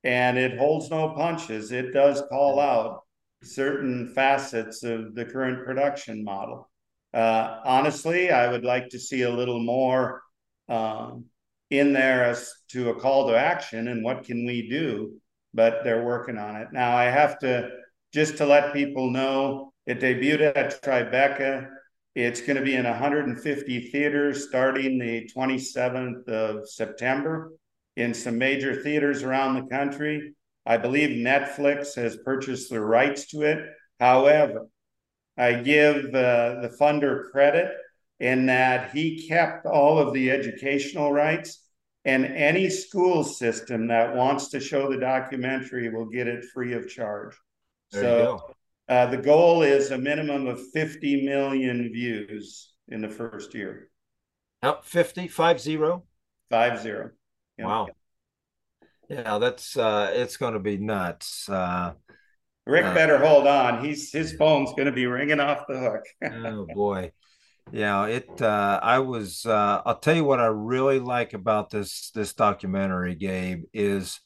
and 0.04 0.38
it 0.38 0.58
holds 0.58 0.90
no 0.90 1.10
punches. 1.10 1.72
It 1.72 1.94
does 1.94 2.24
call 2.30 2.60
out 2.60 3.04
certain 3.44 4.08
facets 4.14 4.84
of 4.84 5.16
the 5.16 5.26
current 5.26 5.66
production 5.66 6.24
model. 6.24 6.70
Uh, 7.14 7.60
honestly, 7.66 8.32
I 8.32 8.50
would 8.50 8.64
like 8.64 8.90
to 8.90 9.00
see 9.00 9.24
a 9.24 9.30
little 9.30 9.62
more 9.62 10.22
um, 10.68 11.26
in 11.70 11.94
there 11.94 12.24
as 12.24 12.52
to 12.70 12.90
a 12.90 13.00
call 13.00 13.28
to 13.28 13.38
action 13.38 13.88
and 13.88 14.04
what 14.04 14.24
can 14.24 14.46
we 14.46 14.68
do, 14.70 15.14
but 15.54 15.84
they're 15.84 16.04
working 16.04 16.38
on 16.38 16.56
it. 16.56 16.70
Now, 16.72 16.96
I 16.96 17.06
have 17.06 17.40
to 17.40 17.70
just 18.14 18.38
to 18.38 18.46
let 18.46 18.74
people 18.74 19.12
know 19.12 19.74
it 19.86 20.00
debuted 20.00 20.56
at 20.56 20.82
Tribeca. 20.82 21.68
It's 22.16 22.42
going 22.42 22.58
to 22.58 22.64
be 22.64 22.76
in 22.76 22.86
150 22.86 23.92
theaters 23.92 24.48
starting 24.48 24.98
the 24.98 25.30
27th 25.36 26.28
of 26.28 26.68
September 26.68 27.52
in 27.96 28.14
some 28.14 28.38
major 28.38 28.82
theaters 28.82 29.24
around 29.24 29.56
the 29.56 29.70
country. 29.70 30.34
I 30.66 30.78
believe 30.78 31.10
Netflix 31.10 31.96
has 31.96 32.18
purchased 32.18 32.70
the 32.70 32.82
rights 32.82 33.28
to 33.28 33.42
it. 33.42 33.60
However, 34.00 34.68
I 35.38 35.54
give 35.54 36.06
uh, 36.08 36.62
the 36.62 36.76
funder 36.80 37.30
credit 37.32 37.72
in 38.20 38.46
that 38.48 38.92
he 38.92 39.28
kept 39.28 39.66
all 39.66 39.98
of 40.00 40.14
the 40.14 40.32
educational 40.32 41.12
rights, 41.12 41.64
and 42.06 42.26
any 42.26 42.70
school 42.70 43.24
system 43.24 43.88
that 43.88 44.16
wants 44.16 44.50
to 44.50 44.60
show 44.60 44.90
the 44.90 45.00
documentary 45.00 45.90
will 45.90 46.06
get 46.06 46.28
it 46.28 46.46
free 46.54 46.74
of 46.74 46.90
charge. 46.90 47.36
There 47.92 48.04
so 48.04 48.56
uh, 48.88 49.06
the 49.08 49.18
goal 49.18 49.62
is 49.62 49.92
a 49.92 49.98
minimum 49.98 50.48
of 50.48 50.60
50 50.74 51.26
million 51.26 51.92
views 51.94 52.74
in 52.88 53.02
the 53.02 53.10
first 53.10 53.54
year. 53.54 53.90
Out 54.64 54.86
50, 54.86 55.28
five 55.28 55.62
zero? 55.62 56.04
Five 56.50 56.82
zero. 56.82 57.12
Wow. 57.58 57.88
Yeah, 59.10 59.38
that's 59.40 59.76
uh 59.76 60.12
it's 60.14 60.38
going 60.38 60.54
to 60.54 60.60
be 60.60 60.78
nuts. 60.78 61.48
Uh 61.50 61.94
Rick 62.66 62.86
uh, 62.86 62.94
better 62.94 63.18
hold 63.18 63.48
on. 63.48 63.84
He's 63.84 64.12
his 64.12 64.34
phone's 64.34 64.72
going 64.72 64.86
to 64.86 64.92
be 64.92 65.08
ringing 65.08 65.40
off 65.40 65.66
the 65.68 65.80
hook. 65.80 66.04
oh 66.46 66.68
boy. 66.74 67.12
Yeah, 67.72 68.06
it 68.06 68.42
uh 68.42 68.80
I 68.82 69.00
was 69.00 69.46
uh 69.46 69.82
I'll 69.86 70.00
tell 70.00 70.16
you 70.16 70.24
what 70.24 70.40
I 70.40 70.48
really 70.48 71.00
like 71.00 71.34
about 71.34 71.70
this 71.70 72.12
this 72.12 72.34
documentary, 72.34 73.16
Gabe, 73.16 73.64
is 73.74 74.20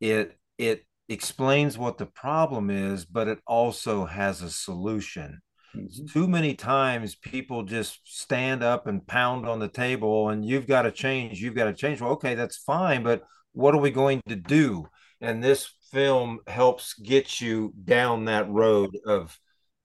it 0.00 0.38
it 0.58 0.84
explains 1.08 1.76
what 1.76 1.98
the 1.98 2.06
problem 2.06 2.70
is, 2.70 3.04
but 3.04 3.28
it 3.28 3.40
also 3.46 4.04
has 4.04 4.42
a 4.42 4.50
solution. 4.50 5.40
Mm-hmm. 5.76 6.06
Too 6.06 6.28
many 6.28 6.54
times 6.54 7.14
people 7.14 7.62
just 7.62 8.00
stand 8.04 8.62
up 8.62 8.86
and 8.86 9.06
pound 9.06 9.46
on 9.46 9.58
the 9.58 9.68
table 9.68 10.28
and 10.30 10.44
you've 10.44 10.66
got 10.66 10.82
to 10.82 10.92
change, 10.92 11.40
you've 11.40 11.54
got 11.54 11.64
to 11.64 11.74
change. 11.74 12.00
Well, 12.00 12.12
okay, 12.12 12.34
that's 12.34 12.58
fine, 12.58 13.02
but 13.02 13.24
what 13.52 13.74
are 13.74 13.80
we 13.80 13.90
going 13.90 14.20
to 14.28 14.36
do? 14.36 14.88
And 15.20 15.42
this 15.42 15.70
film 15.92 16.38
helps 16.46 16.94
get 16.94 17.40
you 17.40 17.74
down 17.84 18.26
that 18.26 18.48
road 18.48 18.96
of 19.06 19.38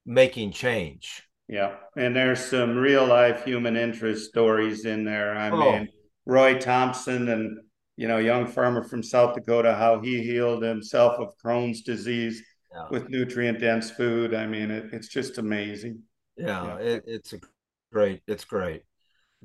making 0.04 0.52
change. 0.52 1.25
Yeah. 1.48 1.76
And 1.96 2.14
there's 2.14 2.44
some 2.44 2.76
real 2.76 3.06
life 3.06 3.44
human 3.44 3.76
interest 3.76 4.28
stories 4.28 4.84
in 4.84 5.04
there. 5.04 5.36
I 5.36 5.50
oh. 5.50 5.58
mean, 5.58 5.88
Roy 6.24 6.58
Thompson 6.58 7.28
and 7.28 7.58
you 7.96 8.08
know 8.08 8.18
young 8.18 8.46
farmer 8.46 8.82
from 8.82 9.02
South 9.02 9.34
Dakota 9.34 9.74
how 9.74 10.00
he 10.00 10.22
healed 10.22 10.62
himself 10.62 11.18
of 11.18 11.36
Crohn's 11.42 11.82
disease 11.82 12.42
yeah. 12.72 12.86
with 12.90 13.08
nutrient 13.08 13.60
dense 13.60 13.90
food. 13.90 14.34
I 14.34 14.46
mean, 14.46 14.70
it, 14.70 14.90
it's 14.92 15.08
just 15.08 15.38
amazing. 15.38 16.02
Yeah, 16.36 16.66
yeah. 16.66 16.76
It, 16.78 17.04
it's 17.06 17.32
a 17.32 17.38
great. 17.92 18.22
It's 18.26 18.44
great. 18.44 18.82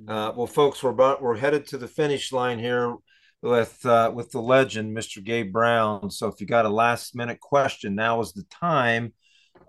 Uh, 0.08 0.32
well, 0.36 0.48
folks, 0.48 0.82
we're 0.82 0.90
about 0.90 1.22
we're 1.22 1.38
headed 1.38 1.68
to 1.68 1.78
the 1.78 1.88
finish 1.88 2.32
line 2.32 2.60
here 2.60 2.96
with 3.42 3.86
uh, 3.86 4.12
with 4.14 4.32
the 4.32 4.42
legend, 4.42 4.96
Mr. 4.96 5.24
Gabe 5.24 5.52
Brown. 5.52 6.10
So 6.10 6.28
if 6.28 6.42
you 6.42 6.48
got 6.48 6.66
a 6.66 6.70
last 6.70 7.16
minute 7.16 7.40
question, 7.40 7.96
now 7.96 8.20
is 8.22 8.34
the 8.34 8.44
time. 8.44 9.14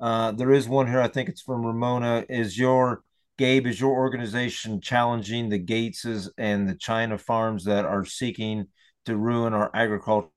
Uh, 0.03 0.33
there 0.33 0.51
is 0.51 0.69
one 0.69 0.89
here. 0.89 1.01
I 1.01 1.07
think 1.07 1.29
it's 1.29 1.43
from 1.43 1.65
Ramona. 1.65 2.25
Is 2.29 2.59
your 2.59 3.05
Gabe? 3.39 3.69
Is 3.69 3.81
your 3.81 3.93
organization 3.93 4.81
challenging 4.81 5.49
the 5.49 5.61
Gateses 5.61 6.29
and 6.37 6.69
the 6.69 6.75
China 6.75 7.17
farms 7.17 7.65
that 7.65 7.85
are 7.85 8.05
seeking 8.05 8.67
to 9.05 9.17
ruin 9.17 9.55
our 9.55 9.71
agricultural 9.73 10.33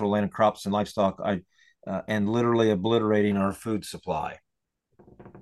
land, 0.00 0.32
crops, 0.32 0.64
and 0.64 0.72
livestock? 0.72 1.20
I 1.22 1.42
uh, 1.86 2.00
and 2.08 2.30
literally 2.30 2.70
obliterating 2.70 3.36
our 3.36 3.52
food 3.52 3.84
supply. 3.84 4.38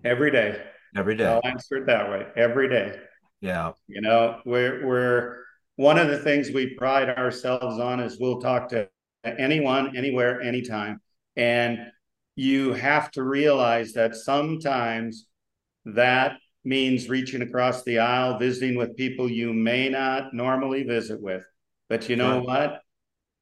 Every 0.04 0.32
day. 0.32 0.60
Every 0.96 1.14
day. 1.14 1.26
I'll 1.26 1.40
answer 1.44 1.76
it 1.76 1.86
that 1.86 2.10
way. 2.10 2.26
Every 2.36 2.68
day. 2.68 2.98
Yeah. 3.40 3.72
You 3.86 4.00
know, 4.00 4.40
we're 4.44 4.84
we're 4.84 5.36
one 5.76 5.98
of 5.98 6.08
the 6.08 6.18
things 6.18 6.50
we 6.50 6.74
pride 6.74 7.10
ourselves 7.10 7.78
on 7.78 8.00
is 8.00 8.18
we'll 8.18 8.40
talk 8.40 8.68
to 8.70 8.88
anyone, 9.24 9.96
anywhere, 9.96 10.42
anytime. 10.42 11.00
And 11.36 11.78
you 12.34 12.72
have 12.72 13.10
to 13.12 13.22
realize 13.22 13.92
that 13.92 14.16
sometimes 14.16 15.26
that 15.84 16.38
means 16.64 17.08
reaching 17.08 17.42
across 17.42 17.82
the 17.82 17.98
aisle, 17.98 18.38
visiting 18.38 18.76
with 18.76 18.96
people 18.96 19.30
you 19.30 19.52
may 19.52 19.88
not 19.88 20.32
normally 20.32 20.84
visit 20.84 21.20
with. 21.20 21.44
But 21.88 22.08
you 22.08 22.16
know 22.16 22.38
right. 22.38 22.46
what? 22.46 22.80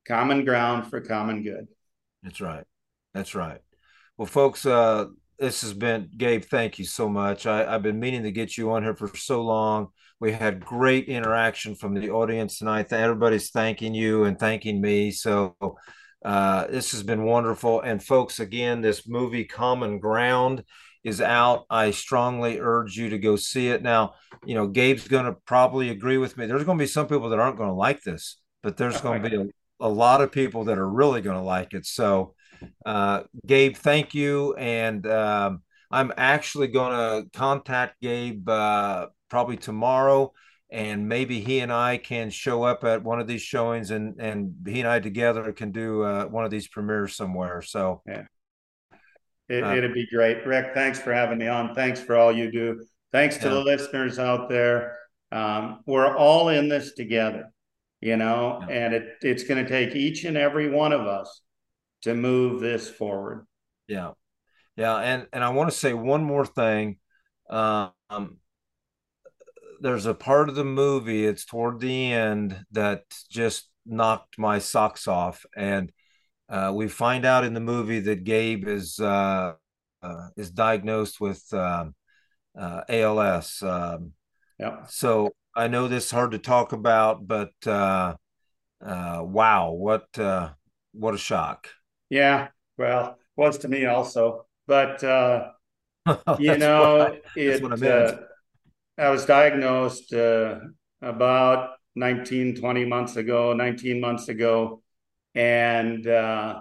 Common 0.07 0.45
ground 0.45 0.89
for 0.89 1.01
common 1.01 1.43
good. 1.43 1.69
That's 2.23 2.41
right. 2.41 2.65
That's 3.15 3.35
right. 3.35 3.61
Well, 4.17 4.27
folks, 4.27 4.67
uh, 4.67 5.07
this 5.39 5.63
has 5.63 5.73
been 5.73 6.11
Gabe. 6.17 6.45
Thank 6.45 6.79
you 6.79 6.85
so 6.85 7.09
much. 7.09 7.47
I, 7.47 7.71
have 7.71 7.83
been 7.83 8.01
meaning 8.01 8.25
to 8.25 8.33
get 8.33 8.57
you 8.59 8.73
on 8.73 8.83
here 8.83 8.95
for 8.95 9.15
so 9.17 9.43
long. 9.43 9.89
We 10.19 10.33
had 10.33 10.65
great 10.65 11.09
interaction 11.09 11.75
from 11.75 11.95
the 11.95 12.11
audience 12.11 12.59
tonight. 12.59 12.93
Everybody's 12.93 13.51
thanking 13.51 13.95
you 13.95 14.25
and 14.25 14.39
thanking 14.39 14.81
me. 14.81 15.11
So 15.13 15.57
uh, 16.25 16.67
this 16.67 16.93
has 16.93 17.03
been 17.03 17.25
wonderful. 17.25 17.81
And 17.81 18.03
folks, 18.03 18.41
again, 18.41 18.81
this 18.81 19.09
movie 19.09 19.45
Common 19.45 19.99
Ground 19.99 20.65
is 21.03 21.21
out. 21.21 21.65
I 21.71 21.93
strongly 21.93 22.61
urge 22.61 22.97
you 22.97 23.11
to 23.11 23.19
go 23.19 23.37
see 23.37 23.69
it. 23.69 23.83
Now, 23.83 24.15
you 24.45 24.55
know, 24.55 24.67
Gabe's 24.67 25.09
going 25.09 25.25
to 25.25 25.33
probably 25.47 25.91
agree 25.91 26.19
with 26.19 26.37
me. 26.37 26.47
There's 26.47 26.65
going 26.65 26.79
to 26.79 26.83
be 26.83 26.89
some 26.89 27.07
people 27.07 27.31
that 27.31 27.39
aren't 27.39 27.57
going 27.57 27.71
to 27.71 27.75
like 27.75 28.03
this, 28.03 28.37
but 28.63 28.77
there's 28.77 29.01
going 29.01 29.23
to 29.23 29.31
be 29.31 29.37
a, 29.37 29.47
a 29.81 29.89
lot 29.89 30.21
of 30.21 30.31
people 30.31 30.65
that 30.65 30.79
are 30.79 30.89
really 30.89 31.23
going 31.23 31.37
to 31.37 31.43
like 31.43 31.73
it. 31.73 31.87
So 31.87 32.35
uh, 32.85 33.23
Gabe, 33.47 33.77
thank 33.77 34.15
you. 34.15 34.55
And 34.55 35.07
um, 35.07 35.63
I'm 35.91 36.13
actually 36.17 36.69
going 36.69 36.93
to 36.93 37.31
contact 37.39 38.01
Gabe 38.01 38.49
uh, 38.49 39.07
probably 39.29 39.57
tomorrow, 39.57 40.33
and 40.73 41.09
maybe 41.09 41.41
he 41.41 41.61
and 41.61 41.73
I 41.73 41.97
can 41.97 42.31
show 42.31 42.63
up 42.63 42.85
at 42.85 43.03
one 43.03 43.21
of 43.21 43.27
these 43.27 43.43
showings, 43.43 43.91
and 43.91 44.21
and 44.21 44.55
he 44.67 44.81
and 44.81 44.89
I 44.89 45.01
together 45.01 45.53
can 45.53 45.73
do 45.73 46.03
uh, 46.03 46.25
one 46.27 46.45
of 46.45 46.51
these 46.51 46.69
premieres 46.69 47.17
somewhere. 47.17 47.63
So 47.63 48.03
yeah, 48.07 48.25
it, 49.49 49.65
uh, 49.65 49.89
be 49.93 50.07
great. 50.13 50.47
Rick, 50.47 50.75
thanks 50.75 51.01
for 51.01 51.13
having 51.13 51.39
me 51.39 51.49
on. 51.49 51.75
Thanks 51.75 52.01
for 52.01 52.17
all 52.17 52.33
you 52.33 52.53
do. 52.53 52.85
Thanks 53.13 53.37
to 53.39 53.47
yeah. 53.47 53.55
the 53.55 53.61
listeners 53.61 54.19
out 54.19 54.49
there. 54.49 54.97
Um, 55.33 55.81
we're 55.87 56.17
all 56.17 56.49
in 56.49 56.69
this 56.69 56.95
together, 56.95 57.53
you 58.01 58.17
know, 58.17 58.63
yeah. 58.69 58.75
and 58.75 58.95
it, 58.95 59.17
it's 59.23 59.45
going 59.45 59.65
to 59.65 59.69
take 59.69 59.95
each 59.95 60.25
and 60.25 60.37
every 60.37 60.71
one 60.71 60.93
of 60.93 61.03
us 61.03 61.41
to 62.03 62.15
move 62.15 62.61
this 62.61 62.89
forward. 62.89 63.47
Yeah. 63.87 64.13
Yeah. 64.77 64.97
And, 64.97 65.27
and 65.33 65.45
I 65.45 65.51
want 65.51 65.71
to 65.71 65.77
say 65.77 65.93
one 65.93 66.25
more 66.25 66.47
thing. 66.47 66.99
Um, 67.49 67.93
there's 69.81 70.07
a 70.07 70.15
part 70.15 70.49
of 70.49 70.55
the 70.55 70.65
movie, 70.65 71.27
it's 71.27 71.45
toward 71.45 71.81
the 71.81 72.13
end 72.13 72.65
that 72.73 73.03
just 73.31 73.69
knocked 73.87 74.39
my 74.39 74.59
socks 74.59 75.09
off. 75.09 75.45
And 75.57 75.91
uh, 76.49 76.73
we 76.75 76.89
find 76.89 77.25
out 77.25 77.45
in 77.45 77.55
the 77.55 77.61
movie 77.61 78.01
that 78.01 78.25
Gabe 78.25 78.69
is, 78.69 79.01
uh, 79.01 79.55
uh, 80.03 80.29
is 80.37 80.51
diagnosed 80.51 81.21
with 81.21 81.43
um, 81.53 81.95
uh, 82.59 82.83
ALS. 82.89 83.63
Um, 83.63 84.13
yeah. 84.59 84.85
So 84.89 85.33
I 85.55 85.69
know 85.69 85.89
this 85.89 86.07
is 86.07 86.11
hard 86.11 86.33
to 86.33 86.39
talk 86.39 86.73
about, 86.73 87.27
but 87.27 87.53
uh, 87.67 88.17
uh, 88.85 89.23
wow, 89.23 89.71
what 89.73 90.07
what 90.93 91.15
a 91.15 91.19
shock! 91.19 91.69
Yeah, 92.09 92.49
well, 92.77 93.17
was 93.37 93.59
to 93.59 93.69
me 93.69 93.87
also. 93.87 94.47
But 94.67 95.03
uh, 95.05 95.51
you 96.39 96.57
know, 96.59 97.01
I, 97.01 97.21
it. 97.37 98.30
I, 99.01 99.11
was 99.11 99.25
diagnosed 99.25 100.13
uh, 100.13 100.59
about 101.03 101.71
19, 101.95 102.57
20 102.57 102.85
months 102.85 103.17
ago, 103.17 103.53
19 103.53 104.01
months 104.01 104.29
ago, 104.29 104.83
and 105.35 106.07
uh, 106.07 106.61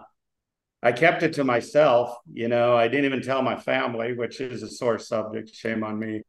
I 0.82 0.92
kept 0.92 1.24
it 1.24 1.34
to 1.34 1.44
myself. 1.44 2.16
You 2.32 2.48
know, 2.48 2.78
I 2.78 2.88
didn't 2.88 3.06
even 3.06 3.22
tell 3.22 3.42
my 3.42 3.58
family, 3.58 4.14
which 4.14 4.40
is 4.42 4.64
a 4.64 4.70
sore 4.70 5.00
subject. 5.00 5.54
Shame 5.54 5.84
on 5.84 6.00
me. 6.00 6.22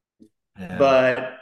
Yeah. 0.59 0.79
But 0.79 1.39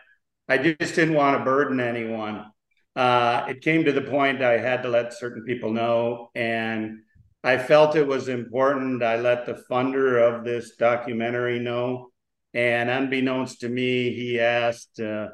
I 0.48 0.58
just 0.58 0.94
didn't 0.94 1.14
want 1.14 1.38
to 1.38 1.44
burden 1.44 1.80
anyone. 1.80 2.46
Uh, 2.94 3.46
it 3.48 3.60
came 3.60 3.84
to 3.84 3.92
the 3.92 4.02
point 4.02 4.42
I 4.42 4.58
had 4.58 4.82
to 4.82 4.88
let 4.88 5.14
certain 5.14 5.44
people 5.44 5.72
know, 5.72 6.30
and 6.34 6.98
I 7.44 7.56
felt 7.56 7.96
it 7.96 8.06
was 8.06 8.28
important. 8.28 9.02
I 9.02 9.16
let 9.16 9.46
the 9.46 9.62
funder 9.70 10.20
of 10.20 10.44
this 10.44 10.76
documentary 10.76 11.58
know. 11.58 12.10
And 12.54 12.88
unbeknownst 12.88 13.60
to 13.60 13.68
me, 13.68 14.14
he 14.14 14.40
asked, 14.40 15.00
uh, 15.00 15.28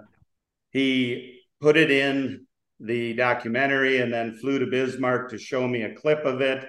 he 0.71 1.41
put 1.61 1.77
it 1.77 1.91
in 1.91 2.47
the 2.81 3.15
documentary 3.15 4.01
and 4.01 4.13
then 4.13 4.37
flew 4.37 4.59
to 4.59 4.67
Bismarck 4.67 5.31
to 5.31 5.39
show 5.39 5.67
me 5.67 5.83
a 5.83 5.95
clip 5.95 6.25
of 6.25 6.41
it 6.41 6.65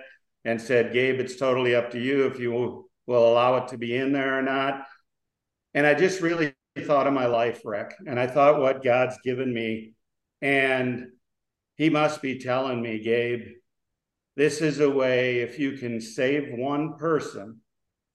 and 0.45 0.61
said, 0.61 0.93
Gabe, 0.93 1.19
it's 1.19 1.35
totally 1.35 1.75
up 1.75 1.91
to 1.91 1.99
you 1.99 2.27
if 2.27 2.39
you 2.39 2.51
will, 2.51 2.89
will 3.07 3.27
allow 3.27 3.57
it 3.57 3.69
to 3.69 3.77
be 3.77 3.95
in 3.95 4.13
there 4.13 4.37
or 4.37 4.43
not. 4.43 4.85
And 5.73 5.85
I 5.85 5.95
just 5.95 6.21
really 6.21 6.53
thought 6.83 7.07
of 7.07 7.13
my 7.13 7.25
life, 7.25 7.61
Rick, 7.65 7.95
and 8.05 8.19
I 8.19 8.27
thought 8.27 8.61
what 8.61 8.83
God's 8.83 9.17
given 9.23 9.53
me. 9.53 9.93
And 10.41 11.07
he 11.75 11.89
must 11.89 12.21
be 12.21 12.39
telling 12.39 12.81
me, 12.81 12.99
Gabe, 12.99 13.47
this 14.35 14.61
is 14.61 14.79
a 14.79 14.89
way 14.89 15.39
if 15.39 15.59
you 15.59 15.73
can 15.73 15.99
save 15.99 16.57
one 16.57 16.97
person 16.97 17.61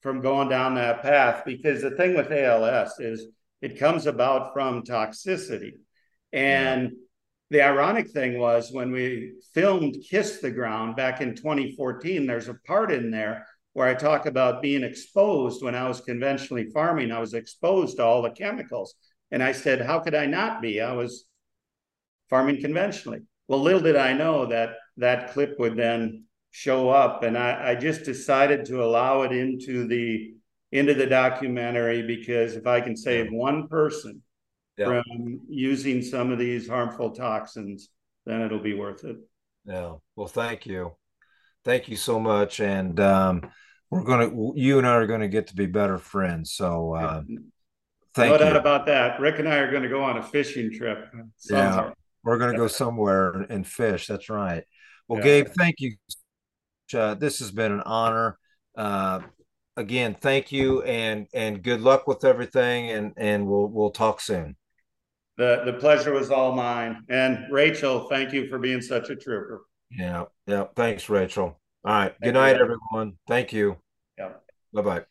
from 0.01 0.21
going 0.21 0.49
down 0.49 0.75
that 0.75 1.01
path 1.01 1.43
because 1.45 1.81
the 1.81 1.91
thing 1.91 2.15
with 2.15 2.31
ALS 2.31 2.99
is 2.99 3.27
it 3.61 3.79
comes 3.79 4.07
about 4.07 4.53
from 4.53 4.83
toxicity. 4.83 5.73
And 6.33 6.83
yeah. 6.83 6.89
the 7.51 7.61
ironic 7.61 8.09
thing 8.09 8.39
was 8.39 8.71
when 8.71 8.91
we 8.91 9.33
filmed 9.53 9.97
kiss 10.09 10.39
the 10.39 10.51
ground 10.51 10.95
back 10.95 11.21
in 11.21 11.35
2014 11.35 12.25
there's 12.25 12.47
a 12.47 12.55
part 12.65 12.91
in 12.91 13.11
there 13.11 13.45
where 13.73 13.87
i 13.87 13.93
talk 13.93 14.25
about 14.25 14.61
being 14.61 14.83
exposed 14.83 15.63
when 15.63 15.75
i 15.75 15.87
was 15.87 16.01
conventionally 16.01 16.69
farming. 16.73 17.11
I 17.11 17.19
was 17.19 17.33
exposed 17.33 17.97
to 17.97 18.03
all 18.03 18.21
the 18.21 18.31
chemicals. 18.31 18.95
And 19.29 19.43
i 19.43 19.51
said 19.51 19.81
how 19.81 19.99
could 19.99 20.15
i 20.15 20.25
not 20.25 20.61
be? 20.61 20.81
I 20.81 20.93
was 20.93 21.25
farming 22.29 22.61
conventionally. 22.61 23.19
Well 23.47 23.61
little 23.61 23.81
did 23.81 23.97
i 23.97 24.13
know 24.13 24.47
that 24.47 24.77
that 24.97 25.33
clip 25.33 25.59
would 25.59 25.75
then 25.75 26.23
show 26.51 26.89
up. 26.89 27.23
And 27.23 27.37
I, 27.37 27.71
I 27.71 27.75
just 27.75 28.03
decided 28.03 28.65
to 28.65 28.83
allow 28.83 29.23
it 29.23 29.31
into 29.31 29.87
the 29.87 30.33
into 30.71 30.93
the 30.93 31.05
documentary 31.05 32.01
because 32.03 32.55
if 32.55 32.65
I 32.65 32.79
can 32.79 32.95
save 32.95 33.31
one 33.31 33.67
person 33.67 34.21
yeah. 34.77 34.85
from 34.85 35.41
using 35.49 36.01
some 36.01 36.31
of 36.31 36.39
these 36.39 36.67
harmful 36.67 37.11
toxins, 37.11 37.89
then 38.25 38.41
it'll 38.41 38.59
be 38.59 38.73
worth 38.73 39.03
it. 39.03 39.17
Yeah. 39.65 39.95
Well, 40.15 40.27
thank 40.27 40.65
you. 40.65 40.95
Thank 41.65 41.89
you 41.89 41.97
so 41.97 42.19
much. 42.19 42.59
And 42.61 42.99
um, 42.99 43.51
we're 43.89 44.03
going 44.03 44.29
to, 44.29 44.53
you 44.55 44.77
and 44.77 44.87
I 44.87 44.93
are 44.95 45.07
going 45.07 45.21
to 45.21 45.27
get 45.27 45.47
to 45.47 45.55
be 45.55 45.65
better 45.65 45.97
friends. 45.97 46.53
So 46.53 46.93
uh, 46.93 47.21
thank 48.13 48.29
no 48.29 48.33
you. 48.33 48.39
doubt 48.39 48.55
about 48.55 48.85
that. 48.85 49.19
Rick 49.19 49.39
and 49.39 49.49
I 49.49 49.57
are 49.57 49.71
going 49.71 49.83
to 49.83 49.89
go 49.89 50.03
on 50.03 50.17
a 50.17 50.23
fishing 50.23 50.71
trip. 50.71 51.13
yeah. 51.49 51.91
We're 52.23 52.37
going 52.37 52.51
to 52.51 52.57
go 52.57 52.67
somewhere 52.67 53.31
and 53.49 53.65
fish. 53.65 54.07
That's 54.07 54.29
right. 54.29 54.63
Well, 55.07 55.19
yeah. 55.19 55.25
Gabe, 55.25 55.47
thank 55.57 55.75
you. 55.79 55.95
Uh, 56.93 57.15
this 57.15 57.39
has 57.39 57.51
been 57.51 57.71
an 57.71 57.81
honor. 57.81 58.37
Uh, 58.75 59.21
again, 59.77 60.15
thank 60.19 60.51
you 60.51 60.81
and 60.83 61.27
and 61.33 61.63
good 61.63 61.81
luck 61.81 62.07
with 62.07 62.23
everything. 62.23 62.89
And 62.91 63.13
and 63.17 63.47
we'll 63.47 63.67
we'll 63.67 63.91
talk 63.91 64.21
soon. 64.21 64.55
The 65.37 65.63
the 65.65 65.73
pleasure 65.73 66.13
was 66.13 66.29
all 66.29 66.53
mine. 66.53 67.03
And 67.09 67.45
Rachel, 67.51 68.07
thank 68.09 68.33
you 68.33 68.47
for 68.47 68.59
being 68.59 68.81
such 68.81 69.09
a 69.09 69.15
trooper. 69.15 69.61
Yeah, 69.89 70.25
yeah. 70.45 70.65
Thanks, 70.75 71.09
Rachel. 71.09 71.59
All 71.83 71.93
right. 71.93 72.11
Thank 72.11 72.23
good 72.23 72.33
night, 72.33 72.55
you. 72.57 72.61
everyone. 72.61 73.17
Thank 73.27 73.53
you. 73.53 73.77
Yeah. 74.17 74.33
Bye 74.73 74.81
bye. 74.81 75.10